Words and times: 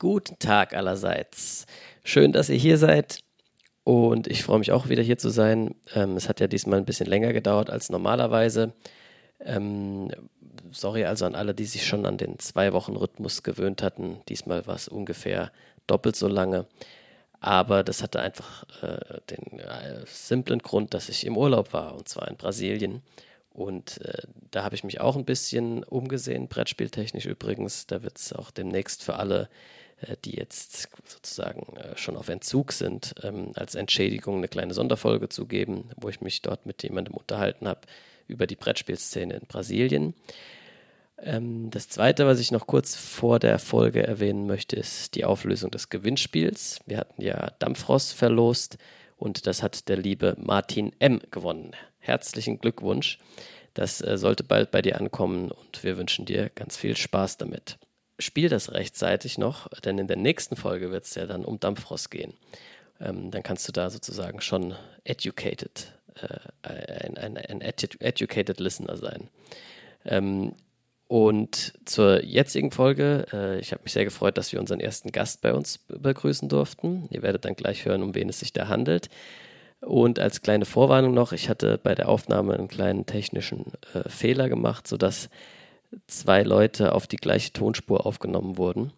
Guten 0.00 0.38
Tag 0.38 0.74
allerseits. 0.74 1.66
Schön, 2.04 2.30
dass 2.30 2.48
ihr 2.48 2.56
hier 2.56 2.78
seid 2.78 3.18
und 3.82 4.28
ich 4.28 4.44
freue 4.44 4.60
mich 4.60 4.70
auch 4.70 4.88
wieder 4.88 5.02
hier 5.02 5.18
zu 5.18 5.28
sein. 5.28 5.74
Ähm, 5.92 6.16
es 6.16 6.28
hat 6.28 6.38
ja 6.38 6.46
diesmal 6.46 6.78
ein 6.78 6.84
bisschen 6.84 7.08
länger 7.08 7.32
gedauert 7.32 7.68
als 7.68 7.90
normalerweise. 7.90 8.74
Ähm, 9.40 10.12
sorry 10.70 11.04
also 11.04 11.26
an 11.26 11.34
alle, 11.34 11.52
die 11.52 11.64
sich 11.64 11.84
schon 11.84 12.06
an 12.06 12.16
den 12.16 12.38
zwei 12.38 12.72
Wochen 12.72 12.94
Rhythmus 12.94 13.42
gewöhnt 13.42 13.82
hatten. 13.82 14.20
Diesmal 14.28 14.68
war 14.68 14.76
es 14.76 14.86
ungefähr 14.86 15.50
doppelt 15.88 16.14
so 16.14 16.28
lange. 16.28 16.66
Aber 17.40 17.82
das 17.82 18.00
hatte 18.00 18.20
einfach 18.20 18.62
äh, 18.84 19.18
den 19.30 19.58
äh, 19.58 20.04
simplen 20.06 20.60
Grund, 20.60 20.94
dass 20.94 21.08
ich 21.08 21.26
im 21.26 21.36
Urlaub 21.36 21.72
war 21.72 21.96
und 21.96 22.08
zwar 22.08 22.28
in 22.28 22.36
Brasilien. 22.36 23.02
Und 23.50 24.00
äh, 24.02 24.22
da 24.52 24.62
habe 24.62 24.76
ich 24.76 24.84
mich 24.84 25.00
auch 25.00 25.16
ein 25.16 25.24
bisschen 25.24 25.82
umgesehen, 25.82 26.46
brettspieltechnisch 26.46 27.26
übrigens. 27.26 27.88
Da 27.88 28.04
wird 28.04 28.16
es 28.16 28.32
auch 28.32 28.52
demnächst 28.52 29.02
für 29.02 29.16
alle 29.16 29.48
die 30.24 30.36
jetzt 30.36 30.88
sozusagen 31.06 31.76
äh, 31.76 31.96
schon 31.96 32.16
auf 32.16 32.28
Entzug 32.28 32.72
sind, 32.72 33.14
ähm, 33.22 33.52
als 33.54 33.74
Entschädigung 33.74 34.38
eine 34.38 34.48
kleine 34.48 34.74
Sonderfolge 34.74 35.28
zu 35.28 35.46
geben, 35.46 35.90
wo 35.96 36.08
ich 36.08 36.20
mich 36.20 36.42
dort 36.42 36.66
mit 36.66 36.82
jemandem 36.82 37.14
unterhalten 37.14 37.66
habe 37.66 37.80
über 38.28 38.46
die 38.46 38.56
Brettspielszene 38.56 39.34
in 39.34 39.46
Brasilien. 39.46 40.14
Ähm, 41.20 41.70
das 41.70 41.88
zweite, 41.88 42.26
was 42.26 42.38
ich 42.38 42.52
noch 42.52 42.66
kurz 42.66 42.94
vor 42.94 43.38
der 43.40 43.58
Folge 43.58 44.06
erwähnen 44.06 44.46
möchte, 44.46 44.76
ist 44.76 45.16
die 45.16 45.24
Auflösung 45.24 45.70
des 45.70 45.88
Gewinnspiels. 45.88 46.80
Wir 46.86 46.98
hatten 46.98 47.20
ja 47.20 47.50
Dampfrost 47.58 48.12
verlost 48.12 48.78
und 49.16 49.46
das 49.48 49.62
hat 49.62 49.88
der 49.88 49.96
liebe 49.96 50.36
Martin 50.38 50.92
M. 51.00 51.20
gewonnen. 51.32 51.72
Herzlichen 51.98 52.60
Glückwunsch. 52.60 53.18
Das 53.74 54.00
äh, 54.00 54.16
sollte 54.16 54.44
bald 54.44 54.70
bei 54.70 54.80
dir 54.80 55.00
ankommen 55.00 55.50
und 55.50 55.82
wir 55.82 55.98
wünschen 55.98 56.24
dir 56.24 56.50
ganz 56.50 56.76
viel 56.76 56.96
Spaß 56.96 57.36
damit 57.38 57.78
spiel 58.18 58.48
das 58.48 58.72
rechtzeitig 58.72 59.38
noch, 59.38 59.68
denn 59.84 59.98
in 59.98 60.08
der 60.08 60.16
nächsten 60.16 60.56
Folge 60.56 60.90
wird 60.90 61.04
es 61.04 61.14
ja 61.14 61.26
dann 61.26 61.44
um 61.44 61.60
Dampfrost 61.60 62.10
gehen. 62.10 62.34
Ähm, 63.00 63.30
dann 63.30 63.42
kannst 63.42 63.66
du 63.68 63.72
da 63.72 63.90
sozusagen 63.90 64.40
schon 64.40 64.74
educated, 65.04 65.92
äh, 66.20 66.68
ein, 67.06 67.16
ein, 67.16 67.36
ein 67.36 67.60
educated 67.60 68.60
Listener 68.60 68.96
sein. 68.96 69.28
Ähm, 70.04 70.54
und 71.06 71.72
zur 71.86 72.22
jetzigen 72.22 72.70
Folge, 72.70 73.26
äh, 73.32 73.58
ich 73.60 73.72
habe 73.72 73.82
mich 73.82 73.94
sehr 73.94 74.04
gefreut, 74.04 74.36
dass 74.36 74.52
wir 74.52 74.60
unseren 74.60 74.80
ersten 74.80 75.10
Gast 75.10 75.40
bei 75.40 75.54
uns 75.54 75.78
begrüßen 75.88 76.50
durften. 76.50 77.08
Ihr 77.10 77.22
werdet 77.22 77.46
dann 77.46 77.56
gleich 77.56 77.86
hören, 77.86 78.02
um 78.02 78.14
wen 78.14 78.28
es 78.28 78.40
sich 78.40 78.52
da 78.52 78.68
handelt. 78.68 79.08
Und 79.80 80.18
als 80.18 80.42
kleine 80.42 80.66
Vorwarnung 80.66 81.14
noch, 81.14 81.32
ich 81.32 81.48
hatte 81.48 81.78
bei 81.78 81.94
der 81.94 82.08
Aufnahme 82.08 82.54
einen 82.54 82.68
kleinen 82.68 83.06
technischen 83.06 83.72
äh, 83.94 84.08
Fehler 84.08 84.48
gemacht, 84.48 84.86
sodass 84.86 85.30
zwei 86.06 86.42
Leute 86.42 86.94
auf 86.94 87.06
die 87.06 87.16
gleiche 87.16 87.52
Tonspur 87.52 88.06
aufgenommen 88.06 88.58
wurden, 88.58 88.92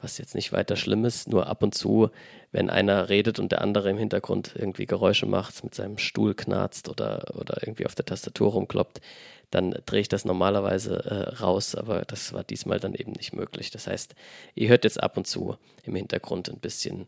was 0.00 0.18
jetzt 0.18 0.34
nicht 0.34 0.52
weiter 0.52 0.76
schlimm 0.76 1.04
ist, 1.04 1.28
nur 1.28 1.46
ab 1.46 1.62
und 1.62 1.74
zu, 1.74 2.10
wenn 2.52 2.70
einer 2.70 3.08
redet 3.08 3.38
und 3.38 3.52
der 3.52 3.60
andere 3.60 3.90
im 3.90 3.98
Hintergrund 3.98 4.54
irgendwie 4.56 4.86
Geräusche 4.86 5.26
macht, 5.26 5.62
mit 5.62 5.74
seinem 5.74 5.98
Stuhl 5.98 6.34
knarzt 6.34 6.88
oder, 6.88 7.34
oder 7.36 7.62
irgendwie 7.62 7.86
auf 7.86 7.94
der 7.94 8.06
Tastatur 8.06 8.52
rumkloppt, 8.52 9.00
dann 9.50 9.76
drehe 9.84 10.00
ich 10.00 10.08
das 10.08 10.24
normalerweise 10.24 11.04
äh, 11.04 11.34
raus, 11.36 11.74
aber 11.74 12.02
das 12.02 12.32
war 12.32 12.44
diesmal 12.44 12.78
dann 12.78 12.94
eben 12.94 13.12
nicht 13.12 13.32
möglich. 13.32 13.70
Das 13.70 13.86
heißt, 13.86 14.14
ihr 14.54 14.68
hört 14.68 14.84
jetzt 14.84 15.02
ab 15.02 15.16
und 15.16 15.26
zu 15.26 15.56
im 15.82 15.96
Hintergrund 15.96 16.48
ein 16.48 16.60
bisschen 16.60 17.06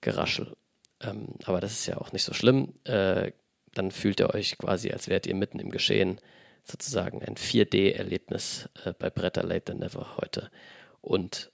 Geraschel. 0.00 0.52
Ähm, 1.00 1.28
aber 1.44 1.60
das 1.60 1.72
ist 1.72 1.86
ja 1.86 1.96
auch 1.96 2.12
nicht 2.12 2.24
so 2.24 2.34
schlimm. 2.34 2.74
Äh, 2.84 3.32
dann 3.74 3.90
fühlt 3.90 4.20
ihr 4.20 4.34
euch 4.34 4.58
quasi, 4.58 4.90
als 4.90 5.08
wärt 5.08 5.26
ihr 5.26 5.34
mitten 5.34 5.60
im 5.60 5.70
Geschehen 5.70 6.20
sozusagen 6.70 7.22
ein 7.22 7.36
4D-Erlebnis 7.36 8.68
äh, 8.84 8.92
bei 8.98 9.10
Bretter 9.10 9.42
Late 9.42 9.66
Than 9.66 9.78
Never 9.78 10.16
heute. 10.16 10.50
Und 11.00 11.50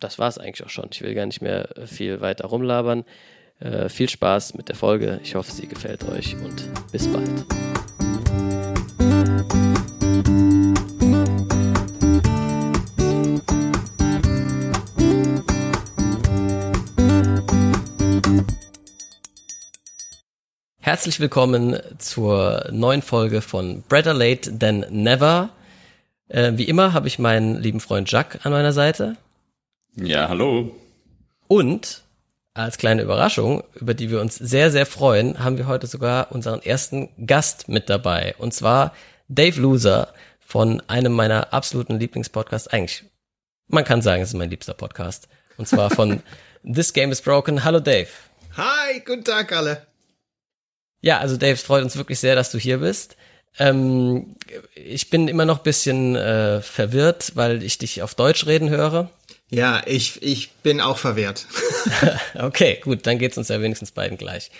das 0.00 0.18
war 0.18 0.28
es 0.28 0.38
eigentlich 0.38 0.64
auch 0.64 0.70
schon. 0.70 0.88
Ich 0.92 1.02
will 1.02 1.14
gar 1.14 1.26
nicht 1.26 1.42
mehr 1.42 1.68
viel 1.86 2.20
weiter 2.20 2.46
rumlabern. 2.46 3.04
Äh, 3.58 3.88
viel 3.88 4.08
Spaß 4.08 4.54
mit 4.54 4.68
der 4.68 4.76
Folge. 4.76 5.20
Ich 5.22 5.34
hoffe, 5.34 5.50
sie 5.50 5.66
gefällt 5.66 6.04
euch 6.04 6.36
und 6.36 6.68
bis 6.92 7.08
bald. 7.08 7.46
Herzlich 20.86 21.18
willkommen 21.18 21.80
zur 21.98 22.68
neuen 22.70 23.02
Folge 23.02 23.40
von 23.40 23.82
Better 23.88 24.14
Late 24.14 24.56
Than 24.56 24.86
Never. 24.90 25.50
Äh, 26.28 26.52
wie 26.54 26.68
immer 26.68 26.92
habe 26.92 27.08
ich 27.08 27.18
meinen 27.18 27.60
lieben 27.60 27.80
Freund 27.80 28.08
Jacques 28.08 28.46
an 28.46 28.52
meiner 28.52 28.72
Seite. 28.72 29.16
Ja, 29.96 30.28
hallo. 30.28 30.76
Und 31.48 32.04
als 32.54 32.78
kleine 32.78 33.02
Überraschung, 33.02 33.64
über 33.74 33.94
die 33.94 34.10
wir 34.10 34.20
uns 34.20 34.36
sehr, 34.36 34.70
sehr 34.70 34.86
freuen, 34.86 35.42
haben 35.42 35.58
wir 35.58 35.66
heute 35.66 35.88
sogar 35.88 36.30
unseren 36.30 36.62
ersten 36.62 37.08
Gast 37.26 37.68
mit 37.68 37.90
dabei. 37.90 38.36
Und 38.38 38.54
zwar 38.54 38.94
Dave 39.26 39.60
Loser 39.60 40.14
von 40.38 40.80
einem 40.86 41.14
meiner 41.14 41.52
absoluten 41.52 41.98
Lieblingspodcasts. 41.98 42.68
Eigentlich, 42.68 43.02
man 43.66 43.82
kann 43.82 44.02
sagen, 44.02 44.22
es 44.22 44.28
ist 44.28 44.38
mein 44.38 44.50
liebster 44.50 44.74
Podcast. 44.74 45.26
Und 45.56 45.66
zwar 45.66 45.90
von 45.90 46.22
This 46.62 46.92
Game 46.92 47.10
is 47.10 47.22
Broken. 47.22 47.64
Hallo 47.64 47.80
Dave. 47.80 48.06
Hi, 48.56 49.00
guten 49.04 49.24
Tag 49.24 49.50
alle. 49.50 49.84
Ja, 51.06 51.20
also 51.20 51.36
Dave, 51.36 51.52
es 51.52 51.62
freut 51.62 51.84
uns 51.84 51.96
wirklich 51.96 52.18
sehr, 52.18 52.34
dass 52.34 52.50
du 52.50 52.58
hier 52.58 52.78
bist. 52.78 53.16
Ähm, 53.60 54.34
ich 54.74 55.08
bin 55.08 55.28
immer 55.28 55.44
noch 55.44 55.58
bisschen 55.58 56.16
äh, 56.16 56.60
verwirrt, 56.60 57.30
weil 57.36 57.62
ich 57.62 57.78
dich 57.78 58.02
auf 58.02 58.16
Deutsch 58.16 58.44
reden 58.46 58.70
höre. 58.70 59.08
Ja, 59.48 59.84
ich, 59.86 60.20
ich 60.20 60.50
bin 60.64 60.80
auch 60.80 60.98
verwirrt. 60.98 61.46
okay, 62.34 62.80
gut, 62.82 63.06
dann 63.06 63.20
geht's 63.20 63.38
uns 63.38 63.46
ja 63.46 63.62
wenigstens 63.62 63.92
beiden 63.92 64.18
gleich. 64.18 64.50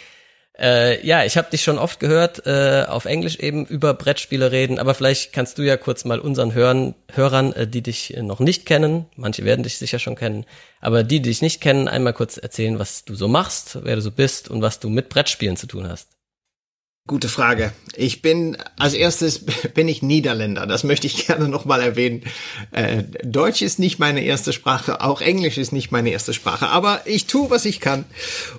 Äh, 0.56 1.04
ja, 1.04 1.24
ich 1.24 1.36
habe 1.36 1.50
dich 1.50 1.64
schon 1.64 1.78
oft 1.78 1.98
gehört, 1.98 2.46
äh, 2.46 2.84
auf 2.86 3.06
Englisch 3.06 3.40
eben 3.40 3.66
über 3.66 3.92
Brettspiele 3.92 4.52
reden, 4.52 4.78
aber 4.78 4.94
vielleicht 4.94 5.32
kannst 5.32 5.58
du 5.58 5.62
ja 5.62 5.76
kurz 5.76 6.04
mal 6.04 6.20
unseren 6.20 6.54
Hörern, 6.54 6.94
Hörern, 7.12 7.54
äh, 7.54 7.66
die 7.66 7.82
dich 7.82 8.16
noch 8.20 8.38
nicht 8.38 8.66
kennen, 8.66 9.06
manche 9.16 9.44
werden 9.44 9.64
dich 9.64 9.78
sicher 9.78 9.98
schon 9.98 10.14
kennen, 10.14 10.46
aber 10.80 11.02
die, 11.02 11.18
die 11.20 11.30
dich 11.30 11.42
nicht 11.42 11.60
kennen, 11.60 11.88
einmal 11.88 12.12
kurz 12.12 12.36
erzählen, 12.36 12.78
was 12.78 13.04
du 13.04 13.16
so 13.16 13.26
machst, 13.26 13.78
wer 13.82 13.96
du 13.96 14.00
so 14.00 14.12
bist 14.12 14.48
und 14.48 14.62
was 14.62 14.78
du 14.78 14.88
mit 14.90 15.08
Brettspielen 15.08 15.56
zu 15.56 15.66
tun 15.66 15.88
hast. 15.88 16.15
Gute 17.06 17.28
Frage. 17.28 17.72
Ich 17.94 18.20
bin, 18.20 18.56
als 18.76 18.92
erstes 18.92 19.44
bin 19.74 19.86
ich 19.86 20.02
Niederländer. 20.02 20.66
Das 20.66 20.82
möchte 20.82 21.06
ich 21.06 21.26
gerne 21.26 21.48
nochmal 21.48 21.80
erwähnen. 21.80 22.22
Äh, 22.72 23.04
Deutsch 23.22 23.62
ist 23.62 23.78
nicht 23.78 23.98
meine 24.00 24.24
erste 24.24 24.52
Sprache, 24.52 25.00
auch 25.00 25.20
Englisch 25.20 25.56
ist 25.56 25.72
nicht 25.72 25.92
meine 25.92 26.10
erste 26.10 26.34
Sprache, 26.34 26.68
aber 26.68 27.02
ich 27.04 27.26
tue, 27.26 27.48
was 27.48 27.64
ich 27.64 27.80
kann. 27.80 28.04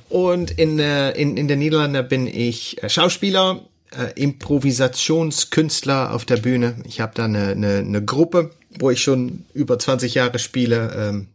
Und 0.08 0.52
in, 0.52 0.80
äh, 0.80 1.12
in, 1.12 1.36
in 1.36 1.50
der 1.50 1.58
Niederlande 1.58 2.04
bin 2.04 2.26
ich 2.26 2.82
äh, 2.82 2.90
Schauspieler, 2.90 3.68
äh, 3.92 4.14
Improvisationskünstler 4.22 6.14
auf 6.14 6.24
der 6.24 6.38
Bühne. 6.38 6.76
Ich 6.86 7.02
habe 7.02 7.14
da 7.16 7.26
eine, 7.26 7.50
eine, 7.50 7.78
eine 7.80 8.04
Gruppe, 8.04 8.52
wo 8.80 8.90
ich 8.92 9.02
schon 9.02 9.46
über 9.54 9.78
20 9.78 10.14
Jahre 10.14 10.40
spiele. 10.40 10.94
Ähm, 10.98 11.28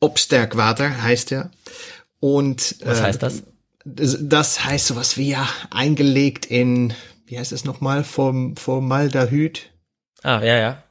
Obsterkwater 0.00 1.02
heißt 1.02 1.32
er. 1.32 1.50
Und, 2.20 2.76
was 2.84 3.00
heißt 3.00 3.22
das? 3.22 3.42
Das 3.84 4.64
heißt 4.64 4.86
sowas 4.86 5.16
wie 5.16 5.30
ja 5.30 5.48
eingelegt 5.70 6.46
in, 6.46 6.94
wie 7.26 7.38
heißt 7.38 7.52
es 7.52 7.64
nochmal, 7.64 8.04
vom 8.04 8.56
Formaldehyd. 8.56 9.70
Ah, 10.22 10.40
ja, 10.42 10.58
ja. 10.58 10.82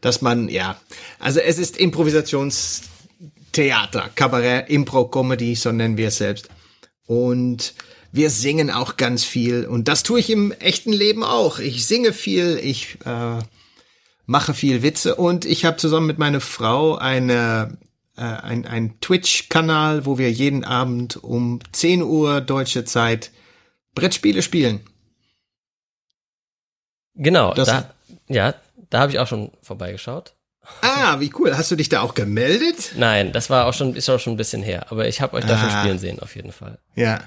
Dass 0.00 0.22
man, 0.22 0.48
ja, 0.48 0.80
also 1.18 1.40
es 1.40 1.58
ist 1.58 1.76
Improvisationstheater, 1.76 4.10
Kabarett, 4.14 4.70
Impro-Comedy, 4.70 5.56
so 5.56 5.72
nennen 5.72 5.96
wir 5.96 6.06
es 6.08 6.18
selbst. 6.18 6.48
Und 7.06 7.74
wir 8.12 8.30
singen 8.30 8.70
auch 8.70 8.96
ganz 8.96 9.24
viel 9.24 9.66
und 9.66 9.88
das 9.88 10.02
tue 10.02 10.20
ich 10.20 10.30
im 10.30 10.52
echten 10.52 10.92
Leben 10.92 11.24
auch. 11.24 11.58
Ich 11.58 11.86
singe 11.86 12.12
viel, 12.12 12.60
ich 12.62 12.98
äh, 13.04 13.38
mache 14.26 14.54
viel 14.54 14.82
Witze 14.82 15.14
und 15.14 15.44
ich 15.44 15.64
habe 15.64 15.76
zusammen 15.76 16.06
mit 16.06 16.18
meiner 16.18 16.40
Frau 16.40 16.96
eine 16.96 17.78
äh, 18.18 18.22
ein, 18.22 18.66
ein 18.66 19.00
Twitch-Kanal, 19.00 20.04
wo 20.04 20.18
wir 20.18 20.30
jeden 20.30 20.64
Abend 20.64 21.22
um 21.22 21.60
10 21.72 22.02
Uhr 22.02 22.40
deutsche 22.40 22.84
Zeit 22.84 23.30
Brettspiele 23.94 24.42
spielen. 24.42 24.80
Genau, 27.14 27.54
das, 27.54 27.68
da, 27.68 27.90
ja, 28.28 28.54
da 28.90 29.00
habe 29.00 29.12
ich 29.12 29.18
auch 29.18 29.26
schon 29.26 29.52
vorbeigeschaut. 29.62 30.34
Ah, 30.82 31.18
wie 31.18 31.32
cool. 31.38 31.56
Hast 31.56 31.70
du 31.70 31.76
dich 31.76 31.88
da 31.88 32.02
auch 32.02 32.14
gemeldet? 32.14 32.92
Nein, 32.96 33.32
das 33.32 33.50
war 33.50 33.66
auch 33.66 33.74
schon, 33.74 33.94
ist 33.96 34.08
auch 34.08 34.20
schon 34.20 34.34
ein 34.34 34.36
bisschen 34.36 34.62
her, 34.62 34.86
aber 34.90 35.08
ich 35.08 35.20
habe 35.20 35.36
euch 35.36 35.44
da 35.44 35.54
ah, 35.54 35.58
schon 35.58 35.70
spielen 35.70 35.98
sehen, 35.98 36.20
auf 36.20 36.36
jeden 36.36 36.52
Fall. 36.52 36.78
Ja. 36.94 37.20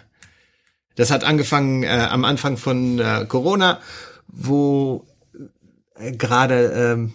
Das 0.96 1.10
hat 1.10 1.24
angefangen 1.24 1.84
äh, 1.84 1.88
am 1.88 2.26
Anfang 2.26 2.58
von 2.58 3.00
äh, 3.00 3.26
Corona, 3.28 3.80
wo 4.28 5.08
äh, 5.96 6.12
gerade 6.12 6.72
ähm, 6.76 7.14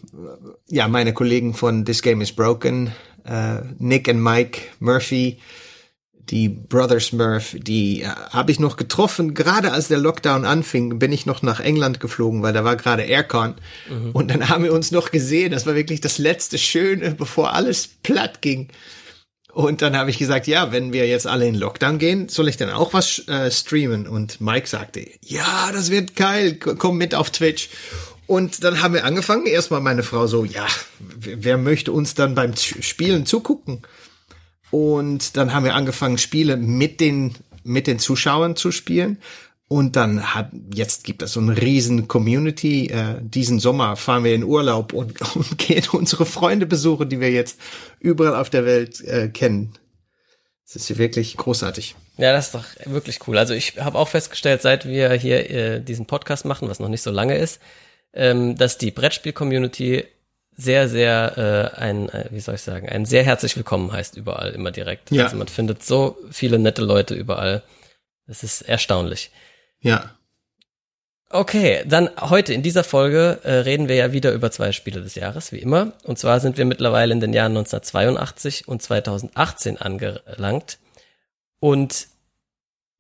ja 0.67 0.89
meine 0.89 1.13
Kollegen 1.13 1.55
von 1.55 1.85
This 1.85 2.03
Game 2.03 2.21
is 2.21 2.33
Broken 2.33 2.93
äh, 3.27 3.63
Nick 3.79 4.09
und 4.09 4.23
Mike 4.23 4.61
Murphy, 4.81 5.39
die 6.31 6.49
Brothers 6.49 7.13
Murph, 7.13 7.57
die 7.59 8.03
äh, 8.03 8.07
habe 8.31 8.51
ich 8.51 8.59
noch 8.59 8.77
getroffen. 8.77 9.35
Gerade 9.35 9.73
als 9.73 9.89
der 9.89 9.99
Lockdown 9.99 10.45
anfing, 10.45 10.99
bin 10.99 11.13
ich 11.13 11.27
noch 11.27 11.43
nach 11.43 11.61
England 11.61 12.01
geflogen, 12.01 12.43
weil 12.43 12.53
da 12.53 12.65
war 12.65 12.77
gerade 12.77 13.03
Aircon. 13.03 13.55
Mhm. 13.89 14.11
Und 14.13 14.31
dann 14.31 14.49
haben 14.49 14.65
wir 14.65 14.73
uns 14.73 14.91
noch 14.91 15.11
gesehen. 15.11 15.53
Das 15.53 15.67
war 15.67 15.75
wirklich 15.75 16.01
das 16.01 16.19
letzte 16.19 16.59
Schöne, 16.59 17.13
bevor 17.13 17.55
alles 17.55 17.89
platt 18.03 18.43
ging. 18.43 18.69
Und 19.53 19.81
dann 19.81 19.97
habe 19.97 20.11
ich 20.11 20.19
gesagt, 20.19 20.47
ja, 20.47 20.71
wenn 20.71 20.93
wir 20.93 21.07
jetzt 21.07 21.27
alle 21.27 21.47
in 21.47 21.55
Lockdown 21.55 21.97
gehen, 21.97 22.29
soll 22.29 22.49
ich 22.49 22.59
dann 22.59 22.69
auch 22.69 22.93
was 22.93 23.27
äh, 23.27 23.51
streamen? 23.51 24.07
Und 24.07 24.39
Mike 24.39 24.69
sagte, 24.69 25.07
ja, 25.23 25.71
das 25.73 25.91
wird 25.91 26.15
geil, 26.15 26.57
komm 26.57 26.99
mit 26.99 27.15
auf 27.15 27.31
Twitch. 27.31 27.71
Und 28.27 28.65
dann 28.65 28.83
haben 28.83 28.95
wir 28.95 29.05
angefangen. 29.05 29.47
Erstmal 29.47 29.81
meine 29.81 30.03
Frau 30.03 30.27
so, 30.27 30.45
ja, 30.45 30.67
wer 30.99 31.59
möchte 31.59 31.93
uns 31.93 32.15
dann 32.15 32.35
beim 32.35 32.55
Spielen 32.57 33.27
zugucken? 33.27 33.83
Und 34.71 35.37
dann 35.37 35.53
haben 35.53 35.65
wir 35.65 35.75
angefangen, 35.75 36.19
Spiele 36.19 36.57
mit 36.57 37.01
den, 37.01 37.35
mit 37.63 37.87
den 37.87 37.99
Zuschauern 37.99 38.57
zu 38.57 38.73
spielen. 38.73 39.19
Und 39.69 39.97
dann 39.97 40.35
hat, 40.35 40.51
jetzt 40.73 41.03
gibt 41.03 41.23
es 41.23 41.33
so 41.33 41.41
eine 41.41 41.61
riesen 41.61 42.07
Community. 42.07 42.87
Äh, 42.87 43.17
diesen 43.21 43.59
Sommer 43.59 43.97
fahren 43.97 44.23
wir 44.23 44.35
in 44.35 44.45
Urlaub 44.45 44.93
und, 44.93 45.21
und 45.37 45.59
gehen 45.59 45.85
unsere 45.93 46.27
Freunde 46.27 46.67
besuchen, 46.67 47.09
die 47.09 47.21
wir 47.21 47.31
jetzt 47.31 47.59
überall 47.99 48.37
auf 48.37 48.51
der 48.51 48.65
Welt 48.65 49.01
äh, 49.01 49.29
kennen. 49.29 49.73
Das 50.65 50.77
ist 50.77 50.99
wirklich 50.99 51.37
großartig. 51.37 51.95
Ja, 52.17 52.33
das 52.33 52.47
ist 52.47 52.55
doch 52.55 52.65
wirklich 52.87 53.21
cool. 53.29 53.39
Also 53.39 53.55
ich 53.55 53.79
habe 53.79 53.99
auch 53.99 54.09
festgestellt, 54.09 54.63
seit 54.63 54.87
wir 54.87 55.13
hier 55.13 55.51
äh, 55.51 55.81
diesen 55.81 56.07
Podcast 56.07 56.45
machen, 56.45 56.69
was 56.69 56.81
noch 56.81 56.89
nicht 56.89 57.03
so 57.03 57.11
lange 57.11 57.37
ist, 57.37 57.61
ähm, 58.13 58.57
dass 58.57 58.79
die 58.79 58.91
Brettspiel-Community 58.91 60.05
sehr, 60.57 60.89
sehr 60.89 61.73
äh, 61.77 61.79
ein, 61.79 62.09
äh, 62.09 62.29
wie 62.31 62.41
soll 62.41 62.55
ich 62.55 62.63
sagen, 62.63 62.89
ein 62.89 63.05
sehr 63.05 63.23
herzlich 63.23 63.57
willkommen 63.57 63.93
heißt 63.93 64.17
überall 64.17 64.53
immer 64.53 64.71
direkt. 64.71 65.11
Ja. 65.11 65.25
Also 65.25 65.37
man 65.37 65.49
findet 65.49 65.85
so 65.85 66.17
viele 66.31 66.59
nette 66.59 66.83
Leute 66.83 67.15
überall. 67.15 67.63
Das 68.27 68.43
ist 68.43 68.63
erstaunlich. 68.63 69.31
Ja. 69.81 70.17
Okay, 71.29 71.85
dann 71.87 72.09
heute 72.21 72.55
in 72.55 72.63
dieser 72.63 72.85
Folge 72.85 73.41
äh, 73.43 73.53
reden 73.53 73.89
wir 73.89 73.97
ja 73.97 74.13
wieder 74.13 74.33
über 74.33 74.51
zwei 74.51 74.73
Spiele 74.73 75.03
des 75.03 75.17
Jahres, 75.17 75.53
wie 75.53 75.59
immer. 75.59 75.93
Und 76.05 76.19
zwar 76.19 76.41
sind 76.41 76.57
wir 76.57 76.65
mittlerweile 76.65 77.13
in 77.13 77.21
den 77.21 77.33
Jahren 77.33 77.53
1982 77.53 78.69
und 78.69 78.81
2018 78.81 79.77
angelangt. 79.77 80.79
Und 81.59 82.07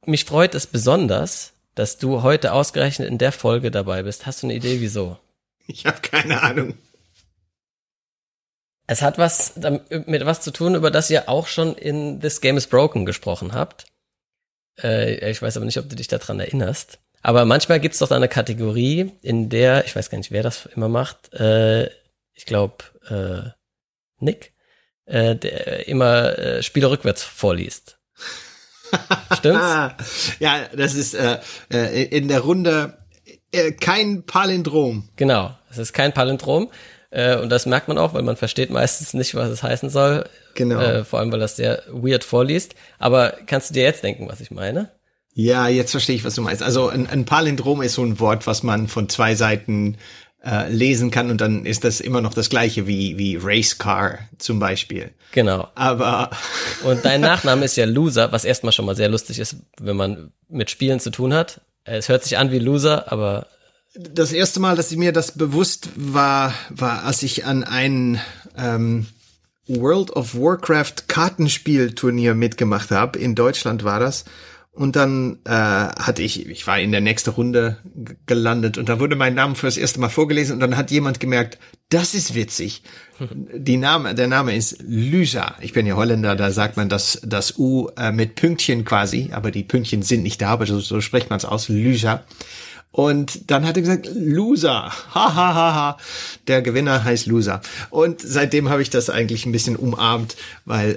mich 0.05 0.25
freut 0.25 0.55
es 0.55 0.67
besonders, 0.67 1.53
dass 1.77 1.99
du 1.99 2.23
heute 2.23 2.53
ausgerechnet 2.53 3.09
in 3.09 3.19
der 3.19 3.31
Folge 3.31 3.71
dabei 3.71 4.03
bist. 4.03 4.27
Hast 4.27 4.43
du 4.43 4.49
eine 4.49 4.55
Idee, 4.55 4.81
wieso? 4.81 5.19
Ich 5.69 5.87
habe 5.87 6.01
keine 6.01 6.43
Ahnung. 6.43 6.75
Es 8.89 9.03
hat 9.03 9.19
was 9.19 9.55
mit 10.07 10.25
was 10.25 10.41
zu 10.41 10.53
tun, 10.53 10.75
über 10.75 10.91
das 10.91 11.11
ihr 11.11 11.29
auch 11.29 11.47
schon 11.47 11.75
in 11.75 12.21
This 12.21 12.41
Game 12.41 12.57
is 12.57 12.67
Broken 12.67 13.05
gesprochen 13.05 13.53
habt. 13.53 13.87
Äh, 14.81 15.31
ich 15.31 15.43
weiß 15.43 15.57
aber 15.57 15.67
nicht, 15.67 15.79
ob 15.79 15.89
du 15.89 15.97
dich 15.97 16.09
daran 16.09 16.41
erinnerst. 16.41 16.99
Aber 17.21 17.45
manchmal 17.45 17.81
gibt 17.81 17.95
es 17.95 17.99
doch 17.99 18.09
da 18.09 18.17
eine 18.17 18.29
Kategorie, 18.29 19.13
in 19.23 19.49
der, 19.49 19.85
ich 19.85 19.97
weiß 19.97 20.11
gar 20.11 20.19
nicht, 20.19 20.31
wer 20.31 20.45
das 20.45 20.67
immer 20.67 20.89
macht, 20.89 21.35
äh, 21.35 21.87
ich 22.35 22.47
glaube, 22.47 22.85
äh, 23.09 23.51
Nick, 24.21 24.53
äh, 25.07 25.35
der 25.35 25.89
immer 25.89 26.39
äh, 26.39 26.63
Spiele 26.63 26.89
rückwärts 26.91 27.25
vorliest. 27.25 27.99
Stimmt's? 29.37 30.37
ja, 30.39 30.61
das 30.77 30.95
ist 30.95 31.15
äh, 31.15 31.39
äh, 31.73 32.05
in 32.05 32.29
der 32.29 32.41
Runde 32.41 32.97
äh, 33.53 33.73
kein 33.73 34.25
Palindrom. 34.25 35.09
Genau, 35.17 35.55
es 35.71 35.79
ist 35.79 35.93
kein 35.93 36.13
Palindrom. 36.13 36.71
Äh, 37.11 37.37
und 37.37 37.49
das 37.49 37.67
merkt 37.67 37.89
man 37.89 37.99
auch, 37.99 38.15
weil 38.15 38.23
man 38.23 38.37
versteht 38.37 38.71
meistens 38.71 39.15
nicht, 39.15 39.35
was 39.35 39.49
es 39.49 39.63
heißen 39.63 39.91
soll. 39.91 40.29
Genau. 40.55 40.81
Äh, 40.81 41.05
vor 41.05 41.21
allem, 41.21 41.33
weil 41.33 41.41
das 41.41 41.57
sehr 41.57 41.83
weird 41.91 42.25
vorliest. 42.25 42.75
Aber 42.99 43.35
kannst 43.47 43.71
du 43.71 43.75
dir 43.75 43.85
jetzt 43.85 44.03
denken, 44.03 44.29
was 44.29 44.41
ich 44.41 44.51
meine? 44.51 44.91
Ja, 45.33 45.69
jetzt 45.69 45.91
verstehe 45.91 46.17
ich, 46.17 46.25
was 46.25 46.35
du 46.35 46.41
meinst. 46.43 46.63
Also 46.63 46.89
ein, 46.89 47.07
ein 47.07 47.27
Palindrom 47.27 47.83
ist 47.83 47.95
so 47.95 48.03
ein 48.03 48.19
Wort, 48.21 48.47
was 48.47 48.63
man 48.63 48.89
von 48.89 49.09
zwei 49.09 49.35
Seiten 49.35 49.99
äh, 50.45 50.71
lesen 50.71 51.11
kann 51.11 51.31
und 51.31 51.41
dann 51.41 51.65
ist 51.65 51.85
das 51.85 52.01
immer 52.01 52.21
noch 52.21 52.35
das 52.35 52.51
gleiche 52.51 52.87
wie, 52.87 53.19
wie 53.19 53.39
Race 53.41 53.79
Car 53.79 54.19
zum 54.39 54.59
Beispiel. 54.59 55.11
Genau. 55.33 55.69
Aber. 55.75 56.31
Und 56.85 57.05
dein 57.05 57.21
Nachname 57.21 57.65
ist 57.65 57.77
ja 57.77 57.85
Loser, 57.85 58.33
was 58.33 58.45
erstmal 58.45 58.73
schon 58.73 58.85
mal 58.85 58.97
sehr 58.97 59.09
lustig 59.09 59.39
ist, 59.39 59.57
wenn 59.81 59.97
man 59.97 60.33
mit 60.49 60.71
Spielen 60.71 61.01
zu 61.01 61.11
tun 61.11 61.35
hat. 61.35 61.61
Es 61.85 62.09
hört 62.09 62.23
sich 62.23 62.39
an 62.39 62.53
wie 62.53 62.59
Loser, 62.59 63.11
aber 63.11 63.47
das 63.95 64.33
erste 64.33 64.61
Mal, 64.61 64.77
dass 64.77 64.91
ich 64.91 64.99
mir 64.99 65.13
das 65.13 65.33
bewusst 65.33 65.89
war, 65.97 66.53
war, 66.71 67.05
als 67.05 67.23
ich 67.23 67.45
an 67.45 67.65
ein 67.65 68.21
ähm, 68.57 69.07
World 69.67 70.11
of 70.11 70.35
Warcraft 70.35 71.09
Kartenspielturnier 71.09 72.35
mitgemacht 72.35 72.91
habe. 72.91 73.19
In 73.19 73.35
Deutschland 73.35 73.85
war 73.85 74.01
das. 74.01 74.25
Und 74.77 74.95
dann 74.95 75.39
äh, 75.47 75.51
hatte 75.51 76.23
ich, 76.23 76.47
ich 76.47 76.67
war 76.67 76.79
in 76.79 76.93
der 76.93 77.01
nächsten 77.01 77.31
Runde 77.31 77.79
gelandet 78.27 78.77
und 78.77 78.91
da 78.91 79.01
wurde 79.01 79.17
mein 79.17 79.35
Name 79.35 79.55
für 79.55 79.67
das 79.67 79.79
erste 79.79 80.01
Mal 80.01 80.11
vorgelesen 80.11 80.53
und 80.53 80.61
dann 80.61 80.77
hat 80.77 80.91
jemand 80.91 81.19
gemerkt, 81.19 81.59
das 81.89 82.13
ist 82.13 82.35
witzig. 82.35 82.83
Die 83.55 83.79
Name, 83.79 84.15
der 84.15 84.29
Name 84.29 84.55
ist 84.55 84.83
Lysa. 84.83 85.55
Ich 85.63 85.73
bin 85.73 85.87
ja 85.87 85.97
Holländer, 85.97 86.37
da 86.37 86.51
sagt 86.51 86.77
man 86.77 86.91
das, 86.91 87.23
das 87.25 87.57
U 87.57 87.89
äh, 87.97 88.13
mit 88.13 88.35
Pünktchen 88.35 88.85
quasi, 88.85 89.31
aber 89.33 89.51
die 89.51 89.63
Pünktchen 89.63 90.03
sind 90.03 90.23
nicht 90.23 90.43
da, 90.43 90.51
aber 90.51 90.67
so, 90.67 90.79
so 90.79 91.01
spricht 91.01 91.31
man 91.31 91.39
es 91.39 91.47
aus, 91.47 91.71
Lysa. 91.71 92.25
Und 92.93 93.51
dann 93.51 93.67
hat 93.67 93.77
er 93.77 93.83
gesagt, 93.83 94.11
Loser. 94.15 94.93
Ha, 95.15 95.35
ha, 95.35 95.55
ha, 95.55 95.75
ha. 95.75 95.99
Der 96.49 96.61
Gewinner 96.61 97.03
heißt 97.05 97.27
Loser. 97.27 97.61
Und 97.91 98.21
seitdem 98.21 98.69
habe 98.69 98.83
ich 98.83 98.91
das 98.91 99.11
eigentlich 99.11 99.45
ein 99.47 99.53
bisschen 99.53 99.77
umarmt, 99.77 100.37
weil, 100.65 100.97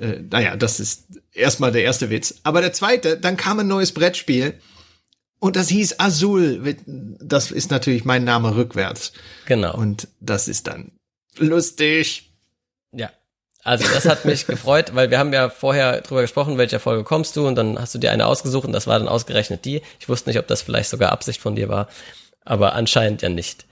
äh, 0.00 0.04
äh, 0.04 0.22
naja, 0.28 0.56
das 0.56 0.78
ist 0.78 1.04
erstmal 1.32 1.72
der 1.72 1.84
erste 1.84 2.10
Witz. 2.10 2.36
Aber 2.42 2.60
der 2.60 2.72
zweite, 2.72 3.18
dann 3.18 3.36
kam 3.36 3.58
ein 3.60 3.68
neues 3.68 3.92
Brettspiel. 3.92 4.58
Und 5.38 5.56
das 5.56 5.68
hieß 5.68 5.98
Azul. 5.98 6.76
Das 6.86 7.50
ist 7.50 7.70
natürlich 7.70 8.04
mein 8.04 8.24
Name 8.24 8.54
rückwärts. 8.54 9.12
Genau. 9.46 9.76
Und 9.76 10.08
das 10.20 10.46
ist 10.46 10.68
dann 10.68 10.92
lustig. 11.36 12.30
Ja. 12.92 13.10
Also 13.64 13.84
das 13.92 14.06
hat 14.06 14.24
mich 14.24 14.46
gefreut, 14.46 14.94
weil 14.94 15.10
wir 15.10 15.18
haben 15.18 15.32
ja 15.32 15.50
vorher 15.50 16.00
drüber 16.00 16.22
gesprochen, 16.22 16.58
welcher 16.58 16.80
Folge 16.80 17.04
kommst 17.04 17.36
du 17.36 17.46
und 17.46 17.56
dann 17.56 17.78
hast 17.78 17.94
du 17.94 17.98
dir 17.98 18.12
eine 18.12 18.26
ausgesucht 18.26 18.66
und 18.66 18.72
das 18.72 18.86
war 18.86 18.98
dann 18.98 19.08
ausgerechnet 19.08 19.64
die. 19.64 19.82
Ich 19.98 20.08
wusste 20.08 20.30
nicht, 20.30 20.38
ob 20.38 20.46
das 20.46 20.62
vielleicht 20.62 20.90
sogar 20.90 21.10
Absicht 21.10 21.40
von 21.40 21.56
dir 21.56 21.68
war, 21.68 21.88
aber 22.44 22.74
anscheinend 22.74 23.22
ja 23.22 23.28
nicht. 23.28 23.66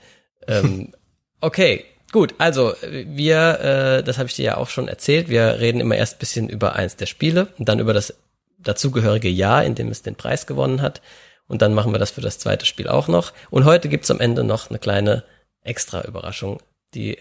ähm, 0.47 0.93
okay, 1.41 1.85
gut. 2.11 2.35
Also 2.37 2.73
wir, 2.81 3.59
äh, 3.59 4.03
das 4.03 4.17
habe 4.17 4.27
ich 4.27 4.35
dir 4.35 4.45
ja 4.45 4.57
auch 4.57 4.69
schon 4.69 4.87
erzählt. 4.87 5.29
Wir 5.29 5.59
reden 5.59 5.79
immer 5.79 5.95
erst 5.95 6.19
bisschen 6.19 6.49
über 6.49 6.75
eins 6.75 6.95
der 6.95 7.05
Spiele 7.05 7.47
und 7.57 7.69
dann 7.69 7.79
über 7.79 7.93
das 7.93 8.13
dazugehörige 8.57 9.29
Jahr, 9.29 9.63
in 9.63 9.75
dem 9.75 9.89
es 9.89 10.01
den 10.01 10.15
Preis 10.15 10.45
gewonnen 10.45 10.81
hat. 10.81 11.01
Und 11.47 11.61
dann 11.61 11.73
machen 11.73 11.91
wir 11.91 11.99
das 11.99 12.11
für 12.11 12.21
das 12.21 12.39
zweite 12.39 12.65
Spiel 12.65 12.87
auch 12.87 13.07
noch. 13.07 13.33
Und 13.49 13.65
heute 13.65 13.89
gibt's 13.89 14.11
am 14.11 14.19
Ende 14.19 14.43
noch 14.43 14.69
eine 14.69 14.79
kleine 14.79 15.23
extra 15.63 16.01
Überraschung, 16.01 16.61
die 16.93 17.17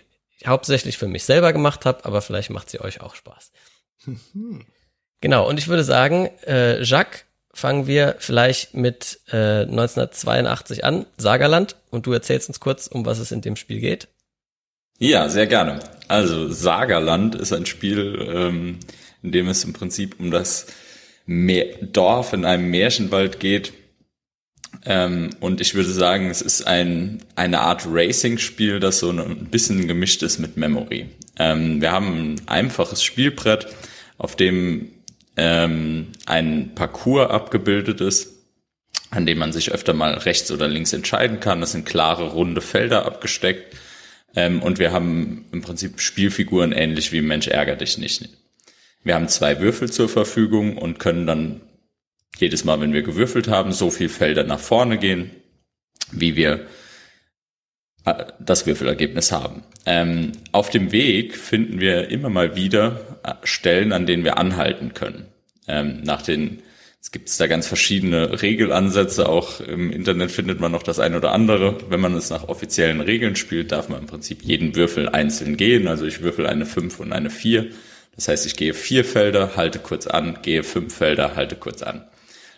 hauptsächlich 0.47 0.99
für 0.99 1.09
mich 1.09 1.25
selber 1.25 1.53
gemacht 1.53 1.85
habe, 1.85 2.05
aber 2.05 2.23
vielleicht 2.23 2.51
macht 2.51 2.71
sie 2.71 2.81
euch 2.81 3.01
auch 3.01 3.15
Spaß. 3.15 3.53
genau, 5.21 5.49
und 5.49 5.59
ich 5.59 5.69
würde 5.69 5.85
sagen, 5.85 6.31
äh, 6.47 6.83
Jacques, 6.83 7.25
fangen 7.53 7.87
wir 7.87 8.17
vielleicht 8.19 8.75
mit 8.75 9.21
äh, 9.33 9.63
1982 9.63 10.85
an, 10.85 11.07
Sagerland, 11.17 11.77
und 11.91 12.07
du 12.07 12.13
erzählst 12.13 12.49
uns 12.49 12.61
kurz, 12.61 12.87
um 12.87 13.05
was 13.05 13.19
es 13.19 13.33
in 13.33 13.41
dem 13.41 13.57
Spiel 13.57 13.81
geht. 13.81 14.09
Ja, 15.01 15.29
sehr 15.29 15.47
gerne. 15.47 15.81
Also 16.07 16.49
Sagerland 16.53 17.35
ist 17.35 17.53
ein 17.53 17.67
Spiel, 17.67 18.29
ähm, 18.33 18.79
in 19.23 19.33
dem 19.33 19.49
es 19.49 19.65
im 19.65 19.73
Prinzip 19.73 20.21
um 20.21 20.31
das 20.31 20.67
Meer 21.27 21.67
Dorf 21.81 22.33
in 22.33 22.45
einem 22.45 22.71
Märchenwald 22.71 23.41
geht, 23.41 23.73
ähm, 24.87 25.31
und 25.41 25.61
ich 25.61 25.75
würde 25.75 25.91
sagen, 25.91 26.31
es 26.31 26.41
ist 26.41 26.67
ein, 26.67 27.23
eine 27.37 27.61
Art 27.61 27.85
Racing-Spiel, 27.87 28.81
das 28.81 29.01
so 29.01 29.11
ein 29.11 29.47
bisschen 29.47 29.87
gemischt 29.89 30.23
ist 30.23 30.39
mit 30.39 30.57
Memory. 30.57 31.07
Ähm, 31.39 31.81
wir 31.81 31.93
haben 31.93 32.35
ein 32.35 32.43
einfaches 32.47 33.03
Spielbrett, 33.03 33.67
auf 34.17 34.37
dem 34.37 34.91
ähm, 35.37 36.09
ein 36.27 36.73
Parcours 36.75 37.31
abgebildet 37.31 38.01
ist, 38.01 38.33
an 39.11 39.27
dem 39.27 39.39
man 39.39 39.53
sich 39.53 39.73
öfter 39.73 39.93
mal 39.93 40.15
rechts 40.15 40.51
oder 40.51 40.69
links 40.69 40.93
entscheiden 40.93 41.41
kann. 41.41 41.61
Das 41.61 41.73
sind 41.73 41.87
klare, 41.87 42.29
runde 42.29 42.61
Felder 42.61 43.07
abgesteckt. 43.07 43.77
Ähm, 44.37 44.63
und 44.63 44.79
wir 44.79 44.93
haben 44.93 45.47
im 45.53 45.63
Prinzip 45.63 46.01
Spielfiguren 46.01 46.73
ähnlich 46.73 47.13
wie 47.13 47.23
Mensch 47.23 47.49
ärger 47.49 47.77
dich 47.77 47.99
nicht. 47.99 48.29
Wir 49.03 49.15
haben 49.15 49.29
zwei 49.29 49.61
Würfel 49.61 49.91
zur 49.91 50.09
Verfügung 50.09 50.77
und 50.77 50.99
können 50.99 51.27
dann 51.27 51.61
jedes 52.37 52.65
Mal, 52.65 52.81
wenn 52.81 52.93
wir 52.93 53.03
gewürfelt 53.03 53.49
haben, 53.49 53.73
so 53.73 53.91
viel 53.91 54.09
Felder 54.09 54.45
nach 54.45 54.61
vorne 54.61 54.99
gehen, 54.99 55.31
wie 56.13 56.37
wir 56.37 56.67
äh, 58.05 58.27
das 58.39 58.67
Würfelergebnis 58.67 59.33
haben. 59.33 59.63
Ähm, 59.87 60.33
auf 60.53 60.71
dem 60.71 60.93
Weg 60.93 61.37
finden 61.37 61.81
wir 61.81 62.09
immer 62.09 62.29
mal 62.29 62.57
wieder 62.57 63.21
äh, 63.23 63.35
Stellen, 63.45 63.93
an 63.93 64.07
denen 64.07 64.25
wir 64.25 64.39
anhalten 64.39 64.95
können. 64.95 65.27
Ähm, 65.67 66.03
nach 66.03 66.23
den 66.23 66.63
es 67.01 67.11
gibt 67.11 67.41
da 67.41 67.47
ganz 67.47 67.67
verschiedene 67.67 68.43
Regelansätze. 68.43 69.29
Auch 69.29 69.61
im 69.61 69.91
Internet 69.91 70.31
findet 70.31 70.61
man 70.61 70.71
noch 70.71 70.83
das 70.83 70.99
eine 70.99 71.17
oder 71.17 71.33
andere. 71.33 71.79
Wenn 71.89 72.01
man 72.01 72.15
es 72.15 72.31
nach 72.31 72.49
offiziellen 72.49 73.01
Regeln 73.01 73.37
spielt, 73.37 73.73
darf 73.73 73.89
man 73.89 74.01
im 74.01 74.07
Prinzip 74.07 74.43
jeden 74.43 74.77
Würfel 74.77 75.09
einzeln 75.09 75.57
gehen. 75.57 75.89
Also 75.89 76.05
ich 76.05 76.21
würfel 76.21 76.47
eine 76.47 76.67
5 76.67 77.01
und 77.01 77.13
eine 77.13 77.31
4. 77.31 77.69
Das 78.15 78.29
heißt, 78.29 78.45
ich 78.45 78.57
gehe 78.57 78.75
vier 78.75 79.05
Felder, 79.05 79.57
halte 79.57 79.79
kurz 79.79 80.07
an, 80.07 80.41
gehe 80.43 80.63
fünf 80.63 80.95
Felder, 80.95 81.37
halte 81.37 81.57
kurz 81.57 81.83
an 81.83 82.05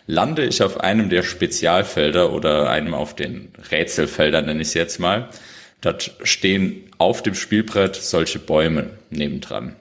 lande 0.07 0.45
ich 0.45 0.61
auf 0.63 0.79
einem 0.79 1.09
der 1.09 1.23
Spezialfelder 1.23 2.33
oder 2.33 2.69
einem 2.69 2.93
auf 2.93 3.15
den 3.15 3.53
Rätselfeldern, 3.71 4.45
nenne 4.45 4.61
ich 4.61 4.69
es 4.69 4.73
jetzt 4.73 4.99
mal. 4.99 5.29
Dort 5.81 6.15
stehen 6.23 6.89
auf 6.97 7.21
dem 7.21 7.35
Spielbrett 7.35 7.95
solche 7.95 8.39
Bäume 8.39 8.91
nebendran. 9.09 9.75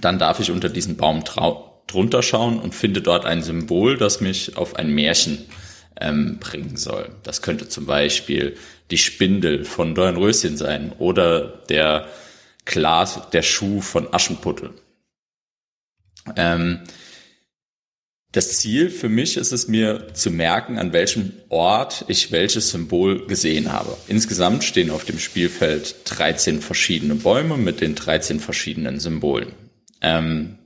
dann 0.00 0.18
darf 0.18 0.38
ich 0.38 0.50
unter 0.50 0.68
diesen 0.68 0.96
Baum 0.96 1.24
drunter 1.88 2.22
schauen 2.22 2.60
und 2.60 2.74
finde 2.74 3.02
dort 3.02 3.24
ein 3.24 3.42
Symbol, 3.42 3.96
das 3.96 4.20
mich 4.20 4.56
auf 4.56 4.76
ein 4.76 4.94
Märchen 4.94 5.46
ähm, 6.00 6.38
bringen 6.38 6.76
soll. 6.76 7.10
Das 7.24 7.42
könnte 7.42 7.68
zum 7.68 7.86
Beispiel 7.86 8.56
die 8.90 8.98
Spindel 8.98 9.64
von 9.64 9.94
Dornröschen 9.94 10.56
sein 10.56 10.92
oder 10.98 11.62
der 11.68 12.08
Glas, 12.64 13.30
der 13.32 13.42
Schuh 13.42 13.80
von 13.80 14.12
Aschenputtel. 14.12 14.70
Ähm, 16.36 16.80
das 18.32 18.58
Ziel 18.58 18.90
für 18.90 19.08
mich 19.08 19.38
ist 19.38 19.52
es 19.52 19.68
mir 19.68 20.12
zu 20.12 20.30
merken, 20.30 20.78
an 20.78 20.92
welchem 20.92 21.32
Ort 21.48 22.04
ich 22.08 22.30
welches 22.30 22.70
Symbol 22.70 23.26
gesehen 23.26 23.72
habe. 23.72 23.96
Insgesamt 24.06 24.64
stehen 24.64 24.90
auf 24.90 25.06
dem 25.06 25.18
Spielfeld 25.18 25.96
13 26.04 26.60
verschiedene 26.60 27.14
Bäume 27.14 27.56
mit 27.56 27.80
den 27.80 27.94
13 27.94 28.38
verschiedenen 28.38 29.00
Symbolen. 29.00 29.52
Ähm, 30.02 30.57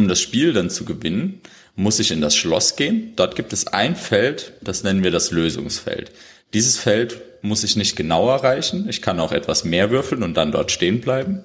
um 0.00 0.08
das 0.08 0.20
Spiel 0.20 0.52
dann 0.54 0.70
zu 0.70 0.84
gewinnen, 0.84 1.40
muss 1.76 1.98
ich 1.98 2.10
in 2.10 2.20
das 2.20 2.34
Schloss 2.34 2.76
gehen. 2.76 3.12
Dort 3.16 3.36
gibt 3.36 3.52
es 3.52 3.66
ein 3.66 3.96
Feld, 3.96 4.54
das 4.62 4.82
nennen 4.82 5.04
wir 5.04 5.10
das 5.10 5.30
Lösungsfeld. 5.30 6.10
Dieses 6.54 6.78
Feld 6.78 7.20
muss 7.42 7.64
ich 7.64 7.76
nicht 7.76 7.96
genau 7.96 8.28
erreichen. 8.30 8.88
Ich 8.88 9.02
kann 9.02 9.20
auch 9.20 9.32
etwas 9.32 9.64
mehr 9.64 9.90
würfeln 9.90 10.22
und 10.22 10.34
dann 10.34 10.52
dort 10.52 10.70
stehen 10.70 11.00
bleiben. 11.00 11.44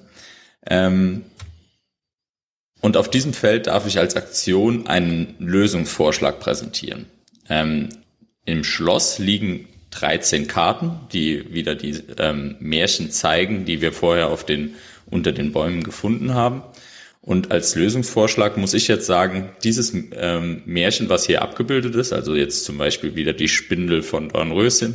Ähm, 0.66 1.22
und 2.80 2.96
auf 2.96 3.10
diesem 3.10 3.34
Feld 3.34 3.66
darf 3.66 3.86
ich 3.86 3.98
als 3.98 4.16
Aktion 4.16 4.86
einen 4.86 5.34
Lösungsvorschlag 5.38 6.40
präsentieren. 6.40 7.06
Ähm, 7.48 7.90
Im 8.46 8.64
Schloss 8.64 9.18
liegen 9.18 9.68
13 9.90 10.46
Karten, 10.46 11.00
die 11.12 11.52
wieder 11.52 11.74
die 11.74 12.02
ähm, 12.18 12.56
Märchen 12.60 13.10
zeigen, 13.10 13.66
die 13.66 13.80
wir 13.80 13.92
vorher 13.92 14.28
auf 14.28 14.44
den, 14.44 14.74
unter 15.10 15.32
den 15.32 15.52
Bäumen 15.52 15.82
gefunden 15.82 16.34
haben. 16.34 16.62
Und 17.26 17.50
als 17.50 17.74
Lösungsvorschlag 17.74 18.56
muss 18.56 18.72
ich 18.72 18.86
jetzt 18.86 19.04
sagen, 19.04 19.50
dieses 19.64 19.92
ähm, 20.12 20.62
Märchen, 20.64 21.08
was 21.08 21.26
hier 21.26 21.42
abgebildet 21.42 21.96
ist, 21.96 22.12
also 22.12 22.36
jetzt 22.36 22.64
zum 22.64 22.78
Beispiel 22.78 23.16
wieder 23.16 23.32
die 23.32 23.48
Spindel 23.48 24.04
von 24.04 24.28
Dornröschen, 24.28 24.94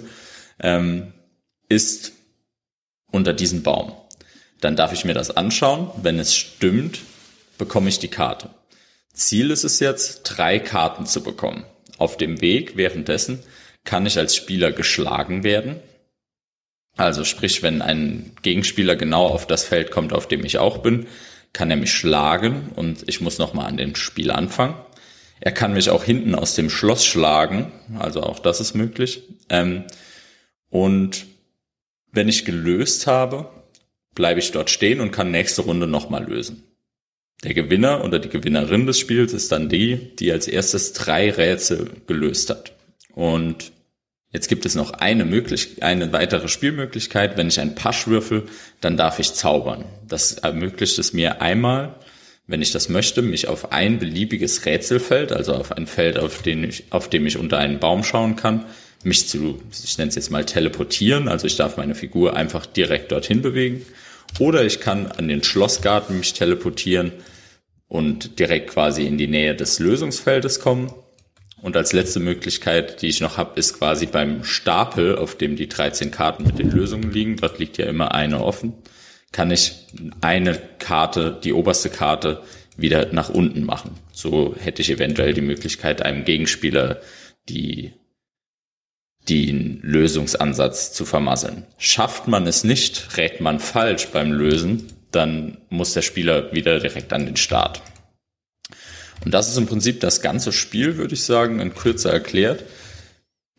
ähm, 0.61 1.11
ist 1.67 2.13
unter 3.11 3.33
diesem 3.33 3.63
Baum. 3.63 3.91
Dann 4.61 4.77
darf 4.77 4.93
ich 4.93 5.03
mir 5.03 5.13
das 5.13 5.35
anschauen. 5.35 5.91
Wenn 6.01 6.19
es 6.19 6.33
stimmt, 6.33 6.99
bekomme 7.57 7.89
ich 7.89 7.99
die 7.99 8.07
Karte. 8.07 8.49
Ziel 9.13 9.51
ist 9.51 9.65
es 9.65 9.81
jetzt, 9.81 10.23
drei 10.23 10.57
Karten 10.57 11.05
zu 11.05 11.23
bekommen. 11.23 11.65
Auf 11.97 12.15
dem 12.15 12.39
Weg 12.39 12.77
währenddessen 12.77 13.39
kann 13.83 14.05
ich 14.05 14.17
als 14.17 14.37
Spieler 14.37 14.71
geschlagen 14.71 15.43
werden. 15.43 15.81
Also 16.95 17.25
sprich, 17.25 17.61
wenn 17.61 17.81
ein 17.81 18.31
Gegenspieler 18.41 18.95
genau 18.95 19.27
auf 19.27 19.47
das 19.47 19.65
Feld 19.65 19.91
kommt, 19.91 20.13
auf 20.13 20.29
dem 20.29 20.45
ich 20.45 20.59
auch 20.59 20.77
bin, 20.77 21.07
kann 21.53 21.71
er 21.71 21.77
mich 21.77 21.93
schlagen 21.93 22.69
und 22.75 23.03
ich 23.07 23.21
muss 23.21 23.37
nochmal 23.37 23.67
an 23.67 23.77
dem 23.77 23.95
Spiel 23.95 24.31
anfangen. 24.31 24.75
Er 25.39 25.51
kann 25.51 25.73
mich 25.73 25.89
auch 25.89 26.03
hinten 26.03 26.35
aus 26.35 26.55
dem 26.55 26.69
Schloss 26.69 27.05
schlagen, 27.05 27.71
also 27.99 28.21
auch 28.23 28.39
das 28.39 28.61
ist 28.61 28.75
möglich. 28.75 29.23
Ähm, 29.49 29.85
und 30.69 31.25
wenn 32.11 32.29
ich 32.29 32.45
gelöst 32.45 33.07
habe, 33.07 33.49
bleibe 34.13 34.39
ich 34.39 34.51
dort 34.51 34.69
stehen 34.69 34.99
und 35.01 35.11
kann 35.11 35.31
nächste 35.31 35.63
Runde 35.63 35.87
nochmal 35.87 36.25
lösen. 36.25 36.63
Der 37.43 37.53
Gewinner 37.53 38.03
oder 38.03 38.19
die 38.19 38.29
Gewinnerin 38.29 38.85
des 38.85 38.99
Spiels 38.99 39.33
ist 39.33 39.51
dann 39.51 39.67
die, 39.67 40.15
die 40.17 40.31
als 40.31 40.47
erstes 40.47 40.93
drei 40.93 41.31
Rätsel 41.31 41.89
gelöst 42.05 42.49
hat. 42.51 42.73
Und 43.13 43.71
jetzt 44.31 44.47
gibt 44.47 44.65
es 44.65 44.75
noch 44.75 44.93
eine 44.93 45.25
möglich 45.25 45.81
eine 45.83 46.11
weitere 46.13 46.47
Spielmöglichkeit. 46.47 47.37
Wenn 47.37 47.47
ich 47.47 47.59
ein 47.59 47.75
Pasch 47.75 48.07
würfel, 48.07 48.47
dann 48.79 48.97
darf 48.97 49.19
ich 49.19 49.33
zaubern. 49.33 49.85
Das 50.07 50.33
ermöglicht 50.33 50.97
es 50.99 51.13
mir 51.13 51.41
einmal, 51.41 51.95
wenn 52.47 52.61
ich 52.61 52.71
das 52.71 52.89
möchte, 52.89 53.21
mich 53.21 53.47
auf 53.47 53.71
ein 53.71 53.99
beliebiges 53.99 54.65
Rätselfeld, 54.65 55.31
also 55.31 55.53
auf 55.53 55.71
ein 55.71 55.87
Feld, 55.87 56.19
auf, 56.19 56.41
den 56.41 56.63
ich, 56.63 56.85
auf 56.89 57.09
dem 57.09 57.25
ich 57.25 57.37
unter 57.37 57.57
einen 57.57 57.79
Baum 57.79 58.03
schauen 58.03 58.35
kann, 58.35 58.65
mich 59.03 59.27
zu, 59.27 59.61
ich 59.83 59.97
nenne 59.97 60.09
es 60.09 60.15
jetzt 60.15 60.31
mal 60.31 60.45
teleportieren. 60.45 61.27
Also 61.27 61.47
ich 61.47 61.55
darf 61.55 61.77
meine 61.77 61.95
Figur 61.95 62.35
einfach 62.35 62.65
direkt 62.65 63.11
dorthin 63.11 63.41
bewegen. 63.41 63.85
Oder 64.39 64.63
ich 64.63 64.79
kann 64.79 65.07
an 65.07 65.27
den 65.27 65.43
Schlossgarten 65.43 66.17
mich 66.17 66.33
teleportieren 66.33 67.11
und 67.87 68.39
direkt 68.39 68.69
quasi 68.69 69.05
in 69.05 69.17
die 69.17 69.27
Nähe 69.27 69.55
des 69.55 69.79
Lösungsfeldes 69.79 70.59
kommen. 70.59 70.93
Und 71.61 71.77
als 71.77 71.93
letzte 71.93 72.19
Möglichkeit, 72.19 73.01
die 73.01 73.07
ich 73.07 73.21
noch 73.21 73.37
habe, 73.37 73.59
ist 73.59 73.77
quasi 73.77 74.07
beim 74.07 74.43
Stapel, 74.43 75.15
auf 75.15 75.35
dem 75.35 75.55
die 75.55 75.69
13 75.69 76.09
Karten 76.09 76.43
mit 76.43 76.57
den 76.57 76.71
Lösungen 76.71 77.11
liegen, 77.11 77.37
dort 77.37 77.59
liegt 77.59 77.77
ja 77.77 77.85
immer 77.85 78.13
eine 78.13 78.43
offen, 78.43 78.73
kann 79.31 79.51
ich 79.51 79.87
eine 80.21 80.59
Karte, 80.79 81.39
die 81.43 81.53
oberste 81.53 81.89
Karte, 81.89 82.41
wieder 82.77 83.13
nach 83.13 83.29
unten 83.29 83.63
machen. 83.63 83.91
So 84.11 84.55
hätte 84.57 84.81
ich 84.81 84.89
eventuell 84.89 85.33
die 85.33 85.41
Möglichkeit, 85.41 86.01
einem 86.01 86.25
Gegenspieler 86.25 87.01
die 87.49 87.93
den 89.29 89.79
Lösungsansatz 89.83 90.93
zu 90.93 91.05
vermasseln. 91.05 91.65
Schafft 91.77 92.27
man 92.27 92.47
es 92.47 92.63
nicht, 92.63 93.17
rät 93.17 93.39
man 93.39 93.59
falsch 93.59 94.07
beim 94.07 94.31
Lösen, 94.31 94.87
dann 95.11 95.57
muss 95.69 95.93
der 95.93 96.01
Spieler 96.01 96.51
wieder 96.53 96.79
direkt 96.79 97.13
an 97.13 97.25
den 97.25 97.37
Start. 97.37 97.83
Und 99.23 99.31
das 99.31 99.49
ist 99.49 99.57
im 99.57 99.67
Prinzip 99.67 99.99
das 99.99 100.21
ganze 100.21 100.51
Spiel, 100.51 100.97
würde 100.97 101.13
ich 101.13 101.23
sagen, 101.23 101.59
in 101.59 101.75
Kürze 101.75 102.11
erklärt. 102.11 102.63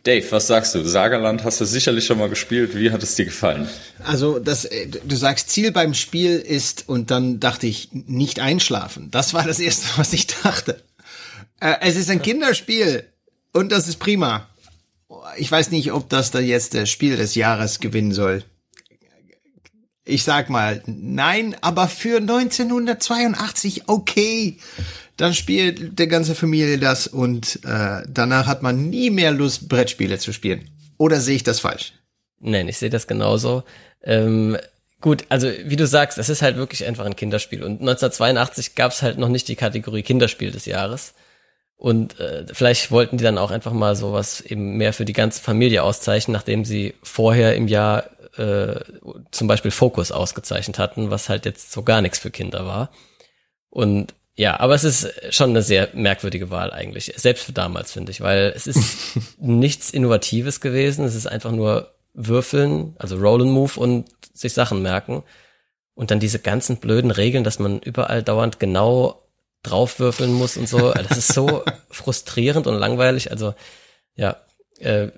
Dave, 0.04 0.26
was 0.32 0.48
sagst 0.48 0.74
du? 0.74 0.84
Sagerland 0.84 1.44
hast 1.44 1.60
du 1.60 1.64
sicherlich 1.64 2.06
schon 2.06 2.18
mal 2.18 2.28
gespielt. 2.28 2.74
Wie 2.74 2.90
hat 2.90 3.04
es 3.04 3.14
dir 3.14 3.26
gefallen? 3.26 3.68
Also, 4.02 4.40
das, 4.40 4.64
äh, 4.64 4.88
du 4.88 5.14
sagst, 5.14 5.50
Ziel 5.50 5.70
beim 5.70 5.94
Spiel 5.94 6.38
ist, 6.38 6.88
und 6.88 7.12
dann 7.12 7.38
dachte 7.38 7.68
ich, 7.68 7.90
nicht 7.92 8.40
einschlafen. 8.40 9.12
Das 9.12 9.32
war 9.32 9.44
das 9.44 9.60
Erste, 9.60 9.86
was 9.96 10.12
ich 10.12 10.26
dachte. 10.26 10.82
Äh, 11.60 11.76
es 11.82 11.94
ist 11.94 12.10
ein 12.10 12.20
Kinderspiel 12.20 13.04
und 13.52 13.70
das 13.70 13.86
ist 13.86 14.00
prima. 14.00 14.48
Ich 15.36 15.52
weiß 15.52 15.70
nicht, 15.70 15.92
ob 15.92 16.08
das 16.08 16.32
da 16.32 16.40
jetzt 16.40 16.74
das 16.74 16.90
Spiel 16.90 17.16
des 17.16 17.36
Jahres 17.36 17.78
gewinnen 17.78 18.12
soll 18.12 18.42
ich 20.04 20.24
sag 20.24 20.50
mal, 20.50 20.82
nein, 20.86 21.56
aber 21.60 21.88
für 21.88 22.16
1982 22.16 23.88
okay. 23.88 24.58
Dann 25.22 25.34
spielt 25.34 26.00
der 26.00 26.08
ganze 26.08 26.34
Familie 26.34 26.78
das 26.78 27.06
und 27.06 27.60
äh, 27.64 28.02
danach 28.08 28.48
hat 28.48 28.64
man 28.64 28.90
nie 28.90 29.08
mehr 29.08 29.30
Lust, 29.30 29.68
Brettspiele 29.68 30.18
zu 30.18 30.32
spielen. 30.32 30.68
Oder 30.98 31.20
sehe 31.20 31.36
ich 31.36 31.44
das 31.44 31.60
falsch? 31.60 31.92
Nein, 32.40 32.66
ich 32.66 32.78
sehe 32.78 32.90
das 32.90 33.06
genauso. 33.06 33.62
Ähm, 34.02 34.56
gut, 35.00 35.24
also 35.28 35.48
wie 35.64 35.76
du 35.76 35.86
sagst, 35.86 36.18
es 36.18 36.28
ist 36.28 36.42
halt 36.42 36.56
wirklich 36.56 36.84
einfach 36.86 37.04
ein 37.04 37.14
Kinderspiel. 37.14 37.62
Und 37.62 37.82
1982 37.82 38.74
gab 38.74 38.90
es 38.90 39.02
halt 39.02 39.18
noch 39.18 39.28
nicht 39.28 39.46
die 39.46 39.54
Kategorie 39.54 40.02
Kinderspiel 40.02 40.50
des 40.50 40.66
Jahres. 40.66 41.14
Und 41.76 42.18
äh, 42.18 42.44
vielleicht 42.52 42.90
wollten 42.90 43.16
die 43.16 43.22
dann 43.22 43.38
auch 43.38 43.52
einfach 43.52 43.72
mal 43.72 43.94
sowas 43.94 44.40
eben 44.40 44.76
mehr 44.76 44.92
für 44.92 45.04
die 45.04 45.12
ganze 45.12 45.40
Familie 45.40 45.84
auszeichnen, 45.84 46.32
nachdem 46.32 46.64
sie 46.64 46.94
vorher 47.00 47.54
im 47.54 47.68
Jahr 47.68 48.06
äh, 48.38 48.80
zum 49.30 49.46
Beispiel 49.46 49.70
Fokus 49.70 50.10
ausgezeichnet 50.10 50.80
hatten, 50.80 51.12
was 51.12 51.28
halt 51.28 51.44
jetzt 51.44 51.70
so 51.70 51.84
gar 51.84 52.02
nichts 52.02 52.18
für 52.18 52.32
Kinder 52.32 52.66
war. 52.66 52.90
Und 53.70 54.14
ja, 54.34 54.58
aber 54.60 54.74
es 54.74 54.84
ist 54.84 55.12
schon 55.30 55.50
eine 55.50 55.62
sehr 55.62 55.90
merkwürdige 55.92 56.50
Wahl 56.50 56.72
eigentlich, 56.72 57.12
selbst 57.16 57.44
für 57.44 57.52
damals 57.52 57.92
finde 57.92 58.12
ich, 58.12 58.20
weil 58.20 58.52
es 58.56 58.66
ist 58.66 59.16
nichts 59.38 59.90
Innovatives 59.90 60.60
gewesen. 60.60 61.04
Es 61.04 61.14
ist 61.14 61.26
einfach 61.26 61.52
nur 61.52 61.92
würfeln, 62.14 62.94
also 62.98 63.16
Roll 63.16 63.42
and 63.42 63.52
Move 63.52 63.78
und 63.78 64.08
sich 64.32 64.52
Sachen 64.54 64.82
merken. 64.82 65.22
Und 65.94 66.10
dann 66.10 66.20
diese 66.20 66.38
ganzen 66.38 66.78
blöden 66.78 67.10
Regeln, 67.10 67.44
dass 67.44 67.58
man 67.58 67.80
überall 67.80 68.22
dauernd 68.22 68.58
genau 68.58 69.22
draufwürfeln 69.62 70.32
muss 70.32 70.56
und 70.56 70.68
so. 70.68 70.92
Das 70.92 71.18
ist 71.18 71.34
so 71.34 71.62
frustrierend 71.90 72.66
und 72.66 72.76
langweilig. 72.78 73.30
Also 73.30 73.54
ja, 74.16 74.36
äh, 74.78 75.08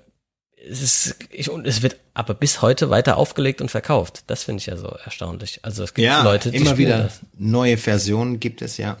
es 0.69 0.81
ist, 0.81 1.15
ich, 1.29 1.49
und 1.49 1.67
es 1.67 1.81
wird 1.81 1.97
aber 2.13 2.33
bis 2.33 2.61
heute 2.61 2.89
weiter 2.89 3.17
aufgelegt 3.17 3.61
und 3.61 3.69
verkauft. 3.69 4.23
Das 4.27 4.43
finde 4.43 4.61
ich 4.61 4.65
ja 4.65 4.77
so 4.77 4.87
erstaunlich. 4.87 5.59
Also 5.63 5.83
es 5.83 5.93
gibt 5.93 6.05
ja, 6.05 6.23
Leute, 6.23 6.51
die 6.51 6.57
immer 6.57 6.77
wieder 6.77 7.03
das. 7.03 7.21
neue 7.37 7.77
Versionen 7.77 8.39
gibt 8.39 8.61
es 8.61 8.77
ja. 8.77 8.97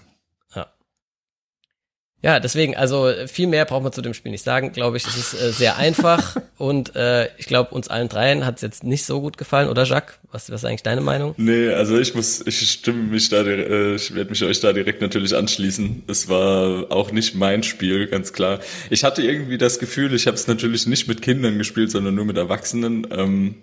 Ja, 2.25 2.39
deswegen, 2.39 2.75
also 2.75 3.11
viel 3.27 3.45
mehr 3.45 3.65
braucht 3.65 3.83
man 3.83 3.93
zu 3.93 4.01
dem 4.01 4.15
Spiel 4.15 4.31
nicht 4.31 4.43
sagen, 4.43 4.71
glaube 4.71 4.97
ich. 4.97 5.05
Es 5.05 5.15
ist 5.15 5.39
äh, 5.39 5.51
sehr 5.51 5.77
einfach 5.77 6.35
und 6.57 6.95
äh, 6.95 7.29
ich 7.37 7.45
glaube, 7.45 7.75
uns 7.75 7.87
allen 7.87 8.09
dreien 8.09 8.47
hat 8.47 8.55
es 8.55 8.61
jetzt 8.63 8.83
nicht 8.83 9.05
so 9.05 9.21
gut 9.21 9.37
gefallen, 9.37 9.69
oder 9.69 9.83
Jacques? 9.83 10.17
Was, 10.31 10.49
was 10.49 10.63
ist 10.63 10.65
eigentlich 10.65 10.81
deine 10.81 11.01
Meinung? 11.01 11.35
Nee, 11.37 11.69
also 11.69 11.99
ich 11.99 12.15
muss, 12.15 12.41
ich 12.47 12.67
stimme 12.67 13.03
mich 13.03 13.29
da, 13.29 13.43
äh, 13.43 13.93
ich 13.93 14.15
werde 14.15 14.31
mich 14.31 14.43
euch 14.43 14.59
da 14.59 14.73
direkt 14.73 15.01
natürlich 15.01 15.35
anschließen. 15.35 16.01
Es 16.07 16.27
war 16.27 16.91
auch 16.91 17.11
nicht 17.11 17.35
mein 17.35 17.61
Spiel, 17.61 18.07
ganz 18.07 18.33
klar. 18.33 18.57
Ich 18.89 19.03
hatte 19.03 19.21
irgendwie 19.21 19.59
das 19.59 19.77
Gefühl, 19.77 20.11
ich 20.15 20.25
habe 20.25 20.35
es 20.35 20.47
natürlich 20.47 20.87
nicht 20.87 21.07
mit 21.07 21.21
Kindern 21.21 21.59
gespielt, 21.59 21.91
sondern 21.91 22.15
nur 22.15 22.25
mit 22.25 22.37
Erwachsenen. 22.37 23.05
Ähm, 23.11 23.55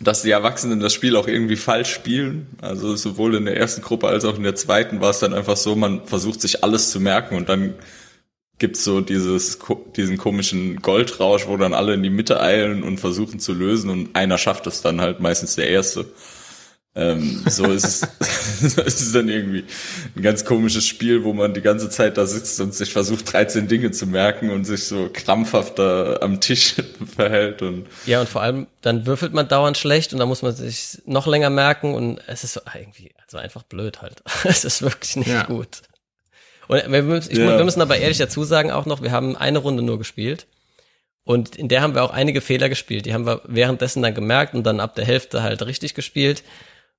dass 0.00 0.22
die 0.22 0.30
Erwachsenen 0.30 0.80
das 0.80 0.92
Spiel 0.92 1.16
auch 1.16 1.28
irgendwie 1.28 1.56
falsch 1.56 1.92
spielen. 1.92 2.46
Also 2.60 2.94
sowohl 2.96 3.36
in 3.36 3.44
der 3.44 3.56
ersten 3.56 3.82
Gruppe 3.82 4.08
als 4.08 4.24
auch 4.24 4.36
in 4.36 4.42
der 4.42 4.54
zweiten 4.54 5.00
war 5.00 5.10
es 5.10 5.20
dann 5.20 5.32
einfach 5.32 5.56
so, 5.56 5.76
man 5.76 6.04
versucht 6.06 6.40
sich 6.40 6.64
alles 6.64 6.90
zu 6.90 7.00
merken 7.00 7.36
und 7.36 7.48
dann 7.48 7.74
gibt's 8.62 8.84
so 8.84 9.00
dieses, 9.00 9.58
diesen 9.96 10.18
komischen 10.18 10.76
Goldrausch, 10.80 11.48
wo 11.48 11.56
dann 11.56 11.74
alle 11.74 11.94
in 11.94 12.04
die 12.04 12.10
Mitte 12.10 12.40
eilen 12.40 12.84
und 12.84 13.00
versuchen 13.00 13.40
zu 13.40 13.52
lösen 13.52 13.90
und 13.90 14.14
einer 14.14 14.38
schafft 14.38 14.68
es 14.68 14.82
dann 14.82 15.00
halt 15.00 15.18
meistens 15.18 15.56
der 15.56 15.68
Erste. 15.68 16.06
Ähm, 16.94 17.42
so 17.48 17.64
ist 17.64 17.84
es, 17.84 18.02
es 18.78 19.00
ist 19.00 19.14
dann 19.16 19.28
irgendwie 19.28 19.64
ein 20.14 20.22
ganz 20.22 20.44
komisches 20.44 20.86
Spiel, 20.86 21.24
wo 21.24 21.32
man 21.32 21.54
die 21.54 21.60
ganze 21.60 21.90
Zeit 21.90 22.16
da 22.18 22.24
sitzt 22.24 22.60
und 22.60 22.72
sich 22.72 22.92
versucht, 22.92 23.32
13 23.32 23.66
Dinge 23.66 23.90
zu 23.90 24.06
merken 24.06 24.50
und 24.50 24.64
sich 24.64 24.84
so 24.84 25.10
krampfhaft 25.12 25.80
da 25.80 26.18
am 26.20 26.40
Tisch 26.40 26.76
verhält 27.16 27.62
und. 27.62 27.88
Ja, 28.06 28.20
und 28.20 28.28
vor 28.28 28.42
allem, 28.42 28.68
dann 28.80 29.06
würfelt 29.06 29.32
man 29.32 29.48
dauernd 29.48 29.76
schlecht 29.76 30.12
und 30.12 30.20
dann 30.20 30.28
muss 30.28 30.42
man 30.42 30.54
sich 30.54 31.02
noch 31.04 31.26
länger 31.26 31.50
merken 31.50 31.94
und 31.94 32.20
es 32.28 32.44
ist 32.44 32.52
so 32.52 32.60
irgendwie, 32.72 33.10
also 33.24 33.38
einfach 33.38 33.64
blöd 33.64 34.02
halt. 34.02 34.22
es 34.44 34.64
ist 34.64 34.82
wirklich 34.82 35.16
nicht 35.16 35.30
ja. 35.30 35.42
gut. 35.42 35.82
Und 36.68 36.90
wir 36.90 37.02
müssen, 37.02 37.36
ja. 37.36 37.58
wir 37.58 37.64
müssen 37.64 37.82
aber 37.82 37.96
ehrlich 37.96 38.18
dazu 38.18 38.44
sagen 38.44 38.70
auch 38.70 38.86
noch, 38.86 39.02
wir 39.02 39.10
haben 39.10 39.36
eine 39.36 39.58
Runde 39.58 39.82
nur 39.82 39.98
gespielt. 39.98 40.46
Und 41.24 41.56
in 41.56 41.68
der 41.68 41.82
haben 41.82 41.94
wir 41.94 42.02
auch 42.02 42.10
einige 42.10 42.40
Fehler 42.40 42.68
gespielt. 42.68 43.06
Die 43.06 43.14
haben 43.14 43.26
wir 43.26 43.42
währenddessen 43.44 44.02
dann 44.02 44.14
gemerkt 44.14 44.54
und 44.54 44.64
dann 44.64 44.80
ab 44.80 44.94
der 44.96 45.04
Hälfte 45.04 45.42
halt 45.42 45.64
richtig 45.64 45.94
gespielt. 45.94 46.42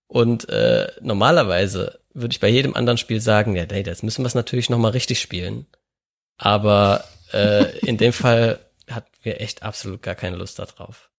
Und 0.07 0.47
äh, 0.49 0.87
normalerweise 1.01 1.99
würde 2.13 2.33
ich 2.33 2.39
bei 2.39 2.47
jedem 2.47 2.75
anderen 2.75 2.97
Spiel 2.97 3.19
sagen, 3.19 3.55
ja, 3.55 3.65
nee, 3.65 3.83
das 3.83 4.03
müssen 4.03 4.23
wir 4.23 4.27
es 4.27 4.35
natürlich 4.35 4.69
nochmal 4.69 4.91
richtig 4.91 5.19
spielen. 5.19 5.65
Aber 6.37 7.03
äh, 7.33 7.77
in 7.79 7.97
dem 7.97 8.13
Fall 8.13 8.59
hatten 8.89 9.11
wir 9.23 9.41
echt 9.41 9.63
absolut 9.63 10.01
gar 10.01 10.15
keine 10.15 10.37
Lust 10.37 10.59
darauf. 10.59 11.09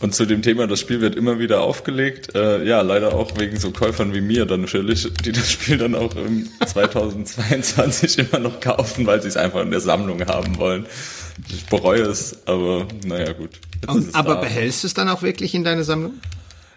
Und 0.00 0.14
zu 0.14 0.26
dem 0.26 0.42
Thema, 0.42 0.66
das 0.66 0.80
Spiel 0.80 1.00
wird 1.00 1.14
immer 1.14 1.38
wieder 1.38 1.60
aufgelegt. 1.60 2.34
Äh, 2.34 2.64
ja, 2.64 2.80
leider 2.80 3.14
auch 3.14 3.38
wegen 3.38 3.56
so 3.58 3.70
Käufern 3.70 4.14
wie 4.14 4.20
mir 4.20 4.46
dann 4.46 4.62
natürlich, 4.62 5.12
die 5.24 5.30
das 5.30 5.52
Spiel 5.52 5.78
dann 5.78 5.94
auch 5.94 6.16
im 6.16 6.48
2022 6.66 8.18
immer 8.18 8.40
noch 8.40 8.58
kaufen, 8.60 9.06
weil 9.06 9.22
sie 9.22 9.28
es 9.28 9.36
einfach 9.36 9.62
in 9.62 9.70
der 9.70 9.80
Sammlung 9.80 10.26
haben 10.26 10.58
wollen. 10.58 10.86
Ich 11.48 11.66
bereue 11.66 12.02
es, 12.02 12.46
aber 12.46 12.86
naja, 13.06 13.32
gut. 13.32 13.50
aber 14.12 14.34
da. 14.34 14.40
behältst 14.40 14.82
du 14.82 14.86
es 14.88 14.94
dann 14.94 15.08
auch 15.08 15.22
wirklich 15.22 15.54
in 15.54 15.62
deine 15.62 15.84
Sammlung? 15.84 16.14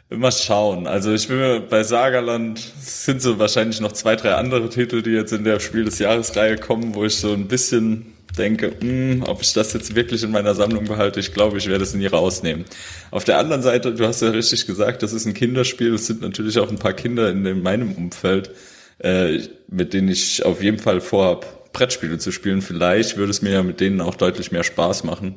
Mal 0.10 0.32
schauen. 0.32 0.86
Also 0.86 1.12
ich 1.12 1.28
bin 1.28 1.38
mir 1.38 1.62
bei 1.62 1.84
Sagerland 1.84 2.60
sind 2.80 3.24
so 3.24 3.40
wahrscheinlich 3.40 3.82
noch 3.82 3.92
zwei, 3.92 4.16
drei 4.16 4.36
andere 4.36 4.70
Titel, 4.70 5.02
die 5.02 5.10
jetzt 5.10 5.34
in 5.34 5.44
der 5.44 5.60
Spiel 5.60 5.86
des 5.86 5.98
Jahresreihe 5.98 6.58
kommen, 6.58 6.94
wo 6.94 7.06
ich 7.06 7.16
so 7.16 7.34
ein 7.34 7.48
bisschen 7.48 8.15
denke, 8.36 8.74
mh, 8.80 8.82
hm, 8.82 9.24
ob 9.24 9.42
ich 9.42 9.54
das 9.54 9.74
jetzt 9.74 9.96
wirklich 9.96 10.24
in 10.24 10.32
meiner 10.32 10.56
Sammlung 10.56 10.86
behalte. 10.86 11.20
Ich 11.20 11.34
glaube, 11.34 11.58
ich 11.58 11.68
werde 11.68 11.84
es 11.84 11.94
nie 11.94 12.08
rausnehmen. 12.08 12.66
Auf 13.12 13.24
der 13.24 13.38
anderen 13.38 13.62
Seite, 13.62 13.94
du 13.94 14.06
hast 14.06 14.22
ja 14.22 14.30
richtig 14.30 14.68
gesagt, 14.68 15.04
das 15.04 15.14
ist 15.14 15.26
ein 15.26 15.34
Kinderspiel. 15.34 15.94
Es 15.94 16.08
sind 16.08 16.22
natürlich 16.22 16.60
auch 16.60 16.70
ein 16.70 16.80
paar 16.80 16.94
Kinder 16.94 17.30
in 17.30 17.62
meinem 17.62 17.94
Umfeld, 17.94 18.52
äh, 19.00 19.40
mit 19.68 19.94
denen 19.94 20.10
ich 20.10 20.46
auf 20.46 20.62
jeden 20.64 20.80
Fall 20.80 21.02
vorhab, 21.02 21.72
Brettspiele 21.74 22.18
zu 22.18 22.32
spielen. 22.32 22.62
Vielleicht 22.62 23.18
würde 23.18 23.32
es 23.32 23.42
mir 23.42 23.52
ja 23.52 23.64
mit 23.64 23.80
denen 23.80 24.02
auch 24.02 24.16
deutlich 24.16 24.52
mehr 24.52 24.64
Spaß 24.64 25.04
machen 25.04 25.36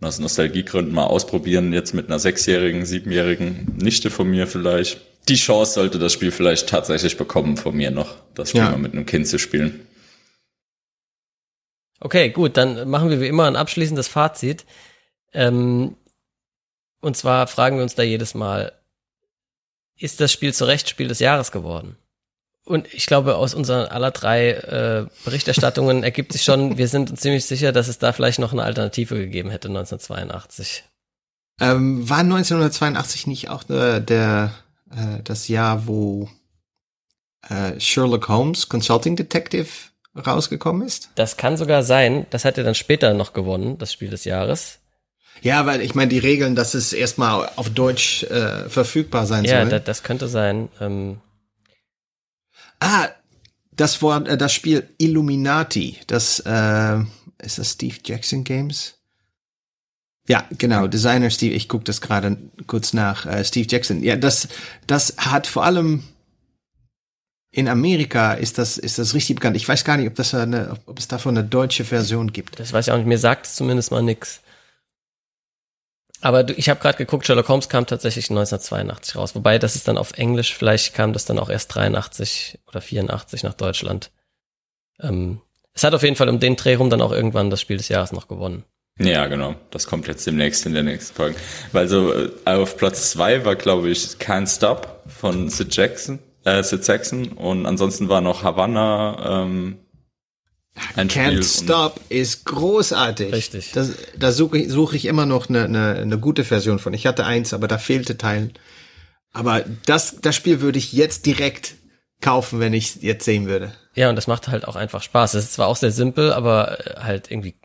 aus 0.00 0.18
Nostalgiegründen 0.18 0.94
mal 0.94 1.04
ausprobieren, 1.04 1.72
jetzt 1.72 1.94
mit 1.94 2.06
einer 2.06 2.18
sechsjährigen, 2.18 2.84
siebenjährigen 2.84 3.76
Nichte 3.80 4.10
von 4.10 4.28
mir 4.28 4.46
vielleicht. 4.46 5.00
Die 5.28 5.36
Chance 5.36 5.74
sollte 5.74 5.98
das 5.98 6.12
Spiel 6.12 6.30
vielleicht 6.30 6.68
tatsächlich 6.68 7.16
bekommen 7.16 7.56
von 7.56 7.74
mir 7.74 7.90
noch, 7.90 8.16
das 8.34 8.50
Spiel 8.50 8.60
ja. 8.60 8.70
mal 8.70 8.78
mit 8.78 8.92
einem 8.92 9.06
Kind 9.06 9.26
zu 9.26 9.38
spielen. 9.38 9.85
Okay, 12.00 12.30
gut, 12.30 12.56
dann 12.56 12.88
machen 12.88 13.10
wir 13.10 13.20
wie 13.20 13.28
immer 13.28 13.46
ein 13.46 13.56
abschließendes 13.56 14.08
Fazit. 14.08 14.66
Ähm, 15.32 15.96
und 17.00 17.16
zwar 17.16 17.46
fragen 17.46 17.76
wir 17.76 17.82
uns 17.82 17.94
da 17.94 18.02
jedes 18.02 18.34
Mal, 18.34 18.72
ist 19.98 20.20
das 20.20 20.32
Spiel 20.32 20.52
zu 20.52 20.66
Recht 20.66 20.88
Spiel 20.88 21.08
des 21.08 21.20
Jahres 21.20 21.52
geworden? 21.52 21.96
Und 22.64 22.92
ich 22.92 23.06
glaube, 23.06 23.36
aus 23.36 23.54
unseren 23.54 23.86
aller 23.86 24.10
drei 24.10 24.50
äh, 24.50 25.06
Berichterstattungen 25.24 26.02
ergibt 26.02 26.32
sich 26.32 26.42
schon, 26.42 26.78
wir 26.78 26.88
sind 26.88 27.10
uns 27.10 27.20
ziemlich 27.20 27.46
sicher, 27.46 27.72
dass 27.72 27.88
es 27.88 27.98
da 27.98 28.12
vielleicht 28.12 28.40
noch 28.40 28.52
eine 28.52 28.64
Alternative 28.64 29.14
gegeben 29.14 29.50
hätte 29.50 29.68
1982. 29.68 30.84
Ähm, 31.60 32.08
war 32.08 32.18
1982 32.18 33.26
nicht 33.28 33.48
auch 33.48 33.68
äh, 33.70 34.00
der 34.00 34.52
äh, 34.90 35.22
das 35.22 35.48
Jahr, 35.48 35.86
wo 35.86 36.28
äh, 37.48 37.78
Sherlock 37.78 38.28
Holmes 38.28 38.68
Consulting 38.68 39.16
Detective 39.16 39.68
rausgekommen 40.24 40.86
ist? 40.86 41.10
Das 41.14 41.36
kann 41.36 41.56
sogar 41.56 41.82
sein. 41.82 42.26
Das 42.30 42.44
hat 42.44 42.58
er 42.58 42.64
dann 42.64 42.74
später 42.74 43.14
noch 43.14 43.32
gewonnen, 43.32 43.78
das 43.78 43.92
Spiel 43.92 44.10
des 44.10 44.24
Jahres. 44.24 44.78
Ja, 45.42 45.66
weil 45.66 45.82
ich 45.82 45.94
meine, 45.94 46.08
die 46.08 46.18
Regeln, 46.18 46.54
dass 46.54 46.74
es 46.74 46.92
erstmal 46.92 47.50
auf 47.56 47.68
Deutsch 47.70 48.22
äh, 48.24 48.68
verfügbar 48.68 49.26
sein 49.26 49.44
ja, 49.44 49.62
soll. 49.62 49.72
Ja, 49.72 49.78
das 49.78 50.02
könnte 50.02 50.28
sein. 50.28 50.68
Ähm, 50.80 51.18
Ah, 52.80 53.08
das 53.72 54.02
Wort, 54.02 54.28
äh, 54.28 54.36
das 54.36 54.52
Spiel 54.52 54.88
Illuminati. 54.98 55.98
Das 56.06 56.40
äh, 56.40 56.98
ist 57.38 57.58
das 57.58 57.72
Steve 57.72 57.96
Jackson 58.04 58.44
Games. 58.44 58.94
Ja, 60.28 60.44
genau, 60.58 60.88
Designer 60.88 61.30
Steve, 61.30 61.54
ich 61.54 61.68
gucke 61.68 61.84
das 61.84 62.00
gerade 62.00 62.36
kurz 62.66 62.92
nach, 62.92 63.26
äh, 63.26 63.44
Steve 63.44 63.68
Jackson. 63.70 64.02
Ja, 64.02 64.16
das, 64.16 64.48
das 64.86 65.14
hat 65.18 65.46
vor 65.46 65.64
allem 65.64 66.02
in 67.50 67.68
Amerika 67.68 68.34
ist 68.34 68.58
das, 68.58 68.76
ist 68.76 68.98
das 68.98 69.14
richtig 69.14 69.36
bekannt. 69.36 69.56
Ich 69.56 69.68
weiß 69.68 69.84
gar 69.84 69.96
nicht, 69.96 70.08
ob 70.08 70.14
das 70.14 70.34
eine, 70.34 70.76
ob 70.86 70.98
es 70.98 71.08
davon 71.08 71.36
eine 71.36 71.46
deutsche 71.46 71.84
Version 71.84 72.32
gibt. 72.32 72.60
Das 72.60 72.72
weiß 72.72 72.88
ich 72.88 72.92
auch 72.92 72.98
nicht. 72.98 73.06
Mir 73.06 73.18
sagt 73.18 73.46
es 73.46 73.56
zumindest 73.56 73.90
mal 73.90 74.02
nix. 74.02 74.40
Aber 76.20 76.44
du, 76.44 76.54
ich 76.54 76.68
habe 76.68 76.80
gerade 76.80 76.98
geguckt, 76.98 77.26
Sherlock 77.26 77.48
Holmes 77.48 77.68
kam 77.68 77.86
tatsächlich 77.86 78.30
1982 78.30 79.16
raus. 79.16 79.34
Wobei, 79.34 79.58
das 79.58 79.76
ist 79.76 79.86
dann 79.86 79.98
auf 79.98 80.12
Englisch, 80.12 80.54
vielleicht 80.54 80.94
kam 80.94 81.12
das 81.12 81.24
dann 81.24 81.38
auch 81.38 81.50
erst 81.50 81.74
83 81.74 82.58
oder 82.66 82.80
84 82.80 83.42
nach 83.42 83.54
Deutschland. 83.54 84.10
Ähm, 85.00 85.40
es 85.72 85.84
hat 85.84 85.94
auf 85.94 86.02
jeden 86.02 86.16
Fall 86.16 86.28
um 86.28 86.40
den 86.40 86.56
Dreh 86.56 86.74
rum 86.74 86.88
dann 86.88 87.02
auch 87.02 87.12
irgendwann 87.12 87.50
das 87.50 87.60
Spiel 87.60 87.76
des 87.76 87.88
Jahres 87.88 88.12
noch 88.12 88.28
gewonnen. 88.28 88.64
Ja, 88.98 89.26
genau. 89.26 89.54
Das 89.70 89.86
kommt 89.86 90.08
jetzt 90.08 90.26
demnächst 90.26 90.64
in 90.64 90.72
der 90.72 90.82
nächsten 90.82 91.14
Folge. 91.14 91.36
Weil 91.72 91.86
so 91.86 92.14
äh, 92.14 92.30
auf 92.44 92.78
Platz 92.78 93.10
zwei 93.10 93.44
war, 93.44 93.54
glaube 93.54 93.90
ich, 93.90 93.98
Can't 94.18 94.54
Stop 94.54 95.02
von 95.06 95.50
Sid 95.50 95.76
Jackson, 95.76 96.18
äh, 96.46 96.62
Sid 96.62 96.84
Saxon 96.84 97.28
und 97.32 97.66
ansonsten 97.66 98.08
war 98.08 98.20
noch 98.20 98.42
Havana, 98.42 99.42
ähm, 99.42 99.78
ein 100.94 101.08
Can't 101.08 101.42
Stop 101.42 102.00
ist 102.10 102.44
großartig. 102.44 103.32
Richtig. 103.32 103.72
Das, 103.72 103.92
da 104.16 104.30
suche 104.30 104.58
ich, 104.58 104.70
suche 104.70 104.96
ich 104.96 105.06
immer 105.06 105.24
noch 105.24 105.48
eine, 105.48 105.64
eine, 105.64 105.94
eine 105.94 106.18
gute 106.18 106.44
Version 106.44 106.78
von. 106.78 106.92
Ich 106.92 107.06
hatte 107.06 107.24
eins, 107.24 107.54
aber 107.54 107.66
da 107.66 107.78
fehlte 107.78 108.18
Teilen. 108.18 108.52
Aber 109.32 109.64
das, 109.86 110.18
das 110.20 110.36
Spiel 110.36 110.60
würde 110.60 110.78
ich 110.78 110.92
jetzt 110.92 111.24
direkt 111.24 111.76
kaufen, 112.20 112.60
wenn 112.60 112.74
ich 112.74 112.96
es 112.96 113.02
jetzt 113.02 113.24
sehen 113.24 113.46
würde. 113.46 113.72
Ja, 113.94 114.10
und 114.10 114.16
das 114.16 114.26
macht 114.26 114.48
halt 114.48 114.68
auch 114.68 114.76
einfach 114.76 115.02
Spaß. 115.02 115.34
Es 115.34 115.44
ist 115.44 115.54
zwar 115.54 115.68
auch 115.68 115.76
sehr 115.76 115.92
simpel, 115.92 116.32
aber 116.32 116.78
äh, 116.86 117.00
halt 117.00 117.30
irgendwie 117.30 117.58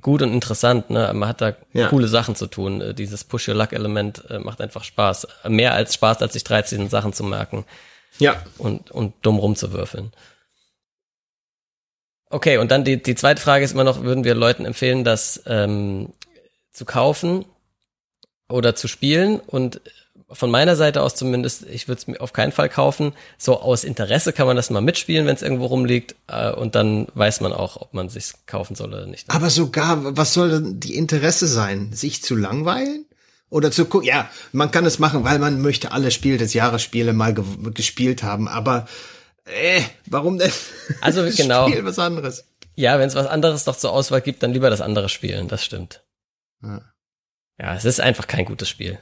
gut 0.00 0.22
und 0.22 0.32
interessant. 0.32 0.90
Ne? 0.90 1.10
Man 1.14 1.28
hat 1.28 1.40
da 1.40 1.54
ja. 1.72 1.88
coole 1.88 2.08
Sachen 2.08 2.34
zu 2.34 2.48
tun. 2.48 2.80
Äh, 2.80 2.94
dieses 2.94 3.24
Push-Your-Luck-Element 3.24 4.24
äh, 4.28 4.38
macht 4.40 4.60
einfach 4.60 4.82
Spaß. 4.82 5.28
Mehr 5.48 5.74
als 5.74 5.94
Spaß, 5.94 6.20
als 6.22 6.32
sich 6.32 6.42
13 6.42 6.88
Sachen 6.88 7.12
zu 7.12 7.22
merken. 7.22 7.64
Ja. 8.20 8.42
Und, 8.58 8.90
und 8.90 9.14
dumm 9.22 9.38
rumzuwürfeln. 9.38 10.12
Okay, 12.30 12.58
und 12.58 12.70
dann 12.70 12.84
die, 12.84 13.02
die 13.02 13.16
zweite 13.16 13.42
Frage 13.42 13.64
ist 13.64 13.72
immer 13.72 13.84
noch, 13.84 14.02
würden 14.02 14.22
wir 14.22 14.34
Leuten 14.34 14.64
empfehlen, 14.64 15.02
das 15.02 15.42
ähm, 15.46 16.12
zu 16.70 16.84
kaufen 16.84 17.44
oder 18.48 18.76
zu 18.76 18.86
spielen? 18.86 19.40
Und 19.40 19.80
von 20.32 20.50
meiner 20.50 20.76
Seite 20.76 21.02
aus 21.02 21.16
zumindest, 21.16 21.66
ich 21.68 21.88
würde 21.88 21.98
es 21.98 22.06
mir 22.06 22.20
auf 22.20 22.32
keinen 22.32 22.52
Fall 22.52 22.68
kaufen. 22.68 23.12
So 23.36 23.60
aus 23.60 23.82
Interesse 23.82 24.32
kann 24.32 24.46
man 24.46 24.56
das 24.56 24.70
mal 24.70 24.80
mitspielen, 24.80 25.26
wenn 25.26 25.34
es 25.34 25.42
irgendwo 25.42 25.66
rumliegt. 25.66 26.14
Äh, 26.28 26.52
und 26.52 26.74
dann 26.74 27.08
weiß 27.14 27.40
man 27.40 27.52
auch, 27.52 27.80
ob 27.80 27.94
man 27.94 28.08
sich 28.08 28.32
kaufen 28.46 28.76
soll 28.76 28.88
oder 28.88 29.06
nicht. 29.06 29.28
Aber 29.28 29.50
sogar, 29.50 30.16
was 30.16 30.32
soll 30.32 30.50
denn 30.50 30.80
die 30.80 30.94
Interesse 30.94 31.48
sein? 31.48 31.92
Sich 31.92 32.22
zu 32.22 32.36
langweilen? 32.36 33.06
Oder 33.50 33.72
zu 33.72 33.84
gucken, 33.84 34.06
ja, 34.06 34.30
man 34.52 34.70
kann 34.70 34.86
es 34.86 35.00
machen, 35.00 35.24
weil 35.24 35.40
man 35.40 35.60
möchte 35.60 35.90
alle 35.90 36.12
Spiel 36.12 36.38
des 36.38 36.54
Jahres 36.54 36.82
Spiele 36.82 37.12
mal 37.12 37.34
ge 37.34 37.44
gespielt 37.74 38.22
haben, 38.22 38.48
aber 38.48 38.86
äh, 39.44 39.82
warum 40.06 40.38
denn? 40.38 40.52
Also 41.00 41.28
genau. 41.36 41.68
Spiel 41.68 41.84
was 41.84 41.98
anderes. 41.98 42.44
Ja, 42.76 42.98
wenn 42.98 43.08
es 43.08 43.16
was 43.16 43.26
anderes 43.26 43.66
noch 43.66 43.76
zur 43.76 43.92
Auswahl 43.92 44.20
gibt, 44.20 44.42
dann 44.42 44.52
lieber 44.52 44.70
das 44.70 44.80
andere 44.80 45.08
spielen, 45.08 45.48
das 45.48 45.64
stimmt. 45.64 46.04
Ja. 46.62 46.80
ja, 47.58 47.74
es 47.74 47.84
ist 47.84 48.00
einfach 48.00 48.26
kein 48.26 48.44
gutes 48.44 48.68
Spiel. 48.68 49.00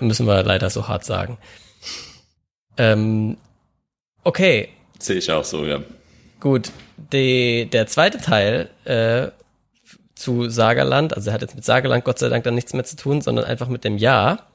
Müssen 0.00 0.26
wir 0.26 0.42
leider 0.42 0.68
so 0.70 0.88
hart 0.88 1.04
sagen. 1.04 1.38
Ähm, 2.76 3.36
okay. 4.24 4.70
Sehe 4.98 5.16
ich 5.16 5.30
auch 5.30 5.44
so, 5.44 5.64
ja. 5.64 5.80
Gut, 6.40 6.72
die, 6.96 7.68
der 7.70 7.86
zweite 7.86 8.18
Teil 8.18 8.70
äh, 8.84 9.30
zu 10.18 10.50
Sagerland, 10.50 11.14
also 11.14 11.30
er 11.30 11.34
hat 11.34 11.42
jetzt 11.42 11.54
mit 11.54 11.64
Sagerland 11.64 12.04
Gott 12.04 12.18
sei 12.18 12.28
Dank 12.28 12.44
dann 12.44 12.54
nichts 12.54 12.72
mehr 12.72 12.84
zu 12.84 12.96
tun, 12.96 13.20
sondern 13.20 13.44
einfach 13.44 13.68
mit 13.68 13.84
dem 13.84 13.98
Jahr. 13.98 14.48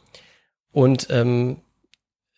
Und 0.72 1.08
ähm, 1.10 1.58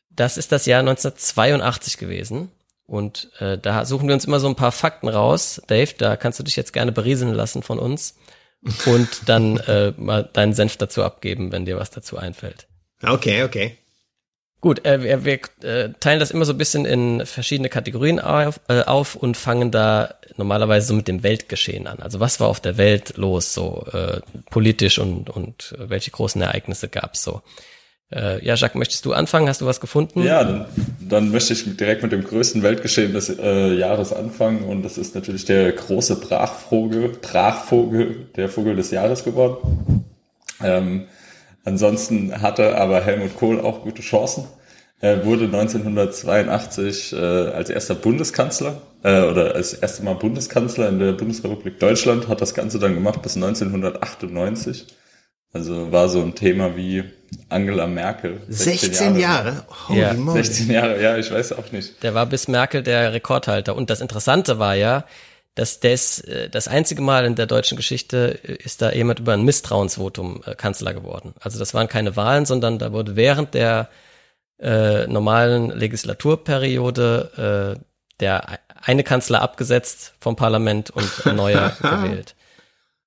das 0.10 0.38
ist 0.38 0.52
das 0.52 0.66
Jahr 0.66 0.80
1982 0.82 1.98
gewesen. 1.98 2.52
Und 2.88 3.32
äh, 3.40 3.58
da 3.58 3.86
suchen 3.86 4.08
wir 4.08 4.14
uns 4.14 4.26
immer 4.26 4.40
so 4.40 4.48
ein 4.48 4.56
paar 4.56 4.72
Fakten 4.72 5.08
raus. 5.08 5.62
Dave, 5.68 5.94
da 5.98 6.16
kannst 6.16 6.40
du 6.40 6.44
dich 6.44 6.56
jetzt 6.56 6.74
gerne 6.74 6.92
berieseln 6.92 7.34
lassen 7.34 7.64
von 7.64 7.80
uns 7.80 8.16
und 8.86 9.28
dann 9.28 9.58
äh, 9.68 9.94
mal 9.98 10.30
deinen 10.32 10.54
Senf 10.54 10.78
dazu 10.78 11.04
abgeben, 11.04 11.52
wenn 11.52 11.66
dir 11.66 11.78
was 11.78 11.90
dazu 11.90 12.18
einfällt. 12.18 12.68
Okay, 13.02 13.44
okay. 13.44 13.78
Gut, 14.66 14.84
äh, 14.84 15.04
wir, 15.04 15.26
wir 15.26 15.40
äh, 15.62 15.90
teilen 16.00 16.20
das 16.20 16.32
immer 16.32 16.44
so 16.44 16.54
ein 16.54 16.58
bisschen 16.58 16.86
in 16.86 17.24
verschiedene 17.28 17.70
Kategorien 17.70 18.20
auf, 18.20 18.60
äh, 18.68 18.82
auf 18.82 19.16
und 19.16 19.38
fangen 19.38 19.70
da 19.70 20.16
normalerweise 20.38 20.88
so 20.88 20.96
mit 20.96 21.08
dem 21.08 21.22
Weltgeschehen 21.22 21.86
an. 21.86 22.00
Also 22.00 22.20
was 22.20 22.40
war 22.40 22.48
auf 22.48 22.62
der 22.62 22.76
Welt 22.76 23.16
los, 23.16 23.54
so 23.54 23.86
äh, 23.94 24.22
politisch 24.50 24.98
und, 24.98 25.30
und 25.30 25.76
welche 25.78 26.10
großen 26.10 26.42
Ereignisse 26.42 26.90
gab's 26.90 27.24
so. 27.24 27.44
Äh, 28.12 28.44
ja, 28.44 28.56
Jacques, 28.56 28.74
möchtest 28.74 29.06
du 29.06 29.14
anfangen? 29.14 29.48
Hast 29.50 29.62
du 29.62 29.68
was 29.68 29.80
gefunden? 29.80 30.24
Ja, 30.24 30.44
dann, 30.44 30.66
dann 31.00 31.30
möchte 31.30 31.54
ich 31.54 31.78
direkt 31.78 32.02
mit 32.02 32.12
dem 32.12 32.24
größten 32.24 32.64
Weltgeschehen 32.64 33.14
des 33.14 33.30
äh, 33.30 33.72
Jahres 33.76 34.14
anfangen 34.14 34.64
und 34.64 34.82
das 34.82 34.98
ist 34.98 35.14
natürlich 35.14 35.46
der 35.46 35.74
große 35.74 36.16
Brachvogel, 36.16 37.10
Brachvogel, 37.22 38.30
der 38.36 38.50
Vogel 38.50 38.76
des 38.76 38.90
Jahres 38.90 39.24
geworden. 39.24 40.06
Ähm, 40.64 41.06
ansonsten 41.66 42.42
hatte 42.42 42.78
aber 42.78 43.02
Helmut 43.02 43.36
Kohl 43.36 43.60
auch 43.60 43.82
gute 43.82 44.02
Chancen. 44.02 44.46
Er 45.02 45.26
wurde 45.26 45.46
1982 45.46 47.14
äh, 47.14 47.18
als 47.18 47.70
erster 47.70 47.96
Bundeskanzler 47.96 48.82
äh, 49.04 49.22
oder 49.24 49.54
als 49.54 49.74
erste 49.74 50.04
Mal 50.04 50.16
Bundeskanzler 50.16 50.90
in 50.90 51.00
der 51.00 51.12
Bundesrepublik 51.12 51.80
Deutschland, 51.80 52.28
hat 52.30 52.42
das 52.42 52.54
Ganze 52.54 52.80
dann 52.80 52.94
gemacht 52.94 53.22
bis 53.22 53.36
1998. 53.36 54.88
Also 55.52 55.92
war 55.92 56.10
so 56.10 56.22
ein 56.22 56.36
Thema 56.36 56.76
wie 56.76 57.04
Angela 57.50 57.88
Merkel. 57.88 58.42
16, 58.50 58.90
16 58.90 59.20
Jahre? 59.20 59.50
Jahre? 59.50 59.64
Holy 59.88 60.00
ja. 60.00 60.14
16 60.16 60.72
Jahre, 60.72 61.02
ja, 61.02 61.18
ich 61.18 61.32
weiß 61.32 61.54
auch 61.54 61.72
nicht. 61.72 62.02
Der 62.04 62.14
war 62.14 62.26
bis 62.26 62.48
Merkel 62.48 62.84
der 62.84 63.14
Rekordhalter. 63.14 63.76
Und 63.76 63.90
das 63.90 64.02
Interessante 64.02 64.60
war 64.60 64.76
ja, 64.76 65.06
dass 65.56 65.80
das, 65.80 66.20
äh, 66.20 66.50
das 66.50 66.68
einzige 66.68 67.02
Mal 67.02 67.26
in 67.26 67.36
der 67.36 67.48
deutschen 67.48 67.78
Geschichte 67.78 68.40
äh, 68.44 68.64
ist 68.64 68.82
da 68.82 68.92
jemand 68.92 69.20
über 69.20 69.34
ein 69.34 69.44
Misstrauensvotum 69.44 70.44
äh, 70.46 70.56
Kanzler 70.56 70.94
geworden. 70.94 71.34
Also 71.40 71.58
das 71.58 71.74
waren 71.74 71.88
keine 71.88 72.16
Wahlen, 72.16 72.46
sondern 72.46 72.78
da 72.78 72.92
wurde 72.92 73.16
während 73.16 73.54
der 73.54 73.90
äh, 74.60 75.08
normalen 75.08 75.72
Legislaturperiode 75.72 77.78
äh, 77.78 77.82
der 78.20 78.60
eine 78.82 79.04
Kanzler 79.04 79.42
abgesetzt 79.42 80.14
vom 80.20 80.36
Parlament 80.36 80.92
und 80.92 81.10
ein 81.26 81.36
neuer 81.36 81.76
gewählt. 81.82 82.36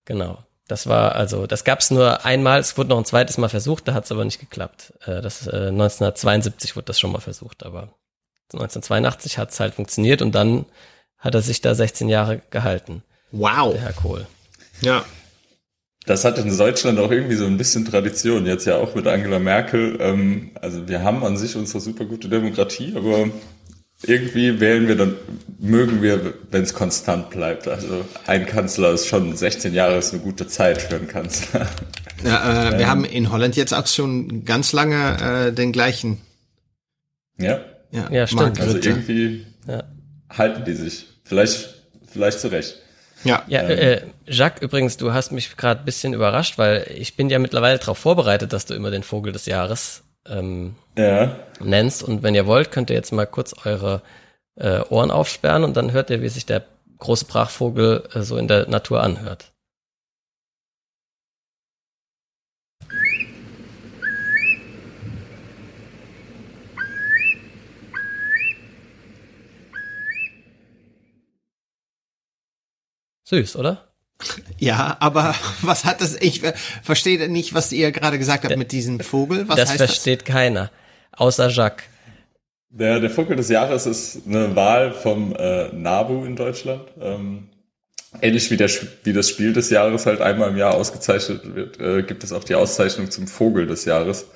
Genau. 0.05 0.43
Das 0.67 0.87
war 0.87 1.15
also, 1.15 1.47
das 1.47 1.65
gab 1.65 1.81
es 1.81 1.91
nur 1.91 2.27
einmal, 2.27 2.61
es 2.61 2.77
wurde 2.77 2.91
noch 2.91 2.99
ein 2.99 3.07
zweites 3.07 3.39
Mal 3.39 3.49
versucht, 3.49 3.89
da 3.89 3.95
hat 3.95 4.05
es 4.05 4.13
aber 4.13 4.27
nicht 4.27 4.39
geklappt. 4.39 4.93
Äh, 5.07 5.23
das, 5.23 5.47
äh, 5.47 5.69
1972 5.69 6.77
wurde 6.77 6.87
das 6.87 7.01
schon 7.01 7.13
mal 7.13 7.21
versucht, 7.21 7.65
aber 7.65 7.95
1982 8.53 9.39
hat 9.39 9.51
es 9.51 9.61
halt 9.61 9.75
funktioniert 9.75 10.21
und 10.21 10.35
dann 10.35 10.67
hat 11.19 11.35
er 11.35 11.43
sich 11.43 11.61
da 11.61 11.75
16 11.75 12.09
Jahre 12.09 12.41
gehalten. 12.51 13.03
Wow. 13.33 13.73
Der 13.73 13.83
Herr 13.83 13.93
Kohl. 13.93 14.27
Ja. 14.81 15.05
Das 16.07 16.25
hat 16.25 16.39
in 16.39 16.57
Deutschland 16.57 16.99
auch 16.99 17.11
irgendwie 17.11 17.35
so 17.35 17.45
ein 17.45 17.59
bisschen 17.59 17.85
Tradition, 17.85 18.47
jetzt 18.47 18.65
ja 18.65 18.77
auch 18.77 18.95
mit 18.95 19.07
Angela 19.07 19.39
Merkel. 19.39 19.99
Ähm, 20.01 20.53
also 20.61 20.89
wir 20.89 21.03
haben 21.03 21.23
an 21.23 21.37
sich 21.37 21.55
unsere 21.55 21.81
super 21.81 22.07
gute 22.07 22.29
Demokratie, 22.29 22.95
aber 22.97 23.29
irgendwie 24.05 24.61
wählen 24.61 24.87
wir 24.87 24.97
dann, 24.97 25.17
mögen 25.59 26.01
wir, 26.03 26.35
wenn 26.51 26.63
es 26.63 26.73
konstant 26.73 27.31
bleibt. 27.31 27.67
Also 27.67 28.05
ein 28.27 28.47
Kanzler 28.47 28.93
ist 28.93 29.07
schon 29.07 29.37
16 29.37 29.75
Jahre 29.75 29.99
ist 29.99 30.15
eine 30.15 30.23
gute 30.23 30.47
Zeit 30.47 30.81
für 30.81 30.97
einen 30.97 31.09
Kanzler. 31.09 31.67
Ja, 32.25 32.69
äh, 32.69 32.73
wir 32.73 32.81
ähm, 32.81 32.87
haben 32.87 33.05
in 33.05 33.31
Holland 33.31 33.57
jetzt 33.57 33.75
auch 33.75 33.87
schon 33.87 34.45
ganz 34.45 34.73
lange 34.73 35.49
äh, 35.49 35.53
den 35.53 35.73
gleichen. 35.73 36.19
Ja. 37.39 37.61
Ja, 37.91 38.11
ja 38.11 38.27
stimmt. 38.27 38.61
Also 38.61 38.77
irgendwie 38.77 39.47
ja. 39.67 39.85
halten 40.29 40.65
die 40.65 40.75
sich. 40.75 41.08
Vielleicht, 41.29 41.75
vielleicht 42.11 42.41
zurecht. 42.41 42.77
Ja. 43.25 43.43
Ja, 43.49 43.63
ähm. 43.63 43.79
äh, 43.79 44.01
Jacques, 44.27 44.63
übrigens, 44.63 44.97
du 44.97 45.13
hast 45.13 45.33
mich 45.33 45.57
gerade 45.57 45.81
ein 45.81 45.85
bisschen 45.85 46.15
überrascht, 46.15 46.59
weil 46.59 46.91
ich 46.95 47.17
bin 47.17 47.31
ja 47.31 47.39
mittlerweile 47.39 47.79
darauf 47.79 47.99
vorbereitet, 47.99 48.53
dass 48.53 48.67
du 48.67 48.75
immer 48.75 48.91
den 48.91 49.03
Vogel 49.03 49.33
des 49.33 49.47
Jahres 49.47 50.03
ähm, 50.27 50.75
ja. 50.97 51.37
nennst. 51.61 52.03
Und 52.03 52.23
wenn 52.23 52.35
ihr 52.35 52.47
wollt, 52.47 52.71
könnt 52.71 52.91
ihr 52.91 52.97
jetzt 52.97 53.13
mal 53.13 53.27
kurz 53.27 53.55
eure 53.65 54.03
äh, 54.57 54.81
Ohren 54.89 55.11
aufsperren 55.11 55.65
und 55.65 55.77
dann 55.77 55.93
hört 55.93 56.11
ihr, 56.11 56.23
wie 56.23 56.29
sich 56.29 56.47
der 56.47 56.65
große 56.99 57.27
Brachvogel 57.27 58.05
äh, 58.15 58.23
so 58.23 58.37
in 58.37 58.49
der 58.49 58.69
Natur 58.69 59.03
anhört. 59.03 59.53
Süß, 73.29 73.57
oder? 73.57 73.85
Ja, 74.59 74.97
aber 75.01 75.35
was 75.63 75.85
hat 75.85 76.01
das? 76.01 76.17
Ich 76.17 76.43
verstehe 76.83 77.29
nicht, 77.29 77.55
was 77.55 77.73
ihr 77.73 77.93
gerade 77.93 78.19
gesagt 78.19 78.45
habt 78.45 78.57
mit 78.57 78.73
diesem 78.73 79.01
Vogel. 79.01 79.49
Was 79.49 79.57
das 79.57 79.73
versteht 79.73 80.23
das? 80.23 80.29
keiner, 80.29 80.71
außer 81.13 81.49
Jacques. 81.49 81.85
Der, 82.71 83.01
der 83.01 83.11
Vogel 83.11 83.37
des 83.37 83.49
Jahres 83.49 83.87
ist 83.87 84.27
eine 84.27 84.55
Wahl 84.55 84.93
vom 84.93 85.35
äh, 85.35 85.73
NABU 85.73 86.25
in 86.25 86.37
Deutschland. 86.37 86.83
Ähm, 87.01 87.49
ähnlich 88.21 88.51
wie, 88.51 88.57
der, 88.57 88.71
wie 89.05 89.13
das 89.13 89.29
Spiel 89.29 89.53
des 89.53 89.71
Jahres 89.71 90.07
halt 90.07 90.21
einmal 90.21 90.51
im 90.51 90.57
Jahr 90.57 90.75
ausgezeichnet 90.75 91.55
wird, 91.55 91.81
äh, 91.81 92.03
gibt 92.03 92.25
es 92.25 92.33
auch 92.33 92.45
die 92.45 92.55
Auszeichnung 92.55 93.11
zum 93.11 93.27
Vogel 93.27 93.67
des 93.67 93.85
Jahres. 93.85 94.27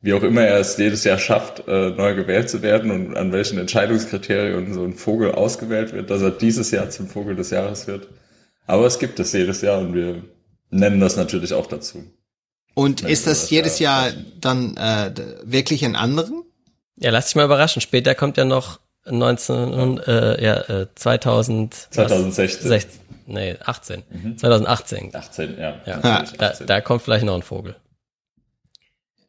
Wie 0.00 0.14
auch 0.14 0.22
immer 0.22 0.42
er 0.42 0.60
es 0.60 0.76
jedes 0.76 1.02
Jahr 1.02 1.18
schafft, 1.18 1.66
äh, 1.66 1.90
neu 1.90 2.14
gewählt 2.14 2.48
zu 2.48 2.62
werden 2.62 2.90
und 2.90 3.16
an 3.16 3.32
welchen 3.32 3.58
Entscheidungskriterien 3.58 4.72
so 4.72 4.84
ein 4.84 4.94
Vogel 4.94 5.32
ausgewählt 5.32 5.92
wird, 5.92 6.10
dass 6.10 6.22
er 6.22 6.30
dieses 6.30 6.70
Jahr 6.70 6.88
zum 6.90 7.08
Vogel 7.08 7.34
des 7.34 7.50
Jahres 7.50 7.88
wird. 7.88 8.08
Aber 8.66 8.86
es 8.86 9.00
gibt 9.00 9.18
es 9.18 9.32
jedes 9.32 9.60
Jahr 9.60 9.80
und 9.80 9.94
wir 9.94 10.22
nennen 10.70 11.00
das 11.00 11.16
natürlich 11.16 11.52
auch 11.52 11.66
dazu. 11.66 12.04
Und 12.74 13.00
ist 13.00 13.26
das, 13.26 13.40
das 13.40 13.50
jedes 13.50 13.80
Jahr 13.80 14.12
dann 14.40 14.76
äh, 14.76 15.10
wirklich 15.42 15.84
ein 15.84 15.96
anderen? 15.96 16.44
Ja, 16.96 17.10
lass 17.10 17.26
dich 17.26 17.34
mal 17.34 17.44
überraschen. 17.44 17.82
Später 17.82 18.14
kommt 18.14 18.36
ja 18.36 18.44
noch 18.44 18.78
19, 19.10 19.98
äh, 20.06 20.44
ja, 20.44 20.60
äh, 20.82 20.86
2000, 20.94 21.74
2016. 21.74 22.68
16, 22.68 23.00
nee, 23.26 23.56
18. 23.64 24.02
Mhm. 24.10 24.38
2018. 24.38 25.10
18, 25.12 25.58
ja. 25.58 25.80
ja. 25.86 26.00
ja. 26.04 26.24
Da, 26.38 26.52
da 26.52 26.80
kommt 26.80 27.02
vielleicht 27.02 27.24
noch 27.24 27.34
ein 27.34 27.42
Vogel. 27.42 27.74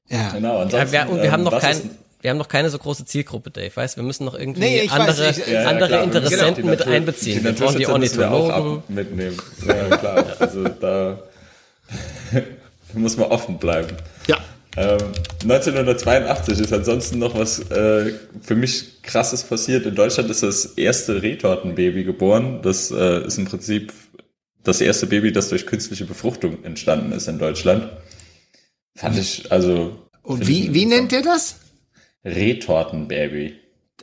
Ja. 0.09 0.31
Genau. 0.31 0.65
Ja, 0.65 0.91
wir, 0.91 1.09
und 1.09 1.21
wir 1.21 1.31
haben 1.31 1.45
ähm, 1.45 1.51
noch 1.51 1.59
keinen 1.59 1.97
wir 2.21 2.31
haben 2.31 2.37
noch 2.37 2.49
keine 2.49 2.69
so 2.69 2.77
große 2.77 3.05
Zielgruppe, 3.05 3.49
Dave. 3.49 3.73
Weißt, 3.73 3.95
wir 3.95 4.03
müssen 4.03 4.25
noch 4.25 4.37
irgendwie 4.37 4.59
nee, 4.59 4.89
andere, 4.89 5.27
weiß, 5.27 5.37
ich, 5.37 5.47
ja, 5.47 5.63
andere 5.63 5.91
ja, 5.91 6.03
Interessenten 6.03 6.55
genau, 6.55 6.69
mit 6.71 6.79
Natur, 6.79 6.93
einbeziehen. 6.93 7.43
Wir 7.43 7.53
brauchen 7.53 7.77
die 7.77 7.87
Ornithologen. 7.87 8.83
mitnehmen. 8.89 9.37
Ja, 9.65 9.97
klar. 9.97 10.25
also 10.37 10.63
da 10.67 11.19
muss 12.93 13.15
man 13.15 13.29
offen 13.29 13.57
bleiben. 13.57 13.95
Ja. 14.27 14.37
Ähm, 14.75 14.97
1982 15.43 16.59
ist 16.59 16.73
ansonsten 16.73 17.19
noch 17.19 17.35
was 17.35 17.59
äh, 17.71 18.13
für 18.41 18.55
mich 18.55 19.01
krasses 19.01 19.43
passiert. 19.43 19.85
In 19.85 19.95
Deutschland 19.95 20.29
ist 20.29 20.43
das 20.43 20.65
erste 20.65 21.21
Retortenbaby 21.21 22.03
geboren. 22.03 22.59
Das 22.61 22.91
äh, 22.91 23.25
ist 23.25 23.37
im 23.37 23.45
Prinzip 23.45 23.93
das 24.63 24.81
erste 24.81 25.07
Baby, 25.07 25.31
das 25.31 25.47
durch 25.47 25.65
künstliche 25.65 26.03
Befruchtung 26.03 26.65
entstanden 26.65 27.13
ist 27.13 27.29
in 27.29 27.39
Deutschland. 27.39 27.89
Fand 28.99 29.17
ich, 29.17 29.49
also. 29.49 29.97
Und 30.23 30.45
wie, 30.45 30.73
wie 30.73 30.85
nennt 30.85 31.13
ihr 31.13 31.21
das? 31.21 31.55
Retortenbaby. 32.25 33.55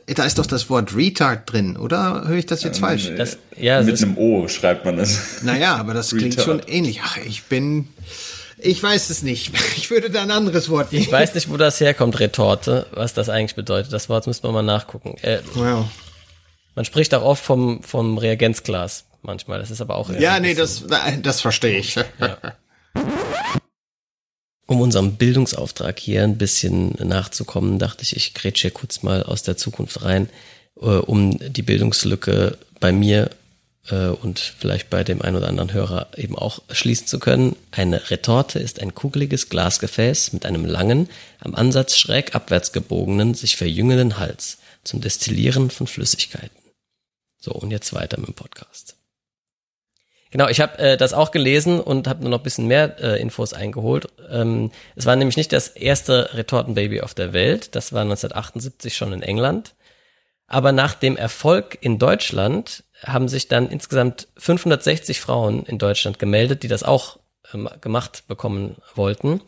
Da 0.07 0.25
ist 0.25 0.39
doch 0.39 0.47
das 0.47 0.71
Wort 0.71 0.95
Retard 0.95 1.51
drin, 1.51 1.77
oder 1.77 2.23
höre 2.27 2.37
ich 2.37 2.47
das 2.47 2.63
jetzt 2.63 2.77
ähm, 2.77 2.81
falsch? 2.81 3.11
Das, 3.15 3.37
ja, 3.55 3.81
Mit 3.83 4.01
einem 4.01 4.17
O 4.17 4.47
schreibt 4.47 4.85
man 4.85 4.97
es. 4.97 5.43
Naja, 5.43 5.75
aber 5.75 5.93
das 5.93 6.09
klingt 6.09 6.41
schon 6.41 6.61
ähnlich. 6.65 7.01
Ach, 7.03 7.17
ich 7.17 7.43
bin, 7.43 7.89
ich 8.57 8.81
weiß 8.81 9.11
es 9.11 9.21
nicht. 9.21 9.51
Ich 9.77 9.91
würde 9.91 10.09
da 10.09 10.23
ein 10.23 10.31
anderes 10.31 10.69
Wort 10.69 10.91
nehmen. 10.91 11.03
Ich 11.03 11.11
weiß 11.11 11.35
nicht, 11.35 11.49
wo 11.51 11.57
das 11.57 11.79
herkommt, 11.79 12.19
Retorte, 12.19 12.87
was 12.91 13.13
das 13.13 13.29
eigentlich 13.29 13.55
bedeutet. 13.55 13.93
Das 13.93 14.09
Wort 14.09 14.25
müsste 14.25 14.47
man 14.47 14.65
mal 14.65 14.73
nachgucken. 14.73 15.15
Äh, 15.21 15.39
wow. 15.53 15.85
Man 16.73 16.85
spricht 16.85 17.13
auch 17.13 17.23
oft 17.23 17.43
vom, 17.43 17.83
vom 17.83 18.17
Reagenzglas 18.17 19.05
manchmal. 19.21 19.59
Das 19.59 19.69
ist 19.69 19.79
aber 19.79 19.95
auch. 19.95 20.09
Ja, 20.09 20.39
nee, 20.39 20.55
das, 20.55 20.85
das 21.21 21.41
verstehe 21.41 21.77
ich. 21.77 21.95
Ja 21.95 22.05
um 24.67 24.81
unserem 24.81 25.15
Bildungsauftrag 25.15 25.97
hier 25.97 26.23
ein 26.23 26.37
bisschen 26.37 26.91
nachzukommen, 26.99 27.79
dachte 27.79 28.03
ich, 28.03 28.15
ich 28.15 28.33
grätsche 28.33 28.63
hier 28.63 28.71
kurz 28.71 29.01
mal 29.01 29.23
aus 29.23 29.41
der 29.41 29.57
Zukunft 29.57 30.03
rein, 30.03 30.29
äh, 30.79 30.85
um 30.85 31.39
die 31.39 31.61
Bildungslücke 31.61 32.57
bei 32.79 32.91
mir 32.91 33.31
äh, 33.89 34.07
und 34.07 34.39
vielleicht 34.39 34.89
bei 34.89 35.05
dem 35.05 35.21
einen 35.21 35.37
oder 35.37 35.47
anderen 35.47 35.73
Hörer 35.73 36.09
eben 36.17 36.37
auch 36.37 36.61
schließen 36.69 37.07
zu 37.07 37.17
können. 37.17 37.55
Eine 37.71 38.09
Retorte 38.09 38.59
ist 38.59 38.81
ein 38.81 38.93
kugeliges 38.93 39.49
Glasgefäß 39.49 40.33
mit 40.33 40.45
einem 40.45 40.65
langen, 40.65 41.09
am 41.39 41.55
Ansatz 41.55 41.97
schräg 41.97 42.35
abwärts 42.35 42.73
gebogenen, 42.73 43.33
sich 43.33 43.55
verjüngenden 43.55 44.17
Hals 44.17 44.57
zum 44.83 44.99
Destillieren 44.99 45.69
von 45.69 45.87
Flüssigkeiten. 45.87 46.57
So, 47.39 47.51
und 47.51 47.71
jetzt 47.71 47.93
weiter 47.93 48.19
mit 48.19 48.27
dem 48.27 48.33
Podcast. 48.33 48.96
Genau, 50.31 50.47
ich 50.47 50.59
habe 50.59 50.77
äh, 50.77 50.97
das 50.97 51.13
auch 51.13 51.31
gelesen 51.31 51.79
und 51.79 52.07
habe 52.07 52.21
nur 52.21 52.29
noch 52.29 52.39
ein 52.39 52.43
bisschen 52.43 52.67
mehr 52.67 52.99
äh, 52.99 53.21
Infos 53.21 53.53
eingeholt. 53.53 54.07
Ähm, 54.29 54.71
es 54.95 55.05
war 55.05 55.15
nämlich 55.15 55.37
nicht 55.37 55.53
das 55.53 55.69
erste 55.69 56.33
Retortenbaby 56.33 57.01
auf 57.01 57.13
der 57.13 57.33
Welt, 57.33 57.75
das 57.75 57.93
war 57.93 58.01
1978 58.01 58.95
schon 58.95 59.13
in 59.13 59.21
England. 59.21 59.73
Aber 60.47 60.71
nach 60.71 60.93
dem 60.93 61.17
Erfolg 61.17 61.77
in 61.81 61.99
Deutschland 61.99 62.83
haben 63.03 63.27
sich 63.27 63.47
dann 63.47 63.69
insgesamt 63.69 64.27
560 64.37 65.19
Frauen 65.19 65.65
in 65.65 65.77
Deutschland 65.77 66.19
gemeldet, 66.19 66.63
die 66.63 66.69
das 66.69 66.83
auch 66.83 67.19
ähm, 67.53 67.69
gemacht 67.81 68.23
bekommen 68.27 68.77
wollten. 68.95 69.41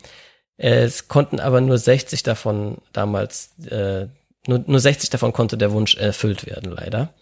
Es 0.56 1.08
konnten 1.08 1.40
aber 1.40 1.60
nur 1.60 1.78
60 1.78 2.22
davon 2.22 2.78
damals, 2.92 3.56
äh, 3.66 4.08
nur, 4.46 4.62
nur 4.66 4.80
60 4.80 5.10
davon 5.10 5.32
konnte 5.32 5.56
der 5.58 5.72
Wunsch 5.72 5.96
erfüllt 5.96 6.46
werden, 6.46 6.72
leider 6.72 7.12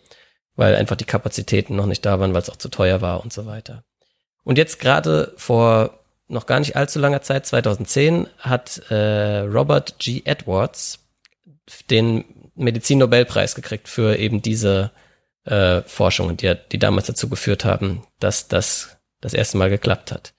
weil 0.59 0.75
einfach 0.75 0.97
die 0.97 1.05
Kapazitäten 1.05 1.77
noch 1.77 1.87
nicht 1.87 2.05
da 2.05 2.19
waren, 2.19 2.35
weil 2.35 2.43
es 2.43 2.51
auch 2.51 2.57
zu 2.57 2.69
teuer 2.69 3.01
war 3.01 3.23
und 3.23 3.33
so 3.33 3.47
weiter. 3.47 3.85
Und 4.43 4.59
jetzt 4.59 4.81
gerade 4.81 5.33
vor 5.37 6.01
noch 6.27 6.47
gar 6.47 6.59
nicht 6.59 6.75
allzu 6.77 6.99
langer 6.99 7.23
Zeit, 7.23 7.47
2010, 7.47 8.27
hat 8.39 8.83
äh, 8.91 9.39
Robert 9.39 9.99
G. 10.01 10.23
Edwards 10.25 10.99
den 11.91 12.25
Medizinnobelpreis 12.57 13.55
gekriegt 13.55 13.89
für 13.89 14.17
eben 14.17 14.43
diese 14.43 14.91
äh, 15.45 15.83
Forschungen, 15.83 16.37
die, 16.37 16.55
die 16.73 16.79
damals 16.79 17.07
dazu 17.07 17.29
geführt 17.29 17.65
haben, 17.65 18.03
dass 18.19 18.49
das 18.49 18.99
das 19.21 19.35
erste 19.35 19.59
Mal 19.59 19.71
geklappt 19.71 20.11
hat. 20.11 20.35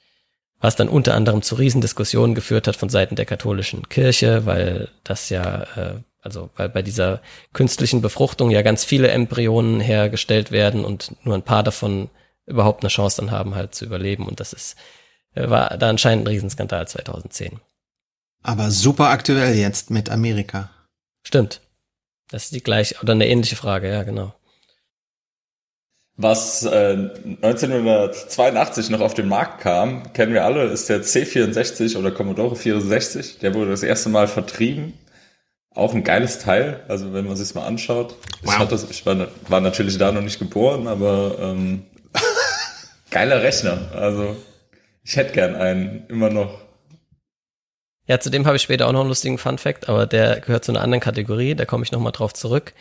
Was 0.59 0.75
dann 0.75 0.89
unter 0.89 1.15
anderem 1.15 1.41
zu 1.41 1.55
Riesendiskussionen 1.55 2.35
geführt 2.35 2.67
hat 2.67 2.75
von 2.75 2.89
Seiten 2.89 3.15
der 3.15 3.25
katholischen 3.25 3.87
Kirche, 3.87 4.45
weil 4.45 4.89
das 5.05 5.29
ja, 5.29 5.63
äh, 5.77 5.93
also 6.21 6.49
weil 6.55 6.69
bei 6.69 6.81
dieser 6.81 7.21
künstlichen 7.53 8.01
Befruchtung 8.01 8.51
ja 8.51 8.61
ganz 8.61 8.83
viele 8.83 9.09
Embryonen 9.09 9.79
hergestellt 9.79 10.51
werden 10.51 10.85
und 10.85 11.13
nur 11.25 11.35
ein 11.35 11.43
paar 11.43 11.63
davon 11.63 12.09
überhaupt 12.45 12.83
eine 12.83 12.89
Chance 12.89 13.21
dann 13.21 13.31
haben, 13.31 13.55
halt 13.55 13.75
zu 13.75 13.85
überleben. 13.85 14.27
Und 14.27 14.39
das 14.39 14.53
ist, 14.53 14.75
äh, 15.35 15.49
war 15.49 15.77
da 15.77 15.89
anscheinend 15.89 16.25
ein 16.25 16.31
Riesenskandal 16.31 16.87
2010. 16.87 17.59
Aber 18.41 18.71
super 18.71 19.09
aktuell 19.09 19.55
jetzt 19.55 19.89
mit 19.91 20.09
Amerika. 20.09 20.69
Stimmt. 21.23 21.61
Das 22.29 22.45
ist 22.45 22.53
die 22.53 22.63
gleiche 22.63 22.95
oder 23.01 23.13
eine 23.13 23.27
ähnliche 23.27 23.55
Frage, 23.55 23.89
ja, 23.89 24.03
genau. 24.03 24.33
Was 26.21 26.65
äh, 26.65 27.09
1982 27.41 28.89
noch 28.89 28.99
auf 28.99 29.13
den 29.13 29.29
Markt 29.29 29.61
kam, 29.61 30.11
kennen 30.11 30.33
wir 30.33 30.43
alle, 30.43 30.65
ist 30.65 30.89
der 30.89 31.01
C64 31.01 31.97
oder 31.97 32.11
Commodore 32.11 32.57
64. 32.57 33.39
Der 33.39 33.53
wurde 33.53 33.71
das 33.71 33.83
erste 33.83 34.09
Mal 34.09 34.27
vertrieben. 34.27 34.93
Auch 35.79 35.93
ein 35.93 36.03
geiles 36.03 36.39
Teil, 36.39 36.83
also 36.89 37.13
wenn 37.13 37.25
man 37.25 37.37
sich 37.37 37.55
mal 37.55 37.65
anschaut. 37.65 38.15
Wow. 38.41 38.53
Ich, 38.53 38.59
hatte, 38.59 38.87
ich 38.89 39.05
war, 39.05 39.27
war, 39.47 39.61
natürlich 39.61 39.97
da 39.97 40.11
noch 40.11 40.21
nicht 40.21 40.37
geboren, 40.37 40.87
aber 40.87 41.37
ähm, 41.39 41.83
geiler 43.11 43.41
Rechner. 43.41 43.89
Also 43.93 44.35
ich 45.03 45.15
hätte 45.15 45.31
gern 45.31 45.55
einen, 45.55 46.05
immer 46.09 46.29
noch. 46.29 46.59
Ja, 48.07 48.19
zudem 48.19 48.45
habe 48.45 48.57
ich 48.57 48.61
später 48.63 48.87
auch 48.87 48.91
noch 48.91 48.99
einen 48.99 49.09
lustigen 49.09 49.37
Fun 49.37 49.57
Fact, 49.57 49.87
aber 49.87 50.05
der 50.05 50.41
gehört 50.41 50.65
zu 50.65 50.73
einer 50.73 50.81
anderen 50.81 50.99
Kategorie, 50.99 51.55
da 51.55 51.63
komme 51.63 51.85
ich 51.85 51.93
nochmal 51.93 52.11
drauf 52.11 52.33
zurück. 52.33 52.73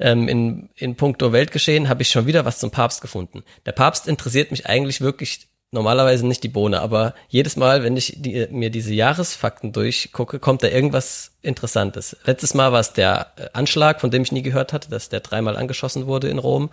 Ähm, 0.00 0.26
in, 0.26 0.70
in 0.74 0.96
puncto 0.96 1.32
Weltgeschehen 1.32 1.88
habe 1.88 2.02
ich 2.02 2.08
schon 2.08 2.26
wieder 2.26 2.44
was 2.44 2.58
zum 2.58 2.72
Papst 2.72 3.00
gefunden. 3.00 3.44
Der 3.64 3.72
Papst 3.72 4.08
interessiert 4.08 4.50
mich 4.50 4.66
eigentlich 4.66 5.02
wirklich 5.02 5.49
normalerweise 5.72 6.26
nicht 6.26 6.42
die 6.42 6.48
Bohne, 6.48 6.80
aber 6.80 7.14
jedes 7.28 7.56
Mal, 7.56 7.82
wenn 7.82 7.96
ich 7.96 8.14
die, 8.18 8.48
mir 8.50 8.70
diese 8.70 8.92
Jahresfakten 8.92 9.72
durchgucke, 9.72 10.38
kommt 10.38 10.62
da 10.62 10.68
irgendwas 10.68 11.32
Interessantes. 11.42 12.16
Letztes 12.24 12.54
Mal 12.54 12.72
war 12.72 12.80
es 12.80 12.92
der 12.92 13.32
äh, 13.36 13.48
Anschlag, 13.52 14.00
von 14.00 14.10
dem 14.10 14.22
ich 14.22 14.32
nie 14.32 14.42
gehört 14.42 14.72
hatte, 14.72 14.90
dass 14.90 15.08
der 15.08 15.20
dreimal 15.20 15.56
angeschossen 15.56 16.06
wurde 16.06 16.28
in 16.28 16.38
Rom. 16.38 16.70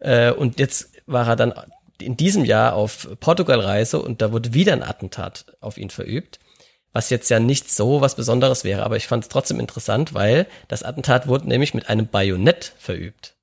Äh, 0.00 0.32
und 0.32 0.58
jetzt 0.58 0.90
war 1.06 1.28
er 1.28 1.36
dann 1.36 1.54
in 2.00 2.16
diesem 2.16 2.44
Jahr 2.44 2.74
auf 2.74 3.08
Portugalreise 3.20 4.00
und 4.00 4.22
da 4.22 4.32
wurde 4.32 4.54
wieder 4.54 4.72
ein 4.72 4.82
Attentat 4.82 5.44
auf 5.60 5.78
ihn 5.78 5.90
verübt 5.90 6.40
was 6.92 7.10
jetzt 7.10 7.28
ja 7.30 7.38
nicht 7.38 7.70
so 7.70 8.00
was 8.00 8.16
Besonderes 8.16 8.64
wäre, 8.64 8.82
aber 8.82 8.96
ich 8.96 9.06
fand 9.06 9.24
es 9.24 9.28
trotzdem 9.28 9.60
interessant, 9.60 10.14
weil 10.14 10.46
das 10.68 10.82
Attentat 10.82 11.28
wurde 11.28 11.48
nämlich 11.48 11.74
mit 11.74 11.88
einem 11.88 12.08
Bajonett 12.08 12.72
verübt. 12.78 13.36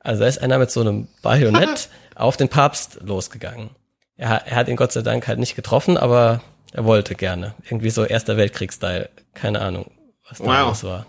Also 0.00 0.20
da 0.20 0.28
ist 0.28 0.38
einer 0.38 0.58
mit 0.58 0.70
so 0.70 0.80
einem 0.80 1.08
Bajonett 1.22 1.88
auf 2.14 2.36
den 2.36 2.48
Papst 2.48 2.98
losgegangen. 3.02 3.70
Er, 4.16 4.46
er, 4.46 4.56
hat 4.56 4.68
ihn 4.68 4.76
Gott 4.76 4.92
sei 4.92 5.02
Dank 5.02 5.26
halt 5.26 5.38
nicht 5.38 5.56
getroffen, 5.56 5.96
aber 5.96 6.42
er 6.72 6.84
wollte 6.84 7.14
gerne. 7.14 7.54
Irgendwie 7.64 7.90
so 7.90 8.04
Erster 8.04 8.36
Weltkrieg-Style. 8.36 9.10
Keine 9.34 9.60
Ahnung, 9.60 9.90
was 10.28 10.38
da 10.38 10.44
wow. 10.44 10.68
los 10.68 10.84
war. 10.84 11.06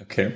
Okay. 0.00 0.32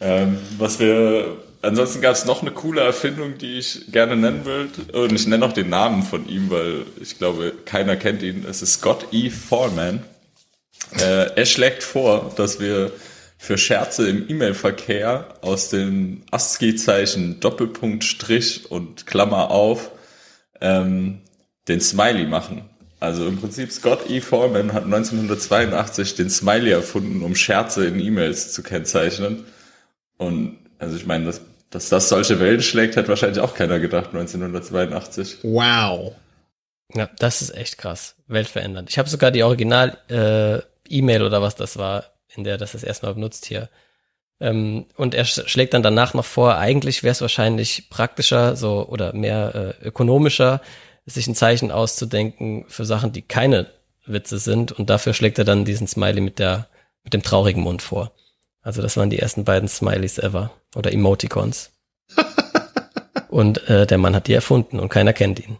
Ähm, 0.00 0.38
was 0.58 0.78
wir 0.78 1.38
Ansonsten 1.62 2.00
gab 2.00 2.14
es 2.14 2.24
noch 2.24 2.42
eine 2.42 2.50
coole 2.50 2.80
Erfindung, 2.80 3.38
die 3.38 3.58
ich 3.58 3.92
gerne 3.92 4.16
nennen 4.16 4.44
will. 4.44 4.68
Und 4.92 5.12
ich 5.12 5.28
nenne 5.28 5.46
auch 5.46 5.52
den 5.52 5.70
Namen 5.70 6.02
von 6.02 6.28
ihm, 6.28 6.50
weil 6.50 6.84
ich 7.00 7.18
glaube, 7.18 7.52
keiner 7.64 7.94
kennt 7.94 8.22
ihn. 8.22 8.44
Es 8.48 8.62
ist 8.62 8.74
Scott 8.74 9.06
E. 9.12 9.30
Foreman. 9.30 10.02
Äh, 10.98 11.36
er 11.36 11.46
schlägt 11.46 11.84
vor, 11.84 12.32
dass 12.36 12.58
wir 12.58 12.90
für 13.42 13.58
Scherze 13.58 14.08
im 14.08 14.30
E-Mail-Verkehr 14.30 15.34
aus 15.40 15.68
dem 15.68 16.22
ASCII-Zeichen 16.30 17.40
Doppelpunkt, 17.40 18.04
Strich 18.04 18.70
und 18.70 19.04
Klammer 19.04 19.50
auf 19.50 19.90
ähm, 20.60 21.22
den 21.66 21.80
Smiley 21.80 22.26
machen. 22.26 22.70
Also 23.00 23.26
im 23.26 23.40
Prinzip 23.40 23.72
Scott 23.72 24.08
E. 24.08 24.20
Foreman 24.20 24.72
hat 24.72 24.84
1982 24.84 26.14
den 26.14 26.30
Smiley 26.30 26.70
erfunden, 26.70 27.24
um 27.24 27.34
Scherze 27.34 27.84
in 27.84 27.98
E-Mails 27.98 28.52
zu 28.52 28.62
kennzeichnen. 28.62 29.42
Und 30.18 30.58
also 30.78 30.94
ich 30.94 31.06
meine, 31.06 31.24
das 31.24 31.40
dass 31.70 31.88
das 31.88 32.10
solche 32.10 32.38
Wellen 32.38 32.62
schlägt, 32.62 32.96
hat 32.96 33.08
wahrscheinlich 33.08 33.40
auch 33.40 33.54
keiner 33.54 33.80
gedacht 33.80 34.10
1982. 34.12 35.38
Wow. 35.42 36.12
Ja, 36.94 37.08
das 37.18 37.42
ist 37.42 37.56
echt 37.56 37.78
krass. 37.78 38.14
Weltverändernd. 38.28 38.90
Ich 38.90 38.98
habe 38.98 39.08
sogar 39.08 39.30
die 39.32 39.42
Original 39.42 39.96
äh, 40.08 40.60
E-Mail 40.88 41.22
oder 41.22 41.40
was 41.40 41.56
das 41.56 41.78
war, 41.78 42.11
in 42.36 42.44
der 42.44 42.58
das 42.58 42.72
das 42.72 42.84
erstmal 42.84 43.14
benutzt 43.14 43.46
hier. 43.46 43.68
Ähm, 44.40 44.86
und 44.96 45.14
er 45.14 45.24
sch 45.24 45.42
schlägt 45.46 45.74
dann 45.74 45.82
danach 45.82 46.14
noch 46.14 46.24
vor, 46.24 46.56
eigentlich 46.56 47.02
wäre 47.02 47.12
es 47.12 47.20
wahrscheinlich 47.20 47.88
praktischer 47.90 48.56
so 48.56 48.86
oder 48.88 49.12
mehr 49.12 49.76
äh, 49.80 49.86
ökonomischer, 49.86 50.60
sich 51.06 51.26
ein 51.26 51.34
Zeichen 51.34 51.70
auszudenken 51.70 52.64
für 52.68 52.84
Sachen, 52.84 53.12
die 53.12 53.22
keine 53.22 53.66
Witze 54.06 54.38
sind. 54.38 54.72
Und 54.72 54.90
dafür 54.90 55.14
schlägt 55.14 55.38
er 55.38 55.44
dann 55.44 55.64
diesen 55.64 55.86
Smiley 55.86 56.20
mit 56.20 56.38
der 56.38 56.68
mit 57.04 57.14
dem 57.14 57.22
traurigen 57.22 57.62
Mund 57.62 57.82
vor. 57.82 58.12
Also 58.62 58.80
das 58.80 58.96
waren 58.96 59.10
die 59.10 59.18
ersten 59.18 59.44
beiden 59.44 59.68
Smileys 59.68 60.18
ever 60.18 60.52
oder 60.74 60.92
Emoticons. 60.92 61.72
und 63.28 63.68
äh, 63.68 63.86
der 63.86 63.98
Mann 63.98 64.14
hat 64.14 64.28
die 64.28 64.34
erfunden 64.34 64.78
und 64.78 64.88
keiner 64.88 65.12
kennt 65.12 65.40
ihn. 65.40 65.58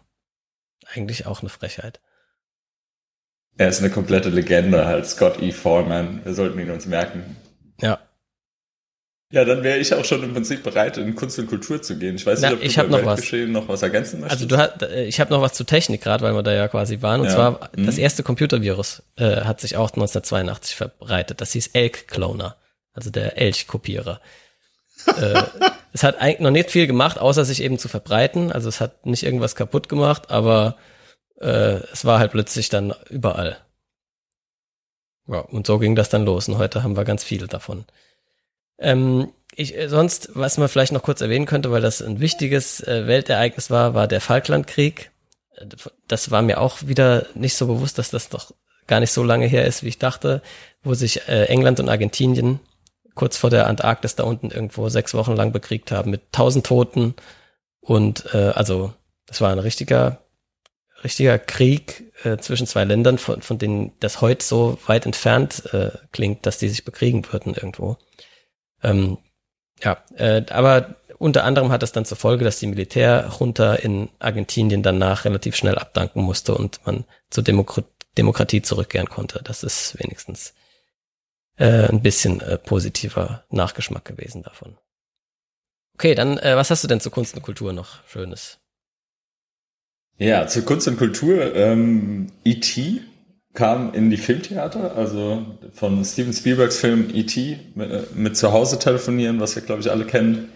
Eigentlich 0.93 1.25
auch 1.25 1.41
eine 1.41 1.49
Frechheit. 1.49 1.99
Er 3.57 3.69
ist 3.69 3.79
eine 3.79 3.89
komplette 3.89 4.29
Legende, 4.29 4.85
halt 4.85 5.05
Scott 5.05 5.41
E. 5.41 5.51
Foreman. 5.51 6.21
Wir 6.23 6.33
sollten 6.33 6.59
ihn 6.59 6.71
uns 6.71 6.85
merken. 6.85 7.37
Ja. 7.81 7.99
Ja, 9.31 9.45
dann 9.45 9.63
wäre 9.63 9.79
ich 9.79 9.93
auch 9.93 10.05
schon 10.05 10.23
im 10.23 10.33
Prinzip 10.33 10.61
bereit, 10.61 10.97
in 10.97 11.15
Kunst 11.15 11.39
und 11.39 11.47
Kultur 11.47 11.81
zu 11.81 11.97
gehen. 11.97 12.15
Ich 12.15 12.25
weiß 12.25 12.41
Na, 12.41 12.49
nicht, 12.49 12.57
ob 12.57 12.63
ich 12.63 12.75
du 12.75 12.83
noch 12.87 13.05
was. 13.05 13.31
noch 13.31 13.67
was 13.67 13.81
ergänzen 13.81 14.19
möchtest. 14.19 14.41
Also 14.41 14.45
du 14.47 14.57
hast, 14.57 14.83
äh, 14.83 15.05
ich 15.05 15.19
habe 15.19 15.33
noch 15.33 15.41
was 15.41 15.53
zu 15.53 15.63
Technik 15.63 16.01
gerade, 16.01 16.23
weil 16.23 16.33
wir 16.33 16.43
da 16.43 16.53
ja 16.53 16.67
quasi 16.67 17.01
waren. 17.01 17.21
Und 17.21 17.27
ja. 17.27 17.33
zwar 17.33 17.71
mhm. 17.75 17.87
das 17.87 17.97
erste 17.97 18.21
Computervirus 18.21 19.01
äh, 19.15 19.41
hat 19.41 19.59
sich 19.59 19.75
auch 19.75 19.89
1982 19.89 20.75
verbreitet. 20.75 21.41
Das 21.41 21.51
hieß 21.53 21.67
Elk 21.73 22.07
Cloner 22.07 22.57
also 22.93 23.09
der 23.09 23.37
Elchkopierer. 23.37 24.21
äh, 25.17 25.43
es 25.91 26.03
hat 26.03 26.21
eigentlich 26.21 26.39
noch 26.39 26.51
nicht 26.51 26.71
viel 26.71 26.87
gemacht, 26.87 27.19
außer 27.19 27.43
sich 27.43 27.61
eben 27.61 27.77
zu 27.77 27.87
verbreiten. 27.87 28.51
Also 28.51 28.69
es 28.69 28.79
hat 28.79 29.05
nicht 29.05 29.23
irgendwas 29.23 29.55
kaputt 29.55 29.89
gemacht, 29.89 30.29
aber 30.31 30.77
äh, 31.43 31.81
es 31.91 32.05
war 32.05 32.19
halt 32.19 32.31
plötzlich 32.31 32.69
dann 32.69 32.93
überall. 33.09 33.57
Ja, 35.27 35.39
und 35.39 35.67
so 35.67 35.79
ging 35.79 35.95
das 35.95 36.09
dann 36.09 36.25
los. 36.25 36.47
Und 36.47 36.57
heute 36.57 36.83
haben 36.83 36.97
wir 36.97 37.05
ganz 37.05 37.23
viele 37.23 37.47
davon. 37.47 37.85
Ähm, 38.77 39.31
ich, 39.55 39.77
äh, 39.77 39.87
sonst, 39.87 40.29
was 40.33 40.57
man 40.57 40.67
vielleicht 40.67 40.91
noch 40.91 41.03
kurz 41.03 41.21
erwähnen 41.21 41.45
könnte, 41.45 41.71
weil 41.71 41.81
das 41.81 42.01
ein 42.01 42.19
wichtiges 42.19 42.81
äh, 42.81 43.07
Weltereignis 43.07 43.69
war, 43.69 43.93
war 43.93 44.07
der 44.07 44.21
Falklandkrieg. 44.21 45.11
Äh, 45.55 45.67
das 46.07 46.31
war 46.31 46.41
mir 46.41 46.59
auch 46.59 46.79
wieder 46.83 47.27
nicht 47.35 47.55
so 47.55 47.67
bewusst, 47.67 47.97
dass 47.97 48.09
das 48.09 48.29
doch 48.29 48.53
gar 48.87 48.99
nicht 48.99 49.11
so 49.11 49.23
lange 49.23 49.45
her 49.45 49.65
ist, 49.65 49.83
wie 49.83 49.89
ich 49.89 49.99
dachte, 49.99 50.41
wo 50.83 50.93
sich 50.93 51.27
äh, 51.29 51.45
England 51.45 51.79
und 51.79 51.89
Argentinien 51.89 52.59
kurz 53.15 53.37
vor 53.37 53.49
der 53.49 53.67
Antarktis 53.67 54.15
da 54.15 54.23
unten 54.23 54.51
irgendwo 54.51 54.89
sechs 54.89 55.13
Wochen 55.13 55.35
lang 55.35 55.51
bekriegt 55.51 55.91
haben 55.91 56.11
mit 56.11 56.31
tausend 56.31 56.65
Toten. 56.65 57.15
Und 57.79 58.33
äh, 58.33 58.49
also 58.55 58.93
es 59.29 59.39
war 59.39 59.51
ein 59.51 59.59
richtiger, 59.59 60.22
richtiger 61.03 61.37
Krieg 61.39 62.11
äh, 62.23 62.37
zwischen 62.37 62.67
zwei 62.67 62.83
Ländern, 62.83 63.17
von, 63.17 63.41
von 63.41 63.57
denen 63.57 63.91
das 63.99 64.21
heute 64.21 64.45
so 64.45 64.77
weit 64.87 65.05
entfernt 65.05 65.73
äh, 65.73 65.91
klingt, 66.11 66.45
dass 66.45 66.57
die 66.57 66.69
sich 66.69 66.85
bekriegen 66.85 67.25
würden 67.31 67.53
irgendwo. 67.53 67.97
Ähm, 68.81 69.17
ja, 69.83 70.03
äh, 70.15 70.43
aber 70.49 70.95
unter 71.17 71.43
anderem 71.43 71.71
hat 71.71 71.83
das 71.83 71.91
dann 71.91 72.05
zur 72.05 72.17
Folge, 72.17 72.43
dass 72.43 72.59
die 72.59 72.67
Militärjunta 72.67 73.75
in 73.75 74.09
Argentinien 74.19 74.83
danach 74.83 75.25
relativ 75.25 75.55
schnell 75.55 75.77
abdanken 75.77 76.21
musste 76.21 76.55
und 76.55 76.85
man 76.85 77.05
zur 77.29 77.43
Demokratie 77.43 77.87
Demokratie 78.17 78.61
zurückkehren 78.61 79.09
konnte. 79.09 79.41
Das 79.43 79.63
ist 79.63 79.97
wenigstens 79.99 80.53
äh, 81.57 81.87
ein 81.87 82.01
bisschen 82.01 82.41
äh, 82.41 82.57
positiver 82.57 83.45
Nachgeschmack 83.49 84.05
gewesen 84.05 84.43
davon. 84.43 84.77
Okay, 85.95 86.15
dann 86.15 86.37
äh, 86.37 86.55
was 86.55 86.69
hast 86.71 86.83
du 86.83 86.87
denn 86.87 86.99
zu 86.99 87.11
Kunst 87.11 87.35
und 87.35 87.41
Kultur 87.41 87.73
noch 87.73 88.05
Schönes? 88.07 88.59
Ja, 90.17 90.47
zu 90.47 90.63
Kunst 90.63 90.87
und 90.87 90.97
Kultur. 90.97 91.55
Ähm, 91.55 92.27
E.T. 92.43 93.01
kam 93.53 93.93
in 93.93 94.09
die 94.09 94.17
Filmtheater, 94.17 94.95
also 94.95 95.45
von 95.73 96.03
Steven 96.05 96.33
Spielbergs 96.33 96.77
Film 96.77 97.09
E.T. 97.13 97.59
Mit, 97.75 97.91
äh, 97.91 98.03
mit 98.13 98.37
Zuhause 98.37 98.79
telefonieren, 98.79 99.39
was 99.39 99.55
wir 99.55 99.63
glaube 99.63 99.81
ich 99.81 99.91
alle 99.91 100.05
kennen, 100.05 100.49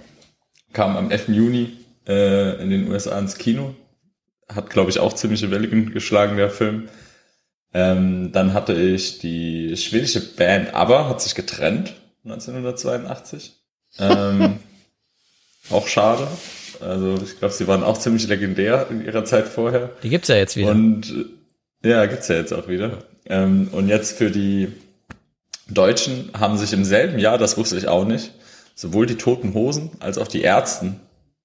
kam 0.74 0.96
am 0.96 1.12
11. 1.12 1.30
Juni 1.30 1.78
äh, 2.08 2.62
in 2.62 2.70
den 2.70 2.90
USA 2.92 3.18
ins 3.20 3.38
Kino. 3.38 3.76
Hat 4.48 4.70
glaube 4.70 4.90
ich 4.92 5.00
auch 5.00 5.14
ziemliche 5.14 5.52
Wellen 5.52 5.92
geschlagen, 5.92 6.38
der 6.38 6.50
Film. 6.50 6.88
Ähm, 7.74 8.32
dann 8.32 8.54
hatte 8.54 8.74
ich 8.74 9.20
die 9.20 9.76
schwedische 9.76 10.36
Band 10.36 10.74
ABBA, 10.74 11.10
hat 11.10 11.22
sich 11.22 11.36
getrennt 11.36 11.96
1982. 12.24 13.54
ähm, 14.00 14.60
Auch 15.70 15.88
schade. 15.88 16.28
Also 16.82 17.16
ich 17.24 17.40
glaube, 17.40 17.54
sie 17.54 17.68
waren 17.68 17.84
auch 17.84 17.98
ziemlich 17.98 18.28
legendär 18.28 18.88
in 18.90 19.04
ihrer 19.04 19.26
Zeit 19.26 19.48
vorher. 19.48 19.92
Die 20.04 20.10
gibt's 20.10 20.28
ja 20.28 20.36
jetzt 20.36 20.56
wieder. 20.56 20.72
Und 20.72 21.28
äh, 21.84 21.90
ja, 21.90 22.06
gibt's 22.06 22.28
ja 22.28 22.36
jetzt 22.36 22.54
auch 22.54 22.68
wieder. 22.68 23.00
Ähm, 23.26 23.70
und 23.72 23.88
jetzt 23.88 24.18
für 24.18 24.32
die 24.32 24.70
Deutschen 25.70 26.32
haben 26.38 26.58
sich 26.58 26.74
im 26.74 26.86
selben 26.86 27.20
Jahr, 27.20 27.38
das 27.38 27.58
wusste 27.58 27.78
ich 27.78 27.88
auch 27.88 28.06
nicht, 28.06 28.32
sowohl 28.76 29.06
die 29.06 29.18
Toten 29.18 29.54
Hosen 29.54 29.92
als 30.00 30.18
auch 30.18 30.28
die 30.28 30.42
Ärzten, 30.42 31.00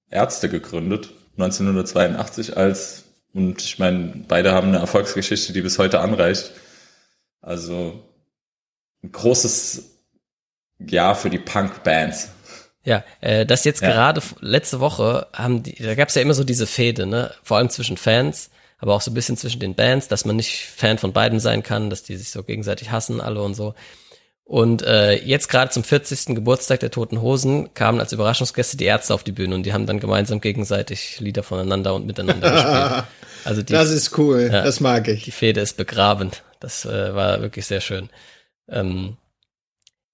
Ärzte 0.09 0.49
gegründet, 0.49 1.09
1982 1.37 2.55
als, 2.55 3.03
und 3.33 3.61
ich 3.61 3.79
meine, 3.79 4.23
beide 4.27 4.51
haben 4.51 4.69
eine 4.69 4.77
Erfolgsgeschichte, 4.77 5.53
die 5.53 5.61
bis 5.61 5.79
heute 5.79 5.99
anreicht. 5.99 6.51
Also 7.41 7.99
ein 9.03 9.11
großes 9.11 9.83
Jahr 10.79 11.15
für 11.15 11.29
die 11.29 11.39
Punk-Bands. 11.39 12.29
Ja, 12.85 13.03
äh, 13.21 13.45
das 13.45 13.63
jetzt 13.63 13.81
ja. 13.81 13.91
gerade 13.91 14.21
letzte 14.41 14.79
Woche 14.79 15.27
haben 15.33 15.63
die, 15.63 15.75
da 15.75 15.95
gab 15.95 16.09
es 16.09 16.15
ja 16.15 16.21
immer 16.21 16.33
so 16.33 16.43
diese 16.43 16.67
Fehde, 16.67 17.05
ne? 17.05 17.31
Vor 17.43 17.57
allem 17.57 17.69
zwischen 17.69 17.97
Fans, 17.97 18.49
aber 18.77 18.93
auch 18.93 19.01
so 19.01 19.11
ein 19.11 19.13
bisschen 19.13 19.37
zwischen 19.37 19.59
den 19.59 19.75
Bands, 19.75 20.09
dass 20.09 20.25
man 20.25 20.35
nicht 20.35 20.65
Fan 20.65 20.97
von 20.97 21.13
beiden 21.13 21.39
sein 21.39 21.63
kann, 21.63 21.89
dass 21.89 22.03
die 22.03 22.17
sich 22.17 22.31
so 22.31 22.43
gegenseitig 22.43 22.91
hassen, 22.91 23.21
alle 23.21 23.41
und 23.41 23.53
so. 23.53 23.73
Und 24.45 24.81
äh, 24.81 25.13
jetzt 25.13 25.47
gerade 25.47 25.71
zum 25.71 25.85
40. 25.85 26.35
Geburtstag 26.35 26.81
der 26.81 26.91
Toten 26.91 27.21
Hosen 27.21 27.73
kamen 27.73 28.01
als 28.01 28.11
Überraschungsgäste 28.11 28.75
die 28.75 28.83
Ärzte 28.83 29.13
auf 29.13 29.23
die 29.23 29.31
Bühne 29.31 29.55
und 29.55 29.63
die 29.63 29.71
haben 29.71 29.85
dann 29.85 30.01
gemeinsam 30.01 30.41
gegenseitig 30.41 31.21
Lieder 31.21 31.43
voneinander 31.43 31.95
und 31.95 32.05
miteinander 32.05 32.51
gespielt. 32.51 33.03
Also 33.45 33.61
die, 33.61 33.73
das 33.73 33.89
ist 33.89 34.17
cool, 34.17 34.49
ja, 34.49 34.63
das 34.63 34.79
mag 34.79 35.05
ich. 35.09 35.25
Die 35.25 35.31
Fehde 35.31 35.59
ist 35.59 35.75
begraben. 35.75 36.31
Das 36.61 36.85
äh, 36.85 37.13
war 37.13 37.41
wirklich 37.41 37.65
sehr 37.65 37.81
schön. 37.81 38.09
Ähm, 38.69 39.17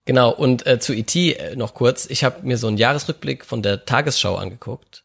genau, 0.10 0.32
und 0.32 0.65
äh, 0.65 0.80
zu 0.80 0.95
E.T. 0.95 1.34
Äh, 1.34 1.56
noch 1.56 1.76
kurz. 1.76 2.08
Ich 2.10 2.24
habe 2.24 2.41
mir 2.41 2.58
so 2.58 2.65
einen 2.65 2.78
Jahresrückblick 2.78 3.45
von 3.45 3.62
der 3.62 3.86
Tagesschau 3.86 4.38
angeguckt. 4.38 5.04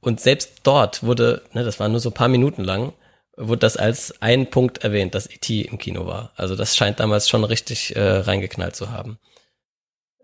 Und 0.00 0.20
selbst 0.20 0.62
dort 0.64 1.04
wurde, 1.04 1.42
ne, 1.52 1.62
das 1.62 1.78
war 1.78 1.88
nur 1.88 2.00
so 2.00 2.10
ein 2.10 2.14
paar 2.14 2.26
Minuten 2.26 2.64
lang, 2.64 2.92
wurde 3.36 3.60
das 3.60 3.76
als 3.76 4.20
ein 4.20 4.50
Punkt 4.50 4.78
erwähnt, 4.78 5.14
dass 5.14 5.28
E.T. 5.30 5.60
im 5.60 5.78
Kino 5.78 6.04
war. 6.04 6.32
Also 6.34 6.56
das 6.56 6.76
scheint 6.76 6.98
damals 6.98 7.28
schon 7.28 7.44
richtig 7.44 7.94
äh, 7.94 8.00
reingeknallt 8.00 8.74
zu 8.74 8.90
haben. 8.90 9.20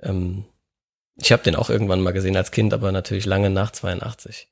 Ähm, 0.03 0.45
ich 1.15 1.31
habe 1.31 1.45
den 1.45 1.55
auch 1.55 1.71
irgendwann 1.71 2.01
mal 2.01 2.11
gesehen 2.11 2.37
als 2.37 2.51
Kind, 2.51 2.75
aber 2.75 2.91
natürlich 2.91 3.27
lange 3.27 3.51
nach 3.51 3.71
82. 3.71 4.49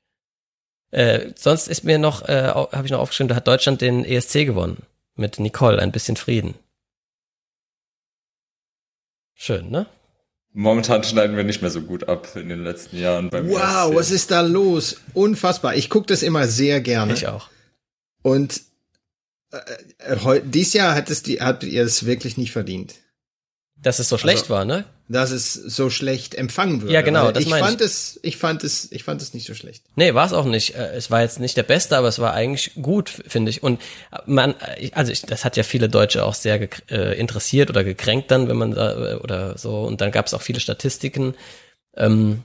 Äh, 0.93 1.33
sonst 1.35 1.67
ist 1.67 1.83
mir 1.83 1.99
noch, 1.99 2.29
äh, 2.29 2.45
habe 2.47 2.83
ich 2.85 2.93
noch 2.93 3.01
aufgeschrieben, 3.01 3.29
da 3.29 3.35
hat 3.35 3.49
Deutschland 3.49 3.81
den 3.81 4.05
ESC 4.05 4.47
gewonnen. 4.47 4.85
Mit 5.17 5.41
Nicole, 5.41 5.81
ein 5.81 5.91
bisschen 5.91 6.15
Frieden. 6.15 6.55
Schön, 9.35 9.71
ne? 9.71 9.87
Momentan 10.53 11.03
schneiden 11.03 11.37
wir 11.37 11.43
nicht 11.43 11.63
mehr 11.63 11.71
so 11.71 11.83
gut 11.83 12.09
ab 12.09 12.29
in 12.37 12.49
den 12.49 12.63
letzten 12.63 12.97
Jahren 12.99 13.29
beim 13.31 13.49
Wow, 13.49 13.89
ESC. 13.91 13.95
was 13.97 14.11
ist 14.13 14.31
da 14.31 14.41
los? 14.43 15.01
Unfassbar. 15.13 15.75
Ich 15.75 15.91
gucke 15.91 16.07
das 16.07 16.23
immer 16.23 16.47
sehr 16.47 16.81
gerne. 16.81 17.13
Ich 17.13 17.27
auch. 17.27 17.49
Und 18.23 18.61
äh, 19.51 20.15
äh, 20.15 20.41
dies 20.45 20.73
Jahr 20.73 20.95
hat 20.95 21.11
es 21.11 21.23
die, 21.25 21.41
habt 21.41 21.65
ihr 21.65 21.83
es 21.83 22.07
wirklich 22.07 22.37
nicht 22.37 22.53
verdient. 22.53 22.95
Dass 23.77 23.99
es 23.99 24.09
so 24.09 24.17
schlecht 24.17 24.45
also, 24.45 24.55
war, 24.55 24.65
ne? 24.65 24.85
Dass 25.09 25.31
es 25.31 25.53
so 25.53 25.91
schlecht 25.91 26.35
empfangen 26.35 26.81
wird. 26.81 26.91
Ja, 26.91 27.03
genau. 27.03 27.31
Das 27.31 27.45
ich 27.45 27.51
fand 27.51 27.81
ich. 27.81 27.87
es, 27.87 28.19
ich 28.23 28.37
fand 28.39 28.65
es, 28.65 28.91
ich 28.91 29.05
fand 29.05 29.21
es 29.21 29.35
nicht 29.35 29.47
so 29.47 29.53
schlecht. 29.53 29.85
Nee, 29.97 30.15
war 30.15 30.25
es 30.25 30.33
auch 30.33 30.47
nicht. 30.47 30.75
Äh, 30.75 30.95
es 30.95 31.11
war 31.11 31.21
jetzt 31.21 31.39
nicht 31.41 31.57
der 31.57 31.65
Beste, 31.65 31.99
aber 31.99 32.09
es 32.09 32.19
war 32.19 32.33
eigentlich 32.33 32.73
gut, 32.81 33.11
finde 33.11 33.51
ich. 33.51 33.63
Und 33.63 33.83
man, 34.25 34.55
also 34.93 35.13
ich, 35.13 35.23
das 35.23 35.45
hat 35.45 35.59
ja 35.59 35.63
viele 35.63 35.91
Deutsche 35.91 36.25
auch 36.25 36.35
sehr 36.35 36.69
äh, 36.91 37.19
interessiert 37.19 37.69
oder 37.69 37.85
gekränkt 37.85 38.31
dann, 38.31 38.49
wenn 38.49 38.57
man 38.57 38.71
da 38.71 39.19
oder 39.19 39.59
so. 39.59 39.83
Und 39.83 40.01
dann 40.01 40.13
gab 40.13 40.27
es 40.27 40.35
auch 40.35 40.43
viele 40.43 40.61
Statistiken. 40.61 41.35
Ähm, 41.95 42.45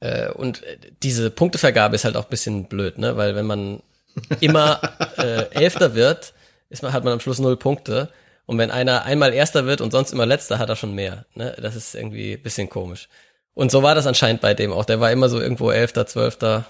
äh, 0.00 0.30
und 0.30 0.62
diese 1.02 1.30
Punktevergabe 1.30 1.94
ist 1.94 2.04
halt 2.04 2.16
auch 2.16 2.24
ein 2.24 2.30
bisschen 2.30 2.64
blöd, 2.64 2.98
ne? 2.98 3.16
Weil 3.16 3.36
wenn 3.36 3.46
man 3.46 3.82
immer 4.40 4.80
äh, 5.16 5.50
Elfter 5.54 5.94
wird, 5.94 6.34
ist 6.70 6.82
man, 6.82 6.92
hat 6.92 7.04
man 7.04 7.12
am 7.12 7.20
Schluss 7.20 7.38
null 7.38 7.56
Punkte. 7.56 8.10
Und 8.48 8.56
wenn 8.56 8.70
einer 8.70 9.04
einmal 9.04 9.34
Erster 9.34 9.66
wird 9.66 9.82
und 9.82 9.90
sonst 9.90 10.10
immer 10.10 10.24
Letzter, 10.24 10.58
hat 10.58 10.70
er 10.70 10.76
schon 10.76 10.94
mehr. 10.94 11.26
Ne? 11.34 11.54
Das 11.60 11.76
ist 11.76 11.94
irgendwie 11.94 12.38
bisschen 12.38 12.70
komisch. 12.70 13.10
Und 13.52 13.70
so 13.70 13.82
war 13.82 13.94
das 13.94 14.06
anscheinend 14.06 14.40
bei 14.40 14.54
dem 14.54 14.72
auch. 14.72 14.86
Der 14.86 15.00
war 15.00 15.12
immer 15.12 15.28
so 15.28 15.38
irgendwo 15.38 15.70
Elfter, 15.70 16.06
Zwölfter 16.06 16.64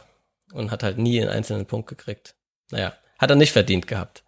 und 0.53 0.73
hat 0.73 0.83
halt 0.83 0.99
nie 0.99 1.21
einen 1.21 1.31
einzelnen 1.31 1.67
Punkt 1.67 1.89
gekriegt. 1.89 2.35
Naja, 2.73 2.95
hat 3.17 3.31
er 3.31 3.37
nicht 3.37 3.53
verdient 3.53 3.87
gehabt. 3.87 4.25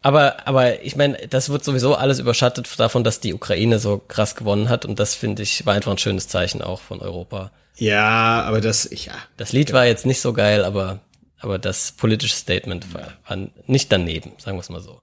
Aber, 0.00 0.46
aber 0.46 0.84
ich 0.84 0.94
meine, 0.94 1.16
das 1.26 1.48
wird 1.48 1.64
sowieso 1.64 1.96
alles 1.96 2.20
überschattet 2.20 2.78
davon, 2.78 3.02
dass 3.02 3.18
die 3.18 3.34
Ukraine 3.34 3.80
so 3.80 3.98
krass 3.98 4.36
gewonnen 4.36 4.68
hat. 4.68 4.84
Und 4.84 5.00
das 5.00 5.16
finde 5.16 5.42
ich 5.42 5.66
war 5.66 5.74
einfach 5.74 5.90
ein 5.90 5.98
schönes 5.98 6.28
Zeichen 6.28 6.62
auch 6.62 6.80
von 6.80 7.00
Europa. 7.00 7.50
Ja, 7.74 8.42
aber 8.42 8.60
das, 8.60 8.88
ja. 8.92 9.14
Das 9.36 9.52
Lied 9.52 9.72
war 9.72 9.86
jetzt 9.86 10.06
nicht 10.06 10.20
so 10.20 10.32
geil, 10.32 10.64
aber, 10.64 11.00
aber 11.40 11.58
das 11.58 11.90
politische 11.90 12.36
Statement 12.36 12.94
war, 12.94 13.14
war 13.26 13.48
nicht 13.66 13.90
daneben, 13.90 14.34
sagen 14.38 14.56
wir 14.56 14.60
es 14.60 14.68
mal 14.68 14.80
so. 14.80 15.00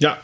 Ja. 0.00 0.18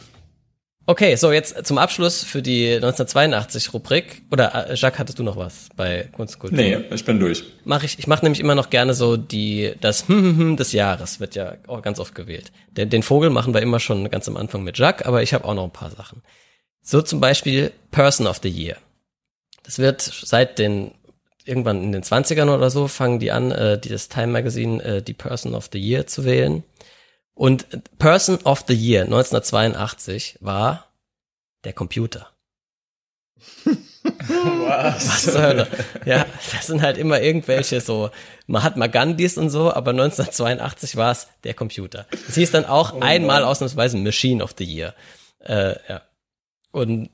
Okay, 0.89 1.17
so 1.17 1.33
jetzt 1.33 1.67
zum 1.67 1.79
Abschluss 1.79 2.23
für 2.23 2.43
die 2.43 2.75
1982 2.75 3.75
Rubrik. 3.75 4.23
Oder 4.31 4.71
äh, 4.71 4.75
Jacques, 4.77 5.01
hattest 5.01 5.19
du 5.19 5.25
noch 5.25 5.37
was 5.37 5.69
bei 5.75 6.09
Kunst 6.13 6.35
und 6.37 6.41
Kultur? 6.41 6.59
Nee, 6.59 6.79
ich 6.93 7.05
bin 7.05 7.19
durch. 7.19 7.43
Mach 7.65 7.83
ich, 7.83 7.99
ich 7.99 8.07
mache 8.07 8.25
nämlich 8.25 8.39
immer 8.39 8.55
noch 8.55 8.71
gerne 8.71 8.95
so 8.95 9.17
die, 9.17 9.75
das 9.81 10.07
hm, 10.07 10.23
hm, 10.23 10.39
hm 10.39 10.57
des 10.57 10.73
Jahres 10.73 11.19
wird 11.19 11.35
ja 11.35 11.57
auch 11.67 11.83
ganz 11.83 11.99
oft 11.99 12.15
gewählt. 12.15 12.53
Den, 12.71 12.89
den 12.89 13.03
Vogel 13.03 13.31
machen 13.31 13.53
wir 13.53 13.63
immer 13.63 13.81
schon 13.81 14.09
ganz 14.11 14.29
am 14.29 14.37
Anfang 14.37 14.63
mit 14.63 14.79
Jacques, 14.79 15.05
aber 15.05 15.25
ich 15.25 15.35
habe 15.35 15.45
auch 15.45 15.55
noch 15.55 15.65
ein 15.65 15.73
paar 15.73 15.91
Sachen. 15.91 16.23
So 16.83 17.03
zum 17.03 17.19
Beispiel 17.19 17.73
Person 17.91 18.29
of 18.29 18.39
the 18.41 18.49
Year. 18.49 18.77
Das 19.65 19.81
wird 19.81 20.03
seit 20.03 20.61
den 20.61 20.93
irgendwann 21.45 21.83
in 21.83 21.91
den 21.91 22.05
20ern 22.05 22.49
oder 22.55 22.71
so 22.71 22.87
fangen 22.87 23.19
die 23.19 23.33
an, 23.33 23.51
äh, 23.51 23.77
dieses 23.79 24.09
Time 24.09 24.29
Magazine 24.29 24.83
äh, 24.85 25.03
die 25.03 25.15
Person 25.15 25.57
of 25.57 25.69
the 25.73 25.81
Year 25.81 26.07
zu 26.07 26.25
wählen. 26.25 26.63
Und 27.37 27.67
Person 27.99 28.39
of 28.45 28.65
the 28.67 28.75
Year 28.75 29.03
1982 29.03 30.39
war 30.41 30.87
der 31.65 31.75
Computer. 31.75 32.31
Was? 33.65 35.07
Was 35.07 35.33
zur 35.33 35.43
Hölle? 35.43 35.69
Ja, 36.07 36.25
das 36.53 36.67
sind 36.67 36.81
halt 36.81 36.97
immer 36.97 37.21
irgendwelche 37.21 37.83
so 37.83 38.11
Mahatma 38.47 38.87
Gandhis 38.87 39.37
und 39.37 39.51
so, 39.51 39.71
aber 39.71 39.91
1982 39.91 40.97
war 40.97 41.13
es 41.13 41.29
der 41.45 41.53
Computer. 41.53 42.07
Es 42.27 42.37
hieß 42.37 42.53
dann 42.53 42.65
auch 42.65 42.95
oh 42.95 43.01
einmal 43.01 43.45
ausnahmsweise 43.45 43.99
Machine 43.99 44.43
of 44.43 44.55
the 44.57 44.65
Year. 44.65 44.95
Äh, 45.41 45.75
ja. 45.91 46.01
Und 46.73 47.11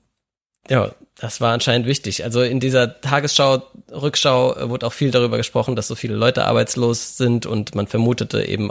ja, 0.71 0.95
das 1.19 1.41
war 1.41 1.53
anscheinend 1.53 1.89
wichtig. 1.89 2.23
Also 2.23 2.43
in 2.43 2.61
dieser 2.61 3.01
Tagesschau, 3.01 3.63
Rückschau 3.91 4.55
äh, 4.55 4.69
wurde 4.69 4.87
auch 4.87 4.93
viel 4.93 5.11
darüber 5.11 5.37
gesprochen, 5.37 5.75
dass 5.75 5.89
so 5.89 5.97
viele 5.97 6.15
Leute 6.15 6.45
arbeitslos 6.45 7.17
sind 7.17 7.45
und 7.45 7.75
man 7.75 7.89
vermutete 7.89 8.45
eben, 8.45 8.71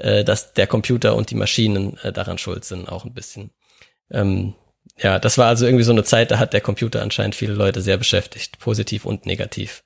äh, 0.00 0.24
dass 0.24 0.52
der 0.54 0.66
Computer 0.66 1.14
und 1.14 1.30
die 1.30 1.34
Maschinen 1.34 1.98
äh, 2.02 2.12
daran 2.12 2.38
schuld 2.38 2.64
sind, 2.64 2.88
auch 2.88 3.04
ein 3.04 3.14
bisschen. 3.14 3.50
Ähm, 4.10 4.54
ja, 4.96 5.18
das 5.18 5.38
war 5.38 5.46
also 5.46 5.66
irgendwie 5.66 5.84
so 5.84 5.92
eine 5.92 6.04
Zeit, 6.04 6.30
da 6.30 6.38
hat 6.38 6.52
der 6.52 6.60
Computer 6.60 7.02
anscheinend 7.02 7.34
viele 7.34 7.54
Leute 7.54 7.80
sehr 7.80 7.96
beschäftigt, 7.96 8.58
positiv 8.58 9.04
und 9.04 9.26
negativ. 9.26 9.82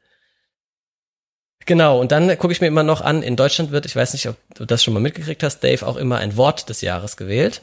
Genau, 1.66 2.00
und 2.00 2.12
dann 2.12 2.36
gucke 2.38 2.52
ich 2.52 2.60
mir 2.60 2.66
immer 2.66 2.82
noch 2.82 3.00
an, 3.00 3.22
in 3.22 3.36
Deutschland 3.36 3.70
wird, 3.70 3.86
ich 3.86 3.96
weiß 3.96 4.12
nicht, 4.12 4.28
ob 4.28 4.36
du 4.54 4.66
das 4.66 4.82
schon 4.82 4.92
mal 4.92 5.00
mitgekriegt 5.00 5.42
hast, 5.42 5.60
Dave, 5.60 5.86
auch 5.86 5.96
immer 5.96 6.18
ein 6.18 6.36
Wort 6.36 6.68
des 6.68 6.82
Jahres 6.82 7.16
gewählt. 7.16 7.62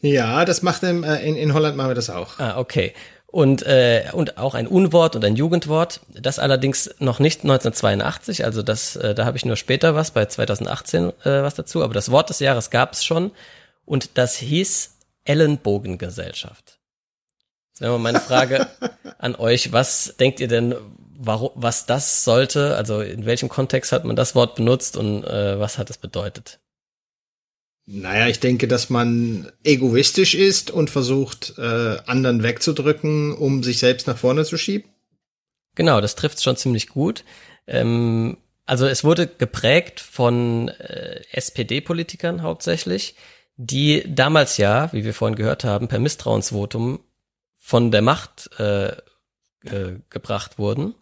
Ja, 0.00 0.44
das 0.44 0.62
macht 0.62 0.82
im, 0.82 1.04
äh, 1.04 1.22
in, 1.22 1.36
in 1.36 1.54
Holland 1.54 1.76
machen 1.76 1.90
wir 1.90 1.94
das 1.94 2.10
auch. 2.10 2.38
Ah, 2.38 2.58
okay. 2.58 2.94
Und, 3.32 3.62
äh, 3.62 4.04
und 4.12 4.36
auch 4.36 4.54
ein 4.54 4.68
Unwort 4.68 5.16
und 5.16 5.24
ein 5.24 5.36
Jugendwort. 5.36 6.00
Das 6.12 6.38
allerdings 6.38 6.94
noch 6.98 7.18
nicht 7.18 7.44
1982, 7.44 8.44
also 8.44 8.62
das, 8.62 8.94
äh, 8.94 9.14
da 9.14 9.24
habe 9.24 9.38
ich 9.38 9.46
nur 9.46 9.56
später 9.56 9.94
was, 9.94 10.10
bei 10.10 10.26
2018 10.26 11.08
äh, 11.24 11.42
was 11.42 11.54
dazu, 11.54 11.82
aber 11.82 11.94
das 11.94 12.10
Wort 12.10 12.28
des 12.28 12.40
Jahres 12.40 12.68
gab 12.68 12.92
es 12.92 13.02
schon 13.02 13.30
und 13.86 14.18
das 14.18 14.36
hieß 14.36 14.96
Ellenbogengesellschaft. 15.24 16.78
Jetzt 17.70 17.80
wäre 17.80 17.92
mal 17.92 17.98
meine 18.12 18.20
Frage 18.20 18.66
an 19.18 19.34
euch, 19.34 19.72
was 19.72 20.14
denkt 20.20 20.38
ihr 20.40 20.48
denn, 20.48 20.74
warum, 21.16 21.52
was 21.54 21.86
das 21.86 22.24
sollte? 22.24 22.76
Also 22.76 23.00
in 23.00 23.24
welchem 23.24 23.48
Kontext 23.48 23.92
hat 23.92 24.04
man 24.04 24.14
das 24.14 24.34
Wort 24.34 24.56
benutzt 24.56 24.96
und 24.98 25.24
äh, 25.24 25.58
was 25.58 25.78
hat 25.78 25.88
es 25.88 25.96
bedeutet? 25.96 26.58
Naja, 27.86 28.28
ich 28.28 28.38
denke, 28.38 28.68
dass 28.68 28.90
man 28.90 29.50
egoistisch 29.64 30.34
ist 30.34 30.70
und 30.70 30.88
versucht, 30.88 31.54
äh, 31.58 31.98
anderen 32.06 32.42
wegzudrücken, 32.42 33.34
um 33.34 33.62
sich 33.62 33.78
selbst 33.78 34.06
nach 34.06 34.18
vorne 34.18 34.44
zu 34.44 34.56
schieben. 34.56 34.90
Genau, 35.74 36.00
das 36.00 36.14
trifft 36.14 36.42
schon 36.42 36.56
ziemlich 36.56 36.88
gut. 36.88 37.24
Ähm, 37.66 38.36
also 38.66 38.86
es 38.86 39.02
wurde 39.02 39.26
geprägt 39.26 40.00
von 40.00 40.68
äh, 40.68 41.22
SPD-Politikern 41.32 42.42
hauptsächlich, 42.42 43.16
die 43.56 44.04
damals 44.06 44.56
ja, 44.56 44.92
wie 44.92 45.04
wir 45.04 45.14
vorhin 45.14 45.36
gehört 45.36 45.64
haben, 45.64 45.88
per 45.88 45.98
Misstrauensvotum 45.98 47.00
von 47.58 47.90
der 47.90 48.02
Macht 48.02 48.50
äh, 48.58 48.88
äh, 49.64 49.98
gebracht 50.10 50.58
wurden. 50.58 50.94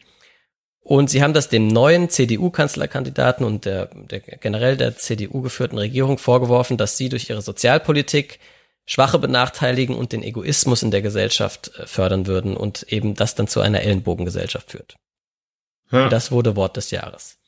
Und 0.82 1.10
sie 1.10 1.22
haben 1.22 1.34
das 1.34 1.48
dem 1.48 1.68
neuen 1.68 2.08
CDU-Kanzlerkandidaten 2.08 3.44
und 3.44 3.64
der, 3.64 3.86
der 3.86 4.20
generell 4.20 4.76
der 4.76 4.96
CDU 4.96 5.42
geführten 5.42 5.78
Regierung 5.78 6.18
vorgeworfen, 6.18 6.78
dass 6.78 6.96
sie 6.96 7.08
durch 7.08 7.28
ihre 7.28 7.42
Sozialpolitik 7.42 8.40
Schwache 8.86 9.18
benachteiligen 9.18 9.94
und 9.94 10.12
den 10.12 10.24
Egoismus 10.24 10.82
in 10.82 10.90
der 10.90 11.02
Gesellschaft 11.02 11.70
äh, 11.78 11.86
fördern 11.86 12.26
würden 12.26 12.56
und 12.56 12.82
eben 12.92 13.14
das 13.14 13.36
dann 13.36 13.46
zu 13.46 13.60
einer 13.60 13.82
Ellenbogengesellschaft 13.82 14.72
führt. 14.72 14.96
Ja. 15.92 16.08
Das 16.08 16.32
wurde 16.32 16.56
Wort 16.56 16.76
des 16.76 16.90
Jahres. 16.90 17.38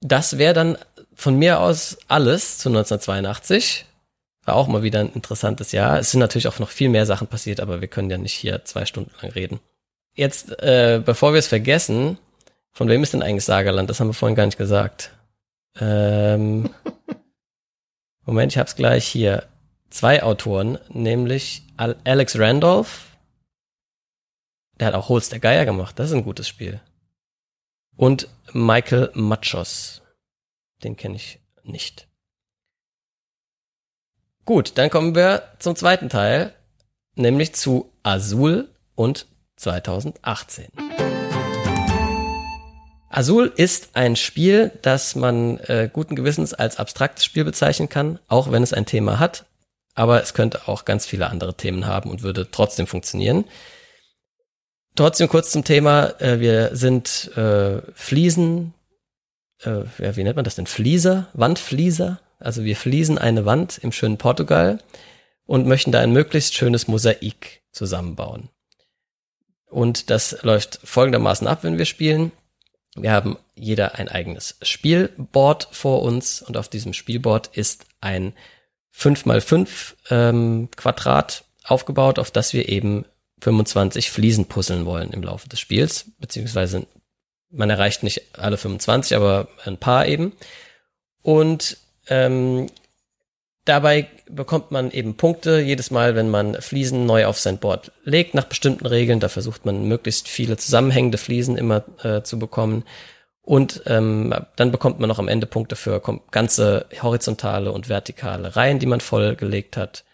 Das 0.00 0.38
wäre 0.38 0.54
dann 0.54 0.78
von 1.14 1.36
mir 1.36 1.60
aus 1.60 1.98
alles 2.08 2.58
zu 2.58 2.68
1982. 2.70 3.86
War 4.44 4.56
auch 4.56 4.66
mal 4.66 4.82
wieder 4.82 5.00
ein 5.00 5.12
interessantes 5.12 5.72
Jahr. 5.72 5.98
Es 5.98 6.10
sind 6.10 6.20
natürlich 6.20 6.48
auch 6.48 6.58
noch 6.58 6.70
viel 6.70 6.88
mehr 6.88 7.06
Sachen 7.06 7.26
passiert, 7.26 7.60
aber 7.60 7.80
wir 7.80 7.88
können 7.88 8.10
ja 8.10 8.18
nicht 8.18 8.34
hier 8.34 8.64
zwei 8.64 8.86
Stunden 8.86 9.12
lang 9.20 9.30
reden. 9.32 9.60
Jetzt, 10.14 10.50
äh, 10.62 11.02
bevor 11.04 11.32
wir 11.32 11.38
es 11.38 11.48
vergessen, 11.48 12.18
von 12.70 12.88
wem 12.88 13.02
ist 13.02 13.12
denn 13.12 13.22
eigentlich 13.22 13.44
Sagerland? 13.44 13.88
Das 13.88 14.00
haben 14.00 14.08
wir 14.08 14.14
vorhin 14.14 14.36
gar 14.36 14.46
nicht 14.46 14.58
gesagt. 14.58 15.12
Ähm, 15.78 16.70
Moment, 18.24 18.52
ich 18.52 18.58
hab's 18.58 18.76
gleich 18.76 19.06
hier. 19.06 19.48
Zwei 19.90 20.22
Autoren, 20.22 20.78
nämlich 20.88 21.64
Alex 21.76 22.38
Randolph. 22.38 23.08
Der 24.78 24.88
hat 24.88 24.94
auch 24.94 25.10
Holz 25.10 25.28
der 25.28 25.38
Geier 25.38 25.66
gemacht. 25.66 25.98
Das 25.98 26.08
ist 26.08 26.14
ein 26.14 26.24
gutes 26.24 26.48
Spiel. 26.48 26.80
Und 27.96 28.28
Michael 28.52 29.10
Machos. 29.14 30.02
Den 30.82 30.96
kenne 30.96 31.16
ich 31.16 31.40
nicht. 31.62 32.08
Gut, 34.44 34.76
dann 34.76 34.90
kommen 34.90 35.14
wir 35.14 35.42
zum 35.58 35.76
zweiten 35.76 36.08
Teil, 36.08 36.54
nämlich 37.14 37.54
zu 37.54 37.92
Azul 38.02 38.68
und 38.94 39.26
2018. 39.56 40.68
Azul 43.12 43.52
ist 43.54 43.90
ein 43.92 44.16
Spiel, 44.16 44.72
das 44.80 45.14
man 45.14 45.58
äh, 45.58 45.90
guten 45.92 46.16
Gewissens 46.16 46.54
als 46.54 46.78
abstraktes 46.78 47.24
Spiel 47.26 47.44
bezeichnen 47.44 47.90
kann, 47.90 48.18
auch 48.26 48.50
wenn 48.50 48.62
es 48.62 48.72
ein 48.72 48.86
Thema 48.86 49.18
hat. 49.18 49.44
Aber 49.94 50.22
es 50.22 50.32
könnte 50.32 50.66
auch 50.66 50.86
ganz 50.86 51.04
viele 51.04 51.28
andere 51.28 51.54
Themen 51.54 51.86
haben 51.86 52.10
und 52.10 52.22
würde 52.22 52.50
trotzdem 52.50 52.86
funktionieren. 52.86 53.44
Trotzdem 54.94 55.28
kurz 55.28 55.50
zum 55.50 55.64
Thema. 55.64 56.20
Äh, 56.20 56.40
wir 56.40 56.74
sind 56.74 57.30
äh, 57.36 57.82
Fliesen, 57.94 58.72
äh, 59.62 59.82
wie 59.98 60.24
nennt 60.24 60.36
man 60.36 60.44
das 60.46 60.54
denn? 60.54 60.66
Flieser, 60.66 61.28
Wandflieser. 61.34 62.18
Also 62.38 62.64
wir 62.64 62.76
fliesen 62.76 63.18
eine 63.18 63.44
Wand 63.44 63.78
im 63.78 63.92
schönen 63.92 64.16
Portugal 64.16 64.78
und 65.46 65.66
möchten 65.66 65.92
da 65.92 66.00
ein 66.00 66.12
möglichst 66.12 66.54
schönes 66.54 66.88
Mosaik 66.88 67.62
zusammenbauen. 67.72 68.48
Und 69.72 70.10
das 70.10 70.42
läuft 70.42 70.80
folgendermaßen 70.84 71.46
ab, 71.46 71.64
wenn 71.64 71.78
wir 71.78 71.86
spielen. 71.86 72.30
Wir 72.94 73.10
haben 73.10 73.38
jeder 73.54 73.94
ein 73.94 74.08
eigenes 74.08 74.56
Spielboard 74.60 75.66
vor 75.72 76.02
uns 76.02 76.42
und 76.42 76.58
auf 76.58 76.68
diesem 76.68 76.92
Spielboard 76.92 77.48
ist 77.56 77.86
ein 78.02 78.34
5x5 78.94 79.94
ähm, 80.10 80.68
Quadrat 80.76 81.44
aufgebaut, 81.64 82.18
auf 82.18 82.30
das 82.30 82.52
wir 82.52 82.68
eben 82.68 83.06
25 83.40 84.10
Fliesen 84.10 84.44
puzzeln 84.44 84.84
wollen 84.84 85.10
im 85.10 85.22
Laufe 85.22 85.48
des 85.48 85.58
Spiels, 85.58 86.04
beziehungsweise 86.18 86.86
man 87.50 87.70
erreicht 87.70 88.02
nicht 88.02 88.38
alle 88.38 88.58
25, 88.58 89.16
aber 89.16 89.48
ein 89.64 89.78
paar 89.78 90.06
eben. 90.06 90.32
Und 91.22 91.78
ähm, 92.08 92.66
dabei 93.64 94.08
bekommt 94.28 94.70
man 94.70 94.90
eben 94.90 95.16
Punkte 95.16 95.60
jedes 95.60 95.90
Mal, 95.90 96.14
wenn 96.14 96.30
man 96.30 96.60
Fliesen 96.60 97.06
neu 97.06 97.26
auf 97.26 97.38
sein 97.38 97.58
Board 97.58 97.92
legt, 98.04 98.34
nach 98.34 98.44
bestimmten 98.44 98.86
Regeln. 98.86 99.20
Da 99.20 99.28
versucht 99.28 99.64
man 99.64 99.86
möglichst 99.86 100.28
viele 100.28 100.56
zusammenhängende 100.56 101.18
Fliesen 101.18 101.56
immer 101.56 101.84
äh, 102.04 102.22
zu 102.22 102.38
bekommen. 102.38 102.84
Und 103.42 103.82
ähm, 103.86 104.32
dann 104.56 104.70
bekommt 104.70 105.00
man 105.00 105.08
noch 105.08 105.18
am 105.18 105.28
Ende 105.28 105.46
Punkte 105.46 105.74
für 105.74 106.00
ganze 106.30 106.86
horizontale 107.02 107.72
und 107.72 107.88
vertikale 107.88 108.54
Reihen, 108.54 108.78
die 108.78 108.86
man 108.86 109.00
vollgelegt 109.00 109.76
hat. 109.76 110.04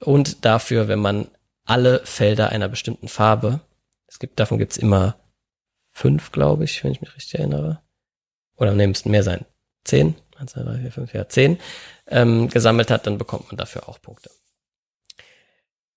Und 0.00 0.44
dafür, 0.44 0.88
wenn 0.88 0.98
man 0.98 1.28
alle 1.64 2.00
Felder 2.04 2.50
einer 2.50 2.68
bestimmten 2.68 3.08
Farbe, 3.08 3.60
es 4.06 4.18
gibt, 4.18 4.38
davon 4.38 4.58
gibt's 4.58 4.76
immer 4.76 5.16
fünf, 5.92 6.32
glaube 6.32 6.64
ich, 6.64 6.82
wenn 6.82 6.92
ich 6.92 7.00
mich 7.00 7.14
richtig 7.14 7.38
erinnere. 7.38 7.80
Oder 8.56 8.72
ne, 8.72 8.86
müssten 8.86 9.10
mehr 9.10 9.22
sein. 9.22 9.44
Zehn? 9.84 10.14
Eins, 10.44 10.52
zwei, 10.52 10.62
drei, 10.62 10.78
vier, 10.78 10.92
fünf, 10.92 11.14
ja, 11.14 11.28
zehn, 11.28 11.58
ähm, 12.06 12.48
gesammelt 12.48 12.90
hat, 12.90 13.06
dann 13.06 13.18
bekommt 13.18 13.48
man 13.48 13.56
dafür 13.56 13.88
auch 13.88 14.00
Punkte. 14.00 14.30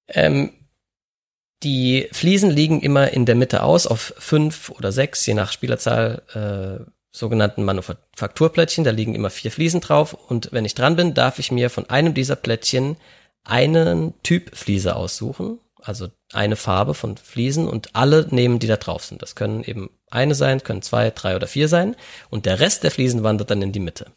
Ähm, 0.08 0.54
die 1.64 2.08
Fliesen 2.12 2.52
liegen 2.52 2.82
immer 2.82 3.12
in 3.12 3.26
der 3.26 3.36
Mitte 3.36 3.64
aus 3.64 3.88
auf 3.88 4.14
fünf 4.18 4.70
oder 4.70 4.92
sechs, 4.92 5.26
je 5.26 5.34
nach 5.34 5.52
Spielerzahl, 5.52 6.22
äh, 6.34 6.92
sogenannten 7.12 7.64
Manufakturplättchen. 7.64 8.84
Da 8.84 8.92
liegen 8.92 9.16
immer 9.16 9.32
vier 9.32 9.52
Fliesen 9.52 9.82
drauf. 9.82 10.14
Und 10.14 10.50
wenn 10.52 10.66
ich 10.66 10.76
dran 10.76 10.96
bin, 10.96 11.16
darf 11.16 11.40
ich 11.40 11.52
mir 11.52 11.70
von 11.70 11.90
einem 11.90 12.14
dieser 12.14 12.36
Plättchen 12.36 12.96
einen 13.44 14.14
Typ 14.22 14.56
Fliese 14.56 14.96
aussuchen. 14.96 15.60
Also 15.82 16.10
eine 16.32 16.58
Farbe 16.58 16.94
von 16.94 17.18
Fliesen 17.18 17.68
und 17.68 17.96
alle 17.96 18.28
nehmen, 18.30 18.60
die 18.60 18.68
da 18.68 18.78
drauf 18.78 19.06
sind. 19.06 19.22
Das 19.22 19.36
können 19.36 19.64
eben 19.64 19.90
eine 20.12 20.36
sein, 20.36 20.62
können 20.62 20.82
zwei, 20.82 21.10
drei 21.10 21.36
oder 21.36 21.48
vier 21.48 21.68
sein. 21.68 21.96
Und 22.30 22.46
der 22.46 22.60
Rest 22.60 22.84
der 22.84 22.92
Fliesen 22.92 23.24
wandert 23.24 23.50
dann 23.50 23.62
in 23.62 23.72
die 23.72 23.80
Mitte. 23.80 24.12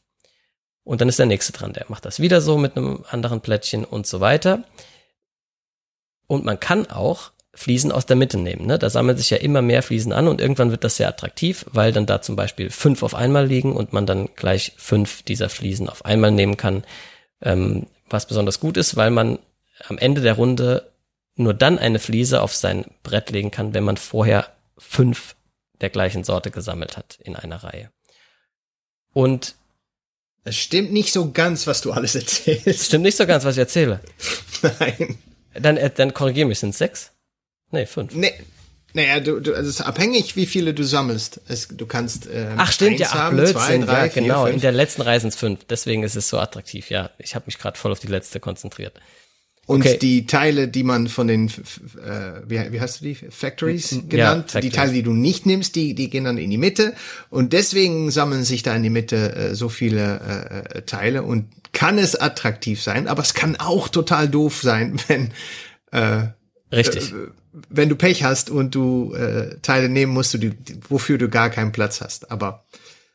Und 0.85 1.01
dann 1.01 1.09
ist 1.09 1.19
der 1.19 1.27
nächste 1.27 1.53
dran, 1.53 1.73
der 1.73 1.87
macht 1.89 2.05
das 2.05 2.21
wieder 2.21 2.41
so 2.41 2.59
mit 2.59 2.77
einem 2.77 3.05
anderen 3.11 3.41
Plättchen 3.41 3.85
und 3.85 4.07
so 4.07 4.21
weiter. 4.21 4.65
Und 6.27 6.45
man 6.45 6.59
kann 6.59 6.91
auch 6.91 7.33
Fliesen 7.53 7.93
aus 7.93 8.07
der 8.07 8.17
Mitte 8.17 8.39
nehmen. 8.39 8.67
Ne? 8.67 8.79
Da 8.79 8.89
sammeln 8.89 9.19
sich 9.19 9.31
ja 9.31 9.37
immer 9.37 9.61
mehr 9.61 9.83
Fliesen 9.83 10.13
an 10.13 10.29
und 10.29 10.41
irgendwann 10.41 10.71
wird 10.71 10.85
das 10.85 10.97
sehr 10.97 11.09
attraktiv, 11.09 11.67
weil 11.71 11.93
dann 11.93 12.07
da 12.07 12.23
zum 12.23 12.37
Beispiel 12.37 12.71
fünf 12.71 13.03
auf 13.03 13.15
einmal 13.15 13.47
liegen 13.47 13.73
und 13.73 13.93
man 13.93 14.07
dann 14.07 14.29
gleich 14.37 14.73
fünf 14.77 15.23
dieser 15.23 15.49
Fliesen 15.49 15.89
auf 15.89 16.05
einmal 16.05 16.31
nehmen 16.31 16.57
kann. 16.57 16.85
Ähm, 17.43 17.87
was 18.09 18.27
besonders 18.27 18.61
gut 18.61 18.77
ist, 18.77 18.97
weil 18.97 19.11
man 19.11 19.39
am 19.89 19.99
Ende 19.99 20.21
der 20.21 20.35
Runde 20.35 20.91
nur 21.37 21.55
dann 21.55 21.79
eine 21.79 21.99
Fliese 21.99 22.43
auf 22.43 22.55
sein 22.55 22.85
Brett 23.03 23.31
legen 23.31 23.51
kann, 23.51 23.75
wenn 23.75 23.85
man 23.85 23.97
vorher 23.97 24.47
fünf 24.79 25.37
der 25.81 25.91
gleichen 25.91 26.25
Sorte 26.25 26.51
gesammelt 26.51 26.97
hat 26.97 27.19
in 27.23 27.37
einer 27.37 27.63
Reihe. 27.63 27.91
Und 29.13 29.57
es 30.45 30.57
stimmt 30.57 30.93
nicht 30.93 31.13
so 31.13 31.33
ganz, 31.33 31.67
was 31.67 31.81
du 31.81 31.93
alles 31.93 32.15
erzählst. 32.15 32.87
Stimmt 32.87 33.05
nicht 33.05 33.17
so 33.17 33.27
ganz, 33.27 33.45
was 33.45 33.55
ich 33.55 33.61
erzähle. 33.61 34.01
Nein. 34.81 35.19
Dann, 35.55 35.77
äh, 35.77 35.91
dann 35.95 36.15
korrigier 36.15 36.47
mich, 36.47 36.59
sind 36.59 36.75
sechs? 36.75 37.13
Nee, 37.71 37.87
fünf. 37.87 38.15
Nee. 38.15 38.33
Naja, 38.93 39.21
du, 39.21 39.39
du, 39.39 39.55
also 39.55 39.69
es 39.69 39.77
ist 39.77 39.83
abhängig, 39.83 40.35
wie 40.35 40.47
viele 40.47 40.75
du 40.75 40.83
sammelst. 40.83 41.41
Es, 41.47 41.69
du 41.69 41.87
kannst 41.87 42.29
ähm, 42.33 42.55
Ach 42.57 42.73
stimmt, 42.73 42.99
ja, 42.99 43.09
ach, 43.13 43.31
Blödsinn, 43.31 43.55
zwei, 43.55 43.79
drei, 43.79 44.07
ja, 44.07 44.13
genau. 44.13 44.45
Vier, 44.47 44.55
in 44.55 44.61
der 44.61 44.73
letzten 44.73 45.03
Reihe 45.03 45.21
sind 45.21 45.29
es 45.29 45.37
fünf. 45.37 45.65
Deswegen 45.65 46.03
ist 46.03 46.17
es 46.17 46.29
so 46.29 46.39
attraktiv. 46.39 46.91
Ja, 46.91 47.11
ich 47.19 47.37
habe 47.37 47.47
mich 47.47 47.59
gerade 47.59 47.79
voll 47.79 47.93
auf 47.93 48.01
die 48.01 48.09
letzte 48.09 48.41
konzentriert. 48.41 48.99
Und 49.71 49.83
okay. 49.87 49.99
die 49.99 50.27
Teile, 50.27 50.67
die 50.67 50.83
man 50.83 51.07
von 51.07 51.29
den, 51.29 51.47
äh, 51.47 52.41
wie, 52.45 52.73
wie 52.73 52.81
hast 52.81 53.01
du 53.01 53.05
die, 53.05 53.15
Factories 53.15 53.91
genannt, 53.91 54.11
ja, 54.13 54.35
Factories. 54.35 54.63
die 54.65 54.71
Teile, 54.71 54.93
die 54.95 55.05
du 55.05 55.13
nicht 55.13 55.47
nimmst, 55.47 55.77
die, 55.77 55.95
die 55.95 56.11
gehen 56.11 56.25
dann 56.25 56.39
in 56.39 56.51
die 56.51 56.59
Mitte. 56.59 56.93
Und 57.29 57.53
deswegen 57.53 58.11
sammeln 58.11 58.43
sich 58.43 58.65
da 58.65 58.75
in 58.75 58.83
die 58.83 58.91
Mitte 58.91 59.33
äh, 59.33 59.55
so 59.55 59.69
viele 59.69 60.65
äh, 60.75 60.83
Teile 60.83 61.23
und 61.23 61.45
kann 61.71 61.99
es 61.99 62.17
attraktiv 62.17 62.83
sein, 62.83 63.07
aber 63.07 63.23
es 63.23 63.33
kann 63.33 63.55
auch 63.61 63.87
total 63.87 64.29
doof 64.29 64.61
sein, 64.61 65.01
wenn 65.07 65.31
äh, 65.93 66.31
Richtig. 66.75 67.13
Äh, 67.13 67.29
wenn 67.69 67.89
du 67.89 67.95
Pech 67.95 68.25
hast 68.25 68.51
und 68.51 68.75
du 68.75 69.15
äh, 69.15 69.57
Teile 69.63 69.89
nehmen 69.89 70.13
musst, 70.13 70.35
du 70.35 70.39
die, 70.39 70.53
wofür 70.89 71.17
du 71.17 71.29
gar 71.29 71.49
keinen 71.49 71.71
Platz 71.71 72.01
hast. 72.01 72.33
Aber 72.33 72.65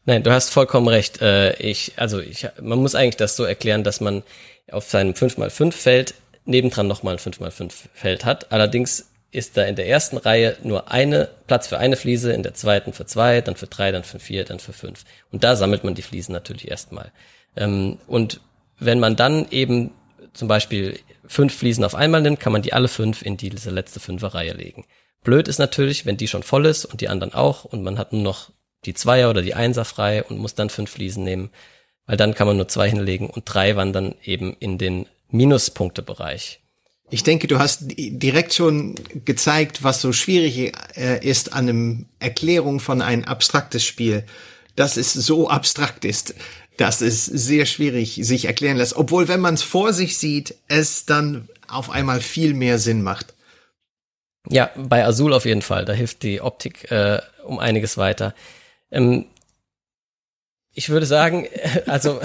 Nein, 0.05 0.23
du 0.23 0.31
hast 0.31 0.51
vollkommen 0.51 0.87
recht. 0.87 1.21
Äh, 1.21 1.53
ich, 1.57 1.91
also 1.97 2.21
ich, 2.21 2.47
man 2.61 2.79
muss 2.79 2.95
eigentlich 2.95 3.17
das 3.17 3.35
so 3.35 3.43
erklären, 3.43 3.83
dass 3.83 3.99
man 3.99 4.23
auf 4.71 4.89
seinem 4.89 5.11
5x5 5.11 5.71
Feld 5.73 6.13
nebendran 6.45 6.87
nochmal 6.87 7.15
ein 7.15 7.19
5x5 7.19 7.71
Feld 7.93 8.25
hat. 8.25 8.51
Allerdings 8.51 9.09
ist 9.31 9.57
da 9.57 9.63
in 9.63 9.75
der 9.75 9.87
ersten 9.87 10.17
Reihe 10.17 10.55
nur 10.63 10.91
eine 10.91 11.29
Platz 11.47 11.67
für 11.67 11.77
eine 11.77 11.97
Fliese, 11.97 12.31
in 12.31 12.43
der 12.43 12.53
zweiten 12.53 12.93
für 12.93 13.05
zwei, 13.05 13.41
dann 13.41 13.55
für 13.55 13.67
drei, 13.67 13.91
dann 13.91 14.03
für 14.03 14.19
vier, 14.19 14.45
dann 14.45 14.59
für 14.59 14.73
fünf. 14.73 15.03
Und 15.31 15.43
da 15.43 15.55
sammelt 15.55 15.83
man 15.83 15.95
die 15.95 16.01
Fliesen 16.01 16.31
natürlich 16.31 16.69
erstmal. 16.69 17.11
Ähm, 17.55 17.99
und 18.07 18.39
wenn 18.79 18.99
man 18.99 19.15
dann 19.15 19.47
eben 19.51 19.91
zum 20.33 20.47
Beispiel 20.47 20.99
fünf 21.27 21.55
Fliesen 21.57 21.83
auf 21.83 21.95
einmal 21.95 22.21
nimmt, 22.21 22.39
kann 22.39 22.53
man 22.53 22.61
die 22.61 22.73
alle 22.73 22.87
fünf 22.87 23.21
in 23.21 23.37
diese 23.37 23.71
letzte 23.71 23.99
Fünferreihe 23.99 24.53
legen. 24.53 24.85
Blöd 25.23 25.47
ist 25.47 25.59
natürlich, 25.59 26.05
wenn 26.05 26.17
die 26.17 26.27
schon 26.27 26.43
voll 26.43 26.65
ist 26.65 26.85
und 26.85 27.01
die 27.01 27.09
anderen 27.09 27.33
auch 27.33 27.65
und 27.65 27.83
man 27.83 27.97
hat 27.97 28.13
nur 28.13 28.21
noch 28.21 28.51
die 28.85 28.93
Zweier 28.93 29.29
oder 29.29 29.41
die 29.41 29.55
Einser 29.55 29.83
frei 29.83 30.23
und 30.23 30.37
muss 30.37 30.55
dann 30.55 30.69
fünf 30.69 30.91
Fliesen 30.91 31.23
nehmen, 31.23 31.49
weil 32.05 32.17
dann 32.17 32.35
kann 32.35 32.47
man 32.47 32.57
nur 32.57 32.67
zwei 32.67 32.89
hinlegen 32.89 33.29
und 33.29 33.43
drei 33.45 33.75
wandern 33.75 34.15
eben 34.23 34.55
in 34.59 34.77
den 34.77 35.07
Minuspunktebereich. 35.35 36.61
Ich 37.11 37.23
denke, 37.23 37.47
du 37.47 37.59
hast 37.59 37.83
direkt 37.85 38.53
schon 38.53 38.95
gezeigt, 39.25 39.83
was 39.83 40.01
so 40.01 40.11
schwierig 40.11 40.73
äh, 40.97 41.23
ist 41.23 41.53
an 41.53 41.69
einem 41.69 42.05
Erklärung 42.19 42.79
von 42.79 43.01
ein 43.01 43.25
abstraktes 43.25 43.85
Spiel, 43.85 44.25
dass 44.75 44.97
es 44.97 45.13
so 45.13 45.49
abstrakt 45.49 46.03
ist, 46.03 46.33
dass 46.77 47.01
es 47.01 47.25
sehr 47.25 47.65
schwierig 47.65 48.19
sich 48.23 48.45
erklären 48.45 48.77
lässt. 48.77 48.95
Obwohl, 48.95 49.27
wenn 49.27 49.39
man 49.39 49.53
es 49.53 49.63
vor 49.63 49.93
sich 49.93 50.17
sieht, 50.17 50.55
es 50.67 51.05
dann 51.05 51.47
auf 51.67 51.89
einmal 51.89 52.21
viel 52.21 52.53
mehr 52.53 52.79
Sinn 52.79 53.01
macht. 53.01 53.33
Ja, 54.49 54.71
bei 54.75 55.05
Azul 55.05 55.33
auf 55.33 55.45
jeden 55.45 55.61
Fall. 55.61 55.85
Da 55.85 55.93
hilft 55.93 56.23
die 56.23 56.41
Optik 56.41 56.91
äh, 56.91 57.21
um 57.43 57.59
einiges 57.59 57.97
weiter. 57.97 58.33
Ähm, 58.91 59.25
ich 60.73 60.89
würde 60.89 61.05
sagen, 61.05 61.47
also 61.87 62.19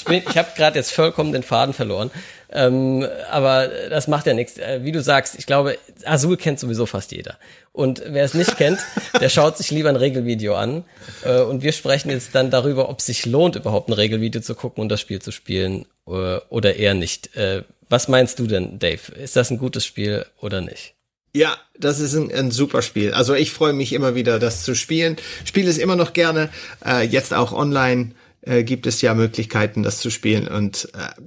ich, 0.00 0.04
bin, 0.04 0.22
ich 0.28 0.38
habe 0.38 0.48
gerade 0.56 0.78
jetzt 0.78 0.92
vollkommen 0.92 1.32
den 1.32 1.42
Faden 1.42 1.74
verloren. 1.74 2.10
Ähm, 2.52 3.06
aber 3.30 3.68
das 3.88 4.08
macht 4.08 4.26
ja 4.26 4.34
nichts. 4.34 4.58
Äh, 4.58 4.80
wie 4.82 4.92
du 4.92 5.02
sagst, 5.02 5.36
ich 5.38 5.46
glaube, 5.46 5.78
Azul 6.04 6.36
kennt 6.36 6.58
sowieso 6.58 6.86
fast 6.86 7.12
jeder. 7.12 7.38
Und 7.72 8.02
wer 8.06 8.24
es 8.24 8.34
nicht 8.34 8.56
kennt, 8.56 8.80
der 9.20 9.28
schaut 9.28 9.56
sich 9.56 9.70
lieber 9.70 9.88
ein 9.88 9.96
Regelvideo 9.96 10.56
an. 10.56 10.84
Äh, 11.24 11.40
und 11.40 11.62
wir 11.62 11.72
sprechen 11.72 12.10
jetzt 12.10 12.34
dann 12.34 12.50
darüber, 12.50 12.88
ob 12.88 12.98
es 12.98 13.06
sich 13.06 13.26
lohnt, 13.26 13.56
überhaupt 13.56 13.88
ein 13.88 13.92
Regelvideo 13.92 14.40
zu 14.40 14.54
gucken 14.54 14.82
und 14.82 14.88
das 14.88 15.00
Spiel 15.00 15.20
zu 15.20 15.30
spielen 15.30 15.86
äh, 16.08 16.38
oder 16.48 16.76
eher 16.76 16.94
nicht. 16.94 17.36
Äh, 17.36 17.62
was 17.88 18.08
meinst 18.08 18.38
du 18.38 18.46
denn, 18.46 18.78
Dave? 18.78 19.12
Ist 19.12 19.36
das 19.36 19.50
ein 19.50 19.58
gutes 19.58 19.84
Spiel 19.84 20.26
oder 20.40 20.60
nicht? 20.60 20.94
Ja, 21.32 21.56
das 21.78 22.00
ist 22.00 22.14
ein, 22.14 22.32
ein 22.32 22.50
super 22.50 22.82
Spiel. 22.82 23.12
Also 23.12 23.34
ich 23.34 23.52
freue 23.52 23.72
mich 23.72 23.92
immer 23.92 24.16
wieder, 24.16 24.40
das 24.40 24.64
zu 24.64 24.74
spielen. 24.74 25.16
Spiele 25.44 25.70
es 25.70 25.78
immer 25.78 25.94
noch 25.94 26.12
gerne. 26.12 26.48
Äh, 26.84 27.06
jetzt 27.06 27.32
auch 27.32 27.52
online 27.52 28.12
äh, 28.42 28.62
gibt 28.62 28.86
es 28.86 29.00
ja 29.02 29.14
Möglichkeiten, 29.14 29.82
das 29.82 29.98
zu 29.98 30.10
spielen. 30.10 30.48
Und 30.48 30.88
äh, 30.94 31.20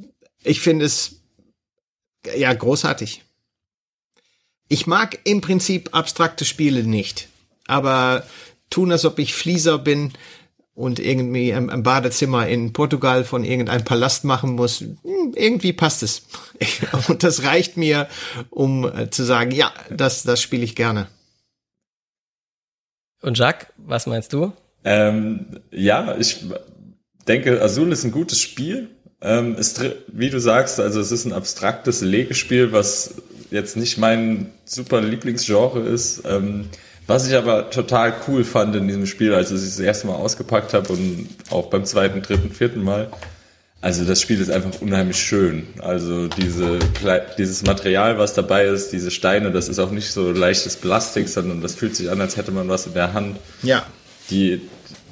ich 0.43 0.61
finde 0.61 0.85
es 0.85 1.21
ja 2.35 2.53
großartig. 2.53 3.23
Ich 4.69 4.87
mag 4.87 5.19
im 5.23 5.41
Prinzip 5.41 5.89
abstrakte 5.93 6.45
Spiele 6.45 6.83
nicht, 6.83 7.27
aber 7.67 8.25
tun, 8.69 8.91
als 8.91 9.05
ob 9.05 9.19
ich 9.19 9.33
Flieser 9.33 9.77
bin 9.77 10.13
und 10.73 10.99
irgendwie 10.99 11.51
im, 11.51 11.69
im 11.69 11.83
Badezimmer 11.83 12.47
in 12.47 12.73
Portugal 12.73 13.23
von 13.23 13.43
irgendeinem 13.43 13.85
Palast 13.85 14.23
machen 14.23 14.53
muss, 14.53 14.79
hm, 14.79 15.33
irgendwie 15.35 15.73
passt 15.73 16.01
es. 16.01 16.23
Und 17.07 17.23
das 17.23 17.43
reicht 17.43 17.77
mir, 17.77 18.07
um 18.49 18.85
äh, 18.85 19.09
zu 19.11 19.23
sagen, 19.23 19.51
ja, 19.51 19.71
das, 19.91 20.23
das 20.23 20.41
spiele 20.41 20.63
ich 20.63 20.75
gerne. 20.75 21.07
Und 23.21 23.37
Jacques, 23.37 23.67
was 23.77 24.07
meinst 24.07 24.33
du? 24.33 24.51
Ähm, 24.83 25.59
ja, 25.71 26.17
ich 26.17 26.43
denke, 27.25 27.61
Azul 27.61 27.91
ist 27.91 28.03
ein 28.03 28.11
gutes 28.11 28.39
Spiel. 28.39 28.89
Ähm, 29.21 29.55
ist, 29.55 29.81
wie 30.07 30.29
du 30.29 30.39
sagst, 30.39 30.81
also 30.81 30.99
es 30.99 31.11
ist 31.11 31.25
ein 31.25 31.31
abstraktes 31.31 32.01
Legespiel, 32.01 32.73
was 32.73 33.15
jetzt 33.51 33.77
nicht 33.77 33.97
mein 33.97 34.51
super 34.65 34.99
Lieblingsgenre 34.99 35.79
ist. 35.79 36.23
Ähm, 36.25 36.65
was 37.07 37.27
ich 37.27 37.35
aber 37.35 37.69
total 37.69 38.13
cool 38.27 38.43
fand 38.43 38.75
in 38.75 38.87
diesem 38.87 39.05
Spiel, 39.05 39.33
als 39.33 39.51
ich 39.51 39.57
es 39.57 39.77
das 39.77 39.79
erste 39.79 40.07
Mal 40.07 40.15
ausgepackt 40.15 40.73
habe 40.73 40.91
und 40.91 41.29
auch 41.49 41.67
beim 41.67 41.85
zweiten, 41.85 42.21
dritten, 42.21 42.51
vierten 42.51 42.83
Mal, 42.83 43.09
also 43.83 44.05
das 44.05 44.21
Spiel 44.21 44.39
ist 44.39 44.49
einfach 44.49 44.79
unheimlich 44.79 45.17
schön. 45.17 45.67
Also 45.79 46.27
diese, 46.27 46.79
dieses 47.37 47.63
Material, 47.63 48.17
was 48.17 48.33
dabei 48.33 48.63
ist, 48.63 48.93
diese 48.93 49.11
Steine, 49.11 49.51
das 49.51 49.67
ist 49.67 49.77
auch 49.77 49.91
nicht 49.91 50.09
so 50.09 50.31
leichtes 50.31 50.77
Plastik, 50.77 51.27
sondern 51.27 51.59
das 51.59 51.75
fühlt 51.75 51.93
sich 51.93 52.09
an, 52.09 52.21
als 52.21 52.37
hätte 52.37 52.53
man 52.53 52.69
was 52.69 52.87
in 52.87 52.93
der 52.93 53.11
Hand. 53.11 53.41
Ja. 53.61 53.85
Die, 54.29 54.61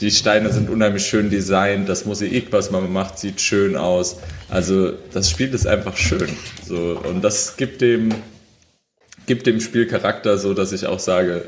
die 0.01 0.11
Steine 0.11 0.51
sind 0.51 0.69
unheimlich 0.69 1.05
schön 1.05 1.29
designt, 1.29 1.87
das 1.87 2.05
Mosaik, 2.05 2.47
was 2.51 2.71
man 2.71 2.91
macht, 2.91 3.19
sieht 3.19 3.39
schön 3.39 3.75
aus. 3.75 4.17
Also 4.49 4.93
das 5.13 5.29
Spiel 5.29 5.53
ist 5.53 5.67
einfach 5.67 5.95
schön. 5.95 6.29
So, 6.67 6.99
und 7.07 7.21
das 7.21 7.55
gibt 7.55 7.81
dem, 7.81 8.09
gibt 9.27 9.45
dem 9.45 9.61
Spiel 9.61 9.85
Charakter, 9.85 10.39
so 10.39 10.55
dass 10.55 10.71
ich 10.71 10.87
auch 10.87 10.99
sage, 10.99 11.45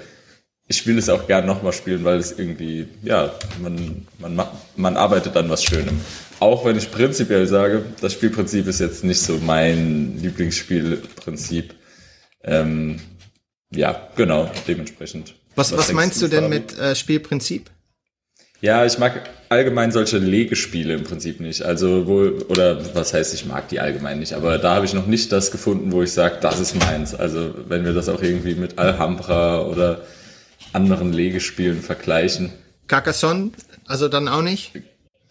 ich 0.68 0.86
will 0.86 0.98
es 1.00 1.10
auch 1.10 1.28
gern 1.28 1.48
nochmal 1.48 1.74
spielen, 1.74 2.04
weil 2.04 2.20
es 2.20 2.32
irgendwie, 2.32 2.88
ja, 3.02 3.34
man, 3.60 4.06
man, 4.20 4.48
man 4.76 4.98
arbeitet 4.98 5.36
an 5.36 5.50
was 5.50 5.64
Schönem. 5.64 6.00
Auch 6.40 6.64
wenn 6.64 6.78
ich 6.78 6.92
prinzipiell 6.92 7.48
sage, 7.48 7.84
das 8.02 8.14
Spielprinzip 8.14 8.68
ist 8.68 8.80
jetzt 8.80 9.04
nicht 9.04 9.22
so 9.22 9.40
mein 9.44 10.20
Lieblingsspielprinzip. 10.22 11.74
Ähm, 12.44 13.00
ja, 13.72 14.10
genau, 14.16 14.50
dementsprechend. 14.68 15.34
Was, 15.56 15.72
was, 15.72 15.80
was 15.80 15.92
meinst 15.94 16.22
du 16.22 16.28
denn 16.28 16.50
mit 16.50 16.78
äh, 16.78 16.96
Spielprinzip? 16.96 17.70
Ja, 18.64 18.86
ich 18.86 18.98
mag 18.98 19.30
allgemein 19.50 19.92
solche 19.92 20.20
Legespiele 20.20 20.94
im 20.94 21.04
Prinzip 21.04 21.42
nicht. 21.42 21.64
Also 21.64 22.08
wo, 22.08 22.22
oder 22.48 22.96
was 22.96 23.14
heißt, 23.14 23.34
ich 23.34 23.46
mag 23.46 23.68
die 23.68 23.82
allgemein 23.82 24.20
nicht, 24.20 24.32
aber 24.32 24.58
da 24.58 24.76
habe 24.76 24.86
ich 24.86 24.94
noch 24.94 25.06
nicht 25.06 25.34
das 25.34 25.52
gefunden, 25.52 25.92
wo 25.92 26.02
ich 26.02 26.14
sage, 26.14 26.38
das 26.40 26.62
ist 26.62 26.80
meins. 26.80 27.14
Also 27.14 27.54
wenn 27.68 27.84
wir 27.84 27.92
das 27.92 28.08
auch 28.08 28.22
irgendwie 28.22 28.56
mit 28.56 28.80
Alhambra 28.80 29.66
oder 29.66 30.04
anderen 30.72 31.12
Legespielen 31.12 31.82
vergleichen. 31.82 32.54
Carcassonne, 32.88 33.52
also 33.86 34.08
dann 34.08 34.30
auch 34.30 34.42
nicht? 34.42 34.72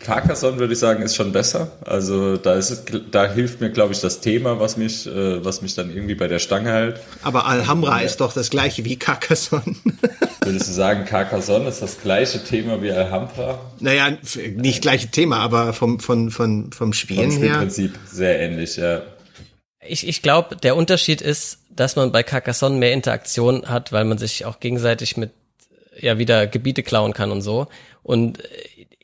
Carcassonne 0.03 0.59
würde 0.59 0.73
ich 0.73 0.79
sagen, 0.79 1.03
ist 1.03 1.17
schon 1.17 1.33
besser. 1.33 1.71
Also 1.85 2.37
da 2.37 2.55
ist 2.55 2.71
es, 2.71 2.85
da 3.11 3.31
hilft 3.31 3.61
mir, 3.61 3.71
glaube 3.71 3.93
ich, 3.93 4.01
das 4.01 4.21
Thema, 4.21 4.59
was 4.59 4.77
mich, 4.77 5.07
äh, 5.07 5.45
was 5.45 5.63
mich 5.63 5.75
dann 5.75 5.91
irgendwie 5.91 6.15
bei 6.15 6.29
der 6.29 6.39
Stange 6.39 6.71
hält. 6.71 7.01
Aber 7.23 7.47
Alhambra 7.47 8.01
ja. 8.01 8.07
ist 8.07 8.21
doch 8.21 8.33
das 8.33 8.51
gleiche 8.51 8.85
wie 8.85 8.97
Carcassonne. 8.97 9.77
Würdest 10.45 10.69
du 10.69 10.73
sagen, 10.73 11.05
Carcassonne 11.05 11.69
ist 11.69 11.83
das 11.83 12.01
gleiche 12.01 12.43
Thema 12.43 12.83
wie 12.83 12.91
Alhambra? 12.91 13.61
Naja, 13.79 14.17
nicht 14.57 14.83
gleiche 14.83 15.09
Thema, 15.09 15.39
aber 15.39 15.73
vom, 15.73 16.01
vom, 16.01 16.31
vom, 16.31 16.73
vom 16.73 16.93
Spielen 16.93 17.31
vom 17.31 17.43
her. 17.43 17.59
Prinzip 17.59 17.99
sehr 18.11 18.41
ähnlich, 18.41 18.77
ja. 18.77 19.03
Ich, 19.85 20.07
ich 20.07 20.23
glaube, 20.23 20.57
der 20.57 20.77
Unterschied 20.77 21.21
ist, 21.21 21.59
dass 21.71 21.97
man 21.97 22.13
bei 22.13 22.23
Carcassonne 22.23 22.77
mehr 22.77 22.93
Interaktion 22.93 23.69
hat, 23.69 23.93
weil 23.93 24.05
man 24.05 24.19
sich 24.19 24.45
auch 24.45 24.61
gegenseitig 24.61 25.17
mit 25.17 25.31
ja 25.99 26.19
wieder 26.19 26.47
Gebiete 26.47 26.83
klauen 26.83 27.13
kann 27.13 27.31
und 27.31 27.43
so. 27.43 27.69
Und 28.03 28.39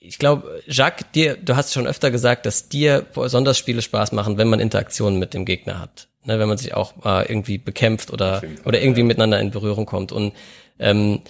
ich 0.09 0.19
glaube, 0.19 0.63
Jacques, 0.67 1.07
dir, 1.15 1.37
du 1.37 1.55
hast 1.55 1.75
schon 1.75 1.87
öfter 1.87 2.11
gesagt, 2.11 2.47
dass 2.47 2.69
dir 2.69 3.05
besonders 3.15 3.59
Spiele 3.59 3.83
Spaß 3.83 4.13
machen, 4.13 4.39
wenn 4.39 4.49
man 4.49 4.59
Interaktionen 4.59 5.19
mit 5.19 5.35
dem 5.35 5.45
Gegner 5.45 5.81
hat. 5.81 6.09
Ne, 6.25 6.39
wenn 6.39 6.49
man 6.49 6.59
sich 6.59 6.75
auch 6.75 6.97
mal 7.05 7.25
irgendwie 7.27 7.59
bekämpft 7.59 8.13
oder, 8.13 8.43
oder 8.65 8.83
irgendwie 8.83 9.01
ja. 9.01 9.07
miteinander 9.07 9.41
in 9.41 9.51
Berührung 9.51 9.87
kommt. 9.87 10.13
Und 10.13 10.35
ähm, 10.79 11.21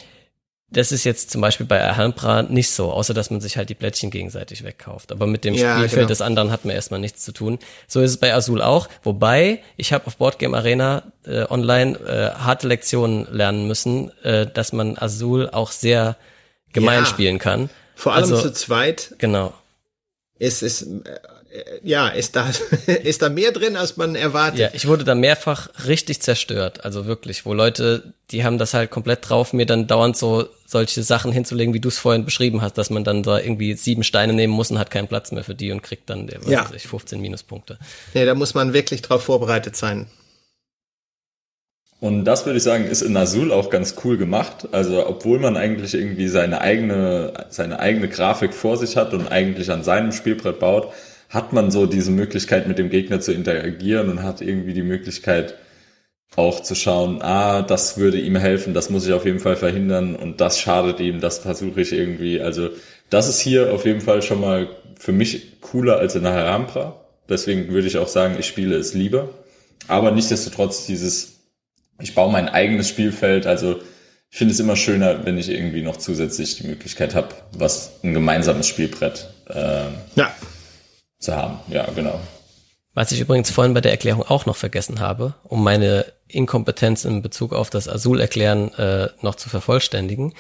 das 0.70 0.93
ist 0.93 1.05
jetzt 1.05 1.31
zum 1.31 1.41
Beispiel 1.41 1.66
bei 1.66 1.83
Alhambra 1.83 2.43
nicht 2.43 2.70
so, 2.70 2.93
außer 2.93 3.14
dass 3.14 3.31
man 3.31 3.41
sich 3.41 3.57
halt 3.57 3.68
die 3.68 3.74
Plättchen 3.74 4.11
gegenseitig 4.11 4.64
wegkauft. 4.64 5.12
Aber 5.12 5.26
mit 5.26 5.45
dem 5.45 5.55
ja, 5.55 5.76
Spielfeld 5.76 6.01
genau. 6.01 6.09
des 6.09 6.20
anderen 6.20 6.51
hat 6.51 6.64
man 6.64 6.74
erstmal 6.74 7.01
nichts 7.01 7.24
zu 7.24 7.33
tun. 7.33 7.59
So 7.87 8.01
ist 8.01 8.11
es 8.12 8.16
bei 8.16 8.35
Azul 8.35 8.61
auch. 8.61 8.89
Wobei, 9.03 9.61
ich 9.76 9.93
habe 9.93 10.07
auf 10.07 10.16
Boardgame 10.16 10.57
Arena 10.57 11.05
äh, 11.24 11.45
online 11.49 11.99
äh, 11.99 12.39
harte 12.39 12.68
Lektionen 12.68 13.26
lernen 13.31 13.66
müssen, 13.66 14.11
äh, 14.22 14.47
dass 14.47 14.72
man 14.72 14.99
Azul 14.99 15.49
auch 15.51 15.70
sehr 15.70 16.16
gemein 16.72 17.01
ja. 17.01 17.07
spielen 17.07 17.39
kann. 17.39 17.70
Vor 17.99 18.14
allem 18.14 18.32
also, 18.32 18.40
zu 18.40 18.53
zweit. 18.53 19.16
Genau. 19.18 19.53
Ist, 20.38 20.62
ist, 20.62 20.82
äh, 20.82 21.18
ja, 21.82 22.07
ist 22.07 22.36
da, 22.36 22.49
ist 22.86 23.22
da 23.22 23.28
mehr 23.28 23.51
drin, 23.51 23.76
als 23.76 23.96
man 23.96 24.14
erwartet. 24.14 24.61
Ja, 24.61 24.68
ich 24.72 24.86
wurde 24.86 25.03
da 25.03 25.16
mehrfach 25.16 25.68
richtig 25.84 26.22
zerstört. 26.22 26.84
Also 26.84 27.07
wirklich, 27.07 27.44
wo 27.44 27.55
Leute, 27.55 28.14
die 28.30 28.44
haben 28.44 28.57
das 28.57 28.72
halt 28.72 28.92
komplett 28.92 29.28
drauf, 29.28 29.53
mir 29.53 29.66
dann 29.66 29.88
dauernd 29.88 30.16
so 30.16 30.49
solche 30.64 31.03
Sachen 31.03 31.32
hinzulegen, 31.32 31.74
wie 31.74 31.80
du 31.80 31.88
es 31.88 31.99
vorhin 31.99 32.24
beschrieben 32.24 32.62
hast, 32.62 32.78
dass 32.78 32.88
man 32.88 33.03
dann 33.03 33.24
da 33.24 33.40
irgendwie 33.40 33.74
sieben 33.74 34.05
Steine 34.05 34.32
nehmen 34.32 34.53
muss 34.53 34.70
und 34.70 34.78
hat 34.78 34.92
keinen 34.92 35.09
Platz 35.09 35.32
mehr 35.32 35.42
für 35.42 35.57
die 35.57 35.72
und 35.72 35.82
kriegt 35.82 36.09
dann, 36.09 36.30
was 36.42 36.49
ja. 36.49 36.66
weiß 36.66 36.76
ich, 36.76 36.86
15 36.86 37.20
Minuspunkte. 37.20 37.78
Nee, 38.14 38.26
da 38.26 38.36
muss 38.36 38.55
man 38.55 38.74
wirklich 38.74 39.03
drauf 39.03 39.24
vorbereitet 39.24 39.74
sein. 39.74 40.07
Und 42.01 42.24
das 42.24 42.46
würde 42.46 42.59
ich 42.59 42.62
sagen, 42.62 42.84
ist 42.84 43.03
in 43.03 43.16
Azul 43.16 43.53
auch 43.53 43.70
ganz 43.70 43.96
cool 44.05 44.16
gemacht. 44.16 44.68
Also, 44.70 45.05
obwohl 45.07 45.40
man 45.40 45.57
eigentlich 45.57 45.94
irgendwie 45.94 46.28
seine 46.28 46.61
eigene, 46.61 47.32
seine 47.49 47.80
eigene 47.80 48.09
Grafik 48.09 48.55
vor 48.55 48.76
sich 48.76 48.96
hat 48.96 49.14
und 49.14 49.26
eigentlich 49.28 49.70
an 49.70 49.82
seinem 49.82 50.12
Spielbrett 50.12 50.61
baut, 50.61 50.92
hat 51.28 51.53
man 51.53 51.70
so 51.70 51.86
diese 51.86 52.12
Möglichkeit, 52.12 52.68
mit 52.68 52.78
dem 52.78 52.88
Gegner 52.90 53.20
zu 53.20 53.32
interagieren 53.32 54.11
und 54.11 54.22
hat 54.22 54.40
irgendwie 54.40 54.74
die 54.74 54.82
Möglichkeit, 54.82 55.57
auch 56.36 56.62
zu 56.62 56.74
schauen, 56.74 57.20
ah, 57.22 57.62
das 57.62 57.99
würde 57.99 58.20
ihm 58.20 58.36
helfen, 58.36 58.74
das 58.74 58.90
muss 58.90 59.07
ich 59.07 59.12
auf 59.12 59.24
jeden 59.24 59.40
Fall 59.40 59.57
verhindern 59.57 60.14
und 60.14 60.40
das 60.40 60.61
schadet 60.61 61.01
ihm, 61.01 61.20
das 61.20 61.38
versuche 61.38 61.80
ich 61.80 61.92
irgendwie. 61.92 62.40
Also, 62.40 62.70
das 63.11 63.28
ist 63.28 63.40
hier 63.40 63.72
auf 63.72 63.84
jeden 63.86 64.03
Fall 64.03 64.22
schon 64.22 64.40
mal 64.40 64.68
für 64.99 65.12
mich 65.12 65.61
cooler 65.61 65.99
als 65.99 66.14
in 66.14 66.26
Alhambra. 66.26 67.01
Deswegen 67.28 67.68
würde 67.72 67.88
ich 67.88 67.99
auch 67.99 68.09
sagen, 68.09 68.36
ich 68.38 68.46
spiele 68.46 68.76
es 68.76 68.94
lieber. 68.94 69.30
Aber 69.88 70.11
nichtsdestotrotz 70.12 70.86
dieses 70.86 71.38
ich 72.01 72.14
baue 72.14 72.32
mein 72.32 72.49
eigenes 72.49 72.88
Spielfeld. 72.88 73.46
Also 73.46 73.80
ich 74.30 74.38
finde 74.38 74.53
es 74.53 74.61
immer 74.61 74.76
schöner, 74.76 75.24
wenn 75.24 75.38
ich 75.38 75.49
irgendwie 75.49 75.82
noch 75.82 75.96
zusätzlich 75.96 76.57
die 76.57 76.66
Möglichkeit 76.66 77.14
habe, 77.14 77.28
was 77.53 77.92
ein 78.03 78.14
gemeinsames 78.14 78.66
Spielbrett 78.66 79.28
äh, 79.49 79.84
ja. 80.14 80.34
zu 81.18 81.34
haben. 81.34 81.61
Ja, 81.68 81.88
genau. 81.94 82.20
Was 82.94 83.12
ich 83.12 83.20
übrigens 83.20 83.51
vorhin 83.51 83.74
bei 83.74 83.80
der 83.80 83.92
Erklärung 83.92 84.22
auch 84.22 84.44
noch 84.44 84.57
vergessen 84.57 85.01
habe, 85.01 85.34
um 85.44 85.62
meine 85.62 86.05
Inkompetenz 86.26 87.05
in 87.05 87.22
Bezug 87.22 87.53
auf 87.53 87.70
das 87.70 87.88
Azul-Erklären 87.88 88.74
äh, 88.74 89.09
noch 89.22 89.36
zu 89.36 89.49
vervollständigen. 89.49 90.34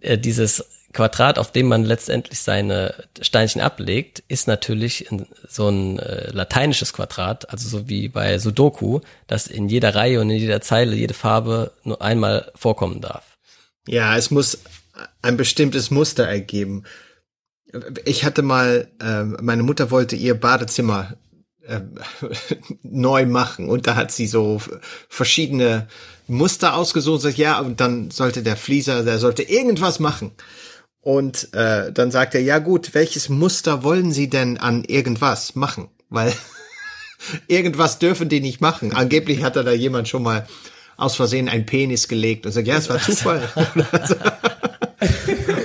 Äh, 0.00 0.18
dieses 0.18 0.64
Quadrat, 0.92 1.38
auf 1.38 1.52
dem 1.52 1.68
man 1.68 1.84
letztendlich 1.84 2.40
seine 2.40 2.94
Steinchen 3.20 3.60
ablegt, 3.60 4.22
ist 4.28 4.48
natürlich 4.48 5.06
so 5.48 5.68
ein 5.68 5.98
äh, 5.98 6.30
lateinisches 6.30 6.92
Quadrat, 6.92 7.50
also 7.50 7.68
so 7.68 7.88
wie 7.88 8.08
bei 8.08 8.38
Sudoku, 8.38 9.00
das 9.26 9.46
in 9.46 9.68
jeder 9.68 9.94
Reihe 9.94 10.20
und 10.20 10.30
in 10.30 10.38
jeder 10.38 10.60
Zeile 10.62 10.96
jede 10.96 11.14
Farbe 11.14 11.72
nur 11.84 12.00
einmal 12.00 12.50
vorkommen 12.54 13.00
darf. 13.00 13.36
Ja, 13.86 14.16
es 14.16 14.30
muss 14.30 14.58
ein 15.22 15.36
bestimmtes 15.36 15.90
Muster 15.90 16.26
ergeben. 16.26 16.84
Ich 18.06 18.24
hatte 18.24 18.42
mal, 18.42 18.88
äh, 19.00 19.24
meine 19.24 19.62
Mutter 19.62 19.90
wollte 19.90 20.16
ihr 20.16 20.40
Badezimmer 20.40 21.18
äh, 21.66 21.80
neu 22.82 23.26
machen 23.26 23.68
und 23.68 23.86
da 23.86 23.94
hat 23.94 24.10
sie 24.10 24.26
so 24.26 24.60
verschiedene 25.08 25.86
Muster 26.28 26.74
ausgesucht 26.74 27.22
sagt, 27.22 27.38
ja, 27.38 27.58
und 27.60 27.80
dann 27.80 28.10
sollte 28.10 28.42
der 28.42 28.56
Flieser, 28.56 29.02
der 29.02 29.18
sollte 29.18 29.42
irgendwas 29.42 29.98
machen. 29.98 30.32
Und 31.08 31.54
äh, 31.54 31.90
dann 31.90 32.10
sagt 32.10 32.34
er, 32.34 32.42
ja 32.42 32.58
gut, 32.58 32.92
welches 32.92 33.30
Muster 33.30 33.82
wollen 33.82 34.12
Sie 34.12 34.28
denn 34.28 34.58
an 34.58 34.84
irgendwas 34.84 35.54
machen? 35.54 35.88
Weil 36.10 36.34
irgendwas 37.48 37.98
dürfen 37.98 38.28
die 38.28 38.42
nicht 38.42 38.60
machen. 38.60 38.92
Angeblich 38.92 39.42
hat 39.42 39.56
da 39.56 39.62
da 39.62 39.72
jemand 39.72 40.08
schon 40.08 40.22
mal 40.22 40.46
aus 40.98 41.16
Versehen 41.16 41.48
ein 41.48 41.64
Penis 41.64 42.08
gelegt 42.08 42.44
und 42.44 42.52
sagt, 42.52 42.66
ja, 42.66 42.76
es 42.76 42.90
war 42.90 43.00
Zufall. 43.00 43.40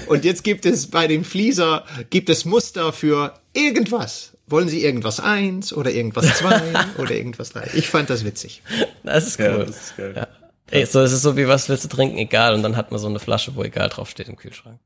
und 0.08 0.24
jetzt 0.24 0.46
gibt 0.46 0.66
es 0.66 0.88
bei 0.88 1.08
dem 1.08 1.26
Flieser, 1.26 1.84
gibt 2.10 2.30
es 2.30 2.46
Muster 2.46 2.94
für 2.94 3.34
irgendwas. 3.52 4.38
Wollen 4.48 4.70
Sie 4.70 4.82
irgendwas 4.82 5.20
eins 5.20 5.74
oder 5.74 5.92
irgendwas 5.92 6.38
zwei 6.38 6.62
oder 6.98 7.12
irgendwas 7.12 7.50
drei? 7.50 7.70
Ich 7.74 7.90
fand 7.90 8.10
das 8.10 8.24
witzig. 8.24 8.62
Das 9.04 9.28
ist 9.28 9.38
cool. 9.42 9.46
Ja, 9.46 9.58
das 9.58 9.76
ist 9.76 9.98
geil. 9.98 10.14
Ja. 10.16 10.28
Ey, 10.72 10.86
so 10.86 11.02
ist 11.02 11.12
es 11.12 11.22
so 11.22 11.36
wie 11.36 11.50
was 11.50 11.68
willst 11.68 11.84
du 11.84 11.90
trinken, 11.90 12.18
egal. 12.18 12.54
Und 12.54 12.64
dann 12.64 12.78
hat 12.78 12.92
man 12.92 13.00
so 13.02 13.08
eine 13.08 13.20
Flasche, 13.20 13.58
wo 13.58 13.64
egal 13.66 13.90
draufsteht 13.90 14.30
im 14.30 14.38
Kühlschrank. 14.38 14.80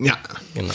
Ja. 0.00 0.18
Genau. 0.54 0.74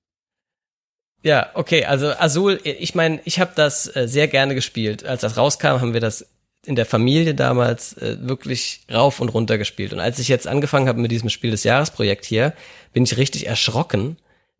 ja, 1.22 1.50
okay, 1.54 1.84
also 1.84 2.08
Azul, 2.08 2.60
ich 2.64 2.94
meine, 2.94 3.20
ich 3.24 3.40
habe 3.40 3.52
das 3.54 3.94
äh, 3.94 4.08
sehr 4.08 4.28
gerne 4.28 4.54
gespielt. 4.54 5.04
Als 5.04 5.22
das 5.22 5.36
rauskam, 5.36 5.80
haben 5.80 5.94
wir 5.94 6.00
das 6.00 6.26
in 6.66 6.74
der 6.74 6.86
Familie 6.86 7.34
damals 7.34 7.96
äh, 7.98 8.16
wirklich 8.20 8.80
rauf 8.92 9.20
und 9.20 9.28
runter 9.28 9.56
gespielt. 9.56 9.92
Und 9.92 10.00
als 10.00 10.18
ich 10.18 10.26
jetzt 10.28 10.48
angefangen 10.48 10.88
habe 10.88 11.00
mit 11.00 11.12
diesem 11.12 11.30
Spiel 11.30 11.52
des 11.52 11.62
Jahres 11.62 11.92
Projekt 11.92 12.24
hier, 12.24 12.52
bin 12.92 13.04
ich 13.04 13.16
richtig 13.16 13.46
erschrocken, 13.46 14.16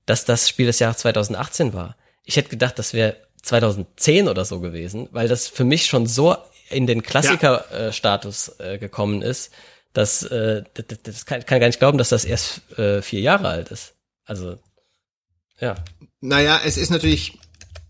dass 0.07 0.25
das 0.25 0.49
Spiel 0.49 0.67
des 0.67 0.79
Jahres 0.79 0.99
2018 0.99 1.75
war. 1.75 1.97
Ich 2.23 2.37
hätte 2.37 2.49
gedacht, 2.49 2.79
das 2.79 2.95
wäre 2.95 3.17
2010 3.43 4.29
oder 4.29 4.45
so 4.45 4.61
gewesen, 4.61 5.09
weil 5.11 5.27
das 5.27 5.49
für 5.49 5.65
mich 5.65 5.87
schon 5.87 6.07
so 6.07 6.37
in 6.71 6.87
den 6.87 7.03
Klassiker-Status 7.03 8.57
ja. 8.59 8.73
äh, 8.73 8.79
gekommen 8.79 9.23
ist, 9.23 9.53
dass 9.97 10.23
äh, 10.25 10.63
das, 10.75 10.85
das 11.03 11.27
kann, 11.27 11.45
kann 11.45 11.61
gar 11.61 11.67
nicht 11.67 11.79
glauben, 11.79 11.99
dass 11.99 12.09
das 12.09 12.25
erst 12.25 12.71
äh, 12.79 13.03
vier 13.03 13.21
Jahre 13.21 13.49
alt 13.49 13.71
ist. 13.71 13.95
Also 14.25 14.59
ja. 15.61 15.77
Naja, 16.21 16.61
es 16.65 16.77
ist 16.77 16.91
natürlich 16.91 17.35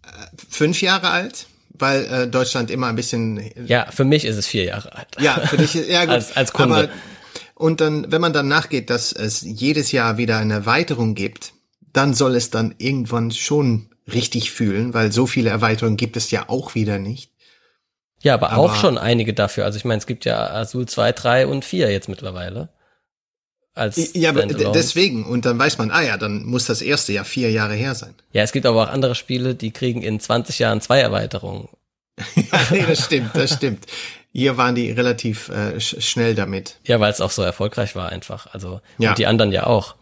äh, 0.04 0.26
fünf 0.48 0.82
Jahre 0.82 1.10
alt 1.10 1.46
weil 1.78 2.04
äh, 2.06 2.28
Deutschland 2.28 2.70
immer 2.70 2.88
ein 2.88 2.96
bisschen. 2.96 3.40
Ja, 3.66 3.90
für 3.90 4.04
mich 4.04 4.24
ist 4.24 4.36
es 4.36 4.46
vier 4.46 4.64
Jahre 4.64 4.94
alt. 4.94 5.08
Ja, 5.18 5.34
für 5.40 5.56
dich, 5.56 5.74
ja 5.74 6.04
gut. 6.04 6.10
als, 6.14 6.36
als 6.36 6.52
Kunde. 6.52 6.74
Aber, 6.74 6.88
und 7.54 7.80
dann, 7.80 8.10
wenn 8.12 8.20
man 8.20 8.32
dann 8.32 8.48
nachgeht, 8.48 8.90
dass 8.90 9.12
es 9.12 9.40
jedes 9.42 9.92
Jahr 9.92 10.18
wieder 10.18 10.38
eine 10.38 10.54
Erweiterung 10.54 11.14
gibt, 11.14 11.54
dann 11.92 12.14
soll 12.14 12.36
es 12.36 12.50
dann 12.50 12.74
irgendwann 12.78 13.30
schon 13.30 13.88
richtig 14.12 14.52
fühlen, 14.52 14.94
weil 14.94 15.10
so 15.10 15.26
viele 15.26 15.50
Erweiterungen 15.50 15.96
gibt 15.96 16.16
es 16.16 16.30
ja 16.30 16.48
auch 16.48 16.74
wieder 16.74 16.98
nicht. 16.98 17.32
Ja, 18.26 18.34
aber, 18.34 18.50
aber 18.50 18.58
auch 18.60 18.74
schon 18.74 18.98
einige 18.98 19.32
dafür. 19.32 19.64
Also 19.64 19.76
ich 19.76 19.84
meine, 19.84 19.98
es 19.98 20.06
gibt 20.06 20.24
ja 20.24 20.50
Azul 20.50 20.86
2, 20.86 21.12
3 21.12 21.46
und 21.46 21.64
4 21.64 21.92
jetzt 21.92 22.08
mittlerweile. 22.08 22.70
Als 23.72 24.14
ja, 24.14 24.30
aber 24.30 24.44
deswegen. 24.46 25.24
Und 25.24 25.46
dann 25.46 25.56
weiß 25.56 25.78
man, 25.78 25.92
ah 25.92 26.02
ja, 26.02 26.16
dann 26.16 26.44
muss 26.44 26.64
das 26.64 26.82
erste 26.82 27.12
ja 27.12 27.22
vier 27.22 27.52
Jahre 27.52 27.74
her 27.74 27.94
sein. 27.94 28.14
Ja, 28.32 28.42
es 28.42 28.50
gibt 28.50 28.66
aber 28.66 28.82
auch 28.82 28.88
andere 28.88 29.14
Spiele, 29.14 29.54
die 29.54 29.70
kriegen 29.70 30.02
in 30.02 30.18
20 30.18 30.58
Jahren 30.58 30.80
zwei 30.80 30.98
Erweiterungen. 30.98 31.68
ja, 32.34 32.60
nee, 32.70 32.84
das 32.88 33.04
stimmt, 33.04 33.30
das 33.34 33.52
stimmt. 33.54 33.86
Hier 34.32 34.56
waren 34.56 34.74
die 34.74 34.90
relativ 34.90 35.48
äh, 35.48 35.78
sch 35.78 36.00
schnell 36.00 36.34
damit. 36.34 36.80
Ja, 36.84 36.98
weil 36.98 37.12
es 37.12 37.20
auch 37.20 37.30
so 37.30 37.42
erfolgreich 37.42 37.94
war 37.94 38.08
einfach. 38.08 38.52
Also 38.52 38.80
ja. 38.98 39.10
und 39.10 39.18
die 39.18 39.26
anderen 39.26 39.52
ja 39.52 39.66
auch. 39.66 39.94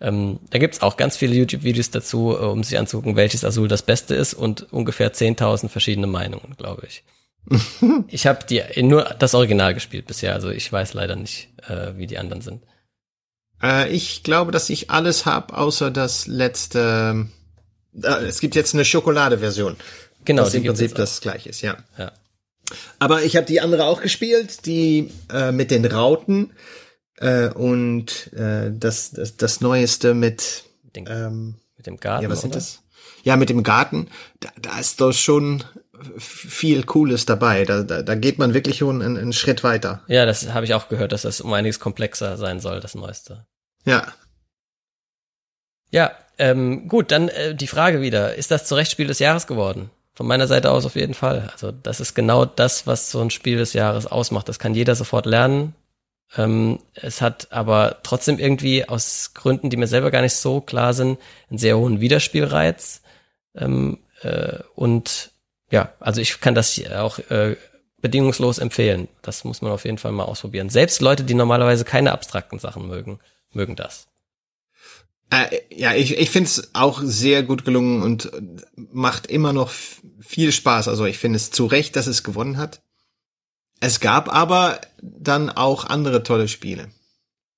Ähm, 0.00 0.38
da 0.50 0.58
gibt's 0.58 0.82
auch 0.82 0.96
ganz 0.96 1.16
viele 1.16 1.34
YouTube-Videos 1.34 1.90
dazu, 1.90 2.30
äh, 2.30 2.44
um 2.44 2.62
sich 2.62 2.78
anzugucken, 2.78 3.16
welches 3.16 3.44
Azul 3.44 3.66
das 3.66 3.82
Beste 3.82 4.14
ist 4.14 4.34
und 4.34 4.72
ungefähr 4.72 5.12
10.000 5.12 5.68
verschiedene 5.68 6.06
Meinungen, 6.06 6.54
glaube 6.56 6.86
ich. 6.86 7.02
ich 8.08 8.26
habe 8.26 8.44
die 8.48 8.62
nur 8.82 9.04
das 9.18 9.34
Original 9.34 9.74
gespielt 9.74 10.06
bisher, 10.06 10.34
also 10.34 10.50
ich 10.50 10.70
weiß 10.70 10.94
leider 10.94 11.16
nicht, 11.16 11.48
äh, 11.68 11.96
wie 11.96 12.06
die 12.06 12.18
anderen 12.18 12.42
sind. 12.42 12.62
Äh, 13.62 13.90
ich 13.90 14.22
glaube, 14.22 14.52
dass 14.52 14.70
ich 14.70 14.90
alles 14.90 15.26
habe, 15.26 15.56
außer 15.56 15.90
das 15.90 16.26
letzte. 16.26 17.26
Äh, 18.02 18.24
es 18.24 18.40
gibt 18.40 18.54
jetzt 18.54 18.74
eine 18.74 18.84
Schokoladeversion. 18.84 19.76
Genau, 20.24 20.44
das 20.44 20.54
im 20.54 20.64
Prinzip 20.64 20.94
das 20.94 21.20
gleiche 21.20 21.50
ist, 21.50 21.62
ja. 21.62 21.76
ja. 21.96 22.12
Aber 22.98 23.22
ich 23.22 23.36
habe 23.36 23.46
die 23.46 23.60
andere 23.60 23.84
auch 23.84 24.02
gespielt, 24.02 24.66
die 24.66 25.12
äh, 25.32 25.52
mit 25.52 25.70
den 25.70 25.84
Rauten 25.84 26.52
äh, 27.18 27.48
und 27.48 28.32
äh, 28.32 28.72
das, 28.72 29.12
das 29.12 29.36
das 29.36 29.60
neueste 29.60 30.14
mit 30.14 30.64
den, 30.96 31.06
ähm, 31.08 31.54
mit 31.76 31.86
dem 31.86 31.98
Garten. 31.98 32.24
Ja, 32.24 32.30
was 32.30 32.40
sind 32.40 32.56
das? 32.56 32.80
Ja, 33.22 33.36
mit 33.36 33.50
dem 33.50 33.62
Garten. 33.62 34.08
Da, 34.40 34.50
da 34.60 34.78
ist 34.78 35.00
doch 35.00 35.12
schon 35.12 35.62
viel 36.16 36.84
Cooles 36.84 37.26
dabei. 37.26 37.64
Da, 37.64 37.82
da, 37.82 38.02
da 38.02 38.14
geht 38.14 38.38
man 38.38 38.54
wirklich 38.54 38.78
schon 38.78 39.02
einen, 39.02 39.16
einen 39.16 39.32
Schritt 39.32 39.64
weiter. 39.64 40.02
Ja, 40.08 40.26
das 40.26 40.52
habe 40.52 40.64
ich 40.64 40.74
auch 40.74 40.88
gehört, 40.88 41.12
dass 41.12 41.22
das 41.22 41.40
um 41.40 41.52
einiges 41.52 41.80
komplexer 41.80 42.36
sein 42.36 42.60
soll, 42.60 42.80
das 42.80 42.94
Neueste. 42.94 43.46
Ja. 43.84 44.06
Ja, 45.90 46.12
ähm, 46.38 46.88
gut, 46.88 47.12
dann 47.12 47.28
äh, 47.28 47.54
die 47.54 47.66
Frage 47.66 48.00
wieder. 48.00 48.34
Ist 48.34 48.50
das 48.50 48.66
zu 48.66 48.74
Recht 48.74 48.90
Spiel 48.90 49.06
des 49.06 49.18
Jahres 49.18 49.46
geworden? 49.46 49.90
Von 50.14 50.26
meiner 50.26 50.46
Seite 50.46 50.70
aus 50.70 50.86
auf 50.86 50.96
jeden 50.96 51.14
Fall. 51.14 51.50
Also 51.52 51.72
das 51.72 52.00
ist 52.00 52.14
genau 52.14 52.44
das, 52.44 52.86
was 52.86 53.10
so 53.10 53.20
ein 53.20 53.30
Spiel 53.30 53.58
des 53.58 53.74
Jahres 53.74 54.06
ausmacht. 54.06 54.48
Das 54.48 54.58
kann 54.58 54.74
jeder 54.74 54.94
sofort 54.94 55.26
lernen. 55.26 55.74
Ähm, 56.36 56.80
es 56.94 57.20
hat 57.20 57.48
aber 57.52 57.98
trotzdem 58.02 58.38
irgendwie 58.38 58.88
aus 58.88 59.32
Gründen, 59.34 59.70
die 59.70 59.76
mir 59.76 59.86
selber 59.86 60.10
gar 60.10 60.22
nicht 60.22 60.34
so 60.34 60.60
klar 60.60 60.94
sind, 60.94 61.18
einen 61.50 61.58
sehr 61.58 61.78
hohen 61.78 62.00
Wiederspielreiz. 62.00 63.02
Ähm, 63.54 63.98
äh, 64.22 64.58
und 64.74 65.30
ja, 65.76 65.92
also 66.00 66.22
ich 66.22 66.40
kann 66.40 66.54
das 66.54 66.80
auch 66.90 67.18
äh, 67.30 67.56
bedingungslos 68.00 68.58
empfehlen. 68.58 69.08
Das 69.20 69.44
muss 69.44 69.60
man 69.60 69.72
auf 69.72 69.84
jeden 69.84 69.98
Fall 69.98 70.12
mal 70.12 70.24
ausprobieren. 70.24 70.70
Selbst 70.70 71.02
Leute, 71.02 71.22
die 71.22 71.34
normalerweise 71.34 71.84
keine 71.84 72.12
abstrakten 72.12 72.58
Sachen 72.58 72.88
mögen, 72.88 73.20
mögen 73.52 73.76
das. 73.76 74.06
Äh, 75.30 75.58
ja, 75.68 75.92
ich, 75.92 76.16
ich 76.16 76.30
finde 76.30 76.48
es 76.48 76.70
auch 76.72 77.00
sehr 77.02 77.42
gut 77.42 77.66
gelungen 77.66 78.02
und 78.02 78.30
macht 78.74 79.26
immer 79.26 79.52
noch 79.52 79.70
viel 80.20 80.50
Spaß. 80.50 80.88
Also 80.88 81.04
ich 81.04 81.18
finde 81.18 81.36
es 81.36 81.50
zu 81.50 81.66
Recht, 81.66 81.94
dass 81.96 82.06
es 82.06 82.22
gewonnen 82.22 82.56
hat. 82.56 82.80
Es 83.80 84.00
gab 84.00 84.32
aber 84.32 84.80
dann 85.02 85.50
auch 85.50 85.84
andere 85.84 86.22
tolle 86.22 86.48
Spiele. 86.48 86.88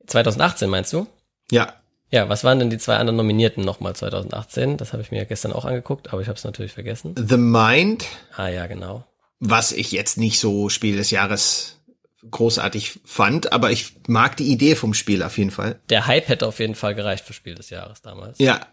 2018 0.09 0.69
meinst 0.69 0.93
du? 0.93 1.07
Ja. 1.53 1.75
Ja, 2.11 2.29
was 2.29 2.43
waren 2.43 2.59
denn 2.59 2.71
die 2.71 2.79
zwei 2.79 2.97
anderen 2.97 3.17
Nominierten 3.17 3.65
nochmal 3.65 3.95
2018? 3.95 4.77
Das 4.79 4.93
habe 4.93 5.03
ich 5.03 5.11
mir 5.11 5.25
gestern 5.27 5.53
auch 5.53 5.65
angeguckt, 5.65 6.13
aber 6.13 6.23
ich 6.23 6.29
habe 6.29 6.39
es 6.39 6.45
natürlich 6.45 6.73
vergessen. 6.73 7.15
The 7.17 7.37
Mind. 7.37 8.07
Ah 8.35 8.49
ja, 8.49 8.67
genau. 8.67 9.05
Was 9.41 9.73
ich 9.73 9.93
jetzt 9.93 10.17
nicht 10.17 10.41
so 10.41 10.69
Spiel 10.69 10.97
des 10.97 11.11
Jahres 11.11 11.79
großartig 12.31 13.01
fand, 13.05 13.53
aber 13.53 13.71
ich 13.71 13.95
mag 14.09 14.37
die 14.37 14.51
Idee 14.51 14.75
vom 14.75 14.95
Spiel 14.95 15.23
auf 15.23 15.39
jeden 15.39 15.51
Fall. 15.51 15.79
Der 15.91 16.07
Hype 16.07 16.29
hätte 16.29 16.47
auf 16.47 16.59
jeden 16.59 16.75
Fall 16.75 16.95
gereicht 16.95 17.25
für 17.25 17.33
Spiel 17.33 17.55
des 17.55 17.71
Jahres 17.71 18.03
damals. 18.03 18.39
Ja. 18.39 18.67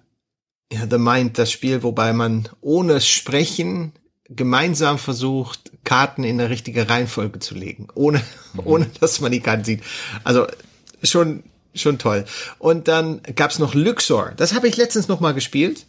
Ja, 0.71 0.88
The 0.89 0.97
Mind, 0.97 1.38
das 1.38 1.51
Spiel, 1.51 1.83
wobei 1.83 2.11
man 2.11 2.49
ohne 2.59 2.99
Sprechen 2.99 3.93
gemeinsam 4.27 4.97
versucht, 4.97 5.71
Karten 5.83 6.23
in 6.23 6.39
der 6.39 6.49
richtige 6.49 6.89
Reihenfolge 6.89 7.38
zu 7.38 7.53
legen, 7.53 7.88
ohne, 7.93 8.19
mhm. 8.53 8.61
ohne 8.63 8.86
dass 8.99 9.19
man 9.19 9.31
die 9.31 9.41
Karten 9.41 9.63
sieht. 9.63 9.83
Also 10.23 10.47
schon 11.03 11.43
schon 11.76 11.99
toll. 11.99 12.26
Und 12.59 12.88
dann 12.88 13.21
gab's 13.36 13.59
noch 13.59 13.73
Luxor. 13.73 14.34
Das 14.38 14.53
habe 14.53 14.67
ich 14.67 14.78
letztens 14.78 15.07
noch 15.07 15.19
mal 15.19 15.34
gespielt. 15.34 15.86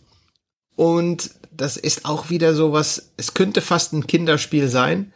Und 0.76 1.30
das 1.50 1.76
ist 1.76 2.04
auch 2.04 2.30
wieder 2.30 2.54
so 2.54 2.72
was, 2.72 3.10
es 3.16 3.34
könnte 3.34 3.62
fast 3.62 3.92
ein 3.92 4.06
Kinderspiel 4.06 4.68
sein, 4.68 5.12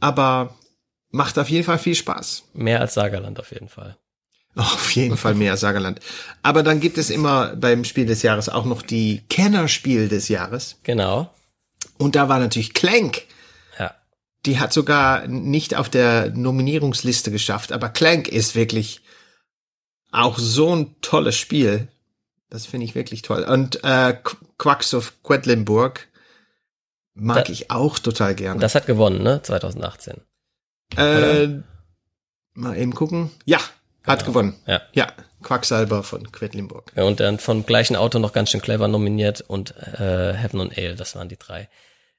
aber 0.00 0.54
macht 1.10 1.38
auf 1.38 1.50
jeden 1.50 1.64
Fall 1.64 1.78
viel 1.78 1.94
Spaß. 1.94 2.44
Mehr 2.54 2.80
als 2.80 2.94
Sagerland 2.94 3.38
auf 3.38 3.52
jeden 3.52 3.68
Fall. 3.68 3.96
Auf 4.58 4.90
jeden 4.92 5.16
Fall 5.16 5.34
mehr 5.34 5.52
als 5.52 5.60
Sagerland. 5.60 6.00
Aber 6.42 6.64
dann 6.64 6.80
gibt 6.80 6.98
es 6.98 7.10
immer 7.10 7.54
beim 7.54 7.84
Spiel 7.84 8.06
des 8.06 8.22
Jahres 8.22 8.48
auch 8.48 8.64
noch 8.64 8.82
die 8.82 9.22
Kennerspiel 9.28 10.08
des 10.08 10.28
Jahres. 10.28 10.78
Genau. 10.82 11.30
Und 11.96 12.16
da 12.16 12.28
war 12.28 12.40
natürlich 12.40 12.74
Clank. 12.74 13.22
Ja. 13.78 13.94
Die 14.46 14.58
hat 14.58 14.72
sogar 14.72 15.28
nicht 15.28 15.76
auf 15.76 15.88
der 15.88 16.30
Nominierungsliste 16.30 17.30
geschafft, 17.30 17.70
aber 17.70 17.88
Clank 17.88 18.26
ist 18.26 18.56
wirklich 18.56 19.02
auch 20.10 20.38
so 20.38 20.74
ein 20.74 20.96
tolles 21.00 21.36
Spiel. 21.36 21.88
Das 22.50 22.66
finde 22.66 22.86
ich 22.86 22.94
wirklich 22.94 23.22
toll. 23.22 23.42
Und 23.44 23.84
äh, 23.84 24.16
Quacks 24.56 24.94
of 24.94 25.22
Quedlinburg 25.22 26.08
mag 27.14 27.44
da, 27.46 27.52
ich 27.52 27.70
auch 27.70 27.98
total 27.98 28.34
gerne. 28.34 28.60
Das 28.60 28.74
hat 28.74 28.86
gewonnen, 28.86 29.22
ne? 29.22 29.42
2018. 29.42 30.22
Äh, 30.96 31.48
mal 32.54 32.76
eben 32.76 32.94
gucken. 32.94 33.30
Ja, 33.44 33.58
hat 34.04 34.20
genau. 34.20 34.30
gewonnen. 34.30 34.54
Ja. 34.66 34.80
Ja, 34.92 35.12
Quacksalber 35.42 36.02
von 36.02 36.32
Quedlinburg. 36.32 36.92
Ja, 36.96 37.04
und 37.04 37.20
dann 37.20 37.38
vom 37.38 37.66
gleichen 37.66 37.96
Auto 37.96 38.18
noch 38.18 38.32
ganz 38.32 38.50
schön 38.50 38.62
clever 38.62 38.88
nominiert 38.88 39.42
und 39.42 39.76
äh, 39.76 40.32
Heaven 40.34 40.60
on 40.60 40.72
Ale, 40.74 40.94
das 40.94 41.14
waren 41.14 41.28
die 41.28 41.36
drei. 41.36 41.68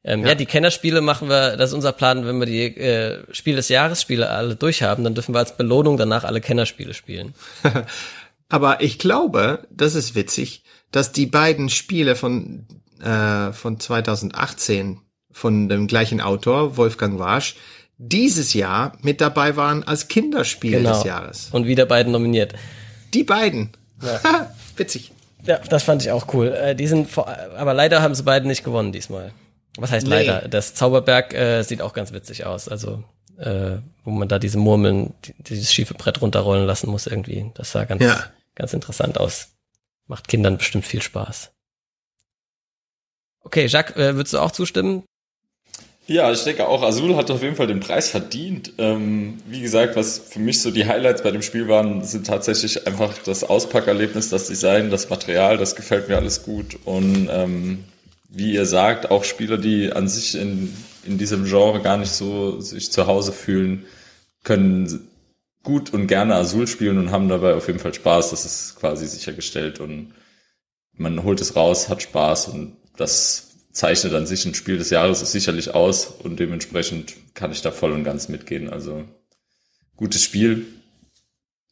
Ähm, 0.04 0.22
ja. 0.22 0.30
ja. 0.30 0.36
die 0.36 0.45
Kennerspiele 0.45 1.02
machen 1.02 1.30
wir, 1.30 1.58
das 1.58 1.72
ist 1.72 1.76
unser 1.76 1.91
Plan, 1.91 2.26
wenn 2.26 2.39
wir 2.39 2.45
die 2.45 2.78
äh, 2.78 3.24
Spiel 3.32 3.56
des 3.56 3.70
Jahres 3.70 4.02
Spiele 4.02 4.30
alle 4.30 4.56
durchhaben, 4.56 5.04
dann 5.04 5.14
dürfen 5.14 5.36
wir 5.36 5.39
als 5.39 5.58
Belohnung 5.58 5.97
danach 5.97 6.24
alle 6.24 6.41
Kennerspiele 6.41 6.93
spielen. 6.93 7.34
Aber 8.50 8.82
ich 8.82 8.97
glaube, 8.97 9.68
das 9.70 9.95
ist 9.95 10.16
witzig, 10.16 10.64
dass 10.91 11.12
die 11.12 11.28
beiden 11.28 11.70
Spiele 11.70 12.16
von, 12.16 12.66
äh, 13.04 13.52
von 13.52 13.80
2018 13.80 15.02
von 15.32 15.70
dem 15.70 15.88
gleichen 15.88 16.22
Autor, 16.22 16.78
Wolfgang 16.78 17.20
Warsch, 17.20 17.56
dieses 17.97 18.54
Jahr 18.54 18.97
mit 19.02 19.22
dabei 19.22 19.56
waren 19.56 19.84
als 19.84 20.08
Kinderspiel 20.08 20.78
genau. 20.78 20.93
des 20.93 21.04
Jahres. 21.04 21.50
Und 21.52 21.68
wieder 21.68 21.86
beiden 21.86 22.12
nominiert. 22.12 22.54
Die 23.14 23.24
beiden. 23.24 23.72
Ja. 24.02 24.52
witzig. 24.78 25.12
Ja, 25.43 25.60
das 25.70 25.84
fand 25.84 26.02
ich 26.02 26.12
auch 26.12 26.34
cool. 26.34 26.47
Äh, 26.47 26.76
die 26.76 26.88
sind, 26.88 27.10
vor, 27.10 27.28
aber 27.58 27.74
leider 27.74 28.02
haben 28.02 28.16
sie 28.16 28.24
beide 28.24 28.47
nicht 28.47 28.64
gewonnen 28.64 28.91
diesmal. 28.91 29.32
Was 29.82 29.92
heißt 29.92 30.08
Nee. 30.08 30.14
leider? 30.28 30.48
Das 30.48 30.74
Zauberberg 30.76 31.34
äh, 31.34 31.64
sieht 31.64 31.82
auch 31.82 31.94
ganz 31.94 32.12
witzig 32.14 32.46
aus. 32.46 32.68
Also, 32.68 33.04
äh, 33.38 33.78
wo 34.04 34.12
man 34.12 34.28
da 34.28 34.40
diese 34.40 34.58
Murmeln, 34.58 35.14
die, 35.26 35.34
dieses 35.44 35.74
schiefe 35.74 35.94
Brett 35.94 36.22
runterrollen 36.22 36.66
lassen 36.66 36.90
muss 36.90 37.08
irgendwie. 37.08 37.52
Das 37.56 37.72
sah 37.72 37.86
ganz, 37.86 38.04
Ja. 38.04 38.26
ganz 38.56 38.74
interessant 38.74 39.18
aus. 39.18 39.50
Macht 40.08 40.28
Kindern 40.28 40.58
bestimmt 40.58 40.86
viel 40.86 41.02
Spaß. 41.02 41.52
Okay, 43.44 43.68
Jacques, 43.68 43.96
äh, 43.96 44.16
würdest 44.16 44.34
du 44.34 44.40
auch 44.40 44.52
zustimmen? 44.52 45.04
Ja, 46.08 46.32
ich 46.32 46.44
denke 46.44 46.68
auch, 46.68 46.82
Azul 46.82 47.16
hat 47.16 47.30
auf 47.30 47.44
jeden 47.44 47.56
Fall 47.56 47.68
den 47.68 47.80
Preis 47.82 48.10
verdient. 48.10 48.74
Ähm, 48.80 49.38
wie 49.46 49.62
gesagt, 49.62 49.96
was 49.96 50.18
für 50.18 50.40
mich 50.40 50.60
so 50.62 50.72
die 50.72 50.88
Highlights 50.88 51.22
bei 51.22 51.30
dem 51.30 51.44
Spiel 51.44 51.68
waren, 51.68 52.04
sind 52.04 52.26
tatsächlich 52.26 52.88
einfach 52.88 53.14
das 53.20 53.44
Auspackerlebnis, 53.44 54.30
das 54.30 54.48
Design, 54.48 54.90
das 54.90 55.10
Material, 55.12 55.58
das 55.58 55.76
gefällt 55.76 56.10
mir 56.10 56.16
alles 56.18 56.42
gut. 56.42 56.80
Und 56.86 57.30
ähm, 57.32 57.84
wie 58.30 58.54
ihr 58.54 58.66
sagt, 58.66 59.10
auch 59.10 59.24
Spieler, 59.24 59.58
die 59.58 59.92
an 59.92 60.08
sich 60.08 60.36
in, 60.36 60.74
in 61.04 61.18
diesem 61.18 61.46
Genre 61.46 61.82
gar 61.82 61.98
nicht 61.98 62.12
so 62.12 62.62
sich 62.62 62.92
zu 62.92 63.08
Hause 63.08 63.32
fühlen, 63.32 63.86
können 64.44 65.10
gut 65.64 65.92
und 65.94 66.08
gerne 66.08 66.36
Azul 66.36 66.68
spielen 66.68 67.00
und 67.00 67.12
haben 67.12 67.28
dabei 67.28 67.56
auf 67.56 67.68
jeden 67.68 67.80
Fall 67.80 67.94
Spaß. 67.94 68.30
Das 68.30 68.46
ist 68.46 68.76
quasi 68.76 69.08
sichergestellt 69.08 69.80
und 69.80 70.14
man 70.94 71.24
holt 71.24 71.42
es 71.42 71.56
raus, 71.56 71.90
hat 71.90 72.02
Spaß 72.02 72.50
und 72.50 72.78
das 72.98 73.50
zeichnet 73.72 74.14
an 74.14 74.26
sich 74.26 74.46
ein 74.46 74.56
Spiel 74.56 74.78
des 74.78 74.90
Jahres 74.90 75.20
sicherlich 75.32 75.74
aus 75.74 76.08
und 76.08 76.40
dementsprechend 76.40 77.16
kann 77.34 77.52
ich 77.52 77.62
da 77.62 77.72
voll 77.72 77.92
und 77.92 78.04
ganz 78.04 78.30
mitgehen. 78.30 78.70
Also 78.70 79.06
gutes 79.96 80.24
Spiel, 80.24 80.66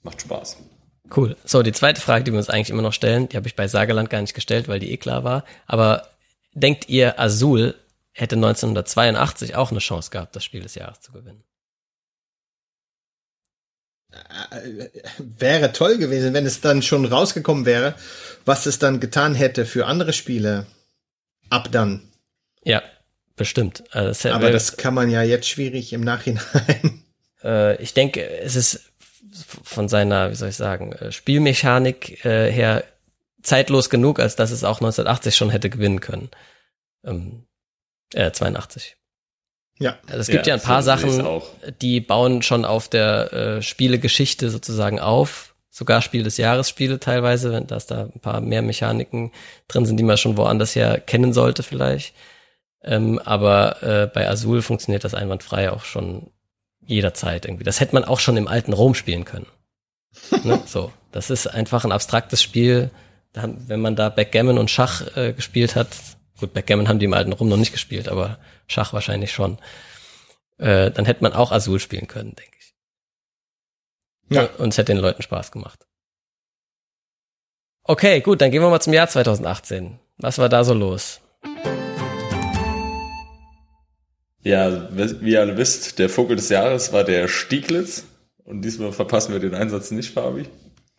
macht 0.04 0.22
Spaß. 0.22 0.58
Cool. 1.16 1.36
So, 1.46 1.64
die 1.64 1.72
zweite 1.72 2.02
Frage, 2.02 2.24
die 2.24 2.32
wir 2.32 2.40
uns 2.40 2.50
eigentlich 2.50 2.70
immer 2.70 2.82
noch 2.82 2.94
stellen, 2.94 3.30
die 3.30 3.38
habe 3.38 3.48
ich 3.48 3.56
bei 3.56 3.68
Sagerland 3.68 4.10
gar 4.10 4.22
nicht 4.22 4.34
gestellt, 4.34 4.68
weil 4.68 4.80
die 4.80 4.92
eh 4.92 4.98
klar 4.98 5.24
war. 5.24 5.46
Aber 5.66 6.08
denkt 6.54 6.90
ihr, 6.90 7.20
Azul 7.20 7.76
hätte 8.14 8.36
1982 8.36 9.56
auch 9.56 9.72
eine 9.72 9.80
Chance 9.80 10.10
gehabt, 10.12 10.36
das 10.36 10.44
Spiel 10.44 10.62
des 10.62 10.76
Jahres 10.76 11.02
zu 11.02 11.12
gewinnen? 11.12 11.44
Wäre 15.20 15.74
toll 15.74 15.98
gewesen, 15.98 16.34
wenn 16.34 16.46
es 16.46 16.62
dann 16.62 16.82
schon 16.82 17.06
rausgekommen 17.06 17.66
wäre, 17.66 17.94
was 18.46 18.66
es 18.66 18.80
dann 18.80 19.00
getan 19.00 19.36
hätte 19.36 19.66
für 19.66 19.86
andere 19.86 20.14
Spiele. 20.14 20.66
Ab 21.50 21.70
dann. 21.72 22.02
Ja, 22.64 22.82
bestimmt. 23.36 23.84
Also 23.92 24.30
hätte- 24.30 24.36
Aber 24.36 24.52
das 24.52 24.78
kann 24.78 24.94
man 24.94 25.10
ja 25.10 25.22
jetzt 25.24 25.48
schwierig 25.48 25.94
im 25.94 26.02
Nachhinein. 26.02 27.04
äh, 27.44 27.82
ich 27.82 27.94
denke, 27.94 28.28
es 28.28 28.56
ist 28.56 28.82
von 29.64 29.88
seiner, 29.88 30.32
wie 30.32 30.36
soll 30.36 30.50
ich 30.50 30.56
sagen, 30.56 30.94
äh, 30.94 31.12
Spielmechanik 31.12 32.26
äh, 32.26 32.52
her 32.52 32.84
zeitlos 33.48 33.90
genug, 33.90 34.20
als 34.20 34.36
dass 34.36 34.52
es 34.52 34.64
auch 34.64 34.78
1980 34.78 35.36
schon 35.36 35.50
hätte 35.50 35.70
gewinnen 35.70 36.00
können. 36.00 36.30
Ähm, 37.04 37.46
äh, 38.14 38.32
82. 38.32 38.98
Ja. 39.80 39.98
Also 40.08 40.20
es 40.20 40.28
gibt 40.28 40.48
ja, 40.48 40.56
ein 40.56 40.62
paar 40.62 40.82
so 40.82 40.88
Sachen, 40.88 41.22
auch. 41.22 41.48
die 41.82 42.02
bauen 42.02 42.42
schon 42.42 42.66
auf 42.66 42.90
der 42.90 43.34
äh, 43.34 43.62
Spielegeschichte 43.62 44.50
sozusagen 44.50 45.00
auf. 45.00 45.56
Sogar 45.70 46.02
Spiel 46.02 46.24
des 46.24 46.38
Jahres 46.38 46.70
Spiele 46.70 47.00
teilweise, 47.00 47.52
wenn 47.52 47.68
dass 47.68 47.86
da 47.86 48.06
ein 48.06 48.20
paar 48.20 48.42
mehr 48.42 48.64
Mechaniken 48.64 49.32
drin 49.68 49.86
sind, 49.86 49.98
die 49.98 50.04
man 50.04 50.18
schon 50.18 50.36
woanders 50.36 50.76
her 50.76 51.00
kennen 51.00 51.34
sollte 51.34 51.62
vielleicht. 51.62 52.16
Ähm, 52.84 53.20
aber 53.20 53.84
äh, 53.84 54.08
bei 54.08 54.28
Azul 54.28 54.62
funktioniert 54.62 55.04
das 55.04 55.14
einwandfrei 55.14 55.72
auch 55.72 55.86
schon 55.86 56.32
jederzeit 56.84 57.46
irgendwie. 57.46 57.64
Das 57.64 57.80
hätte 57.80 57.94
man 57.94 58.06
auch 58.06 58.20
schon 58.20 58.38
im 58.38 58.48
alten 58.48 58.74
Rom 58.74 58.96
spielen 58.96 59.26
können. 59.26 59.46
ne? 60.44 60.60
So, 60.66 60.92
das 61.12 61.30
ist 61.30 61.46
einfach 61.46 61.86
ein 61.86 61.92
abstraktes 61.92 62.42
Spiel. 62.42 62.90
Wenn 63.42 63.82
man 63.82 63.96
da 63.96 64.10
Backgammon 64.10 64.58
und 64.58 64.70
Schach 64.70 65.16
äh, 65.16 65.34
gespielt 65.34 65.76
hat, 65.76 65.90
gut, 66.40 66.54
Backgammon 66.54 66.88
haben 66.88 67.00
die 67.00 67.06
im 67.06 67.14
alten 67.14 67.34
Rom 67.34 67.50
noch 67.50 67.58
nicht 67.58 67.72
gespielt, 67.72 68.08
aber 68.10 68.40
Schach 68.68 68.94
wahrscheinlich 68.94 69.32
schon. 69.32 69.58
Äh, 70.58 70.92
dann 70.92 71.06
hätte 71.06 71.24
man 71.24 71.34
auch 71.34 71.52
Azul 71.52 71.80
spielen 71.80 72.08
können, 72.08 72.36
denke 72.36 72.58
ich. 72.60 72.76
Ja. 74.30 74.50
Und 74.58 74.70
es 74.70 74.78
hätte 74.78 74.94
den 74.94 75.02
Leuten 75.02 75.22
Spaß 75.22 75.52
gemacht. 75.52 75.86
Okay, 77.84 78.20
gut, 78.22 78.42
dann 78.42 78.52
gehen 78.52 78.62
wir 78.62 78.70
mal 78.70 78.82
zum 78.82 78.94
Jahr 78.94 79.08
2018. 79.08 80.00
Was 80.18 80.40
war 80.40 80.50
da 80.50 80.64
so 80.64 80.74
los? 80.74 81.22
Ja, 84.44 84.90
wie 84.92 85.32
ihr 85.32 85.42
alle 85.42 85.58
wisst, 85.58 86.00
der 86.00 86.10
Vogel 86.10 86.36
des 86.36 86.50
Jahres 86.50 86.92
war 86.94 87.04
der 87.04 87.28
Stieglitz. 87.28 88.06
Und 88.44 88.62
diesmal 88.62 88.94
verpassen 88.94 89.34
wir 89.34 89.40
den 89.40 89.54
Einsatz 89.54 89.92
nicht, 89.92 90.14
Fabi. 90.14 90.46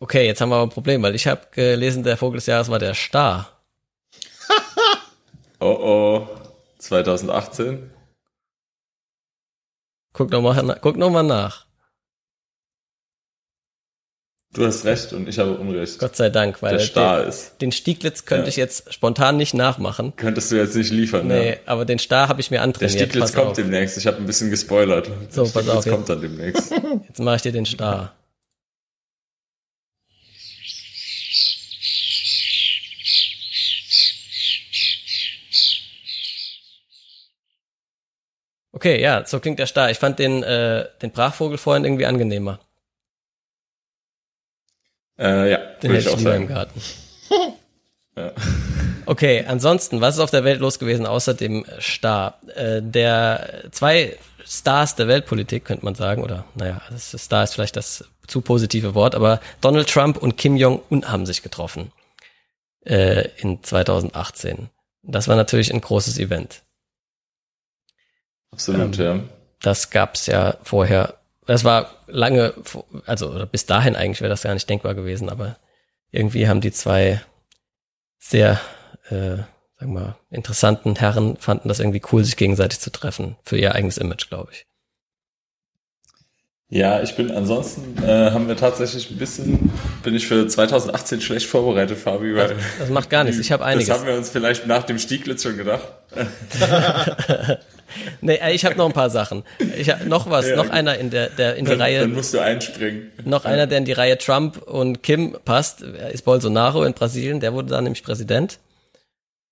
Okay, 0.01 0.25
jetzt 0.25 0.39
haben 0.41 0.49
wir 0.49 0.55
aber 0.55 0.65
ein 0.67 0.69
Problem, 0.73 1.03
weil 1.03 1.13
ich 1.15 1.27
habe 1.27 1.41
gelesen, 1.51 2.03
der 2.03 2.15
Vogel 2.17 2.37
des 2.37 2.45
Jahres 2.45 2.69
war 2.69 2.79
der 2.79 2.93
Star. 2.93 3.49
Oh 5.61 6.25
oh, 6.25 6.27
2018. 6.77 7.91
Guck 10.13 10.31
noch 10.31 10.41
mal, 10.41 10.79
guck 10.81 10.95
noch 10.95 11.09
mal 11.09 11.21
nach. 11.23 11.65
Du 14.53 14.65
hast 14.65 14.85
recht 14.85 15.11
und 15.11 15.27
ich 15.27 15.37
habe 15.37 15.57
Unrecht. 15.57 15.99
Gott 15.99 16.15
sei 16.15 16.29
Dank, 16.29 16.61
weil 16.61 16.77
der 16.77 16.79
Star 16.85 17.19
den, 17.19 17.29
ist. 17.29 17.61
den 17.61 17.71
Stieglitz 17.73 18.23
könnte 18.23 18.43
Ja. 18.45 18.47
ich 18.49 18.55
jetzt 18.55 18.93
spontan 18.93 19.35
nicht 19.35 19.53
nachmachen. 19.53 20.13
Könntest 20.15 20.49
du 20.51 20.55
jetzt 20.55 20.75
nicht 20.77 20.91
liefern, 20.91 21.27
Nee, 21.27 21.49
ja. 21.51 21.57
aber 21.65 21.83
den 21.83 21.99
Star 21.99 22.29
habe 22.29 22.39
ich 22.39 22.49
mir 22.51 22.57
Der 22.57 22.63
antrainiert. 22.63 22.93
Stieglitz 22.99 23.19
Pass 23.21 23.33
kommt 23.33 23.47
auf. 23.49 23.53
demnächst. 23.57 23.97
Ich 23.97 24.07
habe 24.07 24.15
ein 24.15 24.25
bisschen 24.25 24.49
gespoilert. 24.49 25.11
So, 25.29 25.43
der 25.43 25.51
pass 25.51 25.63
Stieglitz 25.65 25.87
auf, 25.87 25.93
kommt 25.93 26.07
dann 26.09 26.21
demnächst. 26.21 26.71
Jetzt 27.07 27.19
mache 27.19 27.35
ich 27.35 27.41
dir 27.41 27.51
den 27.51 27.65
Star. 27.65 28.15
Okay, 38.79 39.01
ja, 39.01 39.25
so 39.25 39.41
klingt 39.41 39.59
der 39.59 39.65
Star. 39.67 39.91
Ich 39.91 39.99
fand 39.99 40.19
den, 40.19 40.41
äh, 40.41 40.85
den 41.01 41.11
Brachvogel 41.11 41.57
vorhin 41.57 41.83
irgendwie 41.83 42.05
angenehmer. 42.05 42.61
äh, 45.19 45.51
ja, 45.51 45.57
Den 45.83 45.91
hätte 45.91 45.97
ich 45.97 46.05
ich 46.05 46.13
auch 46.13 46.17
lieber 46.17 46.33
im 46.33 46.47
sagen. 46.47 46.53
Garten. 46.53 46.81
Ja. 48.17 48.33
Okay, 49.05 49.45
ansonsten, 49.47 50.01
was 50.01 50.15
ist 50.15 50.19
auf 50.19 50.31
der 50.31 50.43
Welt 50.43 50.59
los 50.59 50.79
gewesen 50.79 51.05
außer 51.05 51.33
dem 51.33 51.65
Star? 51.79 52.39
Äh, 52.55 52.81
der 52.81 53.65
zwei 53.71 54.17
Stars 54.45 54.95
der 54.95 55.07
Weltpolitik, 55.07 55.63
könnte 55.63 55.85
man 55.85 55.95
sagen, 55.95 56.23
oder 56.23 56.43
naja, 56.55 56.81
das 56.89 57.11
Star 57.11 57.43
ist 57.43 57.53
vielleicht 57.53 57.75
das 57.77 58.05
zu 58.27 58.41
positive 58.41 58.95
Wort, 58.95 59.13
aber 59.15 59.39
Donald 59.61 59.89
Trump 59.89 60.17
und 60.17 60.37
Kim 60.37 60.55
Jong-un 60.57 61.09
haben 61.09 61.25
sich 61.25 61.43
getroffen 61.43 61.91
äh, 62.85 63.29
in 63.37 63.63
2018. 63.63 64.69
Das 65.03 65.27
war 65.27 65.35
natürlich 65.37 65.73
ein 65.73 65.81
großes 65.81 66.17
Event. 66.17 66.63
Absolut, 68.51 68.97
ja. 68.97 69.19
Das 69.61 69.89
gab's 69.89 70.27
ja 70.27 70.57
vorher. 70.63 71.15
Das 71.45 71.63
war 71.63 71.91
lange, 72.07 72.53
also 73.05 73.45
bis 73.51 73.65
dahin 73.65 73.95
eigentlich 73.95 74.21
wäre 74.21 74.29
das 74.29 74.43
gar 74.43 74.53
nicht 74.53 74.69
denkbar 74.69 74.95
gewesen, 74.95 75.29
aber 75.29 75.57
irgendwie 76.11 76.47
haben 76.47 76.61
die 76.61 76.71
zwei 76.71 77.21
sehr, 78.19 78.59
äh, 79.09 79.37
sagen 79.37 79.47
wir 79.79 79.87
mal, 79.87 80.15
interessanten 80.29 80.95
Herren 80.95 81.37
fanden 81.37 81.67
das 81.67 81.79
irgendwie 81.79 82.01
cool, 82.11 82.23
sich 82.23 82.37
gegenseitig 82.37 82.79
zu 82.79 82.91
treffen 82.91 83.35
für 83.43 83.57
ihr 83.57 83.75
eigenes 83.75 83.97
Image, 83.97 84.29
glaube 84.29 84.51
ich. 84.51 84.65
Ja, 86.71 87.01
ich 87.01 87.15
bin 87.15 87.31
ansonsten 87.31 87.97
äh, 88.03 88.29
haben 88.29 88.47
wir 88.47 88.55
tatsächlich 88.55 89.09
ein 89.09 89.17
bisschen 89.17 89.71
bin 90.03 90.13
ich 90.13 90.27
für 90.27 90.47
2018 90.47 91.19
schlecht 91.19 91.47
vorbereitet, 91.47 91.97
Fabi, 91.97 92.35
weil 92.35 92.55
Das 92.77 92.89
macht 92.89 93.09
gar 93.09 93.23
nichts. 93.23 93.39
Ich 93.39 93.51
habe 93.51 93.65
einiges. 93.65 93.87
Das 93.87 93.97
haben 93.97 94.05
wir 94.05 94.15
uns 94.15 94.29
vielleicht 94.29 94.67
nach 94.67 94.83
dem 94.83 94.99
Stieglitz 94.99 95.41
schon 95.41 95.57
gedacht. 95.57 95.87
Nee, 98.21 98.35
äh, 98.35 98.53
ich 98.53 98.65
habe 98.65 98.75
noch 98.75 98.85
ein 98.85 98.93
paar 98.93 99.09
Sachen. 99.09 99.43
Ich 99.77 99.89
hab 99.89 100.05
noch 100.05 100.29
was, 100.29 100.47
Ja, 100.47 100.55
noch 100.55 100.69
einer 100.69 100.97
in 100.97 101.09
der, 101.09 101.29
der 101.29 101.55
in 101.55 101.65
die 101.65 101.71
Dann, 101.71 101.81
Reihe 101.81 101.99
dann 102.01 102.13
musst 102.13 102.33
du 102.33 102.39
einspringen. 102.39 103.11
Noch 103.25 103.45
einer, 103.45 103.67
der 103.67 103.77
in 103.79 103.85
die 103.85 103.93
Reihe 103.93 104.17
Trump 104.17 104.61
und 104.61 105.03
Kim 105.03 105.37
passt, 105.45 105.81
ist 105.81 106.25
Bolsonaro 106.25 106.83
in 106.83 106.93
Brasilien. 106.93 107.39
Der 107.39 107.53
wurde 107.53 107.69
da 107.69 107.81
nämlich 107.81 108.03
Präsident. 108.03 108.59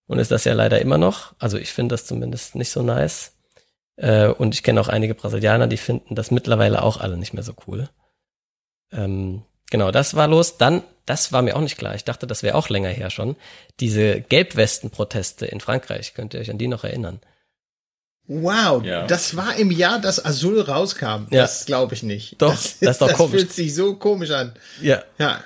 Und 0.08 0.20
ist 0.20 0.32
das 0.32 0.46
ja 0.46 0.54
leider 0.54 0.80
immer 0.80 0.98
noch. 0.98 1.34
Also 1.38 1.58
ich 1.58 1.72
finde 1.72 1.94
das 1.94 2.06
zumindest 2.06 2.56
nicht 2.56 2.72
so 2.72 2.82
nice. 2.82 3.34
Äh, 3.98 4.28
und 4.28 4.54
ich 4.54 4.64
kenne 4.64 4.80
auch 4.80 4.88
einige 4.88 5.16
Brasilianer, 5.16 5.68
die 5.68 5.78
finden 5.78 6.16
das 6.16 6.32
mittlerweile 6.32 6.82
auch 6.82 6.98
alle 6.98 7.18
nicht 7.18 7.34
mehr 7.34 7.44
so 7.44 7.54
cool. 7.68 7.90
Ähm, 8.92 9.44
genau, 9.70 9.92
das 9.92 10.16
war 10.16 10.28
los. 10.28 10.58
Dann, 10.58 10.84
das 11.06 11.34
war 11.34 11.42
mir 11.42 11.56
auch 11.56 11.62
nicht 11.62 11.78
klar. 11.78 11.96
Ich 11.96 12.06
dachte, 12.06 12.26
das 12.26 12.42
wäre 12.44 12.56
auch 12.56 12.70
länger 12.70 12.90
her 12.90 13.10
schon. 13.10 13.36
Diese 13.80 14.22
Gelbwesten-Proteste 14.22 15.46
in 15.46 15.60
Frankreich. 15.60 16.14
Könnt 16.14 16.34
ihr 16.34 16.40
euch 16.40 16.52
an 16.52 16.58
die 16.58 16.68
noch 16.68 16.84
erinnern? 16.84 17.20
Wow, 18.28 18.84
Ja. 18.84 19.08
das 19.08 19.36
war 19.38 19.56
im 19.56 19.72
Jahr, 19.72 20.00
dass 20.00 20.24
Azul 20.24 20.60
rauskam. 20.62 21.28
Ja. 21.30 21.42
Das 21.44 21.66
glaube 21.66 21.94
ich 21.96 22.04
nicht. 22.04 22.42
Doch, 22.42 22.52
das 22.52 22.74
ist 22.82 23.02
doch 23.02 23.08
das 23.08 23.18
komisch. 23.18 23.32
fühlt 23.42 23.54
sich 23.54 23.74
so 23.74 23.96
komisch 23.96 24.32
an. 24.32 24.54
Ja, 24.82 25.04
Ja. 25.18 25.44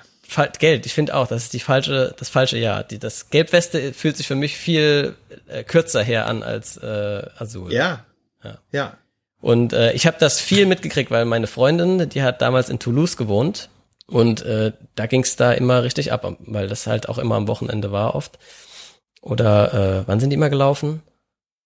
Geld, 0.60 0.86
ich 0.86 0.94
finde 0.94 1.14
auch, 1.16 1.28
das 1.28 1.44
ist 1.44 1.54
die 1.54 1.60
falsche, 1.60 2.16
das 2.18 2.30
falsche 2.30 2.58
Jahr. 2.58 2.86
Die, 2.86 3.00
das 3.00 3.30
Gelbweste 3.32 3.92
fühlt 3.92 4.16
sich 4.16 4.28
für 4.28 4.36
mich 4.36 4.56
viel 4.56 5.16
äh, 5.50 5.64
kürzer 5.66 6.02
her 6.04 6.26
an 6.26 6.42
als 6.42 6.78
äh, 6.78 7.24
Azul. 7.38 7.74
Ja. 7.74 8.06
Ja. 8.42 8.58
Ja. 8.72 8.98
Und 9.42 9.74
äh, 9.74 9.92
ich 9.92 10.08
habe 10.08 10.16
das 10.20 10.40
viel 10.40 10.66
mitgekriegt, 10.68 11.12
weil 11.12 11.26
meine 11.26 11.48
Freundin, 11.48 12.08
die 12.08 12.24
hat 12.24 12.42
damals 12.42 12.70
in 12.70 12.80
Toulouse 12.80 13.18
gewohnt 13.18 13.68
und 14.08 14.42
äh, 14.44 14.72
da 14.96 15.06
ging's 15.06 15.36
da 15.36 15.52
immer 15.52 15.84
richtig 15.84 16.14
ab, 16.14 16.38
weil 16.40 16.68
das 16.70 16.88
halt 16.88 17.10
auch 17.10 17.18
immer 17.18 17.36
am 17.36 17.50
Wochenende 17.50 17.92
war 17.92 18.16
oft. 18.16 18.40
Oder 19.22 19.74
äh, 20.00 20.04
wann 20.08 20.20
sind 20.22 20.30
die 20.30 20.36
immer 20.36 20.50
gelaufen? 20.50 21.04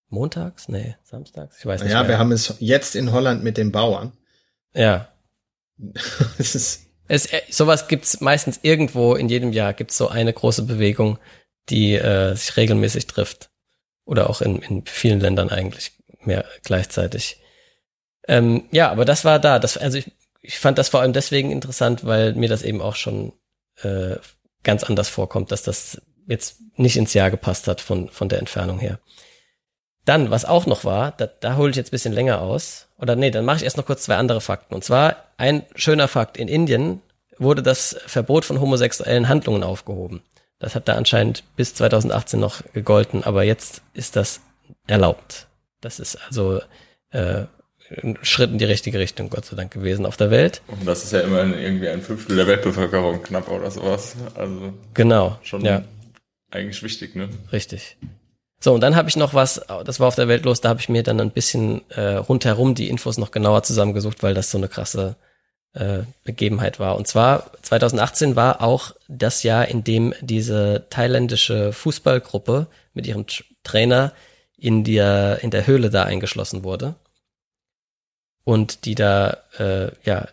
Montags? 0.10 0.68
Nee, 0.68 0.95
samstags? 1.03 1.60
Ich 1.60 1.66
weiß 1.66 1.84
nicht. 1.84 1.91
Ja, 1.91 2.01
mehr. 2.01 2.10
wir 2.10 2.20
haben 2.20 2.32
es 2.32 2.56
jetzt 2.60 2.95
in 2.95 3.12
Holland 3.12 3.43
mit 3.43 3.58
den 3.58 3.72
Bauern. 3.72 4.14
Ja. 4.74 5.10
Es 6.38 6.56
ist, 6.56 6.88
Es, 7.08 7.26
äh, 7.28 7.41
sowas 7.49 7.88
gibt's 7.88 8.22
meistens 8.22 8.60
irgendwo 8.62 9.16
in 9.16 9.30
jedem 9.30 9.51
Jahr 9.51 9.74
gibt's 9.74 9.97
so 9.97 10.08
eine 10.08 10.34
große 10.34 10.64
Bewegung, 10.64 11.20
die 11.70 11.95
äh, 11.95 12.36
sich 12.36 12.56
regelmäßig 12.58 13.08
trifft. 13.08 13.49
Oder 14.06 14.30
auch 14.30 14.41
in, 14.41 14.62
in 14.62 14.86
vielen 14.86 15.20
Ländern 15.20 15.49
eigentlich 15.49 15.91
mehr 16.22 16.45
gleichzeitig. 16.64 17.41
Ähm, 18.28 18.68
ja, 18.72 18.91
aber 18.91 19.06
das 19.06 19.26
war 19.26 19.39
da. 19.39 19.60
Das, 19.60 19.78
also 19.78 19.97
ich, 19.97 20.12
ich 20.41 20.60
fand 20.60 20.78
das 20.78 20.89
vor 20.89 21.01
allem 21.01 21.14
deswegen 21.14 21.51
interessant, 21.51 22.06
weil 22.06 22.34
mir 22.34 22.49
das 22.49 22.64
eben 22.64 22.82
auch 22.82 22.95
schon 22.95 23.34
äh, 23.82 24.16
ganz 24.64 24.84
anders 24.84 25.10
vorkommt, 25.10 25.51
dass 25.51 25.64
das 25.64 26.01
jetzt 26.28 26.58
nicht 26.76 26.97
ins 26.97 27.14
Jahr 27.14 27.32
gepasst 27.32 27.68
hat 27.68 27.82
von, 27.82 28.10
von 28.10 28.30
der 28.30 28.39
Entfernung 28.39 28.80
her. 28.80 28.99
Dann, 30.06 30.30
was 30.32 30.45
auch 30.45 30.66
noch 30.68 30.86
war, 30.86 31.12
da, 31.18 31.28
da 31.28 31.56
hole 31.58 31.72
ich 31.72 31.76
jetzt 31.76 31.89
ein 31.89 31.91
bisschen 31.91 32.14
länger 32.14 32.41
aus. 32.41 32.88
Oder 32.97 33.16
nee, 33.16 33.32
dann 33.32 33.43
mache 33.45 33.58
ich 33.58 33.64
erst 33.64 33.78
noch 33.78 33.86
kurz 33.86 34.03
zwei 34.03 34.16
andere 34.16 34.39
Fakten. 34.39 34.74
Und 34.76 34.84
zwar 34.84 35.16
ein 35.38 35.64
schöner 35.76 36.08
Fakt. 36.08 36.38
In 36.38 36.47
Indien 36.47 37.01
wurde 37.38 37.64
das 37.64 37.97
Verbot 38.06 38.45
von 38.45 38.62
homosexuellen 38.62 39.28
Handlungen 39.28 39.64
aufgehoben. 39.64 40.22
Das 40.60 40.76
hat 40.76 40.88
da 40.88 40.93
anscheinend 40.93 41.43
bis 41.56 41.74
2018 41.74 42.39
noch 42.39 42.62
gegolten, 42.74 43.24
aber 43.24 43.43
jetzt 43.43 43.82
ist 43.93 44.16
das 44.16 44.41
erlaubt. 44.88 45.47
Das 45.82 45.99
ist 45.99 46.18
also 46.28 46.62
äh, 47.12 47.43
ein 48.01 48.18
Schritt 48.22 48.51
in 48.51 48.58
die 48.58 48.66
richtige 48.66 48.97
Richtung, 48.99 49.30
Gott 49.30 49.45
sei 49.45 49.56
Dank, 49.56 49.72
gewesen 49.72 50.06
auf 50.06 50.18
der 50.18 50.32
Welt. 50.32 50.62
Und 50.68 50.88
das 50.88 51.03
ist 51.03 51.12
ja 51.12 51.22
immerhin 51.22 51.53
irgendwie 51.53 51.89
ein 51.89 52.01
Fünftel 52.01 52.36
der 52.36 52.47
Weltbevölkerung 52.47 53.22
knapp 53.22 53.49
oder 53.49 53.70
sowas. 53.70 54.16
Also 54.36 54.74
Genau. 54.93 55.38
schon 55.43 55.64
Ja, 55.66 55.82
eigentlich 56.51 56.82
wichtig, 56.84 57.16
ne? 57.16 57.30
richtig. 57.51 57.97
So, 58.66 58.74
und 58.74 58.82
dann 58.82 58.95
habe 58.95 59.07
ich 59.07 59.16
noch 59.16 59.36
was, 59.36 59.61
das 59.86 59.99
war 59.99 60.07
auf 60.07 60.16
der 60.16 60.28
Welt 60.28 60.43
los, 60.43 60.59
da 60.59 60.70
habe 60.70 60.80
ich 60.80 60.89
mir 60.89 61.03
dann 61.03 61.22
ein 61.22 61.30
bisschen 61.30 61.88
äh, 61.91 62.16
rundherum 62.16 62.74
die 62.74 62.89
Infos 62.89 63.20
noch 63.20 63.30
genauer 63.30 63.61
zusammengesucht, 63.61 64.24
weil 64.24 64.34
das 64.34 64.49
so 64.49 64.57
eine 64.57 64.68
krasse 64.70 65.18
äh, 65.74 65.99
Begebenheit 66.24 66.80
war. 66.80 66.95
Und 66.95 67.05
zwar 67.05 67.51
2018 67.61 68.36
war 68.36 68.63
auch 68.63 68.95
das 69.07 69.43
Jahr, 69.43 69.68
in 69.68 69.84
dem 69.84 70.16
diese 70.20 70.88
thailändische 70.89 71.74
Fußballgruppe 71.74 72.66
mit 72.95 73.05
ihrem 73.05 73.28
Trainer 73.63 74.13
in 74.57 74.84
der, 74.84 75.43
in 75.43 75.51
der 75.51 75.68
Höhle 75.68 75.91
da 75.91 76.05
eingeschlossen 76.05 76.63
wurde. 76.63 76.95
Und 78.45 78.86
die 78.86 78.95
da, 78.95 79.38
äh, 79.59 79.91
ja, 80.05 80.28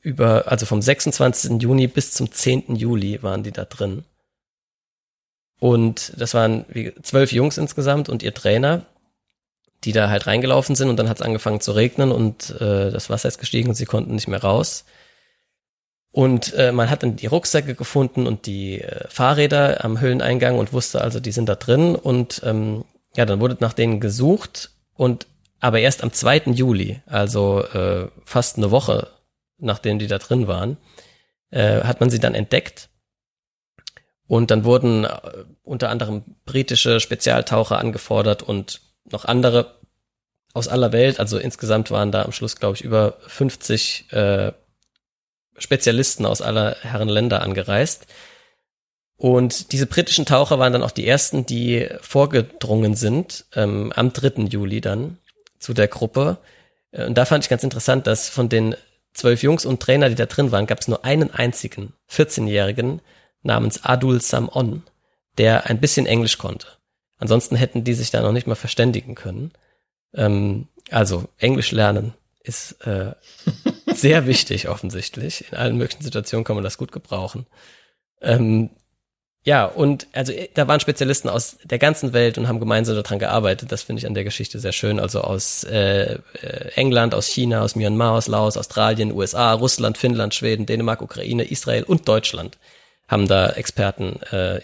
über, 0.00 0.50
also 0.50 0.66
vom 0.66 0.82
26. 0.82 1.62
Juni 1.62 1.86
bis 1.86 2.10
zum 2.10 2.32
10. 2.32 2.74
Juli 2.74 3.22
waren 3.22 3.44
die 3.44 3.52
da 3.52 3.66
drin. 3.66 4.02
Und 5.62 6.14
das 6.16 6.34
waren 6.34 6.64
wie, 6.70 6.92
zwölf 7.02 7.30
Jungs 7.30 7.56
insgesamt 7.56 8.08
und 8.08 8.24
ihr 8.24 8.34
Trainer, 8.34 8.84
die 9.84 9.92
da 9.92 10.10
halt 10.10 10.26
reingelaufen 10.26 10.74
sind 10.74 10.88
und 10.88 10.96
dann 10.96 11.08
hat 11.08 11.18
es 11.18 11.22
angefangen 11.22 11.60
zu 11.60 11.70
regnen 11.70 12.10
und 12.10 12.50
äh, 12.60 12.90
das 12.90 13.10
Wasser 13.10 13.28
ist 13.28 13.38
gestiegen 13.38 13.68
und 13.68 13.76
sie 13.76 13.84
konnten 13.84 14.16
nicht 14.16 14.26
mehr 14.26 14.42
raus. 14.42 14.84
Und 16.10 16.52
äh, 16.54 16.72
man 16.72 16.90
hat 16.90 17.04
dann 17.04 17.14
die 17.14 17.28
Rucksäcke 17.28 17.76
gefunden 17.76 18.26
und 18.26 18.46
die 18.46 18.80
äh, 18.80 19.06
Fahrräder 19.08 19.84
am 19.84 20.00
Höhleneingang 20.00 20.58
und 20.58 20.72
wusste 20.72 21.00
also, 21.00 21.20
die 21.20 21.30
sind 21.30 21.48
da 21.48 21.54
drin. 21.54 21.94
Und 21.94 22.42
ähm, 22.44 22.84
ja, 23.14 23.24
dann 23.24 23.38
wurde 23.38 23.56
nach 23.60 23.72
denen 23.72 24.00
gesucht 24.00 24.70
und 24.94 25.28
aber 25.60 25.78
erst 25.78 26.02
am 26.02 26.12
2. 26.12 26.38
Juli, 26.46 27.00
also 27.06 27.62
äh, 27.62 28.08
fast 28.24 28.56
eine 28.56 28.72
Woche 28.72 29.06
nachdem 29.58 30.00
die 30.00 30.08
da 30.08 30.18
drin 30.18 30.48
waren, 30.48 30.76
äh, 31.50 31.82
hat 31.82 32.00
man 32.00 32.10
sie 32.10 32.18
dann 32.18 32.34
entdeckt. 32.34 32.88
Und 34.32 34.50
dann 34.50 34.64
wurden 34.64 35.04
äh, 35.04 35.10
unter 35.62 35.90
anderem 35.90 36.22
britische 36.46 37.00
Spezialtaucher 37.00 37.78
angefordert 37.78 38.42
und 38.42 38.80
noch 39.04 39.26
andere 39.26 39.74
aus 40.54 40.68
aller 40.68 40.90
Welt. 40.90 41.20
Also 41.20 41.36
insgesamt 41.36 41.90
waren 41.90 42.12
da 42.12 42.22
am 42.22 42.32
Schluss, 42.32 42.56
glaube 42.56 42.76
ich, 42.76 42.82
über 42.82 43.18
50 43.26 44.10
äh, 44.10 44.52
Spezialisten 45.58 46.24
aus 46.24 46.40
aller 46.40 46.78
Herren 46.80 47.10
Länder 47.10 47.42
angereist. 47.42 48.06
Und 49.18 49.70
diese 49.70 49.84
britischen 49.86 50.24
Taucher 50.24 50.58
waren 50.58 50.72
dann 50.72 50.82
auch 50.82 50.92
die 50.92 51.06
ersten, 51.06 51.44
die 51.44 51.90
vorgedrungen 52.00 52.94
sind, 52.94 53.44
ähm, 53.54 53.92
am 53.94 54.14
3. 54.14 54.44
Juli 54.44 54.80
dann 54.80 55.18
zu 55.58 55.74
der 55.74 55.88
Gruppe. 55.88 56.38
Äh, 56.90 57.04
Und 57.04 57.18
da 57.18 57.26
fand 57.26 57.44
ich 57.44 57.50
ganz 57.50 57.64
interessant, 57.64 58.06
dass 58.06 58.30
von 58.30 58.48
den 58.48 58.76
zwölf 59.12 59.42
Jungs 59.42 59.66
und 59.66 59.80
Trainer, 59.80 60.08
die 60.08 60.14
da 60.14 60.24
drin 60.24 60.52
waren, 60.52 60.66
gab 60.66 60.80
es 60.80 60.88
nur 60.88 61.04
einen 61.04 61.30
einzigen 61.34 61.92
14-Jährigen 62.10 63.02
namens 63.42 63.84
Adul 63.84 64.20
Samon, 64.20 64.82
der 65.38 65.66
ein 65.66 65.80
bisschen 65.80 66.06
Englisch 66.06 66.38
konnte. 66.38 66.66
Ansonsten 67.18 67.56
hätten 67.56 67.84
die 67.84 67.94
sich 67.94 68.10
da 68.10 68.20
noch 68.20 68.32
nicht 68.32 68.46
mal 68.46 68.54
verständigen 68.54 69.14
können. 69.14 69.52
Ähm, 70.14 70.68
also 70.90 71.28
Englisch 71.38 71.72
lernen 71.72 72.14
ist 72.42 72.72
äh, 72.86 73.12
sehr 73.86 74.26
wichtig 74.26 74.68
offensichtlich. 74.68 75.50
In 75.50 75.58
allen 75.58 75.76
möglichen 75.76 76.02
Situationen 76.02 76.44
kann 76.44 76.56
man 76.56 76.64
das 76.64 76.78
gut 76.78 76.92
gebrauchen. 76.92 77.46
Ähm, 78.20 78.70
ja, 79.44 79.66
und 79.66 80.06
also 80.12 80.32
äh, 80.32 80.48
da 80.54 80.68
waren 80.68 80.80
Spezialisten 80.80 81.28
aus 81.28 81.58
der 81.64 81.78
ganzen 81.78 82.12
Welt 82.12 82.38
und 82.38 82.48
haben 82.48 82.60
gemeinsam 82.60 82.96
daran 82.96 83.18
gearbeitet. 83.18 83.72
Das 83.72 83.82
finde 83.82 84.00
ich 84.00 84.06
an 84.06 84.14
der 84.14 84.24
Geschichte 84.24 84.58
sehr 84.58 84.72
schön. 84.72 85.00
Also 85.00 85.20
aus 85.20 85.64
äh, 85.64 86.14
äh, 86.14 86.18
England, 86.74 87.14
aus 87.14 87.26
China, 87.26 87.62
aus 87.62 87.74
Myanmar, 87.74 88.12
aus 88.12 88.28
Laos, 88.28 88.56
Australien, 88.56 89.12
USA, 89.12 89.52
Russland, 89.52 89.98
Finnland, 89.98 90.34
Schweden, 90.34 90.66
Dänemark, 90.66 91.02
Ukraine, 91.02 91.44
Israel 91.44 91.82
und 91.84 92.06
Deutschland 92.08 92.58
haben 93.12 93.28
da 93.28 93.50
Experten 93.50 94.20
äh, 94.32 94.60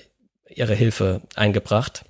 ihre 0.49 0.75
Hilfe 0.75 1.21
eingebracht. 1.37 2.05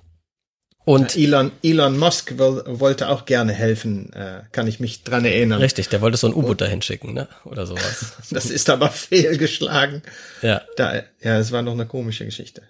Und 0.85 1.15
Elon, 1.15 1.51
Elon 1.61 1.97
Musk 1.99 2.39
will, 2.39 2.63
wollte 2.65 3.09
auch 3.09 3.25
gerne 3.25 3.53
helfen, 3.53 4.11
äh, 4.13 4.43
kann 4.51 4.65
ich 4.65 4.79
mich 4.79 5.03
dran 5.03 5.25
erinnern. 5.25 5.59
richtig, 5.59 5.89
der 5.89 6.01
wollte 6.01 6.17
so 6.17 6.25
ein 6.27 6.33
U-Boot 6.33 6.61
dahin 6.61 6.81
schicken, 6.81 7.13
ne? 7.13 7.27
Oder 7.43 7.67
sowas. 7.67 8.13
Das 8.31 8.45
ist 8.49 8.69
aber 8.69 8.89
fehlgeschlagen. 8.89 10.01
Ja. 10.41 10.61
Da, 10.77 11.03
ja, 11.21 11.37
es 11.37 11.51
war 11.51 11.61
noch 11.61 11.73
eine 11.73 11.85
komische 11.85 12.25
Geschichte. 12.25 12.63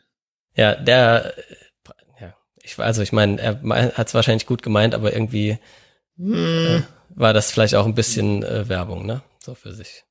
Ja, 0.56 0.76
der, 0.76 1.38
äh, 1.38 1.44
ja, 2.20 2.36
ich, 2.64 2.78
also 2.80 3.02
ich 3.04 3.14
meine, 3.14 3.40
er 3.40 3.62
hat 3.96 4.08
es 4.08 4.14
wahrscheinlich 4.16 4.48
gut 4.48 4.64
gemeint, 4.64 4.96
aber 4.96 5.14
irgendwie 5.14 5.60
Hm, 6.18 6.84
war 7.10 7.34
das 7.34 7.52
vielleicht 7.52 7.76
auch 7.76 7.86
ein 7.86 7.96
bisschen 7.96 8.44
äh, 8.44 8.68
Werbung, 8.68 9.06
ne? 9.06 9.22
So 9.40 9.54
für 9.56 9.74
sich. 9.74 10.04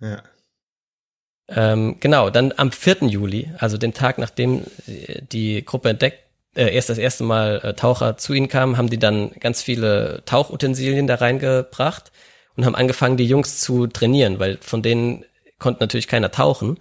ja. 0.00 0.22
Ähm, 1.48 1.96
genau, 2.00 2.30
dann 2.30 2.52
am 2.56 2.72
4. 2.72 3.04
Juli, 3.08 3.50
also 3.58 3.78
den 3.78 3.94
Tag, 3.94 4.18
nachdem 4.18 4.62
äh, 4.86 5.22
die 5.22 5.64
Gruppe 5.64 5.90
entdeckt, 5.90 6.18
äh, 6.56 6.74
erst 6.74 6.88
das 6.88 6.98
erste 6.98 7.22
Mal 7.22 7.60
äh, 7.62 7.74
Taucher 7.74 8.16
zu 8.16 8.32
ihnen 8.32 8.48
kamen, 8.48 8.76
haben 8.76 8.90
die 8.90 8.98
dann 8.98 9.30
ganz 9.38 9.62
viele 9.62 10.22
Tauchutensilien 10.26 11.06
da 11.06 11.16
reingebracht 11.16 12.10
und 12.56 12.64
haben 12.64 12.74
angefangen, 12.74 13.16
die 13.16 13.26
Jungs 13.26 13.60
zu 13.60 13.86
trainieren, 13.86 14.38
weil 14.38 14.58
von 14.60 14.82
denen 14.82 15.24
konnte 15.58 15.80
natürlich 15.80 16.08
keiner 16.08 16.30
tauchen. 16.30 16.78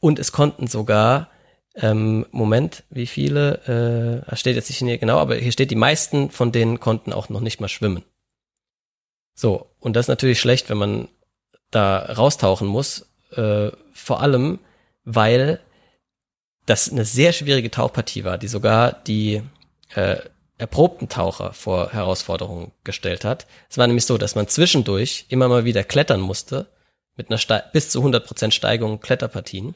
Und 0.00 0.18
es 0.18 0.32
konnten 0.32 0.66
sogar, 0.66 1.30
ähm, 1.74 2.26
Moment, 2.30 2.84
wie 2.90 3.06
viele, 3.06 4.24
äh, 4.28 4.36
steht 4.36 4.56
jetzt 4.56 4.68
nicht 4.68 4.78
hier 4.78 4.98
genau, 4.98 5.18
aber 5.18 5.36
hier 5.36 5.52
steht, 5.52 5.70
die 5.70 5.76
meisten 5.76 6.30
von 6.30 6.52
denen 6.52 6.78
konnten 6.78 7.12
auch 7.12 7.28
noch 7.28 7.40
nicht 7.40 7.60
mal 7.60 7.68
schwimmen. 7.68 8.04
So, 9.34 9.70
und 9.78 9.94
das 9.94 10.04
ist 10.04 10.08
natürlich 10.08 10.40
schlecht, 10.40 10.68
wenn 10.68 10.78
man 10.78 11.08
da 11.70 11.98
raustauchen 11.98 12.66
muss, 12.66 13.06
äh, 13.32 13.70
vor 13.92 14.20
allem, 14.20 14.58
weil 15.04 15.60
das 16.66 16.90
eine 16.90 17.04
sehr 17.04 17.32
schwierige 17.32 17.70
Tauchpartie 17.70 18.24
war, 18.24 18.38
die 18.38 18.48
sogar 18.48 18.92
die 18.92 19.42
äh, 19.94 20.16
erprobten 20.58 21.08
Taucher 21.08 21.52
vor 21.52 21.92
Herausforderungen 21.92 22.72
gestellt 22.84 23.24
hat. 23.24 23.46
Es 23.70 23.78
war 23.78 23.86
nämlich 23.86 24.04
so, 24.04 24.18
dass 24.18 24.34
man 24.34 24.48
zwischendurch 24.48 25.26
immer 25.28 25.48
mal 25.48 25.64
wieder 25.64 25.84
klettern 25.84 26.20
musste, 26.20 26.66
mit 27.16 27.30
einer 27.30 27.38
Ste 27.38 27.64
bis 27.72 27.90
zu 27.90 28.04
100% 28.04 28.50
Steigung 28.50 29.00
Kletterpartien. 29.00 29.74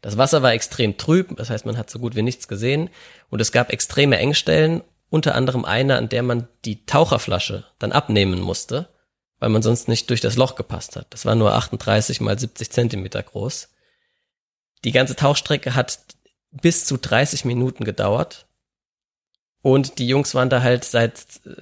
Das 0.00 0.16
Wasser 0.16 0.42
war 0.42 0.52
extrem 0.52 0.96
trüb, 0.96 1.36
das 1.36 1.50
heißt, 1.50 1.66
man 1.66 1.76
hat 1.76 1.90
so 1.90 1.98
gut 1.98 2.14
wie 2.14 2.22
nichts 2.22 2.48
gesehen 2.48 2.90
und 3.30 3.40
es 3.40 3.50
gab 3.50 3.72
extreme 3.72 4.18
Engstellen, 4.18 4.82
unter 5.10 5.34
anderem 5.34 5.64
eine, 5.64 5.96
an 5.96 6.08
der 6.08 6.22
man 6.22 6.48
die 6.64 6.84
Taucherflasche 6.84 7.64
dann 7.78 7.92
abnehmen 7.92 8.40
musste, 8.40 8.88
weil 9.38 9.50
man 9.50 9.62
sonst 9.62 9.88
nicht 9.88 10.10
durch 10.10 10.20
das 10.20 10.36
Loch 10.36 10.54
gepasst 10.54 10.96
hat. 10.96 11.06
Das 11.10 11.24
war 11.24 11.34
nur 11.34 11.54
38 11.54 12.20
mal 12.20 12.38
70 12.38 12.70
Zentimeter 12.70 13.22
groß. 13.22 13.68
Die 14.84 14.92
ganze 14.92 15.16
Tauchstrecke 15.16 15.74
hat 15.74 15.98
bis 16.50 16.84
zu 16.84 16.96
30 16.96 17.44
Minuten 17.44 17.84
gedauert. 17.84 18.46
Und 19.62 19.98
die 19.98 20.06
Jungs 20.06 20.34
waren 20.34 20.50
da 20.50 20.62
halt 20.62 20.84
seit 20.84 21.18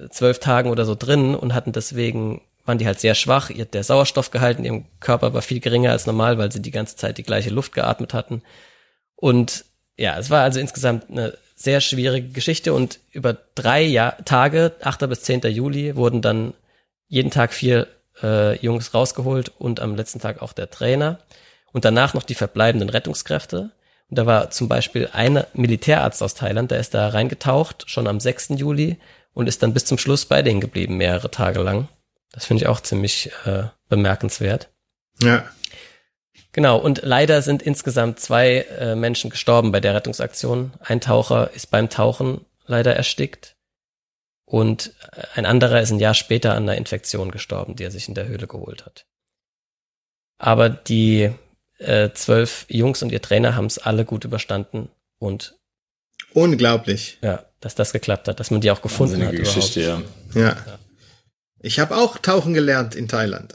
zwölf 0.09 0.39
Tagen 0.39 0.69
oder 0.69 0.85
so 0.85 0.95
drin 0.95 1.35
und 1.35 1.53
hatten 1.53 1.71
deswegen, 1.71 2.41
waren 2.65 2.77
die 2.77 2.85
halt 2.85 2.99
sehr 2.99 3.15
schwach. 3.15 3.49
Ihr, 3.49 3.65
der 3.65 3.83
Sauerstoffgehalt 3.83 4.59
in 4.59 4.65
ihrem 4.65 4.85
Körper 4.99 5.33
war 5.33 5.41
viel 5.41 5.59
geringer 5.59 5.91
als 5.91 6.05
normal, 6.05 6.37
weil 6.37 6.51
sie 6.51 6.61
die 6.61 6.71
ganze 6.71 6.95
Zeit 6.95 7.17
die 7.17 7.23
gleiche 7.23 7.49
Luft 7.49 7.73
geatmet 7.73 8.13
hatten. 8.13 8.43
Und 9.15 9.65
ja, 9.97 10.17
es 10.17 10.29
war 10.29 10.43
also 10.43 10.59
insgesamt 10.59 11.09
eine 11.09 11.37
sehr 11.55 11.81
schwierige 11.81 12.29
Geschichte 12.29 12.73
und 12.73 12.99
über 13.11 13.35
drei 13.55 13.81
Jahr, 13.81 14.23
Tage, 14.25 14.75
8. 14.81 15.09
bis 15.09 15.23
10. 15.23 15.41
Juli, 15.41 15.95
wurden 15.95 16.21
dann 16.21 16.53
jeden 17.07 17.31
Tag 17.31 17.53
vier 17.53 17.87
äh, 18.21 18.57
Jungs 18.59 18.93
rausgeholt 18.93 19.51
und 19.57 19.79
am 19.79 19.95
letzten 19.95 20.19
Tag 20.19 20.41
auch 20.41 20.53
der 20.53 20.69
Trainer 20.69 21.19
und 21.71 21.85
danach 21.85 22.13
noch 22.13 22.23
die 22.23 22.35
verbleibenden 22.35 22.89
Rettungskräfte. 22.89 23.71
Und 24.09 24.17
da 24.17 24.25
war 24.25 24.51
zum 24.51 24.67
Beispiel 24.67 25.09
ein 25.11 25.43
Militärarzt 25.53 26.23
aus 26.23 26.33
Thailand, 26.33 26.71
der 26.71 26.79
ist 26.79 26.93
da 26.93 27.09
reingetaucht, 27.09 27.89
schon 27.89 28.07
am 28.07 28.19
6. 28.19 28.49
Juli 28.55 28.97
und 29.33 29.47
ist 29.47 29.61
dann 29.63 29.73
bis 29.73 29.85
zum 29.85 29.97
Schluss 29.97 30.25
bei 30.25 30.41
denen 30.41 30.61
geblieben, 30.61 30.97
mehrere 30.97 31.29
Tage 31.29 31.61
lang. 31.61 31.89
Das 32.31 32.45
finde 32.45 32.63
ich 32.63 32.69
auch 32.69 32.79
ziemlich 32.79 33.31
äh, 33.45 33.63
bemerkenswert. 33.89 34.69
Ja. 35.21 35.45
Genau, 36.53 36.77
und 36.77 37.01
leider 37.03 37.41
sind 37.41 37.61
insgesamt 37.61 38.19
zwei 38.19 38.65
äh, 38.79 38.95
Menschen 38.95 39.29
gestorben 39.29 39.71
bei 39.71 39.79
der 39.79 39.93
Rettungsaktion. 39.93 40.73
Ein 40.79 41.01
Taucher 41.01 41.51
ist 41.53 41.69
beim 41.69 41.89
Tauchen 41.89 42.45
leider 42.65 42.95
erstickt 42.95 43.56
und 44.49 44.93
ein 45.35 45.45
anderer 45.45 45.81
ist 45.81 45.91
ein 45.91 45.99
Jahr 45.99 46.13
später 46.13 46.55
an 46.55 46.63
einer 46.63 46.77
Infektion 46.77 47.31
gestorben, 47.31 47.75
die 47.75 47.83
er 47.83 47.91
sich 47.91 48.07
in 48.07 48.15
der 48.15 48.27
Höhle 48.27 48.47
geholt 48.47 48.85
hat. 48.85 49.05
Aber 50.37 50.69
die 50.69 51.31
äh, 51.79 52.11
zwölf 52.13 52.65
Jungs 52.69 53.03
und 53.03 53.11
ihr 53.11 53.21
Trainer 53.21 53.55
haben 53.55 53.65
es 53.65 53.77
alle 53.77 54.05
gut 54.05 54.23
überstanden 54.23 54.89
und 55.19 55.55
unglaublich. 56.33 57.17
Ja, 57.21 57.43
dass 57.59 57.75
das 57.75 57.91
geklappt 57.91 58.29
hat, 58.29 58.39
dass 58.39 58.49
man 58.49 58.61
die 58.61 58.71
auch 58.71 58.81
gefunden 58.81 59.25
hat. 59.25 59.35
Geschichte, 59.35 59.81
ja. 59.81 60.01
ja. 60.33 60.41
ja. 60.41 60.79
Ich 61.59 61.79
habe 61.79 61.97
auch 61.97 62.17
tauchen 62.17 62.53
gelernt 62.53 62.95
in 62.95 63.09
Thailand. 63.09 63.53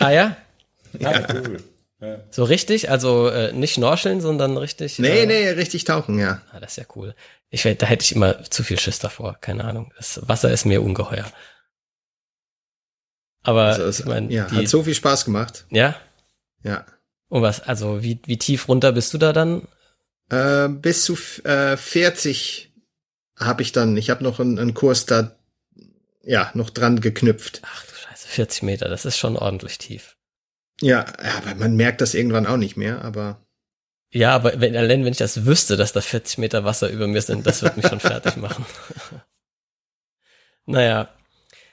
Ah 0.00 0.10
ja? 0.10 0.36
ja, 0.98 1.24
cool. 1.32 1.62
Ja. 2.00 2.18
So 2.30 2.44
richtig, 2.44 2.90
also 2.90 3.28
äh, 3.28 3.52
nicht 3.52 3.74
schnorcheln, 3.74 4.20
sondern 4.20 4.56
richtig. 4.58 4.98
Nee, 4.98 5.22
äh, 5.22 5.26
nee, 5.26 5.48
richtig 5.50 5.84
tauchen, 5.84 6.18
ja. 6.18 6.42
Ah, 6.52 6.60
das 6.60 6.72
ist 6.72 6.76
ja 6.76 6.84
cool. 6.94 7.14
Ich 7.48 7.62
da 7.62 7.86
hätte 7.86 8.04
ich 8.04 8.14
immer 8.14 8.42
zu 8.44 8.62
viel 8.62 8.78
Schiss 8.78 8.98
davor, 8.98 9.38
keine 9.40 9.64
Ahnung. 9.64 9.92
Das 9.96 10.20
Wasser 10.28 10.50
ist 10.50 10.66
mir 10.66 10.82
ungeheuer. 10.82 11.30
Aber 13.42 13.66
also 13.66 13.84
es, 13.84 14.00
ich 14.00 14.06
mein, 14.06 14.30
ja, 14.30 14.46
die, 14.46 14.56
hat 14.56 14.68
so 14.68 14.82
viel 14.82 14.94
Spaß 14.94 15.24
gemacht. 15.24 15.64
Ja? 15.70 15.96
Ja. 16.64 16.84
Und 17.28 17.42
was, 17.42 17.60
also 17.60 18.02
wie, 18.02 18.20
wie 18.26 18.38
tief 18.38 18.68
runter 18.68 18.92
bist 18.92 19.14
du 19.14 19.18
da 19.18 19.32
dann? 19.32 19.66
Äh, 20.28 20.68
bis 20.68 21.04
zu 21.04 21.16
äh, 21.44 21.76
40 21.76 22.72
habe 23.38 23.62
ich 23.62 23.72
dann. 23.72 23.96
Ich 23.96 24.10
habe 24.10 24.24
noch 24.24 24.40
einen, 24.40 24.58
einen 24.58 24.74
Kurs 24.74 25.06
da 25.06 25.36
ja 26.22 26.50
noch 26.54 26.70
dran 26.70 27.00
geknüpft. 27.00 27.62
Ach 27.64 27.86
du 27.86 27.94
Scheiße, 27.94 28.28
40 28.28 28.62
Meter, 28.64 28.88
das 28.88 29.04
ist 29.04 29.16
schon 29.16 29.36
ordentlich 29.36 29.78
tief. 29.78 30.15
Ja, 30.80 31.06
aber 31.36 31.54
man 31.56 31.76
merkt 31.76 32.00
das 32.00 32.14
irgendwann 32.14 32.46
auch 32.46 32.56
nicht 32.56 32.76
mehr, 32.76 33.02
aber. 33.02 33.40
Ja, 34.10 34.34
aber 34.34 34.60
wenn, 34.60 34.76
allein 34.76 35.04
wenn 35.04 35.12
ich 35.12 35.18
das 35.18 35.46
wüsste, 35.46 35.76
dass 35.76 35.92
da 35.92 36.00
40 36.00 36.38
Meter 36.38 36.64
Wasser 36.64 36.88
über 36.88 37.06
mir 37.06 37.22
sind, 37.22 37.46
das 37.46 37.62
wird 37.62 37.76
mich 37.76 37.86
schon 37.86 38.00
fertig 38.00 38.36
machen. 38.36 38.64
naja. 40.66 41.08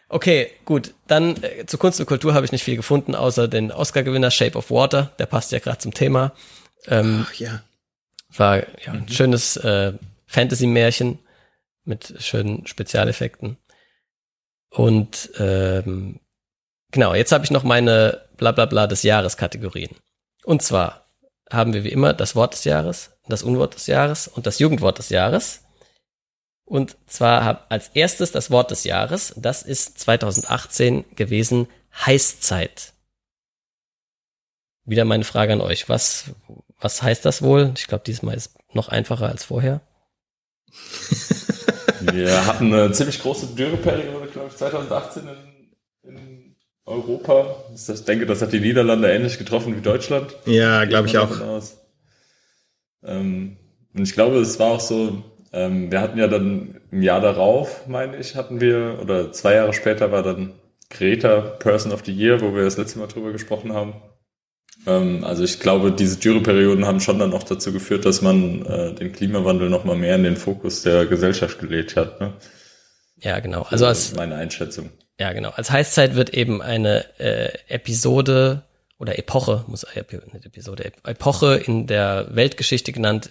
Okay, 0.09 0.51
gut. 0.65 0.93
Dann 1.07 1.41
äh, 1.43 1.65
zu 1.65 1.77
Kunst 1.77 1.99
und 1.99 2.05
Kultur 2.05 2.33
habe 2.33 2.45
ich 2.45 2.51
nicht 2.51 2.63
viel 2.63 2.75
gefunden, 2.75 3.15
außer 3.15 3.47
den 3.47 3.71
Oscar-Gewinner 3.71 4.31
Shape 4.31 4.57
of 4.57 4.71
Water. 4.71 5.11
Der 5.19 5.25
passt 5.25 5.51
ja 5.51 5.59
gerade 5.59 5.79
zum 5.79 5.93
Thema. 5.93 6.33
Ähm, 6.87 7.25
Ach 7.27 7.33
ja. 7.35 7.63
War 8.29 8.57
ja 8.57 8.93
ein 8.93 9.01
mhm. 9.01 9.09
schönes 9.09 9.57
äh, 9.57 9.93
Fantasy-Märchen 10.27 11.19
mit 11.85 12.15
schönen 12.19 12.65
Spezialeffekten. 12.67 13.57
Und 14.69 15.29
ähm, 15.37 16.19
genau, 16.93 17.13
jetzt 17.13 17.33
habe 17.33 17.43
ich 17.43 17.51
noch 17.51 17.63
meine 17.63 18.21
Blablabla 18.37 18.87
des 18.87 19.03
Jahres 19.03 19.35
Kategorien. 19.35 19.93
Und 20.45 20.61
zwar 20.61 21.09
haben 21.51 21.73
wir 21.73 21.83
wie 21.83 21.91
immer 21.91 22.13
das 22.13 22.35
Wort 22.35 22.53
des 22.53 22.63
Jahres, 22.63 23.11
das 23.27 23.43
Unwort 23.43 23.75
des 23.75 23.87
Jahres 23.87 24.29
und 24.29 24.47
das 24.47 24.59
Jugendwort 24.59 24.97
des 24.99 25.09
Jahres. 25.09 25.61
Und 26.65 26.95
zwar 27.07 27.65
als 27.69 27.89
erstes 27.89 28.31
das 28.31 28.49
Wort 28.49 28.71
des 28.71 28.85
Jahres. 28.85 29.33
Das 29.35 29.63
ist 29.63 29.99
2018 29.99 31.03
gewesen 31.15 31.67
Heißzeit. 31.93 32.93
Wieder 34.85 35.05
meine 35.05 35.25
Frage 35.25 35.53
an 35.53 35.61
euch. 35.61 35.89
Was, 35.89 36.31
was 36.79 37.01
heißt 37.03 37.25
das 37.25 37.41
wohl? 37.41 37.73
Ich 37.77 37.87
glaube, 37.87 38.03
diesmal 38.05 38.35
ist 38.35 38.55
noch 38.73 38.89
einfacher 38.89 39.27
als 39.27 39.43
vorher. 39.43 39.81
Wir 42.01 42.45
hatten 42.45 42.73
eine 42.73 42.91
ziemlich 42.91 43.21
große 43.21 43.47
Dürreperiode, 43.55 44.27
glaube 44.27 44.49
ich, 44.49 44.57
2018 44.57 45.23
in, 45.23 45.29
in 45.29 45.52
Europa. 46.85 47.55
Ich 47.73 48.03
denke, 48.05 48.25
das 48.25 48.41
hat 48.41 48.51
die 48.51 48.59
Niederlande 48.59 49.11
ähnlich 49.11 49.37
getroffen 49.37 49.75
wie 49.75 49.81
Deutschland. 49.81 50.35
Ja, 50.45 50.85
glaube 50.85 51.07
ich 51.07 51.17
auch. 51.17 51.31
Ähm, 53.03 53.57
und 53.93 54.03
ich 54.03 54.13
glaube, 54.13 54.37
es 54.37 54.59
war 54.59 54.71
auch 54.71 54.79
so, 54.79 55.23
ähm, 55.51 55.91
wir 55.91 56.01
hatten 56.01 56.17
ja 56.17 56.27
dann 56.27 56.81
im 56.91 57.01
Jahr 57.01 57.21
darauf, 57.21 57.87
meine 57.87 58.17
ich, 58.17 58.35
hatten 58.35 58.59
wir, 58.59 58.99
oder 59.01 59.31
zwei 59.31 59.55
Jahre 59.55 59.73
später 59.73 60.11
war 60.11 60.23
dann 60.23 60.53
Greta 60.89 61.41
Person 61.41 61.91
of 61.91 62.03
the 62.05 62.13
Year, 62.13 62.41
wo 62.41 62.53
wir 62.53 62.63
das 62.63 62.77
letzte 62.77 62.99
Mal 62.99 63.07
drüber 63.07 63.31
gesprochen 63.31 63.73
haben. 63.73 63.95
Ähm, 64.85 65.23
also 65.23 65.43
ich 65.43 65.59
glaube, 65.59 65.91
diese 65.91 66.17
Dürreperioden 66.17 66.85
haben 66.85 66.99
schon 66.99 67.19
dann 67.19 67.33
auch 67.33 67.43
dazu 67.43 67.71
geführt, 67.71 68.05
dass 68.05 68.21
man 68.21 68.65
äh, 68.65 68.93
den 68.93 69.11
Klimawandel 69.11 69.69
nochmal 69.69 69.95
mehr 69.95 70.15
in 70.15 70.23
den 70.23 70.37
Fokus 70.37 70.83
der 70.83 71.05
Gesellschaft 71.05 71.59
gelegt 71.59 71.95
hat. 71.95 72.19
Ne? 72.19 72.33
Ja, 73.17 73.39
genau. 73.39 73.63
Also 73.69 73.85
als 73.85 74.15
meine 74.15 74.35
Einschätzung. 74.35 74.89
Ja, 75.19 75.33
genau. 75.33 75.49
Als 75.49 75.69
Heißzeit 75.69 76.15
wird 76.15 76.31
eben 76.31 76.61
eine 76.61 77.05
äh, 77.19 77.53
Episode 77.67 78.63
oder 78.97 79.17
Epoche, 79.19 79.65
muss 79.67 79.85
nicht 79.95 80.45
Episode, 80.45 80.91
Epoche 81.03 81.55
in 81.57 81.87
der 81.87 82.27
Weltgeschichte 82.31 82.91
genannt, 82.91 83.29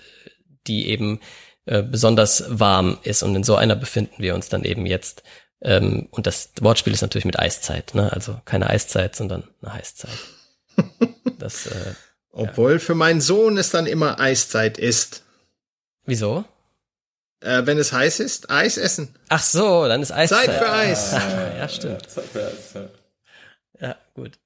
die 0.66 0.88
eben 0.88 1.20
äh, 1.64 1.82
besonders 1.82 2.44
warm 2.48 2.98
ist. 3.02 3.22
Und 3.22 3.34
in 3.34 3.44
so 3.44 3.56
einer 3.56 3.76
befinden 3.76 4.16
wir 4.18 4.34
uns 4.34 4.48
dann 4.48 4.64
eben 4.64 4.86
jetzt. 4.86 5.22
Ähm, 5.60 6.08
und 6.10 6.26
das 6.26 6.50
Wortspiel 6.60 6.92
ist 6.92 7.02
natürlich 7.02 7.24
mit 7.24 7.38
Eiszeit, 7.38 7.94
ne? 7.94 8.12
Also 8.12 8.40
keine 8.44 8.68
Eiszeit, 8.68 9.16
sondern 9.16 9.48
eine 9.60 9.74
Heißzeit. 9.74 10.10
Das, 11.38 11.66
äh, 11.66 11.94
Obwohl 12.30 12.74
ja. 12.74 12.78
für 12.78 12.94
meinen 12.94 13.20
Sohn 13.20 13.58
es 13.58 13.70
dann 13.70 13.86
immer 13.86 14.20
Eiszeit 14.20 14.78
ist. 14.78 15.24
Wieso? 16.04 16.44
Äh, 17.42 17.66
wenn 17.66 17.78
es 17.78 17.92
heiß 17.92 18.20
ist, 18.20 18.50
Eis 18.50 18.76
essen. 18.76 19.14
Ach 19.28 19.42
so, 19.42 19.86
dann 19.88 20.02
ist 20.02 20.12
Eiszeit. 20.12 20.46
Zeit 20.46 20.58
für 20.58 20.72
Eis. 20.72 21.14
Ah, 21.14 21.56
ja, 21.58 21.68
stimmt. 21.68 22.08
Zeit 22.08 22.24
für 22.24 22.46
Eis, 22.46 22.74
ja. 22.74 23.88
ja, 23.88 23.96
gut. 24.14 24.38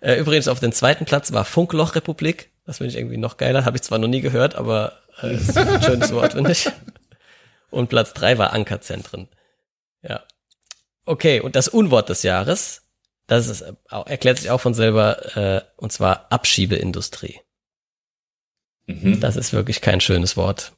Äh, 0.00 0.16
übrigens 0.16 0.48
auf 0.48 0.60
dem 0.60 0.72
zweiten 0.72 1.04
Platz 1.04 1.32
war 1.32 1.44
Funklochrepublik. 1.44 2.50
Das 2.64 2.78
finde 2.78 2.90
ich 2.90 2.96
irgendwie 2.96 3.16
noch 3.16 3.36
geiler. 3.36 3.64
Habe 3.64 3.76
ich 3.76 3.82
zwar 3.82 3.98
noch 3.98 4.08
nie 4.08 4.20
gehört, 4.20 4.54
aber 4.54 5.00
äh, 5.22 5.34
ist 5.34 5.56
ein 5.56 5.82
schönes 5.82 6.12
Wort, 6.12 6.34
finde 6.34 6.52
ich. 6.52 6.70
Und 7.70 7.88
Platz 7.88 8.14
drei 8.14 8.38
war 8.38 8.52
Ankerzentren. 8.52 9.28
Ja. 10.02 10.22
Okay, 11.04 11.40
und 11.40 11.56
das 11.56 11.68
Unwort 11.68 12.08
des 12.08 12.22
Jahres 12.22 12.82
das 13.26 13.48
ist, 13.48 13.64
erklärt 13.90 14.38
sich 14.38 14.50
auch 14.50 14.60
von 14.60 14.74
selber, 14.74 15.36
äh, 15.36 15.62
und 15.76 15.92
zwar 15.92 16.30
Abschiebeindustrie. 16.30 17.40
Mhm. 18.86 19.20
Das 19.20 19.36
ist 19.36 19.52
wirklich 19.52 19.80
kein 19.80 20.00
schönes 20.00 20.36
Wort 20.36 20.72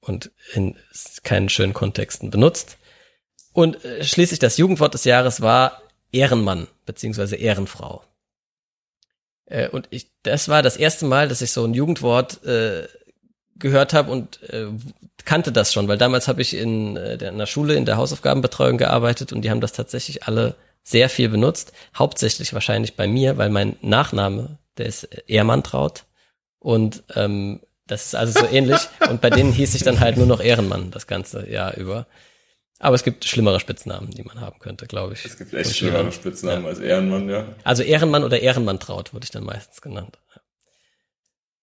und 0.00 0.30
in 0.54 0.76
keinen 1.22 1.48
schönen 1.48 1.74
Kontexten 1.74 2.30
benutzt. 2.30 2.78
Und 3.52 3.84
äh, 3.84 4.04
schließlich 4.04 4.38
das 4.38 4.56
Jugendwort 4.56 4.94
des 4.94 5.04
Jahres 5.04 5.40
war 5.40 5.82
Ehrenmann 6.12 6.68
beziehungsweise 6.86 7.36
Ehrenfrau. 7.36 8.02
Äh, 9.46 9.68
und 9.68 9.88
ich, 9.90 10.10
das 10.22 10.48
war 10.48 10.62
das 10.62 10.76
erste 10.76 11.04
Mal, 11.06 11.28
dass 11.28 11.42
ich 11.42 11.52
so 11.52 11.64
ein 11.64 11.74
Jugendwort 11.74 12.44
äh, 12.44 12.86
gehört 13.56 13.92
habe 13.92 14.10
und 14.10 14.42
äh, 14.44 14.68
kannte 15.24 15.52
das 15.52 15.72
schon, 15.72 15.86
weil 15.88 15.98
damals 15.98 16.28
habe 16.28 16.40
ich 16.40 16.54
in, 16.54 16.96
äh, 16.96 17.14
in 17.14 17.38
der 17.38 17.46
Schule 17.46 17.74
in 17.74 17.84
der 17.84 17.96
Hausaufgabenbetreuung 17.96 18.78
gearbeitet 18.78 19.32
und 19.32 19.42
die 19.42 19.50
haben 19.50 19.60
das 19.60 19.72
tatsächlich 19.72 20.24
alle 20.24 20.54
sehr 20.82 21.10
viel 21.10 21.28
benutzt, 21.28 21.72
hauptsächlich 21.94 22.54
wahrscheinlich 22.54 22.96
bei 22.96 23.06
mir, 23.06 23.36
weil 23.36 23.50
mein 23.50 23.76
Nachname, 23.82 24.58
der 24.78 24.86
ist 24.86 25.04
Ehrmantraut 25.26 26.04
und 26.58 27.02
ähm, 27.14 27.60
das 27.90 28.06
ist 28.06 28.14
also 28.14 28.40
so 28.40 28.46
ähnlich 28.46 28.80
und 29.08 29.20
bei 29.20 29.30
denen 29.30 29.52
hieß 29.52 29.74
ich 29.74 29.82
dann 29.82 30.00
halt 30.00 30.16
nur 30.16 30.26
noch 30.26 30.40
Ehrenmann 30.40 30.90
das 30.90 31.06
ganze 31.06 31.48
Jahr 31.48 31.76
über. 31.76 32.06
Aber 32.78 32.94
es 32.94 33.04
gibt 33.04 33.26
schlimmere 33.26 33.60
Spitznamen, 33.60 34.10
die 34.10 34.22
man 34.22 34.40
haben 34.40 34.58
könnte, 34.58 34.86
glaube 34.86 35.12
ich. 35.12 35.24
Es 35.26 35.36
gibt 35.36 35.52
echt 35.52 35.76
schlimmere 35.76 36.12
Spitznamen 36.12 36.64
ja. 36.64 36.68
als 36.70 36.78
Ehrenmann, 36.78 37.28
ja. 37.28 37.44
Also 37.62 37.82
Ehrenmann 37.82 38.24
oder 38.24 38.40
Ehrenmanntraut 38.40 39.12
wurde 39.12 39.24
ich 39.24 39.30
dann 39.30 39.44
meistens 39.44 39.82
genannt. 39.82 40.18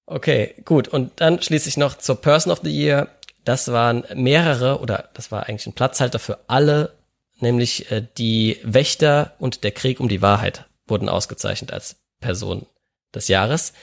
Okay, 0.05 0.53
gut. 0.63 0.87
Und 0.87 1.19
dann 1.19 1.41
schließe 1.41 1.67
ich 1.69 1.77
noch 1.77 1.97
zur 1.97 2.21
Person 2.21 2.51
of 2.53 2.61
the 2.63 2.69
Year. 2.69 3.07
Das 3.45 3.71
waren 3.71 4.03
mehrere, 4.13 4.79
oder 4.79 5.09
das 5.15 5.31
war 5.31 5.47
eigentlich 5.47 5.65
ein 5.65 5.73
Platzhalter 5.73 6.19
für 6.19 6.37
alle 6.47 6.97
nämlich 7.39 7.91
äh, 7.91 8.05
die 8.17 8.59
Wächter 8.63 9.33
und 9.39 9.63
der 9.63 9.71
Krieg 9.71 9.99
um 9.99 10.09
die 10.09 10.21
Wahrheit 10.21 10.65
wurden 10.87 11.09
ausgezeichnet 11.09 11.71
als 11.71 11.97
Person 12.19 12.65
des 13.13 13.27
Jahres, 13.27 13.73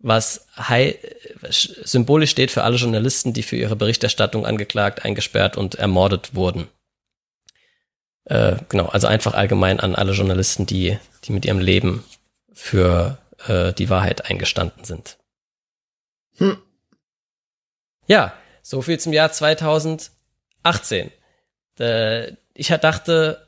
was 0.00 0.46
symbolisch 1.50 2.30
steht 2.30 2.50
für 2.50 2.64
alle 2.64 2.76
Journalisten, 2.76 3.32
die 3.32 3.42
für 3.42 3.56
ihre 3.56 3.76
Berichterstattung 3.76 4.46
angeklagt, 4.46 5.04
eingesperrt 5.04 5.56
und 5.56 5.74
ermordet 5.76 6.34
wurden. 6.34 6.68
Äh, 8.24 8.56
genau, 8.68 8.86
also 8.86 9.06
einfach 9.06 9.34
allgemein 9.34 9.80
an 9.80 9.94
alle 9.94 10.12
Journalisten, 10.12 10.66
die, 10.66 10.98
die 11.24 11.32
mit 11.32 11.44
ihrem 11.44 11.58
Leben 11.58 12.04
für 12.52 13.18
äh, 13.46 13.72
die 13.72 13.90
Wahrheit 13.90 14.24
eingestanden 14.26 14.84
sind. 14.84 15.18
Hm. 16.36 16.58
Ja, 18.06 18.32
so 18.62 18.82
viel 18.82 18.98
zum 18.98 19.12
Jahr 19.12 19.32
2018. 19.32 20.10
Äh, 21.78 22.32
ich 22.54 22.68
dachte, 22.68 23.46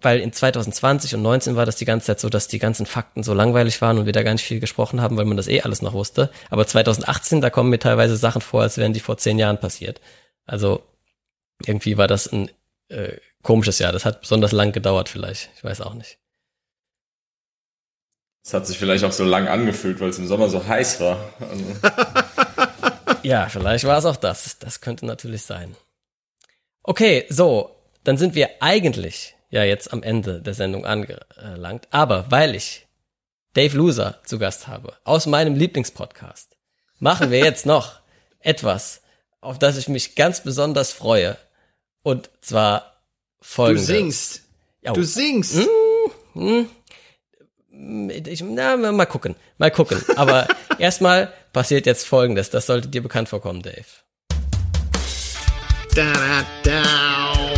weil 0.00 0.20
in 0.20 0.32
2020 0.32 1.14
und 1.16 1.22
19 1.22 1.56
war 1.56 1.66
das 1.66 1.76
die 1.76 1.84
ganze 1.84 2.06
Zeit 2.06 2.20
so, 2.20 2.28
dass 2.28 2.46
die 2.46 2.58
ganzen 2.58 2.86
Fakten 2.86 3.22
so 3.22 3.34
langweilig 3.34 3.80
waren 3.82 3.98
und 3.98 4.06
wir 4.06 4.12
da 4.12 4.22
gar 4.22 4.32
nicht 4.32 4.44
viel 4.44 4.60
gesprochen 4.60 5.00
haben, 5.00 5.16
weil 5.16 5.24
man 5.24 5.36
das 5.36 5.48
eh 5.48 5.62
alles 5.62 5.82
noch 5.82 5.92
wusste. 5.92 6.30
Aber 6.50 6.66
2018, 6.66 7.40
da 7.40 7.50
kommen 7.50 7.70
mir 7.70 7.80
teilweise 7.80 8.16
Sachen 8.16 8.40
vor, 8.40 8.62
als 8.62 8.78
wären 8.78 8.92
die 8.92 9.00
vor 9.00 9.16
zehn 9.18 9.38
Jahren 9.38 9.58
passiert. 9.58 10.00
Also 10.46 10.82
irgendwie 11.66 11.98
war 11.98 12.06
das 12.06 12.32
ein 12.32 12.50
äh, 12.88 13.16
komisches 13.42 13.80
Jahr. 13.80 13.92
Das 13.92 14.04
hat 14.04 14.20
besonders 14.20 14.52
lang 14.52 14.72
gedauert 14.72 15.08
vielleicht. 15.08 15.50
Ich 15.56 15.64
weiß 15.64 15.80
auch 15.80 15.94
nicht. 15.94 16.18
Es 18.44 18.54
hat 18.54 18.66
sich 18.66 18.78
vielleicht 18.78 19.04
auch 19.04 19.12
so 19.12 19.24
lang 19.24 19.48
angefühlt, 19.48 20.00
weil 20.00 20.10
es 20.10 20.18
im 20.18 20.28
Sommer 20.28 20.48
so 20.48 20.64
heiß 20.66 21.00
war. 21.00 21.18
Also. 21.40 21.64
ja, 23.22 23.48
vielleicht 23.48 23.84
war 23.84 23.98
es 23.98 24.04
auch 24.04 24.16
das. 24.16 24.58
Das 24.60 24.80
könnte 24.80 25.06
natürlich 25.06 25.42
sein. 25.42 25.76
Okay, 26.84 27.26
so, 27.28 27.76
dann 28.04 28.16
sind 28.16 28.34
wir 28.34 28.48
eigentlich 28.60 29.34
ja 29.50 29.64
jetzt 29.64 29.92
am 29.92 30.02
Ende 30.02 30.40
der 30.42 30.54
Sendung 30.54 30.84
angelangt. 30.84 31.88
Aber 31.90 32.30
weil 32.30 32.54
ich 32.54 32.86
Dave 33.54 33.76
Loser 33.76 34.20
zu 34.24 34.38
Gast 34.38 34.68
habe, 34.68 34.94
aus 35.04 35.26
meinem 35.26 35.54
Lieblingspodcast, 35.54 36.56
machen 36.98 37.30
wir 37.30 37.38
jetzt 37.38 37.66
noch 37.66 38.00
etwas, 38.40 39.02
auf 39.40 39.58
das 39.58 39.76
ich 39.78 39.88
mich 39.88 40.14
ganz 40.14 40.42
besonders 40.42 40.92
freue. 40.92 41.36
Und 42.02 42.30
zwar 42.40 43.02
folgendes. 43.40 43.86
Du 43.86 43.92
singst. 43.92 44.42
Ja, 44.82 44.92
du 44.92 45.02
singst. 45.02 45.56
Mm, 46.34 46.66
mm, 47.70 48.10
ich, 48.10 48.42
na, 48.42 48.76
mal 48.76 49.06
gucken, 49.06 49.34
mal 49.58 49.70
gucken. 49.70 50.02
Aber 50.16 50.46
erstmal 50.78 51.32
passiert 51.52 51.86
jetzt 51.86 52.06
Folgendes. 52.06 52.50
Das 52.50 52.66
sollte 52.66 52.88
dir 52.88 53.02
bekannt 53.02 53.28
vorkommen, 53.28 53.62
Dave. 53.62 53.84
Da, 55.94 56.12
da, 56.12 56.46
da. 56.62 57.57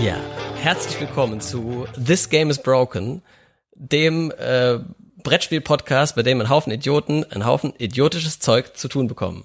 Ja, 0.00 0.18
herzlich 0.56 0.98
willkommen 0.98 1.42
zu 1.42 1.86
This 2.02 2.30
Game 2.30 2.48
is 2.48 2.56
Broken, 2.56 3.20
dem 3.74 4.32
äh, 4.38 4.78
Brettspiel-Podcast, 5.22 6.16
bei 6.16 6.22
dem 6.22 6.40
ein 6.40 6.48
Haufen 6.48 6.72
Idioten 6.72 7.24
ein 7.30 7.44
Haufen 7.44 7.74
idiotisches 7.76 8.38
Zeug 8.38 8.78
zu 8.78 8.88
tun 8.88 9.08
bekommen. 9.08 9.44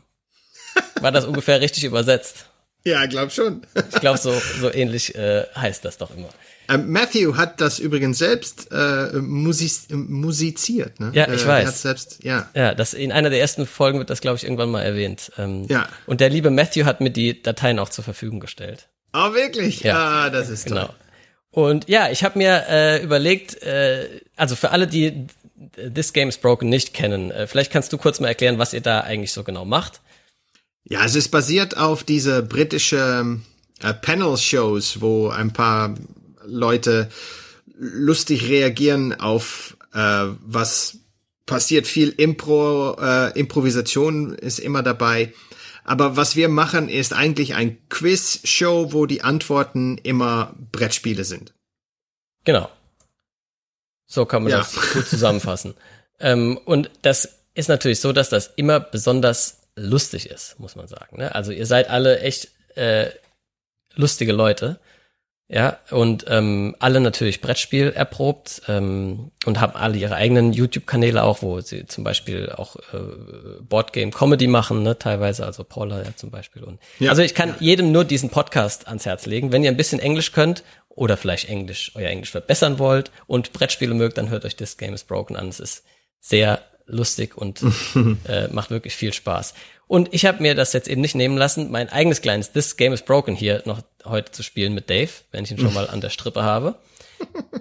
War 1.02 1.12
das 1.12 1.26
ungefähr 1.26 1.60
richtig 1.60 1.84
übersetzt? 1.84 2.46
Ja, 2.86 3.06
glaub 3.06 3.34
schon. 3.34 3.64
ich 3.76 4.00
glaube, 4.00 4.18
so, 4.18 4.34
so 4.62 4.74
ähnlich 4.74 5.14
äh, 5.16 5.44
heißt 5.58 5.84
das 5.84 5.98
doch 5.98 6.16
immer. 6.16 6.30
Ähm, 6.70 6.90
Matthew 6.90 7.36
hat 7.36 7.60
das 7.60 7.78
übrigens 7.80 8.18
selbst 8.18 8.72
äh, 8.72 9.12
musiz 9.20 9.88
musiziert. 9.90 11.02
Ne? 11.02 11.12
Ja, 11.14 11.32
ich 11.34 11.44
äh, 11.44 11.48
weiß. 11.48 11.68
Hat 11.68 11.76
selbst, 11.76 12.24
ja. 12.24 12.50
ja, 12.54 12.74
das 12.74 12.94
in 12.94 13.12
einer 13.12 13.30
der 13.30 13.42
ersten 13.42 13.68
Folgen 13.68 14.00
wird 14.00 14.10
das, 14.10 14.22
glaube 14.22 14.38
ich, 14.38 14.46
irgendwann 14.46 14.72
mal 14.72 14.84
erwähnt. 14.84 15.34
Ähm, 15.38 15.66
ja. 15.68 15.90
Und 16.06 16.22
der 16.22 16.30
liebe 16.30 16.50
Matthew 16.50 16.86
hat 16.86 17.02
mir 17.02 17.12
die 17.12 17.44
Dateien 17.44 17.78
auch 17.78 17.90
zur 17.90 18.06
Verfügung 18.06 18.40
gestellt. 18.40 18.88
Oh, 19.16 19.34
wirklich? 19.34 19.82
Ja, 19.82 20.26
ah, 20.26 20.30
das 20.30 20.50
ist 20.50 20.66
genau. 20.66 20.90
Und 21.50 21.88
ja, 21.88 22.12
ich 22.12 22.26
habe 22.26 22.38
mir 22.38 22.66
äh, 22.68 23.02
überlegt, 23.02 23.64
äh, 23.64 24.10
also 24.36 24.58
für 24.58 24.72
alle, 24.72 24.88
die 24.88 25.28
This 25.76 26.12
Game 26.12 26.28
is 26.28 26.38
Broken 26.38 26.68
nicht 26.68 26.94
kennen, 26.94 27.32
äh, 27.32 27.48
vielleicht 27.48 27.72
kannst 27.72 27.94
du 27.94 27.98
kurz 27.98 28.20
mal 28.20 28.28
erklären, 28.28 28.60
was 28.60 28.74
ihr 28.74 28.82
da 28.82 29.00
eigentlich 29.00 29.32
so 29.32 29.46
genau 29.46 29.64
macht. 29.64 30.02
Ja, 30.84 31.06
es 31.06 31.16
ist 31.16 31.30
basiert 31.30 31.78
auf 31.78 32.04
diese 32.04 32.44
britische 32.44 33.40
äh, 33.82 33.94
Panel-Shows, 33.94 35.00
wo 35.00 35.30
ein 35.30 35.54
paar 35.54 35.96
Leute 36.46 37.10
lustig 37.78 38.50
reagieren 38.50 39.18
auf 39.18 39.78
äh, 39.94 40.26
was 40.46 40.98
passiert. 41.46 41.88
Viel 41.88 42.10
Impro, 42.10 42.98
äh, 43.00 43.40
Improvisation 43.40 44.36
ist 44.36 44.60
immer 44.60 44.84
dabei. 44.84 45.34
Aber 45.86 46.18
was 46.18 46.36
wir 46.36 46.50
machen, 46.50 46.90
ist 46.90 47.14
eigentlich 47.14 47.54
ein 47.54 47.78
Quiz-Show, 47.90 48.92
wo 48.92 49.06
die 49.06 49.22
Antworten 49.22 50.00
immer 50.00 50.56
Brettspiele 50.72 51.24
sind. 51.24 51.54
Genau. 52.44 52.70
So 54.08 54.26
kann 54.26 54.44
man 54.44 54.52
ja. 54.52 54.58
das 54.60 54.76
gut 54.94 55.08
zusammenfassen. 55.08 55.76
ähm, 56.20 56.58
und 56.66 56.90
das 57.04 57.40
ist 57.54 57.70
natürlich 57.70 58.02
so, 58.02 58.14
dass 58.14 58.30
das 58.30 58.52
immer 58.56 58.80
besonders 58.80 59.62
lustig 59.76 60.28
ist, 60.28 60.60
muss 60.60 60.76
man 60.76 60.88
sagen. 60.88 61.18
Ne? 61.18 61.34
Also 61.34 61.52
ihr 61.52 61.66
seid 61.68 61.90
alle 61.90 62.20
echt 62.20 62.50
äh, 62.76 63.12
lustige 63.94 64.34
Leute. 64.34 64.80
Ja, 65.48 65.78
und 65.92 66.26
ähm, 66.28 66.76
alle 66.80 67.00
natürlich 67.00 67.40
Brettspiel 67.40 67.92
erprobt 67.92 68.64
ähm, 68.68 69.32
und 69.46 69.62
haben 69.62 69.76
alle 69.76 69.96
ihre 69.96 70.16
eigenen 70.16 70.54
YouTube-Kanäle 70.54 71.22
auch, 71.22 71.44
wo 71.44 71.62
sie 71.62 71.86
zum 71.86 72.04
Beispiel 72.04 72.50
auch 72.50 72.78
äh, 72.78 73.62
Boardgame 73.62 74.10
Comedy 74.10 74.48
machen, 74.48 74.82
ne, 74.82 74.98
teilweise, 74.98 75.46
also 75.46 75.64
Paula 75.64 76.02
ja 76.02 76.16
zum 76.16 76.32
Beispiel. 76.32 76.64
Und 76.64 76.80
ja. 76.98 77.12
also 77.12 77.22
ich 77.22 77.36
kann 77.36 77.54
jedem 77.60 77.92
nur 77.92 78.06
diesen 78.06 78.32
Podcast 78.32 78.88
ans 78.88 79.06
Herz 79.06 79.28
legen. 79.28 79.52
Wenn 79.52 79.64
ihr 79.64 79.70
ein 79.70 79.78
bisschen 79.78 80.00
Englisch 80.00 80.32
könnt 80.32 80.64
oder 80.90 81.16
vielleicht 81.16 81.48
Englisch, 81.48 81.92
euer 81.94 82.10
Englisch 82.10 82.32
verbessern 82.32 82.80
wollt 82.80 83.12
und 83.28 83.54
Brettspiele 83.54 83.94
mögt, 83.94 84.18
dann 84.18 84.30
hört 84.30 84.46
euch 84.46 84.56
This 84.56 84.78
Game 84.78 84.96
is 84.96 85.04
Broken 85.04 85.36
an. 85.36 85.50
Es 85.50 85.60
ist 85.60 85.84
sehr 86.22 86.60
lustig 86.88 87.38
und 87.38 87.62
äh, 88.28 88.48
macht 88.48 88.72
wirklich 88.72 88.96
viel 88.96 89.14
Spaß. 89.14 89.54
Und 89.88 90.14
ich 90.14 90.26
habe 90.26 90.42
mir 90.42 90.56
das 90.56 90.74
jetzt 90.74 90.88
eben 90.88 91.02
nicht 91.02 91.16
nehmen 91.16 91.38
lassen, 91.38 91.70
mein 91.72 91.90
eigenes 91.90 92.22
kleines 92.22 92.52
This 92.52 92.76
Game 92.76 92.94
is 92.94 93.04
Broken 93.04 93.36
hier 93.36 93.62
noch 93.66 93.82
heute 94.04 94.32
zu 94.32 94.44
spielen 94.44 94.74
mit 94.74 94.90
Dave, 94.90 95.10
wenn 95.32 95.44
ich 95.44 95.52
ihn 95.52 95.60
schon 95.60 95.74
mal 95.74 95.90
an 95.90 96.02
der 96.02 96.10
Strippe 96.10 96.44
habe. 96.44 96.76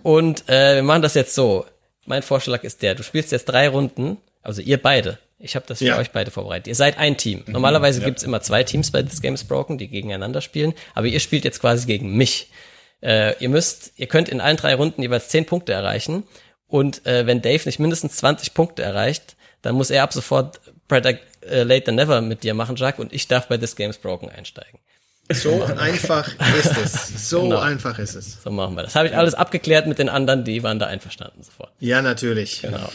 Und 0.02 0.48
äh, 0.48 0.76
wir 0.76 0.82
machen 0.82 1.02
das 1.02 1.14
jetzt 1.14 1.34
so. 1.34 1.66
Mein 2.06 2.22
Vorschlag 2.22 2.64
ist 2.64 2.82
der, 2.82 2.94
du 2.94 3.02
spielst 3.02 3.32
jetzt 3.32 3.46
drei 3.46 3.68
Runden, 3.68 4.18
also 4.42 4.60
ihr 4.60 4.80
beide. 4.80 5.18
Ich 5.38 5.56
habe 5.56 5.66
das 5.66 5.78
für 5.78 5.86
ja. 5.86 5.98
euch 5.98 6.10
beide 6.10 6.30
vorbereitet. 6.30 6.68
Ihr 6.68 6.74
seid 6.74 6.98
ein 6.98 7.16
Team. 7.16 7.42
Mhm. 7.46 7.52
Normalerweise 7.52 8.00
ja. 8.00 8.06
gibt's 8.06 8.22
immer 8.22 8.40
zwei 8.40 8.62
Teams 8.62 8.90
bei 8.90 9.02
This 9.02 9.20
Game 9.20 9.34
is 9.34 9.44
Broken, 9.44 9.78
die 9.78 9.88
gegeneinander 9.88 10.40
spielen, 10.40 10.74
aber 10.94 11.06
ihr 11.06 11.20
spielt 11.20 11.44
jetzt 11.44 11.60
quasi 11.60 11.86
gegen 11.86 12.16
mich. 12.16 12.50
Äh, 13.02 13.36
ihr 13.38 13.50
müsst, 13.50 13.92
ihr 13.96 14.06
könnt 14.06 14.28
in 14.28 14.40
allen 14.40 14.56
drei 14.56 14.74
Runden 14.74 15.02
jeweils 15.02 15.28
zehn 15.28 15.44
Punkte 15.44 15.72
erreichen. 15.72 16.24
Und 16.66 17.06
äh, 17.06 17.26
wenn 17.26 17.42
Dave 17.42 17.62
nicht 17.66 17.78
mindestens 17.78 18.16
20 18.16 18.54
Punkte 18.54 18.82
erreicht, 18.82 19.36
dann 19.60 19.74
muss 19.74 19.90
er 19.90 20.02
ab 20.02 20.12
sofort 20.12 20.60
Better 20.88 21.14
äh, 21.48 21.62
Late 21.62 21.84
Than 21.84 21.94
Never 21.96 22.20
mit 22.20 22.42
dir 22.42 22.54
machen, 22.54 22.76
Jack, 22.76 22.98
und 22.98 23.12
ich 23.12 23.28
darf 23.28 23.48
bei 23.48 23.58
This 23.58 23.76
Games 23.76 23.98
Broken 23.98 24.28
einsteigen. 24.28 24.78
So 25.32 25.62
einfach 25.64 26.28
ist 26.58 26.76
es. 26.76 27.30
So 27.30 27.42
genau. 27.42 27.58
einfach 27.58 27.98
ist 27.98 28.14
es. 28.14 28.42
So 28.42 28.50
machen 28.50 28.74
wir 28.76 28.82
das. 28.82 28.94
Habe 28.94 29.08
ich 29.08 29.16
alles 29.16 29.34
abgeklärt 29.34 29.86
mit 29.86 29.98
den 29.98 30.10
anderen, 30.10 30.44
die 30.44 30.62
waren 30.62 30.78
da 30.78 30.86
einverstanden 30.86 31.42
sofort. 31.42 31.72
Ja, 31.80 32.02
natürlich. 32.02 32.60
Genau. 32.60 32.90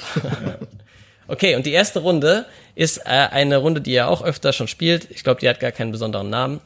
okay, 1.27 1.55
und 1.55 1.65
die 1.65 1.71
erste 1.71 1.99
Runde 1.99 2.45
ist 2.75 2.99
äh, 2.99 3.09
eine 3.09 3.57
Runde, 3.57 3.81
die 3.81 3.93
ihr 3.93 4.07
auch 4.07 4.23
öfter 4.23 4.53
schon 4.53 4.67
spielt. 4.67 5.09
Ich 5.09 5.23
glaube, 5.23 5.41
die 5.41 5.49
hat 5.49 5.59
gar 5.59 5.71
keinen 5.71 5.91
besonderen 5.91 6.29
Namen. 6.29 6.61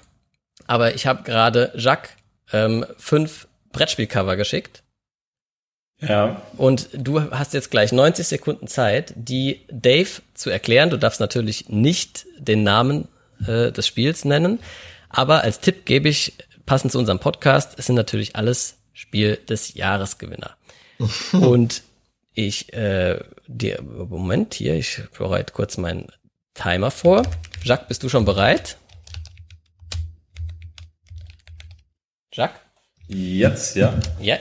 Aber 0.67 0.95
ich 0.95 1.07
habe 1.07 1.23
gerade 1.23 1.71
Jacques 1.75 2.11
ähm, 2.51 2.85
fünf 2.97 3.47
Brettspielcover 3.71 4.35
geschickt. 4.35 4.83
Ja. 6.01 6.41
Und 6.57 6.89
du 6.93 7.31
hast 7.31 7.53
jetzt 7.53 7.71
gleich 7.71 7.93
90 7.93 8.27
Sekunden 8.27 8.67
Zeit, 8.67 9.13
die 9.15 9.61
Dave 9.71 10.09
zu 10.33 10.49
erklären. 10.49 10.89
Du 10.89 10.97
darfst 10.97 11.19
natürlich 11.19 11.69
nicht 11.69 12.25
den 12.37 12.63
Namen 12.63 13.07
äh, 13.45 13.71
des 13.71 13.87
Spiels 13.87 14.25
nennen, 14.25 14.59
aber 15.09 15.43
als 15.43 15.59
Tipp 15.59 15.85
gebe 15.85 16.09
ich, 16.09 16.33
passend 16.65 16.91
zu 16.91 16.99
unserem 16.99 17.19
Podcast, 17.19 17.73
es 17.77 17.85
sind 17.87 17.95
natürlich 17.95 18.35
alles 18.35 18.77
Spiel 18.93 19.37
des 19.37 19.73
Jahresgewinner. 19.73 20.55
Und 21.33 21.83
ich, 22.33 22.73
äh, 22.73 23.19
dir, 23.47 23.81
Moment 23.81 24.53
hier, 24.55 24.75
ich 24.75 25.01
bereite 25.17 25.53
kurz 25.53 25.77
meinen 25.77 26.07
Timer 26.53 26.91
vor. 26.91 27.23
Jacques, 27.63 27.87
bist 27.87 28.03
du 28.03 28.09
schon 28.09 28.25
bereit? 28.25 28.77
Jacques? 32.31 32.59
Jetzt, 33.07 33.75
ja. 33.75 33.99
Ja. 34.19 34.37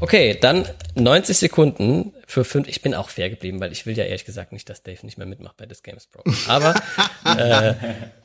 Okay, 0.00 0.38
dann 0.40 0.64
90 0.94 1.36
Sekunden 1.36 2.12
für 2.26 2.44
fünf. 2.44 2.68
Ich 2.68 2.82
bin 2.82 2.94
auch 2.94 3.10
fair 3.10 3.30
geblieben, 3.30 3.60
weil 3.60 3.72
ich 3.72 3.84
will 3.84 3.96
ja 3.96 4.04
ehrlich 4.04 4.24
gesagt 4.24 4.52
nicht, 4.52 4.68
dass 4.68 4.82
Dave 4.82 5.04
nicht 5.04 5.18
mehr 5.18 5.26
mitmacht 5.26 5.56
bei 5.56 5.66
This 5.66 5.82
Games 5.82 6.06
Pro. 6.06 6.22
Aber 6.46 6.74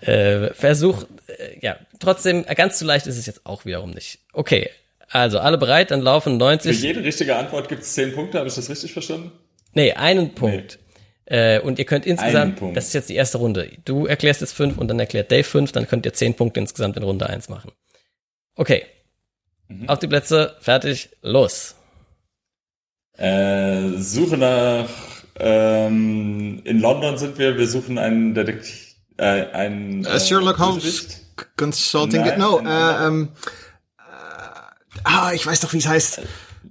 äh, 0.01 0.45
äh, 0.45 0.53
Versuch, 0.53 1.05
äh, 1.27 1.59
ja, 1.61 1.77
trotzdem, 1.99 2.45
äh, 2.47 2.53
ganz 2.55 2.77
zu 2.77 2.85
leicht 2.85 3.07
ist 3.07 3.17
es 3.17 3.25
jetzt 3.25 3.45
auch 3.45 3.65
wiederum 3.65 3.91
nicht. 3.91 4.19
Okay, 4.33 4.69
also 5.09 5.39
alle 5.39 5.57
bereit, 5.57 5.91
dann 5.91 6.01
laufen 6.01 6.37
90. 6.37 6.77
Für 6.77 6.87
jede 6.87 7.03
richtige 7.03 7.35
Antwort 7.35 7.69
gibt 7.69 7.83
es 7.83 7.93
10 7.93 8.13
Punkte, 8.13 8.37
habe 8.39 8.49
ich 8.49 8.55
das 8.55 8.69
richtig 8.69 8.93
verstanden? 8.93 9.31
Nee, 9.73 9.93
einen 9.93 10.35
Punkt. 10.35 10.77
Nee. 11.29 11.55
Äh, 11.55 11.59
und 11.61 11.79
ihr 11.79 11.85
könnt 11.85 12.05
insgesamt, 12.05 12.61
das 12.73 12.87
ist 12.87 12.93
jetzt 12.93 13.09
die 13.09 13.15
erste 13.15 13.37
Runde. 13.37 13.69
Du 13.85 14.05
erklärst 14.05 14.41
jetzt 14.41 14.53
fünf 14.53 14.77
und 14.77 14.87
dann 14.89 14.99
erklärt 14.99 15.31
Dave 15.31 15.43
fünf, 15.43 15.71
dann 15.71 15.87
könnt 15.87 16.05
ihr 16.05 16.13
zehn 16.13 16.33
Punkte 16.33 16.59
insgesamt 16.59 16.97
in 16.97 17.03
Runde 17.03 17.27
eins 17.27 17.49
machen. 17.49 17.71
Okay, 18.55 18.85
Mhm. 19.79 19.89
Auf 19.89 19.99
die 19.99 20.07
Plätze, 20.07 20.55
fertig, 20.59 21.09
los. 21.21 21.75
Äh, 23.17 23.97
Suche 23.97 24.37
nach, 24.37 24.89
ähm, 25.39 26.61
in 26.63 26.79
London 26.79 27.17
sind 27.17 27.37
wir, 27.37 27.57
wir 27.57 27.67
suchen 27.67 27.97
einen 27.97 28.33
Detektiv, 28.33 28.95
äh, 29.17 29.45
einen, 29.51 30.05
uh, 30.05 30.19
Sherlock 30.19 30.59
Holmes 30.59 31.21
Consulting, 31.57 32.21
Nein, 32.21 32.39
no, 32.39 32.59
äh, 32.59 33.07
ähm, 33.07 33.29
Ah, 35.03 35.31
ich 35.33 35.45
weiß 35.45 35.59
doch, 35.59 35.73
wie 35.73 35.77
es 35.77 35.87
heißt. 35.87 36.21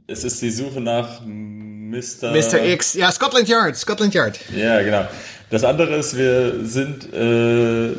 Es 0.06 0.24
ist 0.24 0.40
die 0.42 0.50
Suche 0.50 0.80
nach 0.80 1.20
Mr. 1.20 2.32
Mr. 2.32 2.64
X. 2.64 2.94
Ja, 2.94 3.10
Scotland 3.12 3.48
Yard. 3.48 3.76
Scotland 3.76 4.14
Yard. 4.14 4.38
Ja, 4.54 4.82
genau. 4.82 5.06
Das 5.50 5.64
andere 5.64 5.96
ist, 5.96 6.16
wir 6.16 6.64
sind, 6.64 7.12
äh, 7.12 7.92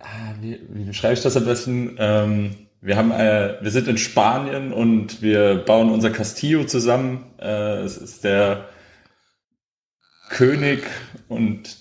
ah, 0.00 0.34
wie, 0.40 0.60
wie 0.70 0.84
beschreibe 0.84 1.14
ich 1.14 1.20
das 1.20 1.36
am 1.36 1.44
besten? 1.44 1.96
Ähm, 1.98 2.56
wir 2.82 2.96
haben, 2.96 3.10
äh, 3.10 3.56
wir 3.60 3.70
sind 3.70 3.88
in 3.88 3.98
Spanien 3.98 4.72
und 4.72 5.20
wir 5.20 5.56
bauen 5.56 5.90
unser 5.90 6.10
Castillo 6.10 6.64
zusammen. 6.64 7.26
Äh, 7.38 7.82
es 7.82 7.96
ist 7.98 8.24
der 8.24 8.68
König 10.30 10.84
und 11.28 11.76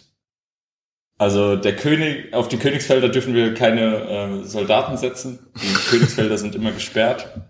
also 1.18 1.58
der 1.58 1.76
König, 1.76 2.34
auf 2.34 2.48
die 2.48 2.58
Königsfelder 2.58 3.10
dürfen 3.10 3.34
wir 3.34 3.54
keine 3.54 4.42
äh, 4.42 4.44
Soldaten 4.46 4.98
setzen. 4.98 5.40
Die 5.62 5.74
Königsfelder 5.90 6.38
sind 6.38 6.56
immer 6.56 6.72
gesperrt. 6.72 7.42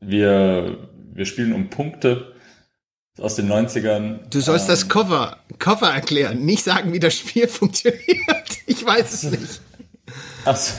Wir, 0.00 0.88
wir 1.12 1.26
spielen 1.26 1.52
um 1.52 1.68
Punkte 1.68 2.34
aus 3.18 3.36
den 3.36 3.50
90ern. 3.50 4.28
Du 4.30 4.40
sollst 4.40 4.66
ähm, 4.66 4.72
das 4.72 4.88
Cover, 4.88 5.38
Cover 5.58 5.90
erklären, 5.90 6.44
nicht 6.44 6.64
sagen, 6.64 6.92
wie 6.92 7.00
das 7.00 7.14
Spiel 7.14 7.48
funktioniert. 7.48 8.58
Ich 8.66 8.84
weiß 8.84 9.12
es 9.12 9.22
nicht. 9.24 9.60
Achso, 10.46 10.72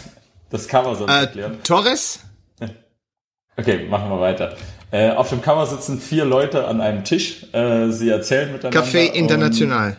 das 0.55 0.67
Cover 0.67 0.95
soll 0.95 1.09
ich 1.09 1.15
Äh, 1.15 1.19
erklären. 1.21 1.57
Torres? 1.63 2.19
Okay, 3.57 3.87
machen 3.87 4.09
wir 4.09 4.19
weiter. 4.19 4.57
Äh, 4.91 5.11
auf 5.11 5.29
dem 5.29 5.41
Cover 5.41 5.65
sitzen 5.65 5.99
vier 5.99 6.25
Leute 6.25 6.67
an 6.67 6.81
einem 6.81 7.05
Tisch. 7.05 7.45
Äh, 7.53 7.89
sie 7.89 8.09
erzählen 8.09 8.51
miteinander. 8.51 8.81
Café 8.81 9.05
International. 9.13 9.95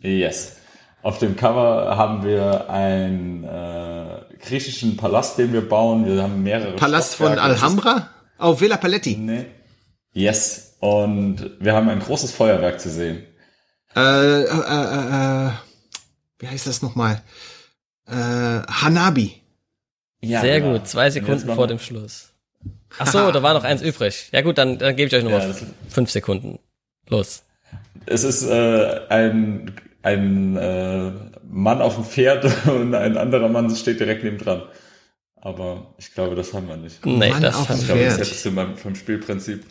Yes. 0.00 0.56
Auf 1.02 1.18
dem 1.20 1.36
Cover 1.36 1.96
haben 1.96 2.24
wir 2.24 2.68
einen 2.68 3.44
äh, 3.44 4.20
griechischen 4.44 4.96
Palast, 4.96 5.38
den 5.38 5.52
wir 5.52 5.68
bauen. 5.68 6.06
Wir 6.06 6.22
haben 6.24 6.42
mehrere. 6.42 6.74
Palast 6.74 7.14
von 7.14 7.38
Alhambra? 7.38 8.10
Oh, 8.40 8.58
Villa 8.60 8.76
Paletti. 8.78 9.16
Nee. 9.16 9.46
Yes. 10.12 10.76
Und 10.80 11.50
wir 11.60 11.72
haben 11.74 11.88
ein 11.88 12.00
großes 12.00 12.32
Feuerwerk 12.32 12.80
zu 12.80 12.90
sehen. 12.90 13.22
Äh, 13.94 14.00
äh, 14.00 14.44
äh, 14.44 15.46
äh, 15.46 15.50
wie 16.40 16.48
heißt 16.48 16.66
das 16.66 16.82
nochmal? 16.82 17.22
Äh, 18.08 18.12
Hanabi. 18.12 19.40
Ja, 20.20 20.40
Sehr 20.40 20.60
genau. 20.60 20.72
gut, 20.78 20.88
zwei 20.88 21.06
Und 21.06 21.12
Sekunden 21.12 21.46
vor 21.46 21.58
wir- 21.58 21.66
dem 21.68 21.78
Schluss. 21.78 22.32
Ach 22.98 23.06
so, 23.06 23.30
da 23.30 23.42
war 23.42 23.54
noch 23.54 23.64
eins 23.64 23.82
übrig. 23.82 24.28
Ja 24.32 24.40
gut, 24.40 24.58
dann, 24.58 24.78
dann 24.78 24.96
gebe 24.96 25.06
ich 25.08 25.14
euch 25.14 25.22
Ja, 25.22 25.30
nochmal 25.30 25.48
das- 25.48 25.64
fünf 25.88 26.10
Sekunden. 26.10 26.58
Los. 27.08 27.42
Es 28.06 28.24
ist 28.24 28.42
äh, 28.44 29.00
ein, 29.08 29.72
ein 30.02 30.56
äh, 30.56 31.12
Mann 31.48 31.80
auf 31.82 31.94
dem 31.94 32.04
Pferd 32.04 32.44
und 32.66 32.94
ein 32.94 33.16
anderer 33.16 33.48
Mann 33.48 33.74
steht 33.76 34.00
direkt 34.00 34.24
neben 34.24 34.38
dran. 34.38 34.62
Aber 35.36 35.94
ich 35.98 36.12
glaube, 36.14 36.34
das 36.34 36.52
haben 36.52 36.66
wir 36.68 36.76
nicht. 36.76 37.04
Nee, 37.06 37.30
Mann 37.30 37.42
das 37.42 37.54
auf 37.54 37.68
hat, 37.68 37.76
dem 37.76 37.80
Ich 37.80 37.86
glaube, 37.86 38.04
das 38.04 38.14
Pferd. 38.16 38.26
hättest 38.26 38.44
du 38.46 38.50
beim, 38.54 38.76
vom 38.76 38.94
Spielprinzip. 38.96 39.64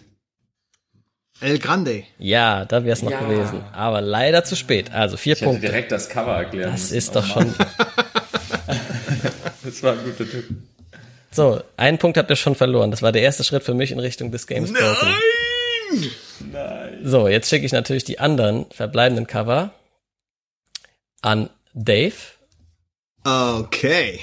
El 1.41 1.59
Grande. 1.59 2.03
Ja, 2.17 2.65
da 2.65 2.83
wäre 2.83 2.93
es 2.93 3.03
noch 3.03 3.11
Ja. 3.11 3.19
gewesen. 3.19 3.63
Aber 3.73 4.01
leider 4.01 4.43
zu 4.43 4.55
spät. 4.55 4.91
Also 4.91 5.17
vier 5.17 5.33
Ich 5.33 5.41
hätte 5.41 5.49
Punkte. 5.51 5.67
direkt 5.67 5.91
das 5.91 6.09
Cover 6.09 6.35
erklären 6.35 6.71
Das 6.71 6.81
müssen. 6.91 6.95
ist 6.97 7.09
Oh 7.09 7.13
doch 7.19 7.35
Mann. 7.35 7.53
schon. 7.55 7.65
Das 9.67 9.83
war 9.83 9.91
ein 9.93 10.03
guter 10.05 10.29
Tipp. 10.29 10.45
So, 11.29 11.61
einen 11.75 11.97
Punkt 11.97 12.17
habt 12.17 12.29
ihr 12.29 12.37
schon 12.37 12.55
verloren. 12.55 12.89
Das 12.89 13.01
war 13.01 13.11
der 13.11 13.21
erste 13.21 13.43
Schritt 13.43 13.63
für 13.63 13.73
mich 13.73 13.91
in 13.91 13.99
Richtung 13.99 14.31
des 14.31 14.47
Games 14.47 14.71
Broken. 14.71 15.13
Nein. 16.53 17.01
So, 17.03 17.27
jetzt 17.27 17.49
schicke 17.49 17.65
ich 17.65 17.73
natürlich 17.73 18.05
die 18.05 18.19
anderen 18.19 18.65
verbleibenden 18.71 19.27
Cover 19.27 19.73
an 21.21 21.49
Dave. 21.73 22.15
Okay. 23.25 24.21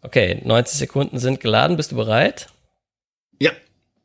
Okay, 0.00 0.40
90 0.42 0.78
Sekunden 0.78 1.18
sind 1.18 1.40
geladen. 1.40 1.76
Bist 1.76 1.92
du 1.92 1.96
bereit? 1.96 2.48
Ja. 3.38 3.52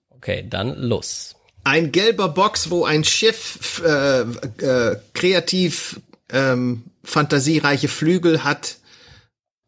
Okay, 0.10 0.46
dann 0.50 0.76
los. 0.76 1.38
Ein 1.64 1.94
gelber 1.94 2.28
Box, 2.28 2.70
wo 2.70 2.84
ein 2.84 3.06
Schiff 3.06 3.82
äh, 3.86 4.22
äh, 4.22 4.98
kreativ 5.14 6.02
ähm, 6.30 6.84
fantasiereiche 7.04 7.88
Flügel 7.88 8.44
hat 8.44 8.76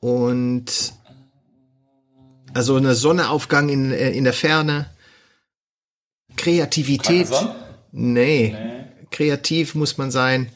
und 0.01 0.93
also 2.53 2.75
eine 2.75 2.95
Sonnenaufgang 2.95 3.69
in, 3.69 3.91
äh, 3.91 4.11
in 4.11 4.23
der 4.23 4.33
Ferne. 4.33 4.89
Kreativität. 6.35 7.29
Nee. 7.91 8.55
Nee. 8.57 8.85
Kreativ 9.11 9.75
muss 9.75 9.97
man 9.97 10.11
sein. 10.11 10.51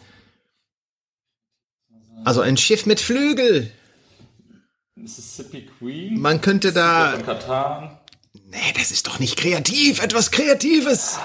Also 2.25 2.41
ein 2.41 2.57
Schiff 2.57 2.85
mit 2.85 2.99
Flügel. 2.99 3.71
Mississippi 4.95 5.67
Queen? 5.77 6.19
Man 6.19 6.41
könnte 6.41 6.73
da. 6.73 7.17
Von? 7.19 7.97
Nee, 8.49 8.73
das 8.75 8.91
ist 8.91 9.05
doch 9.07 9.19
nicht 9.19 9.37
kreativ. 9.37 10.01
Etwas 10.01 10.31
Kreatives. 10.31 11.19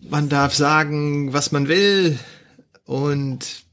Man 0.00 0.28
darf 0.28 0.54
sagen, 0.54 1.32
was 1.32 1.50
man 1.52 1.68
will. 1.68 2.18
Und 2.84 3.64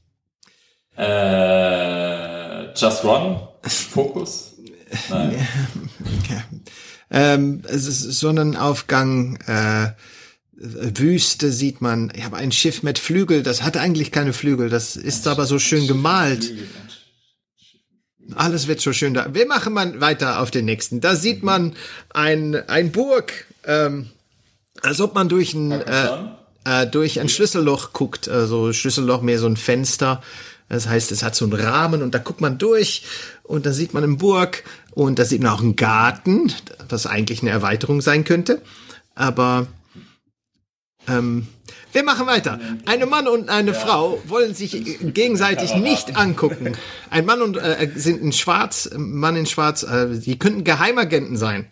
Äh, 0.96 2.72
Just 2.74 3.04
Run? 3.04 3.40
Focus? 3.62 4.49
Nein. 5.08 5.46
ähm, 7.10 7.62
es 7.66 7.86
ist 7.86 8.02
Sonnenaufgang, 8.18 9.36
äh, 9.46 9.92
Wüste 10.60 11.52
sieht 11.52 11.80
man. 11.80 12.12
Ich 12.14 12.24
habe 12.24 12.36
ein 12.36 12.52
Schiff 12.52 12.82
mit 12.82 12.98
Flügel. 12.98 13.42
Das 13.42 13.62
hat 13.62 13.78
eigentlich 13.78 14.12
keine 14.12 14.34
Flügel. 14.34 14.68
Das 14.68 14.96
ist 14.96 15.26
aber 15.26 15.46
so 15.46 15.58
schön 15.58 15.86
gemalt. 15.86 16.52
Alles 18.34 18.66
wird 18.66 18.80
so 18.80 18.92
schön 18.92 19.14
da. 19.14 19.32
Wir 19.34 19.46
machen 19.46 19.72
mal 19.72 20.00
weiter 20.00 20.40
auf 20.40 20.50
den 20.50 20.66
nächsten. 20.66 21.00
Da 21.00 21.16
sieht 21.16 21.42
man 21.42 21.74
ein, 22.10 22.54
ein 22.68 22.92
Burg, 22.92 23.46
ähm, 23.64 24.10
als 24.82 25.00
ob 25.00 25.14
man 25.14 25.30
durch 25.30 25.54
ein, 25.54 25.72
äh, 25.72 26.08
äh, 26.64 26.86
durch 26.86 27.20
ein 27.20 27.30
Schlüsselloch 27.30 27.94
guckt. 27.94 28.28
Also 28.28 28.74
Schlüsselloch 28.74 29.22
mehr 29.22 29.38
so 29.38 29.46
ein 29.46 29.56
Fenster. 29.56 30.22
Das 30.68 30.86
heißt, 30.86 31.10
es 31.10 31.22
hat 31.22 31.34
so 31.34 31.46
einen 31.46 31.54
Rahmen 31.54 32.02
und 32.02 32.14
da 32.14 32.18
guckt 32.18 32.40
man 32.40 32.58
durch 32.58 33.02
und 33.42 33.66
da 33.66 33.72
sieht 33.72 33.92
man 33.92 34.04
eine 34.04 34.14
Burg 34.14 34.62
und 34.92 35.18
da 35.18 35.24
sieht 35.24 35.42
man 35.42 35.52
auch 35.52 35.60
einen 35.60 35.76
Garten, 35.76 36.52
was 36.88 37.06
eigentlich 37.06 37.42
eine 37.42 37.50
Erweiterung 37.50 38.00
sein 38.00 38.24
könnte. 38.24 38.62
Aber 39.14 39.66
ähm, 41.08 41.46
wir 41.92 42.04
machen 42.04 42.26
weiter. 42.26 42.60
Ein 42.86 43.08
Mann 43.08 43.26
und 43.26 43.48
eine 43.48 43.74
Frau 43.74 44.22
wollen 44.26 44.54
sich 44.54 44.98
gegenseitig 45.00 45.74
nicht 45.74 46.16
angucken. 46.16 46.76
Ein 47.10 47.24
Mann 47.26 47.42
und 47.42 47.56
äh, 47.56 47.90
sind 47.96 48.20
in 48.20 48.32
Schwarz, 48.32 48.86
ein 48.86 49.12
Mann 49.12 49.36
in 49.36 49.46
Schwarz. 49.46 49.82
Äh, 49.82 50.18
die 50.18 50.38
könnten 50.38 50.62
Geheimagenten 50.62 51.36
sein. 51.36 51.66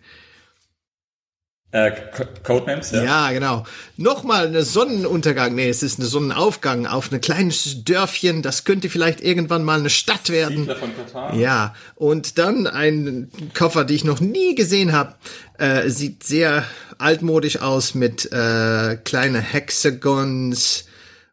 Äh, 1.70 1.90
Co- 2.16 2.24
Codenames, 2.44 2.92
ja. 2.92 3.02
Ja, 3.02 3.30
genau. 3.32 3.64
Nochmal 3.98 4.46
eine 4.46 4.62
Sonnenuntergang. 4.62 5.54
Nee, 5.54 5.68
es 5.68 5.82
ist 5.82 5.98
eine 5.98 6.08
Sonnenaufgang 6.08 6.86
auf 6.86 7.12
ein 7.12 7.20
kleines 7.20 7.84
Dörfchen. 7.84 8.40
Das 8.40 8.64
könnte 8.64 8.88
vielleicht 8.88 9.20
irgendwann 9.20 9.64
mal 9.64 9.78
eine 9.78 9.90
Stadt 9.90 10.30
werden. 10.30 10.58
Siedler 10.60 10.76
von 10.76 10.96
Katan? 10.96 11.38
Ja, 11.38 11.74
und 11.94 12.38
dann 12.38 12.66
ein 12.66 13.30
Koffer, 13.52 13.84
die 13.84 13.94
ich 13.94 14.04
noch 14.04 14.20
nie 14.20 14.54
gesehen 14.54 14.92
habe. 14.92 15.14
Äh, 15.58 15.90
sieht 15.90 16.24
sehr 16.24 16.64
altmodisch 16.96 17.60
aus 17.60 17.94
mit 17.94 18.32
äh, 18.32 18.96
kleine 19.04 19.40
Hexagons. 19.40 20.86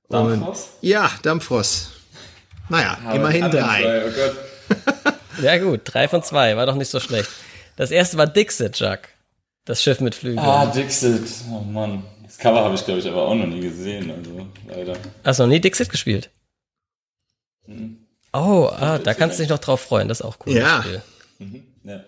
Dampfrost? 0.09 0.67
Ja, 0.81 1.11
Dampfrost. 1.23 1.91
Naja, 2.67 2.97
Aber 3.05 3.15
immerhin 3.15 3.49
drei. 3.51 3.81
zwei, 3.81 4.03
Oh 4.05 4.11
Gott. 4.11 5.15
Ja 5.41 5.57
gut, 5.57 5.81
drei 5.83 6.07
von 6.07 6.23
zwei, 6.23 6.55
war 6.57 6.65
doch 6.65 6.75
nicht 6.75 6.89
so 6.89 6.99
schlecht. 6.99 7.29
Das 7.75 7.91
erste 7.91 8.17
war 8.17 8.25
Dixit, 8.27 8.79
Jack. 8.79 9.09
Das 9.65 9.81
Schiff 9.81 9.99
mit 9.99 10.15
Flügeln. 10.15 10.39
Ah, 10.39 10.67
Dixit. 10.67 11.23
Oh 11.51 11.59
Mann. 11.59 12.03
Das 12.23 12.37
Cover 12.37 12.63
habe 12.63 12.75
ich, 12.75 12.85
glaube 12.85 12.99
ich, 12.99 13.07
aber 13.07 13.27
auch 13.27 13.35
noch 13.35 13.47
nie 13.47 13.61
gesehen. 13.61 14.11
Also, 14.11 14.47
leider. 14.67 14.97
Hast 15.23 15.39
du 15.39 15.43
noch 15.43 15.49
nie 15.49 15.59
Dixit 15.59 15.89
gespielt? 15.89 16.29
Mhm. 17.65 17.97
Oh, 18.33 18.69
ah, 18.71 18.99
da 18.99 19.13
kannst 19.13 19.39
du 19.39 19.43
dich 19.43 19.49
noch 19.49 19.59
drauf 19.59 19.81
freuen, 19.81 20.07
das 20.07 20.19
ist 20.19 20.25
auch 20.25 20.37
cool. 20.45 20.53
Ja. 20.53 20.77
das 20.77 20.85
Spiel. 20.85 21.63
Ja. 21.83 22.03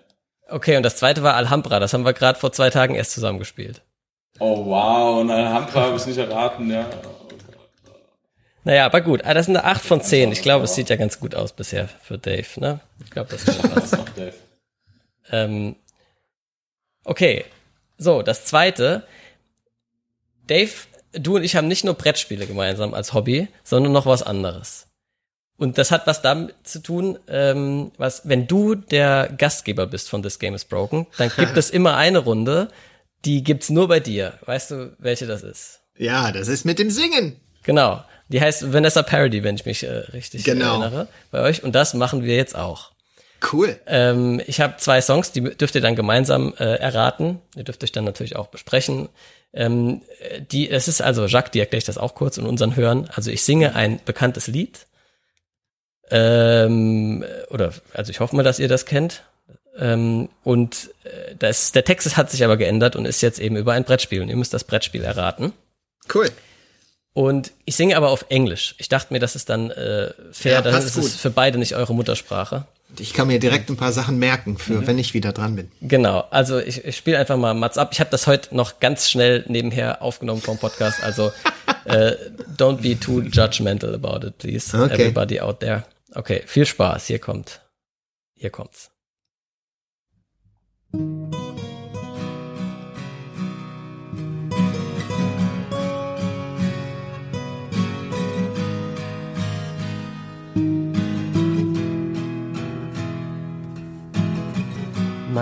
Okay, 0.49 0.77
und 0.77 0.84
das 0.84 0.97
zweite 0.97 1.23
war 1.23 1.35
Alhambra, 1.35 1.79
das 1.79 1.93
haben 1.93 2.05
wir 2.05 2.13
gerade 2.13 2.38
vor 2.38 2.51
zwei 2.51 2.69
Tagen 2.69 2.95
erst 2.95 3.11
zusammen 3.11 3.39
gespielt. 3.39 3.81
Oh 4.39 4.65
wow, 4.65 5.21
und 5.21 5.31
Alhambra 5.31 5.81
habe 5.84 5.97
ich 5.97 6.05
nicht 6.05 6.17
erraten, 6.17 6.69
ja. 6.69 6.85
Naja, 8.63 8.85
aber 8.85 8.99
gut, 8.99 9.23
ah, 9.23 9.34
das 9.34 9.45
sind 9.45 9.55
eine 9.55 9.65
8 9.65 9.81
von 9.81 10.01
10. 10.01 10.34
Ich 10.34 10.41
glaube, 10.41 10.65
es 10.65 10.75
sieht 10.75 10.89
ja 10.89 10.97
ganz 10.97 11.21
gut 11.21 11.35
aus 11.35 11.53
bisher 11.53 11.88
für 12.03 12.17
Dave, 12.17 12.47
ne? 12.57 12.81
Ich 13.01 13.09
glaube, 13.09 13.29
das 13.31 13.45
ist 13.45 13.61
schon 13.61 13.71
Dave. 14.17 14.34
Ähm, 15.31 15.77
okay, 17.07 17.45
so, 17.97 18.21
das 18.21 18.45
zweite. 18.45 19.03
Dave, 20.45 20.71
du 21.13 21.35
und 21.38 21.43
ich 21.43 21.55
haben 21.55 21.67
nicht 21.67 21.84
nur 21.84 21.95
Brettspiele 21.95 22.45
gemeinsam 22.47 22.93
als 22.93 23.13
Hobby, 23.13 23.47
sondern 23.63 23.91
noch 23.91 24.05
was 24.05 24.23
anderes. 24.23 24.88
Und 25.57 25.77
das 25.79 25.89
hat 25.91 26.05
was 26.05 26.21
damit 26.21 26.53
zu 26.63 26.79
tun, 26.84 27.17
ähm, 27.27 27.91
was, 27.97 28.29
wenn 28.29 28.45
du 28.47 28.75
der 28.75 29.34
Gastgeber 29.35 29.88
bist 29.88 30.07
von 30.09 30.21
This 30.21 30.38
Game 30.38 30.53
is 30.53 30.65
Broken, 30.65 31.07
dann 31.17 31.31
gibt 31.35 31.57
es 31.57 31.71
immer 31.71 31.97
eine 31.97 32.19
Runde, 32.19 32.67
die 33.25 33.43
gibt's 33.43 33.69
nur 33.71 33.88
bei 33.88 33.99
dir. 33.99 34.38
Weißt 34.45 34.71
du, 34.71 34.95
welche 34.99 35.25
das 35.25 35.41
ist? 35.41 35.81
Ja, 35.97 36.31
das 36.31 36.47
ist 36.47 36.63
mit 36.63 36.77
dem 36.77 36.91
Singen. 36.91 37.41
Genau. 37.63 38.03
Die 38.29 38.39
heißt 38.39 38.71
Vanessa 38.71 39.01
Parody, 39.01 39.43
wenn 39.43 39.55
ich 39.55 39.65
mich 39.65 39.84
äh, 39.84 39.89
richtig 40.13 40.43
Genau. 40.43 40.79
erinnere, 40.81 41.07
bei 41.31 41.41
euch. 41.41 41.63
Und 41.63 41.73
das 41.73 41.95
machen 41.95 42.23
wir 42.23 42.35
jetzt 42.35 42.55
auch. 42.55 42.91
Cool. 43.51 43.80
Ähm, 43.85 44.41
ich 44.47 44.59
habe 44.61 44.77
zwei 44.77 44.99
Songs, 45.01 45.31
die 45.31 45.41
dürft 45.41 45.76
ihr 45.76 45.81
dann 45.81 45.95
gemeinsam 45.95 46.53
äh, 46.59 46.64
erraten. 46.76 47.39
Ihr 47.55 47.64
dürft 47.64 47.84
euch 47.84 47.91
dann 47.91 48.03
natürlich 48.03 48.35
auch 48.35 48.47
besprechen. 48.47 49.09
Ähm, 49.53 50.01
die, 50.51 50.69
es 50.69 50.88
ist 50.88 51.01
also, 51.01 51.26
Jacques, 51.26 51.51
die 51.51 51.59
erkläre 51.59 51.80
ich 51.80 51.85
das 51.85 51.97
auch 51.97 52.15
kurz 52.15 52.38
in 52.38 52.45
unseren 52.45 52.76
Hören. 52.76 53.09
Also 53.14 53.31
ich 53.31 53.43
singe 53.43 53.76
ein 53.76 53.99
bekanntes 54.05 54.47
Lied. 54.47 54.88
Ähm, 56.09 57.23
oder, 57.49 57.73
also 57.93 58.11
ich 58.11 58.19
hoffe 58.19 58.35
mal, 58.35 58.43
dass 58.43 58.59
ihr 58.59 58.68
das 58.68 58.85
kennt. 58.85 59.23
Ähm, 59.77 60.30
und 60.43 60.89
äh, 61.03 61.35
das, 61.38 61.72
der 61.72 61.84
Text 61.85 62.18
hat 62.18 62.31
sich 62.31 62.43
aber 62.43 62.57
geändert 62.57 62.95
und 62.95 63.05
ist 63.05 63.22
jetzt 63.22 63.39
eben 63.39 63.55
über 63.55 63.73
ein 63.73 63.84
Brettspiel. 63.84 64.22
Und 64.22 64.30
ihr 64.30 64.35
müsst 64.35 64.53
das 64.53 64.64
Brettspiel 64.64 65.03
erraten. 65.03 65.53
Cool. 66.14 66.30
Und 67.14 67.51
ich 67.65 67.76
singe 67.76 67.97
aber 67.97 68.09
auf 68.09 68.26
Englisch. 68.30 68.76
Ich 68.77 68.89
dachte 68.89 69.11
mir, 69.14 69.19
das 69.19 69.35
ist 69.35 69.49
dann 69.49 69.72
äh, 69.72 70.14
fair, 70.31 70.53
Ja, 70.53 70.61
dann 70.61 70.76
ist 70.76 70.85
es 70.85 70.93
gut. 70.95 71.09
für 71.09 71.30
beide 71.31 71.57
nicht 71.57 71.76
eure 71.76 71.93
Muttersprache. 71.93 72.65
Ich 72.99 73.14
kann 73.14 73.27
mir 73.27 73.39
direkt 73.39 73.69
ein 73.69 73.77
paar 73.77 73.91
Sachen 73.91 74.18
merken, 74.18 74.57
für 74.57 74.88
wenn 74.88 74.97
ich 74.97 75.14
wieder 75.14 75.34
dran 75.34 75.55
bin. 75.55 75.72
Genau, 75.81 76.26
also 76.31 76.57
ich, 76.59 76.85
ich 76.85 76.95
spiele 76.95 77.18
einfach 77.19 77.38
mal 77.38 77.53
Mats 77.53 77.77
ab. 77.77 77.89
Ich 77.91 77.99
habe 77.99 78.09
das 78.09 78.27
heute 78.27 78.55
noch 78.55 78.80
ganz 78.80 79.09
schnell 79.09 79.43
nebenher 79.47 80.01
aufgenommen 80.01 80.41
vom 80.41 80.57
Podcast, 80.57 81.03
also 81.03 81.31
äh, 81.85 82.14
don't 82.57 82.81
be 82.81 82.99
too 82.99 83.22
judgmental 83.22 83.93
about 83.93 84.26
it, 84.26 84.38
please. 84.38 84.76
Okay. 84.76 84.93
Everybody 84.93 85.39
out 85.39 85.59
there. 85.59 85.84
Okay, 86.14 86.43
viel 86.45 86.65
Spaß. 86.65 87.07
Hier 87.07 87.19
kommt. 87.19 87.61
Hier 88.35 88.49
kommt's. 88.49 88.89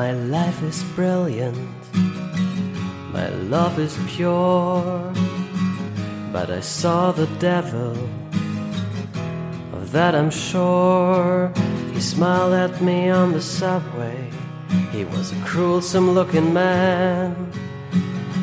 My 0.02 0.12
life 0.12 0.62
is 0.62 0.84
brilliant. 0.94 1.58
My 3.14 3.30
love 3.56 3.80
is 3.80 3.98
pure. 4.08 5.14
But 6.34 6.50
I 6.50 6.60
saw 6.60 7.14
the 7.14 7.28
devil. 7.40 7.96
Of 9.72 9.94
that 9.94 10.14
I'm 10.14 10.32
sure. 10.32 11.50
He 11.94 12.02
smiled 12.02 12.52
at 12.52 12.82
me 12.82 13.10
on 13.10 13.32
the 13.32 13.42
subway. 13.42 14.30
He 14.92 15.06
was 15.06 15.32
a 15.32 15.40
cruelsome 15.48 16.14
looking 16.14 16.54
man. 16.54 17.50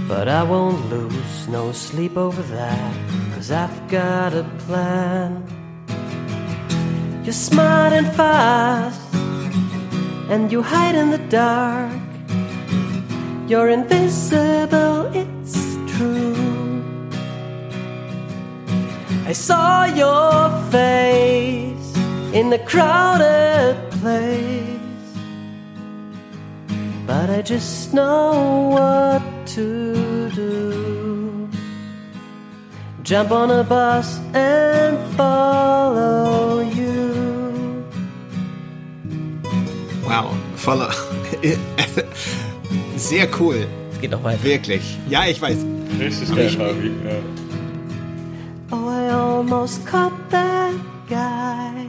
But 0.09 0.29
I 0.29 0.43
won't 0.43 0.89
lose 0.89 1.49
no 1.49 1.71
sleep 1.73 2.17
over 2.17 2.41
that. 2.41 2.95
Cause 3.35 3.51
I've 3.51 3.79
got 3.91 4.33
a 4.33 4.45
plan. 4.65 5.45
You're 7.25 7.35
smart 7.35 7.93
and 7.93 8.11
fast 8.17 9.12
and 10.31 10.51
you 10.53 10.63
hide 10.63 10.95
in 10.95 11.11
the 11.11 11.23
dark. 11.29 11.93
You're 13.49 13.69
invisible, 13.69 15.11
it's 15.15 15.77
true. 15.97 16.83
I 19.27 19.33
saw 19.33 19.85
your 19.85 20.51
face 20.71 21.97
in 22.33 22.53
a 22.53 22.59
crowded 22.59 23.77
place, 24.01 25.09
but 27.07 27.31
I 27.31 27.43
just 27.43 27.95
know 27.95 28.71
what 28.77 29.23
to 29.55 30.31
do. 30.31 31.49
Jump 33.03 33.31
on 33.33 33.51
a 33.51 33.65
bus 33.65 34.19
and 34.33 34.97
follow 35.17 36.61
you. 36.61 36.82
Wow, 40.03 40.31
voller. 40.57 40.91
Sehr 42.97 43.27
cool, 43.39 43.67
Es 43.93 44.01
geht 44.01 44.11
noch 44.11 44.23
weiter. 44.25 44.43
wirklich. 44.45 44.99
Ja, 45.09 45.25
ich 45.27 45.41
weiß. 45.41 45.59
Richtig 45.99 46.35
geil, 46.35 46.51
Fabi. 46.51 46.89
Ja. 47.05 47.17
Oh, 48.71 48.89
I 48.89 49.11
almost 49.13 49.87
caught 49.87 50.13
that 50.31 50.73
guy 51.09 51.87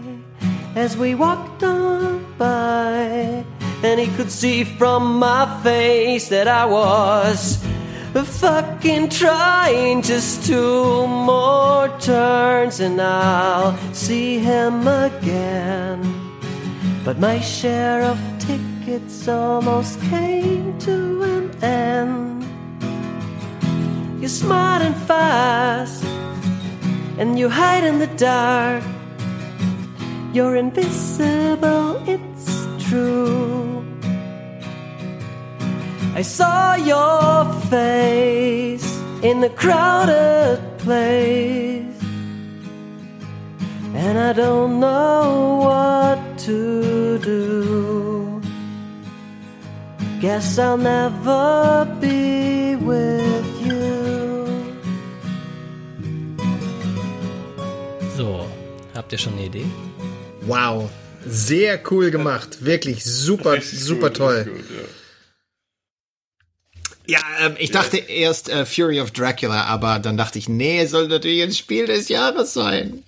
as 0.76 0.98
we 0.98 1.16
walked 1.16 1.64
on 1.64 2.20
by. 2.38 3.44
And 3.84 4.00
he 4.00 4.08
could 4.18 4.30
see 4.32 4.64
from 4.64 5.20
my 5.20 5.46
face 5.64 6.30
that 6.30 6.48
I 6.48 6.66
was 6.66 7.60
fucking 8.14 9.10
trying 9.10 10.02
just 10.02 10.46
two 10.46 11.06
more 11.08 11.90
turns 12.00 12.80
and 12.80 13.02
I'll 13.02 13.76
see 13.92 14.40
him 14.40 14.88
again. 14.88 16.23
But 17.06 17.20
my 17.20 17.40
share 17.40 18.02
of 18.04 18.18
tickets 18.40 19.28
almost 19.28 20.00
came 20.02 20.78
to 20.80 21.24
an 21.24 21.64
end. 21.64 22.46
You're 24.20 24.30
smart 24.30 24.82
and 24.82 24.96
fast 24.96 26.04
and 27.18 27.38
you 27.38 27.48
hide 27.50 27.84
in 27.84 28.00
the 28.00 28.12
dark. 28.18 28.84
You're 30.34 30.56
invisible, 30.56 32.02
it's 32.08 32.68
true. 32.88 33.86
I 36.16 36.22
saw 36.22 36.76
your 36.76 37.46
face 37.70 38.88
in 39.22 39.42
the 39.42 39.50
crowded 39.50 40.60
place, 40.80 42.02
and 43.94 44.18
I 44.18 44.34
don't 44.34 44.80
know 44.80 45.60
what 45.66 46.03
to 46.46 47.18
do. 47.20 48.42
Guess 50.20 50.58
I'll 50.60 50.78
never 50.78 51.86
be 52.00 52.76
with 52.76 53.62
you. 53.66 54.48
So, 58.18 58.48
habt 58.94 59.12
ihr 59.12 59.18
schon 59.18 59.34
eine 59.34 59.46
Idee? 59.46 59.66
Wow, 60.42 60.90
sehr 61.26 61.80
cool 61.92 62.12
gemacht. 62.12 62.64
Wirklich 62.66 63.04
super, 63.04 63.62
super 63.62 64.12
toll. 64.12 64.46
gut, 64.46 64.66
ja. 64.70 64.88
Ja, 67.06 67.20
ähm, 67.42 67.56
ich 67.60 67.72
dachte 67.72 67.98
erst 67.98 68.48
äh, 68.48 68.66
Fury 68.66 69.02
of 69.02 69.12
Dracula, 69.12 69.66
aber 69.66 70.00
dann 70.00 70.16
dachte 70.16 70.40
ich, 70.40 70.48
nee, 70.48 70.80
es 70.80 70.92
soll 70.92 71.10
natürlich 71.10 71.44
ein 71.44 71.52
Spiel 71.52 71.86
des 71.86 72.08
Jahres 72.08 72.54
sein. 72.54 73.04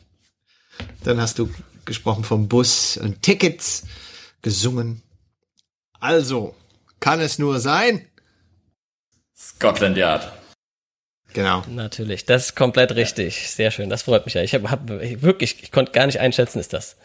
Dann 1.05 1.21
hast 1.21 1.39
du 1.39 1.49
gesprochen 1.85 2.23
vom 2.23 2.47
Bus 2.47 2.97
und 2.97 3.21
Tickets 3.21 3.83
gesungen. 4.41 5.01
Also, 5.99 6.55
kann 6.99 7.19
es 7.19 7.39
nur 7.39 7.59
sein? 7.59 8.05
Scotland 9.37 9.97
Yard. 9.97 10.31
Genau. 11.33 11.63
Natürlich, 11.67 12.25
das 12.25 12.47
ist 12.47 12.55
komplett 12.55 12.95
richtig. 12.95 13.49
Sehr 13.49 13.69
schön, 13.71 13.89
das 13.89 14.03
freut 14.03 14.25
mich 14.25 14.35
ja. 14.35 14.41
Ich 14.43 14.53
habe 14.53 14.69
hab, 14.71 14.89
ich- 15.01 15.21
wirklich, 15.21 15.61
ich 15.63 15.71
konnte 15.71 15.91
gar 15.91 16.05
nicht 16.05 16.19
einschätzen, 16.19 16.59
ist 16.59 16.71
das, 16.71 16.95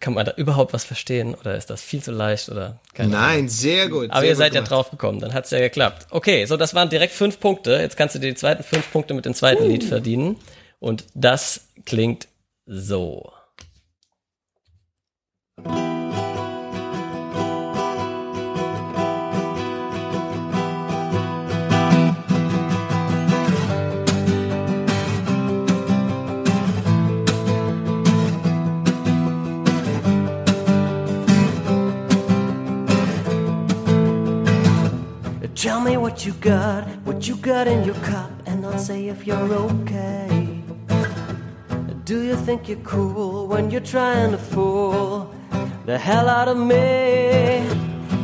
kann 0.00 0.12
man 0.12 0.26
da 0.26 0.32
überhaupt 0.36 0.74
was 0.74 0.84
verstehen 0.84 1.34
oder 1.34 1.56
ist 1.56 1.70
das 1.70 1.80
viel 1.82 2.02
zu 2.02 2.12
leicht 2.12 2.50
oder 2.50 2.80
keine 2.92 3.16
Ahnung. 3.16 3.28
Nein, 3.28 3.48
sehr 3.48 3.88
gut. 3.88 4.10
Aber 4.10 4.20
sehr 4.20 4.28
ihr 4.30 4.34
gut 4.34 4.38
seid 4.38 4.54
ja 4.54 4.60
gemacht. 4.60 4.70
drauf 4.70 4.90
gekommen, 4.90 5.20
dann 5.20 5.32
hat's 5.32 5.50
ja 5.50 5.60
geklappt. 5.60 6.08
Okay, 6.10 6.44
so 6.44 6.58
das 6.58 6.74
waren 6.74 6.90
direkt 6.90 7.14
fünf 7.14 7.40
Punkte. 7.40 7.72
Jetzt 7.80 7.96
kannst 7.96 8.14
du 8.14 8.18
dir 8.18 8.28
die 8.28 8.34
zweiten 8.36 8.62
fünf 8.62 8.90
Punkte 8.92 9.14
mit 9.14 9.24
dem 9.24 9.34
zweiten 9.34 9.64
Lied 9.66 9.84
verdienen. 9.84 10.36
Und 10.78 11.04
das 11.14 11.68
klingt 11.86 12.28
so. 12.66 13.32
Tell 35.64 35.80
me 35.80 35.96
what 35.96 36.26
you 36.26 36.34
got, 36.34 36.84
what 37.06 37.26
you 37.26 37.36
got 37.36 37.66
in 37.66 37.84
your 37.84 37.94
cup, 37.96 38.30
and 38.44 38.66
I'll 38.66 38.76
say 38.76 39.08
if 39.08 39.26
you're 39.26 39.50
okay. 39.54 40.60
Do 42.04 42.22
you 42.22 42.36
think 42.36 42.68
you're 42.68 42.84
cool 42.84 43.46
when 43.46 43.70
you're 43.70 43.80
trying 43.80 44.32
to 44.32 44.36
fool 44.36 45.34
the 45.84 45.98
hell 45.98 46.28
out 46.28 46.48
of 46.48 46.56
me? 46.56 47.66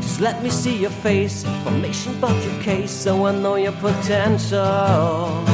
Just 0.01 0.20
let 0.20 0.43
me 0.43 0.51
see 0.51 0.78
your 0.78 0.91
face, 0.91 1.45
information 1.45 2.16
about 2.16 2.43
your 2.45 2.62
case, 2.62 2.91
so 2.91 3.27
I 3.27 3.32
know 3.32 3.57
your 3.57 3.73
potential. 3.73 5.45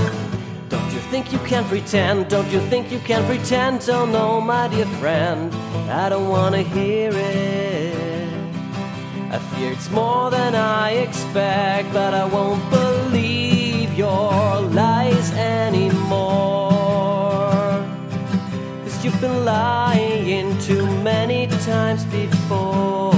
Don't 0.69 0.93
you 0.93 1.01
think 1.11 1.33
you 1.33 1.39
can 1.41 1.65
pretend? 1.65 2.29
Don't 2.29 2.51
you 2.53 2.61
think 2.71 2.93
you 2.93 3.01
can 3.01 3.25
pretend? 3.27 3.89
Oh 3.91 4.07
no, 4.07 4.41
my 4.41 4.69
dear 4.69 4.87
friend, 5.01 5.53
I 5.91 6.09
don't 6.09 6.29
wanna 6.29 6.63
hear 6.63 7.11
it. 7.13 7.97
I 9.33 9.39
fear 9.39 9.73
it's 9.73 9.91
more 9.91 10.31
than 10.31 10.55
I 10.55 10.91
expect, 11.07 11.93
but 11.93 12.15
I 12.15 12.25
won't 12.25 12.71
believe 12.71 13.93
your 13.99 14.61
lies 14.61 15.33
anymore. 15.33 16.31
Cause 18.85 19.05
you've 19.05 19.21
been 19.21 19.45
lying 19.45 20.57
too 20.61 20.87
many 21.03 21.49
times 21.49 21.56
times 21.67 22.05
before. 22.05 23.11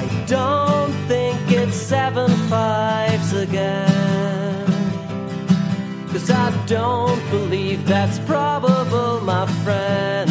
I 0.00 0.24
don't 0.26 0.92
think 1.06 1.38
it's 1.48 1.76
seven 1.76 2.28
fives 2.50 3.32
again. 3.32 4.66
Cause 6.10 6.28
I 6.28 6.50
don't 6.66 7.22
believe 7.30 7.86
that's 7.86 8.18
probable, 8.18 9.20
my 9.20 9.46
friend. 9.62 10.28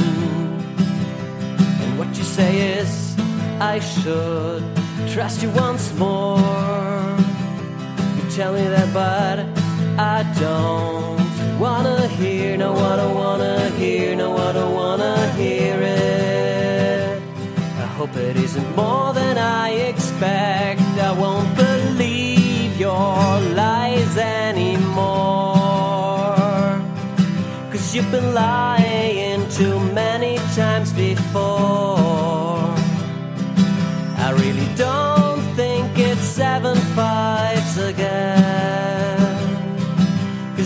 And 1.82 1.98
what 1.98 2.10
you 2.18 2.26
say 2.26 2.80
is, 2.80 3.16
I 3.62 3.80
should 3.80 4.64
trust 5.14 5.42
you 5.42 5.52
once 5.52 5.94
more. 5.98 6.38
You 8.18 8.24
tell 8.36 8.52
me 8.52 8.66
that, 8.76 8.90
but 8.94 9.38
I 9.98 10.18
don't 10.38 11.21
wanna 11.62 12.08
hear, 12.08 12.58
no, 12.58 12.76
I 12.76 12.96
don't 12.96 13.14
wanna 13.14 13.70
hear, 13.82 14.16
no, 14.16 14.36
I 14.36 14.52
don't 14.52 14.74
wanna 14.74 15.16
hear 15.34 15.78
it. 15.80 17.22
I 17.78 17.88
hope 17.98 18.16
it 18.16 18.36
isn't 18.36 18.76
more 18.76 19.14
than 19.14 19.38
I 19.38 19.70
expect. 19.92 20.82
I 21.10 21.12
won't 21.12 21.56
believe 21.56 22.80
your 22.80 23.40
lies 23.62 24.18
anymore. 24.18 25.12
Cause 27.72 27.94
you've 27.94 28.12
been 28.12 28.34
lying 28.34 28.71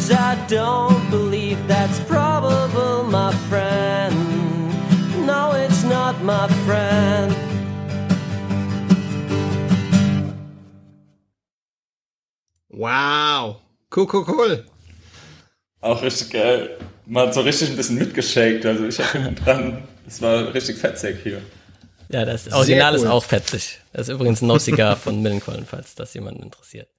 Cause 0.05 0.17
I 0.17 0.35
don't 0.47 1.09
believe 1.09 1.57
that's 1.67 1.99
probable, 2.01 3.05
my 3.09 3.33
friend. 3.49 4.15
No, 5.25 5.53
it's 5.53 5.83
not, 5.83 6.21
my 6.21 6.47
friend. 6.67 7.35
Wow. 12.69 13.61
Cool, 13.89 14.05
cool, 14.13 14.25
cool. 14.27 14.65
Auch 15.81 16.03
richtig 16.03 16.29
geil. 16.29 16.77
Man 17.07 17.25
hat 17.25 17.33
so 17.33 17.41
richtig 17.41 17.71
ein 17.71 17.75
bisschen 17.75 17.97
mitgeschakt. 17.97 18.63
Also 18.63 18.85
ich 18.85 18.99
habe 18.99 19.31
dran, 19.31 19.87
es 20.05 20.21
war 20.21 20.53
richtig 20.53 20.77
fetzig 20.77 21.17
hier. 21.23 21.41
Ja, 22.09 22.25
das 22.25 22.53
Original 22.53 22.93
cool. 22.93 22.99
ist 22.99 23.07
auch 23.07 23.23
fetzig. 23.23 23.81
Das 23.91 24.07
ist 24.07 24.13
übrigens 24.13 24.43
ein 24.43 24.47
No 24.49 24.59
Cigar 24.59 24.97
von 24.97 25.23
Millencolin, 25.23 25.65
falls 25.65 25.95
das 25.95 26.13
jemanden 26.13 26.43
interessiert. 26.43 26.89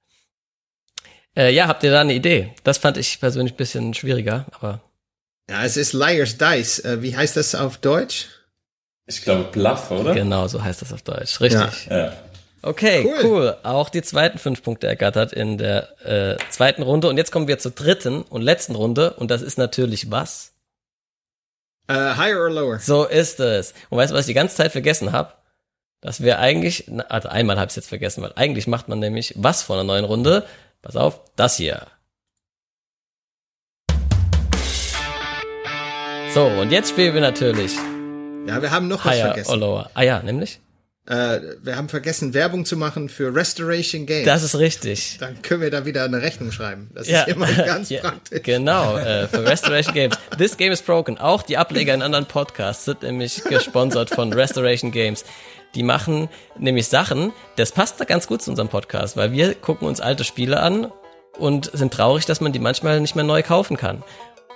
Äh, 1.37 1.51
ja, 1.53 1.67
habt 1.67 1.83
ihr 1.83 1.91
da 1.91 2.01
eine 2.01 2.13
Idee? 2.13 2.53
Das 2.63 2.79
fand 2.79 2.97
ich 2.97 3.19
persönlich 3.19 3.53
ein 3.53 3.57
bisschen 3.57 3.93
schwieriger, 3.93 4.45
aber 4.51 4.81
Ja, 5.49 5.63
es 5.63 5.77
ist 5.77 5.93
Liar's 5.93 6.37
Dice. 6.37 6.79
Äh, 6.83 7.01
wie 7.03 7.15
heißt 7.15 7.37
das 7.37 7.53
auf 7.53 7.77
Deutsch? 7.77 8.27
Ich 9.05 9.21
glaube 9.23 9.45
Bluff, 9.51 9.91
oder? 9.91 10.13
genau 10.13 10.47
so 10.47 10.61
heißt 10.63 10.81
das 10.81 10.91
auf 10.91 11.01
Deutsch. 11.03 11.39
Richtig. 11.39 11.87
Ja. 11.89 12.11
Okay, 12.63 13.05
Cool. 13.05 13.19
cool. 13.23 13.57
Auch 13.63 13.89
die 13.89 14.01
zweiten 14.01 14.39
fünf 14.39 14.63
Punkte 14.63 14.87
ergattert 14.87 15.31
in 15.31 15.57
der 15.57 15.87
äh, 16.05 16.37
zweiten 16.49 16.81
Runde. 16.81 17.07
Und 17.07 17.17
jetzt 17.17 17.31
kommen 17.31 17.47
wir 17.47 17.59
zur 17.59 17.71
dritten 17.71 18.23
und 18.23 18.41
letzten 18.41 18.75
Runde. 18.75 19.13
Und 19.13 19.29
das 19.31 19.41
ist 19.43 19.57
natürlich 19.57 20.11
was? 20.11 20.53
Äh, 21.87 21.93
higher 22.15 22.39
or 22.41 22.49
lower? 22.49 22.79
So 22.79 23.05
ist 23.05 23.39
es. 23.39 23.73
Und 23.89 23.97
weißt 23.99 24.11
du, 24.11 24.15
was 24.15 24.21
ich 24.21 24.27
die 24.27 24.33
ganze 24.33 24.55
Zeit 24.55 24.71
vergessen 24.73 25.11
habe? 25.13 25.33
Dass 26.01 26.21
wir 26.21 26.39
eigentlich, 26.39 26.85
also 27.09 27.29
einmal 27.29 27.57
habe 27.59 27.69
ich 27.69 27.75
jetzt 27.75 27.87
vergessen, 27.89 28.23
weil 28.23 28.33
eigentlich 28.35 28.67
macht 28.67 28.87
man 28.89 28.99
nämlich 28.99 29.33
was 29.37 29.61
vor 29.63 29.75
einer 29.77 29.83
neuen 29.85 30.05
Runde. 30.05 30.45
Pass 30.87 30.95
auf, 30.95 31.19
das 31.35 31.57
hier. 31.57 31.85
So, 36.33 36.45
und 36.45 36.71
jetzt 36.71 36.91
spielen 36.91 37.13
wir 37.13 37.19
natürlich 37.19 37.75
Ja, 38.47 38.61
wir 38.61 38.71
haben 38.71 38.87
noch 38.87 39.03
was 39.03 39.19
vergessen. 39.19 39.59
Lower. 39.59 39.91
Ah 39.95 40.03
ja, 40.03 40.23
nämlich? 40.23 40.61
Äh, 41.05 41.41
wir 41.61 41.75
haben 41.75 41.89
vergessen, 41.89 42.33
Werbung 42.33 42.63
zu 42.63 42.77
machen 42.77 43.09
für 43.09 43.35
Restoration 43.35 44.05
Games. 44.05 44.25
Das 44.25 44.43
ist 44.43 44.57
richtig. 44.57 45.17
Dann 45.19 45.41
können 45.41 45.59
wir 45.59 45.71
da 45.71 45.83
wieder 45.83 46.05
eine 46.05 46.21
Rechnung 46.21 46.53
schreiben. 46.53 46.89
Das 46.95 47.09
Ja, 47.09 47.23
ist 47.23 47.35
immer 47.35 47.51
ganz 47.65 47.89
ja, 47.89 47.99
praktisch. 47.99 48.43
Genau, 48.43 48.95
äh, 48.95 49.27
für 49.31 49.43
Restoration 49.45 49.93
Games. 49.93 50.17
This 50.37 50.55
Game 50.55 50.71
is 50.71 50.81
Broken. 50.81 51.17
Auch 51.17 51.41
die 51.43 51.57
Ableger 51.57 51.93
in 51.93 52.01
anderen 52.01 52.27
Podcasts 52.27 52.85
sind 52.85 53.03
nämlich 53.03 53.43
gesponsert 53.43 54.09
von 54.09 54.31
Restoration 54.31 54.93
Games. 54.93 55.25
Die 55.75 55.83
machen 55.83 56.29
nämlich 56.57 56.87
Sachen, 56.87 57.33
das 57.55 57.71
passt 57.71 57.99
da 57.99 58.05
ganz 58.05 58.27
gut 58.27 58.41
zu 58.41 58.49
unserem 58.49 58.69
Podcast, 58.69 59.17
weil 59.17 59.31
wir 59.31 59.53
gucken 59.55 59.87
uns 59.87 60.01
alte 60.01 60.23
Spiele 60.23 60.59
an 60.59 60.91
und 61.37 61.69
sind 61.73 61.93
traurig, 61.93 62.25
dass 62.25 62.41
man 62.41 62.51
die 62.51 62.59
manchmal 62.59 62.99
nicht 62.99 63.15
mehr 63.15 63.23
neu 63.23 63.43
kaufen 63.43 63.77
kann. 63.77 64.03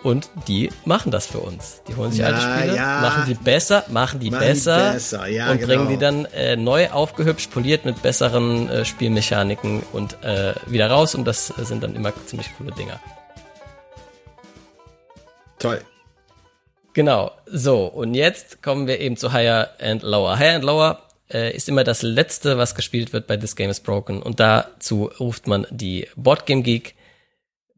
Und 0.03 0.31
die 0.47 0.71
machen 0.83 1.11
das 1.11 1.27
für 1.27 1.37
uns. 1.39 1.83
Die 1.87 1.95
holen 1.95 2.11
sich 2.11 2.21
Ja, 2.21 2.27
alte 2.27 2.41
Spiele, 2.41 2.75
ja. 2.75 3.01
machen 3.01 3.23
die 3.27 3.35
besser, 3.35 3.83
machen 3.89 4.19
die 4.19 4.31
Machen 4.31 4.41
die 4.41 4.47
besser, 4.47 4.93
besser, 4.93 5.27
ja, 5.27 5.51
und 5.51 5.59
genau. 5.59 5.67
bringen 5.67 5.89
die 5.89 5.97
dann 5.97 6.25
äh, 6.25 6.55
neu 6.55 6.89
aufgehübscht, 6.89 7.51
poliert 7.51 7.85
mit 7.85 8.01
besseren 8.01 8.67
äh, 8.67 8.83
Spielmechaniken 8.83 9.83
und 9.93 10.23
äh, 10.23 10.55
wieder 10.65 10.89
raus. 10.89 11.13
Und 11.13 11.25
das 11.25 11.47
sind 11.47 11.83
dann 11.83 11.95
immer 11.95 12.13
ziemlich 12.25 12.49
coole 12.57 12.71
Dinger. 12.71 12.99
Toll. 15.59 15.81
Genau, 16.93 17.31
so, 17.45 17.85
und 17.85 18.13
jetzt 18.15 18.61
kommen 18.61 18.87
wir 18.87 18.99
eben 18.99 19.15
zu 19.15 19.31
Higher 19.31 19.69
and 19.79 20.03
Lower. 20.03 20.37
Higher 20.37 20.55
and 20.55 20.65
Lower 20.65 21.01
äh, 21.29 21.55
ist 21.55 21.69
immer 21.69 21.83
das 21.83 22.01
Letzte, 22.01 22.57
was 22.57 22.75
gespielt 22.75 23.13
wird 23.13 23.27
bei 23.27 23.37
This 23.37 23.55
Game 23.55 23.69
is 23.69 23.79
Broken. 23.79 24.21
Und 24.21 24.39
dazu 24.39 25.09
ruft 25.19 25.47
man 25.47 25.65
die 25.69 26.07
Boardgame 26.15 26.63
Geek 26.63 26.95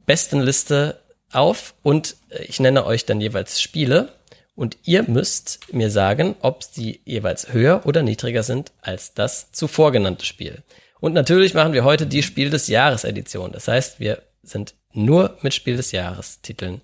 Bestenliste 0.05 0.99
auf 1.31 1.75
und 1.83 2.15
äh, 2.29 2.43
ich 2.43 2.59
nenne 2.59 2.85
euch 2.85 3.05
dann 3.05 3.21
jeweils 3.21 3.61
Spiele 3.61 4.09
und 4.55 4.77
ihr 4.83 5.03
müsst 5.03 5.73
mir 5.73 5.89
sagen, 5.89 6.35
ob 6.41 6.63
sie 6.63 7.01
jeweils 7.05 7.53
höher 7.53 7.85
oder 7.85 8.03
niedriger 8.03 8.43
sind 8.43 8.71
als 8.81 9.13
das 9.13 9.51
zuvor 9.51 9.91
genannte 9.91 10.25
Spiel. 10.25 10.63
Und 10.99 11.13
natürlich 11.13 11.53
machen 11.53 11.73
wir 11.73 11.83
heute 11.83 12.07
die 12.07 12.23
Spiel 12.23 12.49
des 12.49 12.67
Jahres 12.67 13.03
Edition. 13.03 13.51
Das 13.51 13.67
heißt, 13.67 13.99
wir 13.99 14.21
sind 14.41 14.75
nur 14.93 15.37
mit 15.41 15.53
Spiel 15.53 15.75
des 15.75 15.91
Jahres 15.91 16.41
Titeln 16.41 16.81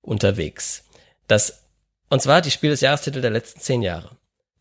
unterwegs. 0.00 0.84
Das, 1.26 1.59
und 2.10 2.20
zwar 2.20 2.42
die 2.42 2.50
Spiel 2.50 2.70
des 2.70 2.80
Jahrestitel 2.82 3.20
der 3.22 3.30
letzten 3.30 3.60
zehn 3.60 3.82
Jahre. 3.82 4.10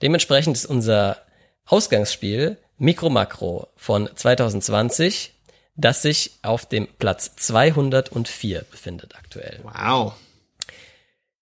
Dementsprechend 0.02 0.56
ist 0.56 0.66
unser 0.66 1.18
Ausgangsspiel 1.66 2.58
Micro 2.78 3.10
Macro 3.10 3.68
von 3.76 4.10
2020, 4.16 5.34
das 5.76 6.02
sich 6.02 6.32
auf 6.42 6.66
dem 6.66 6.88
Platz 7.00 7.36
204 7.36 8.62
befindet 8.72 9.16
aktuell. 9.18 9.60
Wow. 9.64 10.14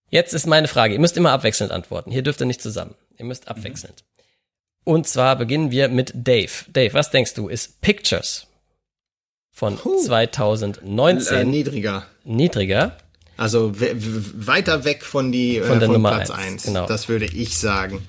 Jetzt 0.09 0.33
ist 0.33 0.47
meine 0.47 0.67
Frage, 0.67 0.93
ihr 0.93 0.99
müsst 0.99 1.17
immer 1.17 1.31
abwechselnd 1.31 1.71
antworten. 1.71 2.11
Hier 2.11 2.23
dürft 2.23 2.39
ihr 2.41 2.45
nicht 2.47 2.61
zusammen. 2.61 2.95
Ihr 3.17 3.25
müsst 3.25 3.47
abwechselnd. 3.47 4.03
Und 4.83 5.07
zwar 5.07 5.35
beginnen 5.35 5.69
wir 5.71 5.89
mit 5.89 6.11
Dave. 6.15 6.51
Dave, 6.69 6.93
was 6.93 7.11
denkst 7.11 7.33
du, 7.33 7.49
ist 7.49 7.81
Pictures 7.81 8.47
von 9.51 9.75
Puh. 9.77 10.01
2019 10.01 11.35
Äh, 11.37 11.43
niedriger. 11.43 12.05
niedriger? 12.23 12.97
Also 13.37 13.71
weiter 13.75 14.83
weg 14.83 15.05
von 15.05 15.31
die 15.31 15.61
Von 15.61 15.77
äh, 15.77 15.79
der 15.79 15.87
von 15.87 15.93
Nummer 15.93 16.15
Platz 16.15 16.29
eins, 16.31 16.43
1. 16.43 16.63
genau. 16.65 16.85
Das 16.87 17.07
würde 17.07 17.23
ich 17.25 17.57
sagen. 17.57 18.05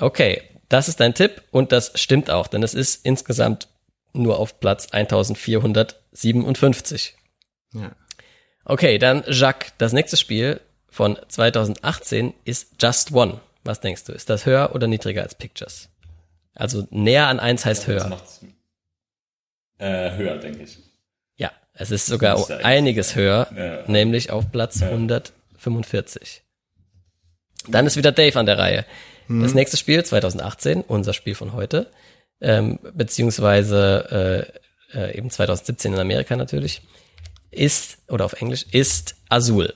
Okay, 0.00 0.42
das 0.68 0.88
ist 0.88 0.98
dein 1.00 1.14
Tipp 1.14 1.42
und 1.50 1.72
das 1.72 1.92
stimmt 1.94 2.28
auch, 2.30 2.48
denn 2.48 2.62
es 2.64 2.74
ist 2.74 3.06
insgesamt 3.06 3.68
nur 4.12 4.38
auf 4.38 4.60
Platz 4.60 4.88
1457. 4.90 7.14
Ja. 7.74 7.92
Okay, 8.64 8.98
dann 8.98 9.24
Jacques, 9.28 9.72
das 9.78 9.92
nächste 9.92 10.16
Spiel 10.16 10.60
von 10.88 11.18
2018 11.28 12.32
ist 12.44 12.80
Just 12.80 13.10
One. 13.12 13.40
Was 13.64 13.80
denkst 13.80 14.04
du, 14.04 14.12
ist 14.12 14.30
das 14.30 14.46
höher 14.46 14.72
oder 14.74 14.86
niedriger 14.86 15.22
als 15.22 15.34
Pictures? 15.34 15.88
Also 16.54 16.86
näher 16.90 17.26
an 17.28 17.40
eins 17.40 17.64
heißt 17.64 17.88
Das 17.88 17.88
höher. 17.88 18.20
äh, 19.78 20.16
höher, 20.16 20.36
denke 20.38 20.62
ich. 20.62 20.78
Ja, 21.74 21.80
es 21.82 21.90
ist 21.90 22.06
sogar 22.06 22.36
eigentlich 22.36 22.64
einiges 22.64 23.16
höher, 23.16 23.48
Ja. 23.56 23.82
nämlich 23.90 24.30
auf 24.30 24.50
Platz 24.52 24.80
145. 24.82 26.42
Dann 27.68 27.86
ist 27.86 27.96
wieder 27.96 28.12
Dave 28.12 28.38
an 28.38 28.46
der 28.46 28.58
Reihe. 28.58 28.84
Das 29.26 29.54
nächste 29.54 29.78
Spiel, 29.78 30.04
2018, 30.04 30.82
unser 30.82 31.14
Spiel 31.14 31.34
von 31.34 31.54
heute, 31.54 31.90
ähm, 32.42 32.78
beziehungsweise 32.92 34.52
äh, 34.92 34.98
äh, 34.98 35.16
eben 35.18 35.30
2017 35.30 35.94
in 35.94 35.98
Amerika 35.98 36.36
natürlich, 36.36 36.82
ist, 37.50 37.98
oder 38.08 38.26
auf 38.26 38.34
Englisch, 38.34 38.66
ist 38.72 39.16
Azul. 39.30 39.72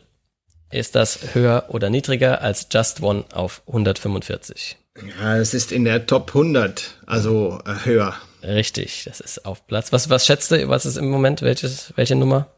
Ist 0.70 0.94
das 0.96 1.34
höher 1.34 1.64
oder 1.68 1.88
niedriger 1.88 2.42
als 2.42 2.66
Just 2.70 3.00
One 3.02 3.24
auf 3.32 3.62
145? 3.66 4.76
ja, 5.20 5.38
es 5.38 5.54
ist 5.54 5.72
in 5.72 5.84
der 5.84 6.04
Top 6.06 6.28
100, 6.34 6.98
also 7.06 7.62
äh, 7.64 7.86
höher. 7.86 8.14
Richtig, 8.42 9.04
das 9.04 9.20
ist 9.20 9.44
auf 9.44 9.66
Platz. 9.66 9.92
Was, 9.92 10.10
was 10.10 10.26
schätzt 10.26 10.50
du, 10.50 10.68
was 10.68 10.86
ist 10.86 10.96
im 10.96 11.10
Moment, 11.10 11.42
welches, 11.42 11.92
welche 11.96 12.14
Nummer? 12.14 12.48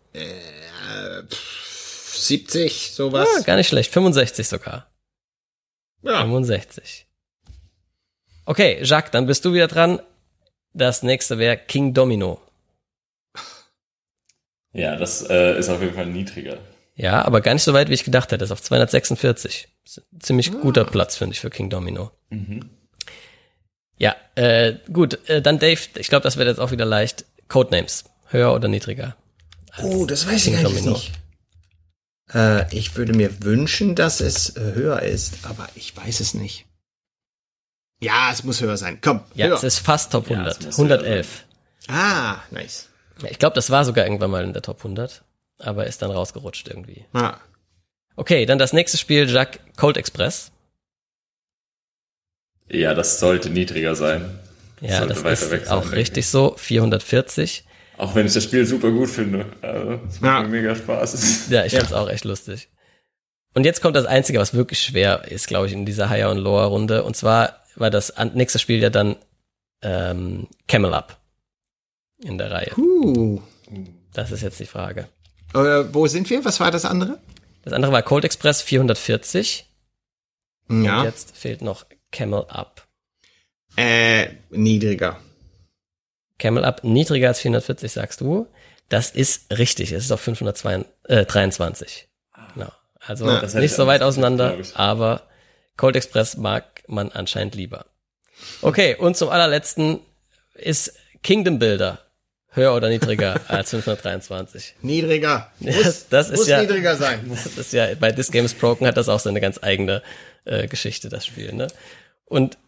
70, 2.13 2.93
sowas. 2.93 3.29
Ah, 3.39 3.43
gar 3.43 3.57
nicht 3.57 3.69
schlecht, 3.69 3.93
65 3.93 4.49
sogar. 4.49 4.91
Ja. 6.03 6.23
65. 6.23 7.07
Okay, 8.45 8.81
Jacques, 8.83 9.11
dann 9.11 9.27
bist 9.27 9.45
du 9.45 9.53
wieder 9.53 9.69
dran. 9.69 10.01
Das 10.73 11.03
nächste 11.03 11.39
wäre 11.39 11.57
King 11.57 11.95
Domino. 11.95 12.41
Ja, 14.73 14.97
das 14.97 15.29
äh, 15.29 15.59
ist 15.59 15.69
auf 15.69 15.81
jeden 15.81 15.95
Fall 15.95 16.07
niedriger. 16.07 16.59
Ja, 16.95 17.25
aber 17.25 17.41
gar 17.41 17.55
nicht 17.55 17.63
so 17.63 17.73
weit, 17.73 17.89
wie 17.89 17.95
ich 17.95 18.05
gedacht 18.05 18.31
hätte. 18.31 18.45
Ist 18.45 18.51
auf 18.51 18.63
246. 18.63 19.69
Ist 19.85 20.03
ein 20.13 20.21
ziemlich 20.21 20.53
guter 20.53 20.85
Platz, 20.85 21.17
finde 21.17 21.33
ich, 21.35 21.41
für 21.41 21.51
King 21.51 21.71
Domino. 21.71 22.11
Ja, 24.01 24.17
äh, 24.35 24.75
gut, 24.93 25.29
äh, 25.29 25.43
dann 25.43 25.59
Dave, 25.59 25.79
ich 25.97 26.09
glaube, 26.09 26.23
das 26.23 26.37
wird 26.39 26.49
jetzt 26.49 26.59
auch 26.59 26.71
wieder 26.71 26.87
leicht. 26.87 27.27
Codenames, 27.49 28.05
höher 28.29 28.55
oder 28.55 28.67
niedriger? 28.67 29.15
Oh, 29.83 30.07
das 30.07 30.27
weiß 30.27 30.47
ich 30.47 30.57
eigentlich 30.57 30.85
nicht. 30.85 31.13
Äh, 32.33 32.75
ich 32.75 32.97
würde 32.97 33.13
mir 33.13 33.43
wünschen, 33.43 33.95
dass 33.95 34.21
es 34.21 34.57
äh, 34.57 34.73
höher 34.75 35.03
ist, 35.03 35.35
aber 35.45 35.69
ich 35.75 35.97
weiß 35.97 36.21
es 36.21 36.33
nicht. 36.35 36.65
Ja, 38.01 38.31
es 38.33 38.43
muss 38.45 38.61
höher 38.63 38.77
sein. 38.79 38.99
Komm, 39.03 39.21
Ja, 39.35 39.49
höher. 39.49 39.57
es 39.57 39.65
ist 39.65 39.79
fast 39.81 40.13
Top 40.13 40.31
Ja, 40.31 40.37
100. 40.39 40.59
es 40.61 40.65
muss 40.67 40.79
höher 40.79 40.85
111. 40.99 41.45
ah, 41.89 42.37
nice. 42.51 42.89
Ich 43.29 43.39
glaube, 43.39 43.55
das 43.55 43.69
war 43.69 43.85
sogar 43.85 44.07
irgendwann 44.07 44.31
mal 44.31 44.45
in 44.45 44.55
der 44.55 44.63
Top 44.63 44.79
100, 44.79 45.23
aber 45.59 45.87
ist 45.87 46.01
dann 46.01 46.11
rausgerutscht 46.11 46.69
irgendwie. 46.69 47.05
Ah. 47.13 47.37
Okay, 48.17 48.47
dann 48.47 48.59
das 48.59 48.73
nächste 48.73 48.97
Spiel, 48.97 49.29
Jacques 49.29 49.61
Cold 49.77 49.99
Express. 49.99 50.53
Ja, 52.71 52.95
das 52.95 53.19
sollte 53.21 53.51
niedriger 53.51 53.95
sein. 53.95 54.39
Ja, 54.81 55.05
das 55.07 55.25
weiter 55.25 55.51
weg 55.51 55.63
ist 55.63 55.69
sein, 55.69 55.77
auch 55.77 55.83
denke 55.83 55.97
richtig 55.97 56.27
so. 56.29 56.55
440. 56.57 57.65
Auch 57.99 58.15
wenn 58.15 58.27
ich 58.27 58.33
das 58.33 58.45
Spiel 58.45 58.65
super 58.65 58.91
gut 58.91 59.11
finde. 59.11 59.45
Also, 59.61 60.01
es 60.09 60.21
Ja. 60.21 60.27
macht 60.27 60.43
mir 60.45 60.49
mega 60.63 60.75
Spaß. 60.75 61.49
Ja, 61.51 61.65
ich 61.67 61.73
Ja. 61.73 61.81
find's 61.81 61.93
auch 61.93 62.09
echt 62.09 62.25
lustig. 62.25 62.69
Und 63.55 63.65
jetzt 63.65 63.83
kommt 63.83 63.97
das 63.97 64.07
Einzige, 64.07 64.39
was 64.39 64.55
wirklich 64.55 64.81
schwer 64.81 65.25
ist, 65.31 65.49
glaube 65.49 65.67
ich, 65.67 65.73
in 65.73 65.85
dieser 65.85 66.09
Higher- 66.09 66.31
und 66.31 66.39
Lower-Runde. 66.39 67.03
Und 67.03 67.17
zwar 67.17 67.57
war 67.75 67.91
das 67.91 68.15
nächste 68.35 68.59
Spiel 68.59 68.81
ja 68.81 68.91
dann 68.91 69.17
ähm, 69.83 70.47
Camel 70.69 70.93
Up 70.95 71.19
in 72.23 72.37
der 72.39 72.51
Reihe. 72.51 72.73
Uh. 72.79 73.41
Das 74.13 74.31
ist 74.31 74.43
jetzt 74.43 74.61
die 74.61 74.67
Frage. 74.67 75.09
Äh, 75.55 75.85
wo 75.93 76.07
sind 76.07 76.29
wir? 76.31 76.45
Was 76.45 76.61
war 76.61 76.71
das 76.71 76.85
andere? 76.85 77.19
Das 77.65 77.73
andere 77.73 77.91
war 77.93 78.03
Cold 78.03 78.25
Express 78.25 78.63
440. 78.63 79.67
Und 80.69 80.85
Ja. 80.85 81.05
jetzt 81.05 81.37
fehlt 81.37 81.63
noch 81.63 81.85
Camel 82.13 82.45
Up. 82.49 82.87
Äh, 83.77 84.29
niedriger. 84.51 85.19
Camel 86.39 86.65
Up 86.65 86.83
niedriger 86.85 87.29
als 87.29 87.41
440, 87.41 87.93
sagst 87.93 88.21
du. 88.21 88.47
Das 88.89 89.11
ist 89.11 89.57
richtig. 89.57 89.93
Es 89.93 90.05
ist 90.05 90.11
auf 90.11 90.21
523. 90.21 92.09
Genau. 92.55 92.73
Also 92.99 93.27
Ja, 93.27 93.41
das 93.41 93.51
hätte 93.53 93.61
nicht 93.63 93.71
ich 93.71 93.77
so 93.77 93.87
weit 93.87 94.03
auseinander, 94.03 94.57
aber 94.75 95.23
Cold 95.77 95.97
Express 95.97 96.37
mag 96.37 96.83
man 96.89 97.13
anscheinend 97.13 97.55
lieber. 97.55 97.87
Okay, 98.63 98.97
und 98.97 99.17
zum 99.17 99.29
allerletzten 99.29 100.01
ist 100.55 100.95
Kingdom 101.23 101.59
Builder 101.59 102.01
höher 102.53 102.75
oder 102.75 102.89
niedriger 102.89 103.41
als 103.49 103.71
523. 103.71 104.75
Niedriger. 104.83 105.53
Ja, 105.61 105.73
Muss, 105.73 106.09
das 106.09 106.31
ist 106.31 106.39
muss 106.39 106.49
ja- 106.49 106.61
niedriger 106.61 106.97
sein. 106.97 107.21
Das 107.31 107.47
ist 107.47 107.73
ja, 107.73 107.95
bei 107.95 108.11
This 108.13 108.31
Game 108.33 108.45
is 108.45 108.55
Broken 108.55 108.87
hat 108.87 108.97
das 108.97 109.09
auch 109.09 109.21
seine 109.21 109.41
ganz 109.41 109.59
eigene 109.63 110.03
äh, 110.45 110.67
Geschichte, 110.67 111.09
das 111.09 111.25
Spiel. 111.27 111.53
Ne? 111.53 111.69
Und 112.31 112.59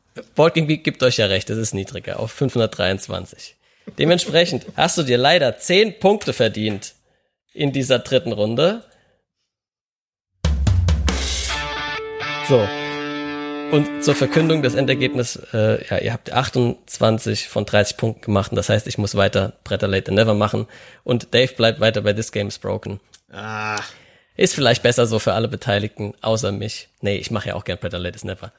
Game 0.54 0.66
Geek 0.66 0.82
gibt 0.82 1.02
euch 1.04 1.18
ja 1.18 1.26
recht, 1.26 1.48
es 1.48 1.56
ist 1.56 1.72
niedriger, 1.72 2.18
auf 2.18 2.32
523. 2.32 3.54
Dementsprechend 3.96 4.66
hast 4.76 4.98
du 4.98 5.04
dir 5.04 5.16
leider 5.16 5.56
10 5.56 6.00
Punkte 6.00 6.32
verdient 6.32 6.94
in 7.54 7.72
dieser 7.72 8.00
dritten 8.00 8.32
Runde. 8.32 8.82
So. 12.48 12.68
Und 13.70 14.04
zur 14.04 14.16
Verkündung 14.16 14.62
des 14.62 14.74
Endergebnisses, 14.74 15.54
äh, 15.54 15.86
ja, 15.86 15.98
ihr 15.98 16.12
habt 16.12 16.32
28 16.32 17.48
von 17.48 17.64
30 17.64 17.96
Punkten 17.96 18.22
gemacht 18.22 18.50
und 18.50 18.56
das 18.56 18.68
heißt, 18.68 18.86
ich 18.88 18.98
muss 18.98 19.14
weiter 19.14 19.52
Bretter 19.62 19.88
Late 19.88 20.04
than 20.04 20.14
Never 20.16 20.34
machen 20.34 20.66
und 21.04 21.32
Dave 21.32 21.54
bleibt 21.54 21.78
weiter 21.78 22.02
bei 22.02 22.12
This 22.12 22.32
Game 22.32 22.48
is 22.48 22.58
Broken. 22.58 23.00
Ah, 23.30 23.80
Ist 24.36 24.54
vielleicht 24.54 24.82
besser 24.82 25.06
so 25.06 25.20
für 25.20 25.32
alle 25.34 25.48
Beteiligten, 25.48 26.14
außer 26.20 26.50
mich. 26.50 26.88
Nee, 27.00 27.16
ich 27.16 27.30
mache 27.30 27.50
ja 27.50 27.54
auch 27.54 27.64
gern 27.64 27.78
Better 27.78 28.00
Late 28.00 28.16
is 28.16 28.24
Never. 28.24 28.52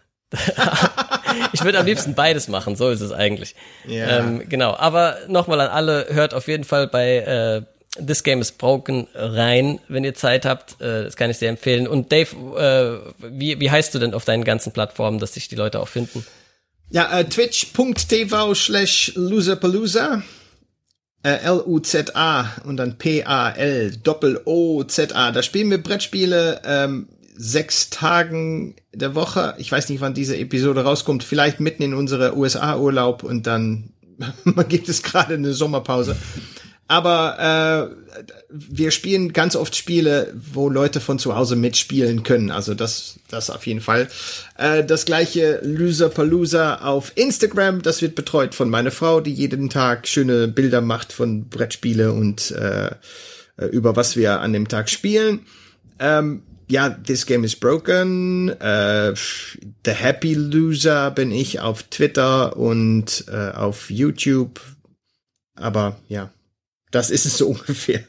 Ich 1.54 1.64
würde 1.64 1.80
am 1.80 1.86
liebsten 1.86 2.16
beides 2.16 2.48
machen, 2.48 2.76
so 2.76 2.90
ist 2.90 3.02
es 3.02 3.12
eigentlich. 3.12 3.56
Ja. 3.88 4.20
Ähm, 4.20 4.48
genau, 4.50 4.76
aber 4.76 5.18
nochmal 5.28 5.62
an 5.62 5.70
alle, 5.70 6.08
hört 6.10 6.34
auf 6.34 6.48
jeden 6.48 6.64
Fall 6.64 6.88
bei 6.88 7.18
äh, 7.18 7.62
This 8.04 8.24
Game 8.24 8.42
is 8.42 8.52
Broken 8.52 9.08
rein, 9.14 9.80
wenn 9.88 10.04
ihr 10.04 10.16
Zeit 10.16 10.46
habt. 10.46 10.82
Äh, 10.82 11.04
das 11.04 11.16
kann 11.16 11.30
ich 11.30 11.38
sehr 11.38 11.50
empfehlen. 11.50 11.88
Und 11.88 12.12
Dave, 12.12 12.36
äh, 12.58 13.30
wie, 13.32 13.60
wie 13.60 13.70
heißt 13.70 13.94
du 13.94 14.00
denn 14.00 14.14
auf 14.14 14.26
deinen 14.26 14.44
ganzen 14.44 14.72
Plattformen, 14.72 15.20
dass 15.20 15.36
sich 15.36 15.48
die 15.48 15.56
Leute 15.56 15.80
auch 15.80 15.88
finden? 15.88 16.26
Ja, 16.90 17.20
äh, 17.20 17.26
twitch.tv 17.26 18.54
slash 18.56 19.14
loserpalooza. 19.16 20.24
Äh, 21.24 21.38
L-U-Z-A 21.44 22.52
und 22.66 22.78
dann 22.78 22.98
P-A-L 22.98 23.98
Doppel-O-Z-A. 24.04 25.32
Da 25.32 25.44
spielen 25.44 25.70
wir 25.70 25.82
Brettspiele 25.82 26.62
ähm, 26.66 27.08
sechs 27.36 27.90
Tagen 27.90 28.76
der 28.94 29.16
Woche. 29.16 29.56
Ich 29.58 29.72
weiß 29.72 29.90
nicht, 29.90 30.02
wann 30.02 30.14
diese 30.14 30.38
Episode 30.38 30.84
rauskommt. 30.84 31.24
Vielleicht 31.24 31.60
mitten 31.60 31.84
in 31.84 31.94
unsere 31.94 32.38
USA-Urlaub 32.38 33.24
und 33.24 33.48
dann 33.48 33.92
gibt 34.70 34.90
es 34.90 35.04
gerade 35.04 35.36
eine 35.36 35.54
Sommerpause. 35.54 36.16
Aber 36.88 37.90
äh, 37.90 38.20
wir 38.50 38.92
spielen 38.92 39.34
ganz 39.34 39.56
oft 39.56 39.76
Spiele, 39.76 40.34
wo 40.36 40.70
Leute 40.70 41.00
von 41.00 41.18
zu 41.18 41.36
Hause 41.36 41.56
mitspielen 41.56 42.24
können. 42.24 42.52
Also 42.52 42.74
das, 42.74 43.20
das 43.30 43.50
auf 43.50 43.66
jeden 43.66 43.82
Fall. 43.82 44.10
Äh, 44.58 44.84
das 44.84 45.06
gleiche 45.06 45.60
Loserpalooza 45.64 46.76
auf 46.76 47.14
Instagram. 47.16 47.82
Das 47.82 48.02
wird 48.02 48.16
betreut 48.16 48.54
von 48.54 48.70
meiner 48.70 48.92
Frau, 48.92 49.22
die 49.22 49.34
jeden 49.34 49.70
Tag 49.70 50.08
schöne 50.08 50.48
Bilder 50.48 50.82
macht 50.82 51.14
von 51.14 51.48
Brettspiele 51.50 52.12
und 52.12 52.52
äh, 52.52 52.92
äh, 53.58 53.66
über 53.66 53.96
was 53.96 54.16
wir 54.16 54.42
an 54.42 54.54
dem 54.54 54.68
Tag 54.68 54.90
spielen. 54.90 55.42
Ähm, 56.00 56.44
ja, 56.74 56.90
This 56.90 57.28
Game 57.28 57.44
is 57.44 57.56
Broken. 57.56 58.50
Äh, 58.60 59.14
The 59.86 59.91
Happy 59.91 60.34
Loser 60.34 61.12
bin 61.12 61.32
ich 61.32 61.60
auf 61.60 61.84
Twitter 61.84 62.58
und 62.58 63.26
äh, 63.28 63.52
auf 63.52 63.91
YouTube. 63.91 64.60
Aber 65.56 65.98
ja, 66.10 66.32
das 66.90 67.12
ist 67.12 67.26
es 67.26 67.38
so 67.38 67.48
ungefähr. 67.50 68.02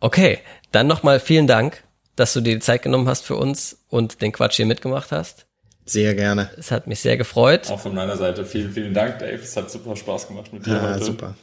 Okay, 0.00 0.38
dann 0.70 0.86
nochmal 0.86 1.18
vielen 1.18 1.46
Dank, 1.46 1.82
dass 2.14 2.34
du 2.34 2.42
dir 2.42 2.54
die 2.54 2.60
Zeit 2.60 2.82
genommen 2.82 3.08
hast 3.08 3.24
für 3.24 3.36
uns 3.36 3.78
und 3.88 4.20
den 4.20 4.32
Quatsch 4.32 4.56
hier 4.56 4.66
mitgemacht 4.66 5.10
hast. 5.10 5.46
Sehr 5.86 6.14
gerne. 6.14 6.50
Es 6.58 6.70
hat 6.70 6.86
mich 6.86 7.00
sehr 7.00 7.16
gefreut. 7.16 7.70
Auch 7.70 7.80
von 7.80 7.94
meiner 7.94 8.18
Seite 8.18 8.44
vielen, 8.44 8.70
vielen 8.72 8.92
Dank, 8.92 9.18
Dave. 9.20 9.40
Es 9.42 9.56
hat 9.56 9.70
super 9.70 9.96
Spaß 9.96 10.28
gemacht 10.28 10.52
mit 10.52 10.66
dir 10.66 10.74
Ja, 10.74 10.92
heute. 10.94 11.04
super. 11.04 11.34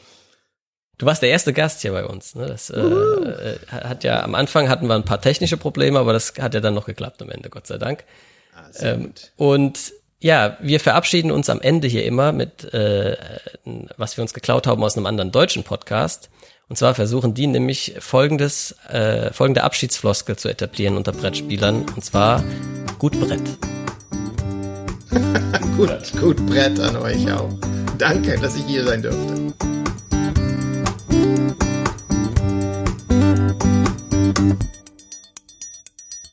Du 0.98 1.06
warst 1.06 1.22
der 1.22 1.30
erste 1.30 1.52
Gast 1.52 1.82
hier 1.82 1.92
bei 1.92 2.06
uns. 2.06 2.36
Ne? 2.36 2.46
Das 2.46 2.70
äh, 2.70 3.58
hat 3.70 4.04
ja 4.04 4.24
am 4.24 4.36
Anfang 4.36 4.70
hatten 4.70 4.88
wir 4.88 4.96
ein 4.96 5.04
paar 5.04 5.22
technische 5.22 5.58
Probleme, 5.58 6.00
aber 6.00 6.14
das 6.14 6.34
hat 6.40 6.54
ja 6.54 6.62
dann 6.62 6.74
noch 6.74 6.86
geklappt 6.86 7.22
am 7.22 7.30
Ende, 7.30 7.50
Gott 7.50 7.68
sei 7.68 7.78
Dank. 7.78 8.06
Ah, 8.56 8.70
Ähm, 8.80 9.14
und 9.36 9.94
ja, 10.22 10.58
wir 10.62 10.80
verabschieden 10.80 11.32
uns 11.32 11.50
am 11.50 11.60
Ende 11.62 11.88
hier 11.88 12.06
immer 12.06 12.32
mit, 12.32 12.74
äh, 12.74 13.18
was 13.98 14.18
wir 14.18 14.22
uns 14.22 14.34
geklaut 14.34 14.66
haben 14.68 14.84
aus 14.84 14.96
einem 14.96 15.06
anderen 15.06 15.32
deutschen 15.32 15.64
Podcast. 15.64 16.30
Und 16.68 16.78
zwar 16.78 16.96
versuchen 16.96 17.34
die 17.34 17.46
nämlich 17.46 17.96
folgendes, 18.00 18.76
äh, 18.90 19.32
folgende 19.34 19.64
Abschiedsfloskel 19.64 20.38
zu 20.38 20.50
etablieren 20.50 20.98
unter 20.98 21.12
Brettspielern. 21.12 21.86
Und 21.96 22.04
zwar 22.04 22.44
gut 23.00 23.20
Brett. 23.20 23.42
Gut, 25.78 26.22
gut 26.22 26.46
Brett 26.48 26.80
an 26.80 26.96
euch 26.98 27.32
auch. 27.32 27.50
Danke, 27.98 28.40
dass 28.40 28.56
ich 28.56 28.66
hier 28.66 28.86
sein 28.86 29.04
durfte. 29.04 29.54
Thank 31.36 31.64
you. 31.64 31.65